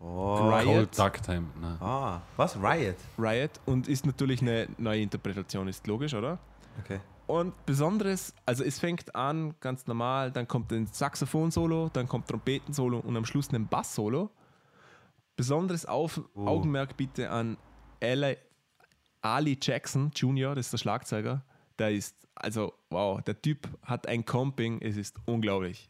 Oh. 0.00 0.50
Riot. 0.50 0.64
Cold 0.64 0.98
Duck 0.98 1.22
Time. 1.22 1.46
Nein. 1.60 1.76
Ah, 1.80 2.20
was? 2.36 2.56
Riot? 2.56 2.96
Riot, 3.16 3.52
und 3.64 3.86
ist 3.86 4.04
natürlich 4.04 4.42
eine 4.42 4.66
neue 4.76 5.00
Interpretation, 5.02 5.68
ist 5.68 5.86
logisch, 5.86 6.14
oder? 6.14 6.40
Okay. 6.82 6.98
Und 7.28 7.54
Besonderes, 7.64 8.34
also 8.44 8.64
es 8.64 8.80
fängt 8.80 9.14
an 9.14 9.54
ganz 9.60 9.86
normal, 9.86 10.32
dann 10.32 10.48
kommt 10.48 10.72
ein 10.72 10.86
Saxophon-Solo, 10.88 11.90
dann 11.92 12.08
kommt 12.08 12.26
Trompeten-Solo 12.26 12.98
und 12.98 13.16
am 13.16 13.24
Schluss 13.24 13.52
ein 13.52 13.68
Bass-Solo. 13.68 14.30
Besonderes 15.36 15.86
Auf 15.86 16.20
Oh. 16.34 16.46
Augenmerk 16.46 16.96
bitte 16.96 17.30
an 17.30 17.56
Ali, 18.02 18.36
Ali 19.20 19.58
Jackson 19.60 20.10
Jr., 20.14 20.54
das 20.54 20.66
ist 20.66 20.72
der 20.72 20.78
Schlagzeuger. 20.78 21.44
Der 21.78 21.92
ist, 21.92 22.16
also 22.34 22.74
wow, 22.90 23.20
der 23.22 23.40
Typ 23.40 23.68
hat 23.82 24.06
ein 24.06 24.24
Comping, 24.24 24.80
es 24.82 24.96
ist 24.96 25.16
unglaublich. 25.26 25.88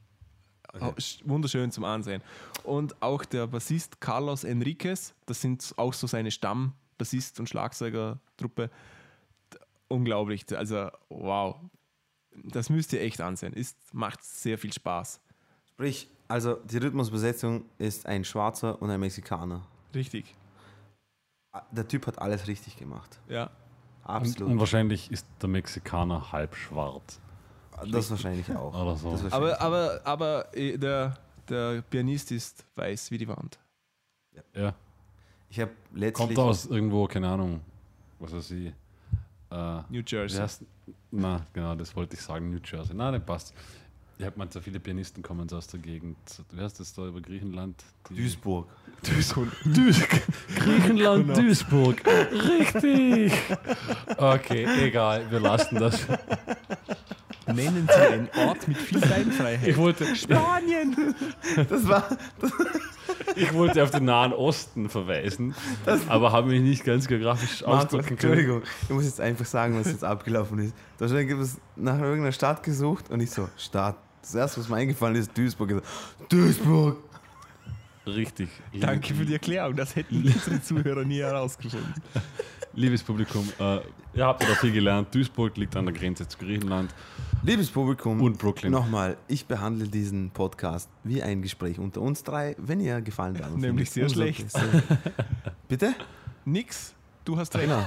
Sch- 0.75 1.21
Wunderschön 1.25 1.71
zum 1.71 1.85
Ansehen. 1.85 2.23
Und 2.65 3.01
auch 3.03 3.25
der 3.25 3.47
Bassist 3.47 4.01
Carlos 4.01 4.45
Enriquez, 4.45 5.13
das 5.27 5.41
sind 5.41 5.75
auch 5.77 5.93
so 5.93 6.07
seine 6.07 6.31
Stammbassist- 6.31 7.39
und 7.41 7.49
Schlagzeugertruppe. 7.49 8.71
Unglaublich. 9.89 10.45
Also, 10.57 10.89
wow. 11.11 11.57
Das 12.35 12.71
müsst 12.71 12.93
ihr 12.95 13.03
echt 13.03 13.21
ansehen. 13.21 13.53
Ist, 13.53 13.77
macht 13.93 14.25
sehr 14.25 14.57
viel 14.57 14.73
Spaß. 14.73 15.21
Sprich, 15.69 16.09
also 16.29 16.55
die 16.65 16.79
Rhythmusbesetzung 16.79 17.67
ist 17.77 18.07
ein 18.07 18.25
Schwarzer 18.25 18.81
und 18.81 18.91
ein 18.91 19.01
Mexikaner. 19.01 19.67
Richtig. 19.95 20.35
Der 21.71 21.87
Typ 21.87 22.07
hat 22.07 22.19
alles 22.19 22.47
richtig 22.47 22.77
gemacht. 22.77 23.21
Ja. 23.29 23.51
Absolut. 24.05 24.51
und 24.51 24.59
wahrscheinlich 24.59 25.11
ist 25.11 25.27
der 25.41 25.49
Mexikaner 25.49 26.33
halb 26.33 26.55
schwarz. 26.57 27.21
das 27.91 28.11
wahrscheinlich 28.11 28.51
auch. 28.55 28.75
Oder 28.75 28.97
so. 28.97 29.17
Aber, 29.31 29.61
aber, 29.61 30.01
aber 30.05 30.57
äh, 30.57 30.77
der, 30.77 31.15
der 31.49 31.83
Pianist 31.83 32.33
ist 32.33 32.65
weiß 32.75 33.11
wie 33.11 33.19
die 33.19 33.29
Wand. 33.29 33.59
Ja. 34.55 34.75
ich 35.51 35.61
habe 35.61 35.73
letztlich. 35.93 36.35
Kommt 36.35 36.39
aus 36.39 36.67
irgendwo, 36.67 37.07
keine 37.07 37.29
Ahnung, 37.29 37.61
was 38.19 38.33
weiß 38.33 38.51
ich. 38.53 38.73
Äh, 39.51 39.83
New 39.91 40.03
Jersey. 40.07 40.41
heißt, 40.41 40.65
na, 41.11 41.47
genau, 41.53 41.75
das 41.75 41.95
wollte 41.95 42.17
ich 42.17 42.23
sagen, 42.23 42.51
New 42.51 42.61
Jersey. 42.65 42.95
Na, 42.97 43.11
das 43.11 43.23
passt. 43.25 43.55
Ich 44.23 44.27
habe 44.27 44.39
mal 44.39 44.47
so 44.49 44.61
viele 44.61 44.79
Pianisten 44.79 45.21
kommen 45.21 45.49
so 45.49 45.57
aus 45.57 45.67
der 45.67 45.81
Gegend. 45.81 46.17
Wie 46.53 46.61
heißt 46.61 46.79
das 46.79 46.95
da 46.95 47.09
über 47.09 47.21
Griechenland? 47.21 47.83
Duisburg. 48.09 48.69
Duis 49.03 49.35
Griechenland, 50.55 51.37
Duisburg. 51.37 52.01
Richtig. 52.31 53.33
Okay, 54.17 54.65
egal, 54.81 55.29
wir 55.29 55.41
lassen 55.41 55.75
das. 55.75 56.07
Nennen 57.49 57.89
Sie 57.93 58.13
einen 58.13 58.29
Ort 58.47 58.69
mit 58.69 58.77
viel 58.77 59.01
Beinfreiheit. 59.01 59.67
Ich 59.67 59.77
wollte, 59.77 60.15
Spanien! 60.15 61.17
Das 61.69 61.89
war. 61.89 62.17
ich 63.35 63.53
wollte 63.55 63.83
auf 63.83 63.91
den 63.91 64.05
Nahen 64.05 64.33
Osten 64.33 64.89
verweisen, 64.89 65.57
aber 66.09 66.31
habe 66.31 66.51
mich 66.51 66.63
nicht 66.63 66.85
ganz 66.85 67.09
geografisch 67.09 67.65
ausdrücken 67.65 68.17
können. 68.17 68.35
Entschuldigung, 68.35 68.63
ich 68.85 68.91
muss 68.91 69.05
jetzt 69.05 69.21
einfach 69.21 69.47
sagen, 69.47 69.77
was 69.81 69.91
jetzt 69.91 70.05
abgelaufen 70.05 70.61
ist. 70.61 70.75
Da 70.99 71.09
gibt 71.25 71.41
es 71.41 71.59
nach 71.75 71.99
irgendeiner 71.99 72.31
Stadt 72.31 72.63
gesucht 72.63 73.11
und 73.11 73.21
ich 73.21 73.33
so, 73.33 73.49
Stadt. 73.57 73.97
Das 74.23 74.35
erste, 74.35 74.61
was 74.61 74.69
mir 74.69 74.77
eingefallen 74.77 75.17
ist, 75.17 75.37
Duisburg. 75.37 75.83
Duisburg! 76.29 76.97
Richtig. 78.07 78.49
Danke 78.81 79.15
für 79.15 79.25
die 79.25 79.35
Erklärung. 79.35 79.77
Das 79.77 79.95
hätten 79.95 80.17
unsere 80.25 80.61
Zuhörer 80.61 81.05
nie 81.05 81.19
herausgefunden. 81.21 81.95
Liebes 82.75 83.03
Publikum, 83.03 83.47
äh, 83.61 83.81
ihr 84.15 84.25
habt 84.27 84.43
ja 84.43 84.55
viel 84.55 84.73
gelernt. 84.73 85.15
Duisburg 85.15 85.57
liegt 85.59 85.77
an 85.77 85.85
der 85.85 85.95
Grenze 85.95 86.27
zu 86.27 86.39
Griechenland. 86.39 86.93
Liebes 87.43 87.71
Publikum, 87.71 88.21
Und 88.21 88.39
Brooklyn. 88.39 88.73
nochmal, 88.73 89.19
ich 89.29 89.45
behandle 89.47 89.87
diesen 89.87 90.31
Podcast 90.31 90.89
wie 91.05 91.23
ein 91.23 91.43
Gespräch 91.43 91.79
unter 91.79 92.01
uns 92.01 92.23
drei, 92.25 92.57
wenn 92.59 92.81
ihr 92.81 93.01
Gefallen 93.03 93.35
daran 93.35 93.61
Nämlich 93.61 93.91
sehr 93.91 94.09
schlecht. 94.09 94.47
Bitte? 95.69 95.95
Nix. 96.45 96.95
Du 97.25 97.37
hast 97.37 97.55
recht. 97.57 97.69
Genau. 97.69 97.85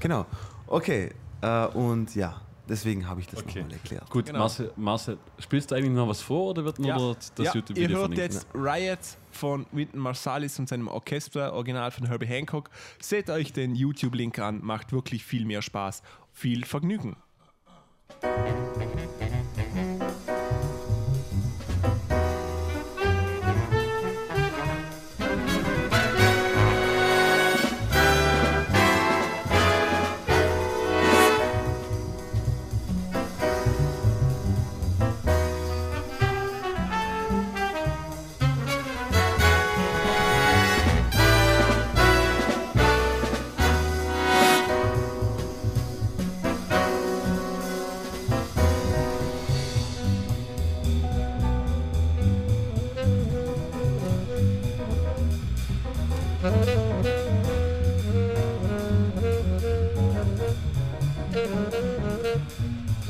genau. 0.00 0.26
Okay, 0.66 1.10
äh, 1.40 1.66
und 1.66 2.14
ja, 2.14 2.40
deswegen 2.70 3.06
habe 3.08 3.20
ich 3.20 3.26
das 3.26 3.40
Okay. 3.40 3.58
nochmal 3.60 3.74
erklärt. 3.74 4.08
Gut, 4.08 4.26
Genau. 4.26 4.38
Marcel, 4.38 4.72
Marcel, 4.76 5.18
spielst 5.38 5.70
du 5.70 5.74
eigentlich 5.74 5.90
noch 5.90 6.08
was 6.08 6.22
vor 6.22 6.50
oder 6.50 6.64
wird 6.64 6.78
nur 6.78 6.88
Ja. 6.88 6.96
das 6.96 7.32
ja, 7.36 7.44
ihr 7.44 7.54
YouTube-Video 7.56 7.98
hört 7.98 8.14
verlinkt? 8.14 8.34
jetzt 8.34 8.46
Riot 8.54 8.98
von 9.32 9.66
Wynton 9.72 10.00
Marsalis 10.00 10.58
und 10.58 10.68
seinem 10.68 10.88
Orchester, 10.88 11.52
original 11.52 11.90
von 11.90 12.06
Herbie 12.06 12.26
Hancock. 12.26 12.70
Seht 13.00 13.28
euch 13.28 13.52
den 13.52 13.74
YouTube-Link 13.74 14.38
an, 14.38 14.60
macht 14.64 14.92
wirklich 14.92 15.24
viel 15.24 15.44
mehr 15.44 15.60
Spaß. 15.60 16.02
Viel 16.32 16.64
Vergnügen. 16.64 17.16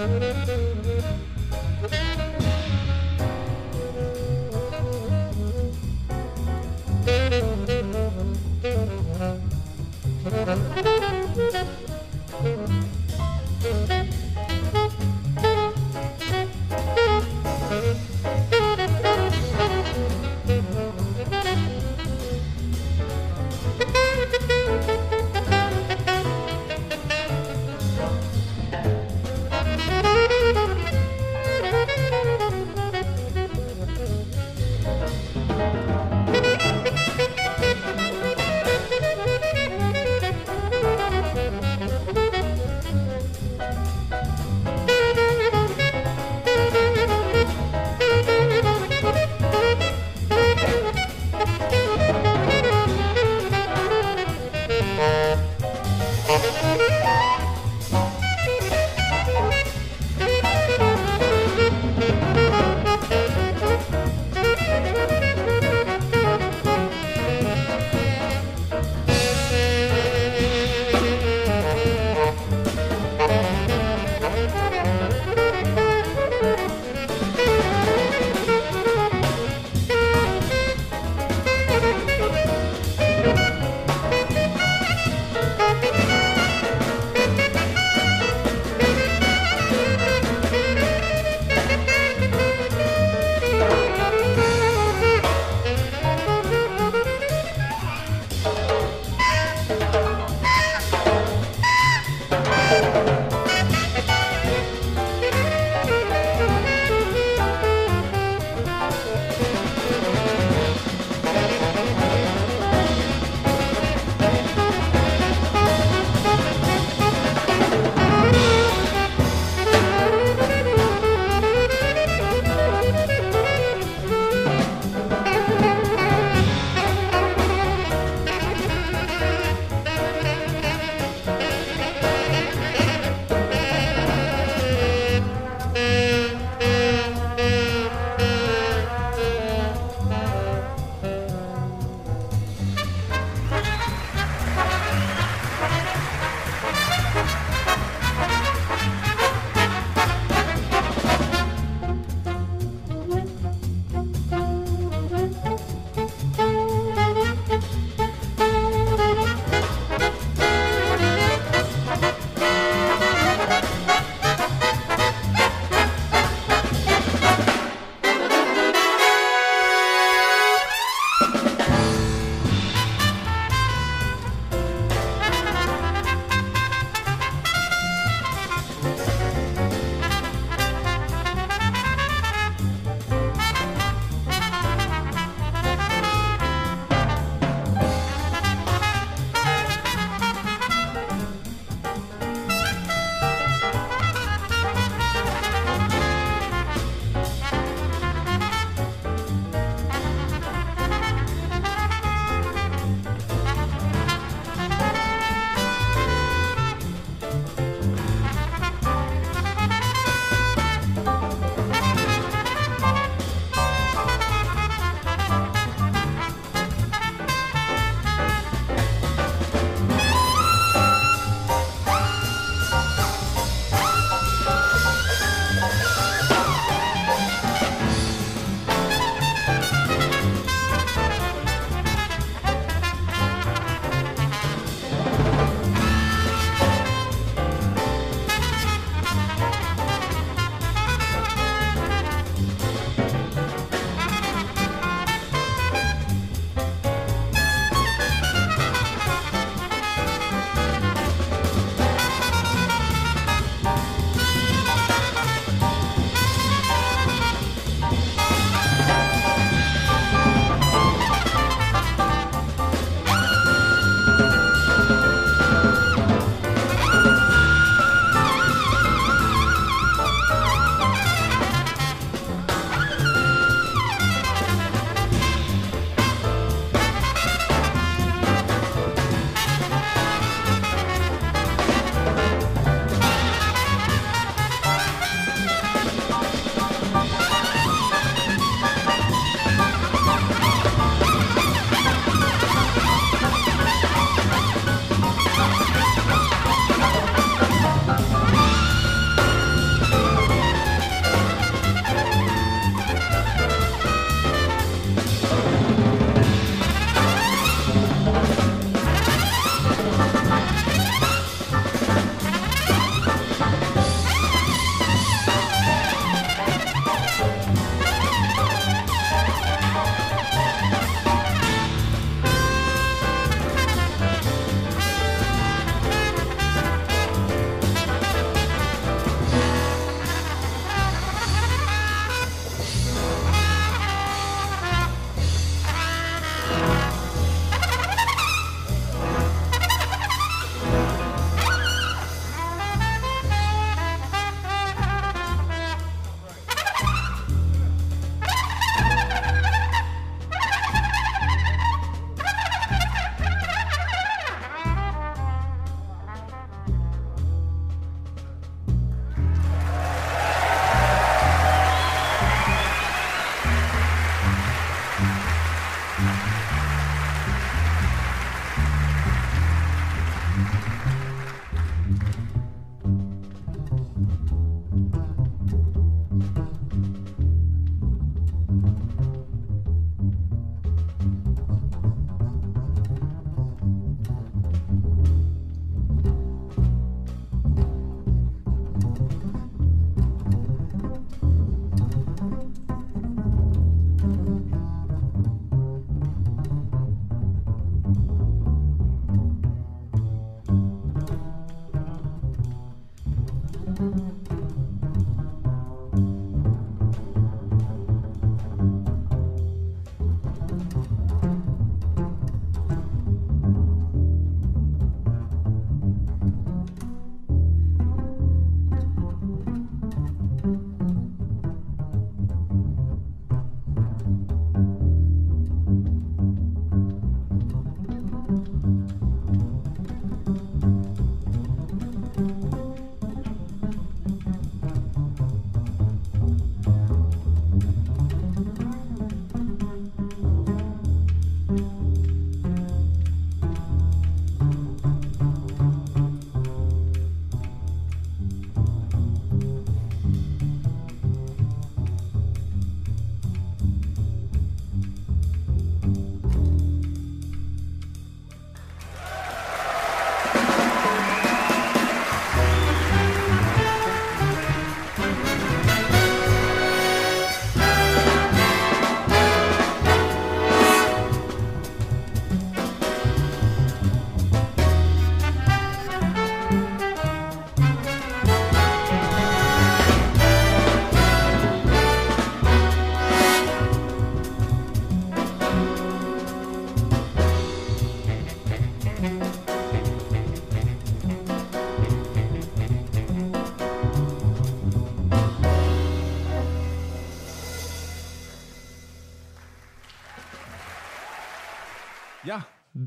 Música 0.00 0.69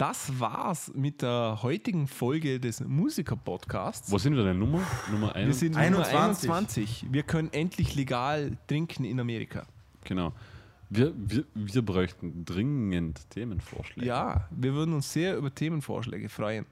Das 0.03 0.37
war's 0.37 0.91
mit 0.93 1.21
der 1.21 1.59
heutigen 1.61 2.07
Folge 2.07 2.59
des 2.59 2.81
Musiker-Podcasts. 2.81 4.11
Wo 4.11 4.17
sind 4.17 4.35
wir 4.35 4.43
denn? 4.43 4.59
Nummer? 4.59 4.81
Nummer 5.09 5.27
Wir 5.27 5.35
1? 5.47 5.59
sind 5.59 5.77
21. 5.77 6.11
Nummer 6.13 6.57
21. 6.57 7.05
Wir 7.09 7.23
können 7.23 7.53
endlich 7.53 7.95
legal 7.95 8.57
trinken 8.67 9.05
in 9.05 9.17
Amerika. 9.21 9.65
Genau. 10.03 10.33
Wir, 10.89 11.13
wir, 11.15 11.45
wir 11.55 11.81
bräuchten 11.85 12.43
dringend 12.43 13.29
Themenvorschläge. 13.29 14.05
Ja, 14.05 14.49
wir 14.51 14.73
würden 14.73 14.93
uns 14.93 15.13
sehr 15.13 15.37
über 15.37 15.55
Themenvorschläge 15.55 16.27
freuen. 16.27 16.65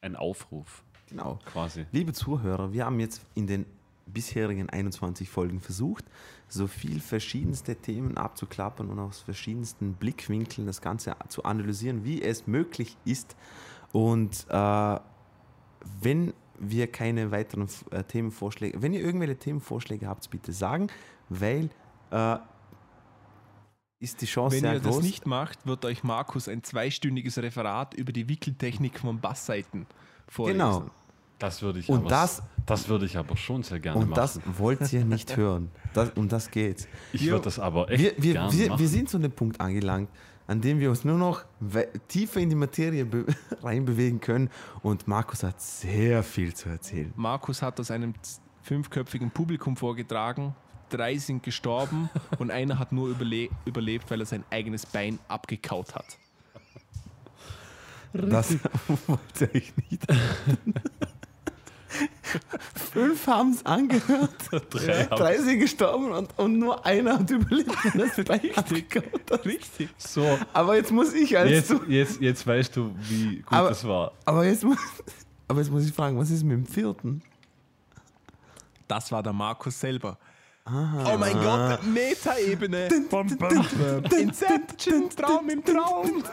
Ein 0.00 0.14
Aufruf, 0.14 0.84
Genau. 1.08 1.40
quasi. 1.44 1.86
Liebe 1.90 2.12
Zuhörer, 2.12 2.72
wir 2.72 2.86
haben 2.86 3.00
jetzt 3.00 3.26
in 3.34 3.48
den 3.48 3.66
bisherigen 4.06 4.70
21 4.70 5.28
Folgen 5.28 5.58
versucht, 5.58 6.04
so 6.48 6.66
viel 6.66 7.00
verschiedenste 7.00 7.76
Themen 7.76 8.16
abzuklappern 8.16 8.88
und 8.88 8.98
aus 8.98 9.20
verschiedensten 9.20 9.94
Blickwinkeln 9.94 10.66
das 10.66 10.80
Ganze 10.80 11.16
zu 11.28 11.44
analysieren, 11.44 12.04
wie 12.04 12.22
es 12.22 12.46
möglich 12.46 12.96
ist. 13.04 13.36
Und 13.92 14.46
äh, 14.48 15.00
wenn 16.00 16.32
wir 16.58 16.86
keine 16.90 17.30
weiteren 17.30 17.68
äh, 17.90 18.02
Themenvorschläge, 18.04 18.80
wenn 18.80 18.92
ihr 18.94 19.00
irgendwelche 19.00 19.36
Themenvorschläge 19.36 20.06
habt, 20.06 20.30
bitte 20.30 20.52
sagen, 20.52 20.88
weil 21.28 21.70
äh, 22.10 22.36
ist 23.98 24.20
die 24.20 24.26
Chance 24.26 24.56
Wenn 24.56 24.62
sehr 24.62 24.74
ihr 24.74 24.80
groß. 24.80 24.96
das 24.96 25.04
nicht 25.04 25.26
macht, 25.26 25.66
wird 25.66 25.84
euch 25.84 26.04
Markus 26.04 26.48
ein 26.48 26.62
zweistündiges 26.62 27.38
Referat 27.38 27.94
über 27.94 28.12
die 28.12 28.28
Wickeltechnik 28.28 28.98
von 28.98 29.20
Bassseiten 29.20 29.86
vorlesen. 30.28 30.58
genau. 30.58 30.90
Das 31.38 31.60
würde 31.62 31.78
ich 31.80 31.88
Und 31.88 32.00
aber, 32.00 32.08
das- 32.08 32.42
das 32.64 32.88
würde 32.88 33.04
ich 33.06 33.16
aber 33.16 33.36
schon 33.36 33.62
sehr 33.62 33.78
gerne 33.78 33.98
Und 34.00 34.08
machen. 34.10 34.16
das 34.16 34.40
wollt 34.58 34.92
ihr 34.92 35.04
nicht 35.04 35.36
hören. 35.36 35.70
Das, 35.92 36.10
um 36.16 36.28
das 36.28 36.50
geht's. 36.50 36.88
ich 37.12 37.26
würde 37.26 37.44
das 37.44 37.58
aber 37.58 37.90
echt 37.90 38.02
wir, 38.02 38.22
wir, 38.22 38.32
gerne 38.32 38.52
wir, 38.52 38.68
machen. 38.68 38.80
wir 38.80 38.88
sind 38.88 39.08
zu 39.08 39.18
einem 39.18 39.30
Punkt 39.32 39.60
angelangt, 39.60 40.08
an 40.48 40.60
dem 40.60 40.78
wir 40.80 40.90
uns 40.90 41.04
nur 41.04 41.18
noch 41.18 41.44
tiefer 42.08 42.40
in 42.40 42.48
die 42.50 42.56
Materie 42.56 43.04
be 43.04 43.26
reinbewegen 43.62 44.20
können. 44.20 44.50
Und 44.82 45.06
Markus 45.06 45.42
hat 45.42 45.60
sehr 45.60 46.22
viel 46.22 46.54
zu 46.54 46.68
erzählen. 46.70 47.12
Markus 47.16 47.62
hat 47.62 47.78
aus 47.80 47.90
einem 47.90 48.14
fünfköpfigen 48.62 49.30
Publikum 49.30 49.76
vorgetragen. 49.76 50.54
Drei 50.88 51.18
sind 51.18 51.42
gestorben 51.42 52.08
und 52.38 52.50
einer 52.50 52.78
hat 52.78 52.92
nur 52.92 53.08
überle 53.08 53.48
überlebt, 53.64 54.10
weil 54.10 54.20
er 54.20 54.26
sein 54.26 54.44
eigenes 54.50 54.86
Bein 54.86 55.18
abgekaut 55.28 55.94
hat. 55.94 56.18
Das 58.12 58.56
wollte 59.06 59.50
ich 59.52 59.74
nicht. 59.90 60.02
Fünf 62.92 63.26
haben 63.26 63.50
es 63.52 63.64
angehört, 63.64 64.30
Drei 64.70 65.04
haben- 65.04 65.16
drei 65.16 65.38
sind 65.38 65.60
gestorben 65.60 66.10
und, 66.12 66.38
und 66.38 66.58
nur 66.58 66.84
einer 66.84 67.18
hat 67.18 67.30
überlebt. 67.30 67.70
Das 67.94 68.18
abgekaut 68.56 69.30
hat. 69.30 69.44
Richtig. 69.44 69.88
So, 69.98 70.38
Aber 70.52 70.76
jetzt 70.76 70.90
muss 70.92 71.12
ich 71.14 71.36
als 71.36 71.50
jetzt, 71.50 71.74
jetzt, 71.88 72.20
jetzt 72.20 72.46
weißt 72.46 72.76
du, 72.76 72.94
wie 73.08 73.36
gut 73.42 73.52
Aber- 73.52 73.68
das 73.70 73.86
war. 73.86 74.12
Aber 74.24 74.44
jetzt, 74.44 74.64
muss, 74.64 74.78
aber 75.48 75.60
jetzt 75.60 75.70
muss 75.70 75.84
ich 75.86 75.92
fragen, 75.92 76.18
was 76.18 76.30
ist 76.30 76.42
mit 76.42 76.56
dem 76.58 76.66
vierten? 76.66 77.22
Das 78.88 79.10
war 79.12 79.22
der 79.22 79.32
Markus 79.32 79.78
selber. 79.80 80.18
Oh 80.68 81.16
mein 81.18 81.32
Gott, 81.40 81.78
Metaebene. 81.86 82.88
Inception, 84.18 85.08
Traum 85.10 85.48
im 85.48 85.64
Traum. 85.64 86.24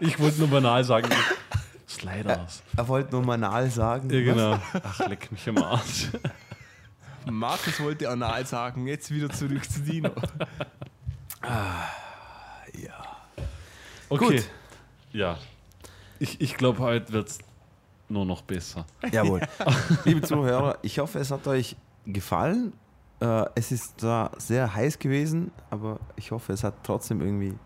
Ich 0.00 0.18
wollte 0.18 0.38
nur 0.38 0.48
banal 0.48 0.84
sagen, 0.84 1.08
Sliders. 1.96 2.62
Er 2.76 2.88
wollte 2.88 3.12
nur 3.12 3.24
Manal 3.24 3.70
sagen. 3.70 4.10
Ja, 4.10 4.20
genau. 4.20 4.52
Ach, 4.82 5.08
leck 5.08 5.30
mich 5.32 5.48
am 5.48 5.58
Arsch. 5.58 6.08
Markus 7.30 7.80
wollte 7.80 8.08
anal 8.08 8.46
sagen, 8.46 8.86
jetzt 8.86 9.10
wieder 9.10 9.28
zurück 9.28 9.68
zu 9.68 9.80
Dino. 9.80 10.10
Okay. 14.08 14.36
Gut. 14.36 14.50
Ja. 15.12 15.36
Ich, 16.20 16.40
ich 16.40 16.56
glaube, 16.56 16.78
heute 16.78 17.12
wird 17.12 17.28
es 17.28 17.38
nur 18.08 18.24
noch 18.24 18.42
besser. 18.42 18.86
Jawohl. 19.10 19.40
Liebe 20.04 20.22
Zuhörer, 20.22 20.78
ich 20.82 21.00
hoffe, 21.00 21.18
es 21.18 21.32
hat 21.32 21.46
euch 21.48 21.76
gefallen. 22.04 22.72
Äh, 23.20 23.46
es 23.56 23.72
ist 23.72 24.00
zwar 24.00 24.30
sehr 24.38 24.72
heiß 24.72 25.00
gewesen, 25.00 25.50
aber 25.70 25.98
ich 26.14 26.30
hoffe, 26.30 26.52
es 26.52 26.62
hat 26.62 26.74
trotzdem 26.84 27.20
irgendwie 27.20 27.58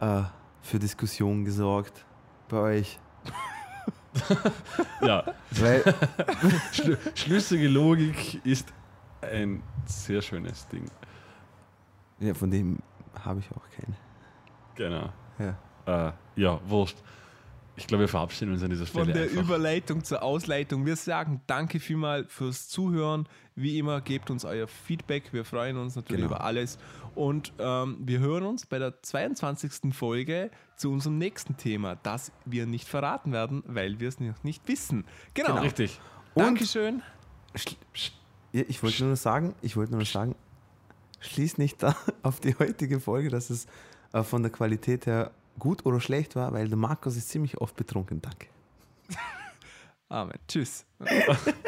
äh, 0.00 0.22
für 0.62 0.78
Diskussionen 0.78 1.44
gesorgt 1.44 2.04
bei 2.48 2.58
euch. 2.58 3.00
Ja, 5.00 5.24
Weil, 5.52 5.82
Schl 6.72 6.98
schlüssige 7.14 7.68
Logik 7.68 8.44
ist 8.44 8.72
ein 9.22 9.62
sehr 9.86 10.20
schönes 10.22 10.68
Ding. 10.68 10.84
ja, 12.20 12.34
von 12.34 12.50
dem 12.50 12.78
habe 13.24 13.40
ich 13.40 13.46
auch 13.50 13.64
keine. 13.74 13.96
Genau. 14.74 15.08
Ja. 15.38 16.08
Äh, 16.08 16.12
ja, 16.36 16.60
wurscht. 16.66 16.96
Ich 17.74 17.86
glaube, 17.86 18.02
wir 18.02 18.08
verabschieden 18.08 18.52
uns 18.52 18.62
an 18.62 18.68
dieser 18.70 18.84
Stelle. 18.86 19.04
Von 19.06 19.14
der 19.14 19.22
einfach. 19.24 19.42
Überleitung 19.44 20.04
zur 20.04 20.22
Ausleitung. 20.22 20.84
Wir 20.84 20.94
sagen 20.96 21.40
danke 21.46 21.80
vielmal 21.80 22.26
fürs 22.28 22.68
Zuhören. 22.68 23.26
Wie 23.54 23.78
immer, 23.78 24.00
gebt 24.02 24.30
uns 24.30 24.44
euer 24.44 24.68
Feedback. 24.68 25.32
Wir 25.32 25.44
freuen 25.46 25.78
uns 25.78 25.96
natürlich 25.96 26.22
Genau. 26.24 26.34
über 26.36 26.44
alles. 26.44 26.78
Und 27.14 27.52
ähm, 27.58 27.96
wir 28.00 28.18
hören 28.20 28.44
uns 28.44 28.66
bei 28.66 28.78
der 28.78 29.02
22. 29.02 29.94
Folge 29.94 30.50
zu 30.76 30.90
unserem 30.92 31.16
nächsten 31.18 31.56
Thema, 31.56 31.96
das 32.02 32.30
wir 32.44 32.66
nicht 32.66 32.88
verraten 32.88 33.32
werden, 33.32 33.62
weil 33.66 34.00
wir 34.00 34.08
es 34.08 34.20
noch 34.20 34.42
nicht 34.44 34.68
wissen. 34.68 35.04
Genau. 35.34 35.58
Richtig. 35.60 35.98
Und- 36.34 36.42
Dankeschön. 36.44 37.02
Ich 38.52 38.82
wollte 38.82 39.04
nur 39.04 39.16
sagen, 39.16 39.54
ich 39.62 39.76
wollte 39.76 39.92
nur 39.92 40.04
sagen, 40.04 40.34
schließ 41.20 41.56
nicht 41.58 41.82
da 41.82 41.96
auf 42.22 42.40
die 42.40 42.54
heutige 42.58 43.00
Folge, 43.00 43.30
dass 43.30 43.48
es 43.50 43.66
äh, 44.12 44.22
von 44.22 44.42
der 44.42 44.52
Qualität 44.52 45.06
her 45.06 45.30
gut 45.58 45.84
oder 45.86 46.00
schlecht 46.00 46.36
war, 46.36 46.52
weil 46.52 46.68
der 46.68 46.78
Markus 46.78 47.16
ist 47.16 47.28
ziemlich 47.28 47.58
oft 47.58 47.76
betrunken. 47.76 48.20
Danke. 48.20 48.48
Amen. 50.08 50.38
Tschüss. 50.48 50.84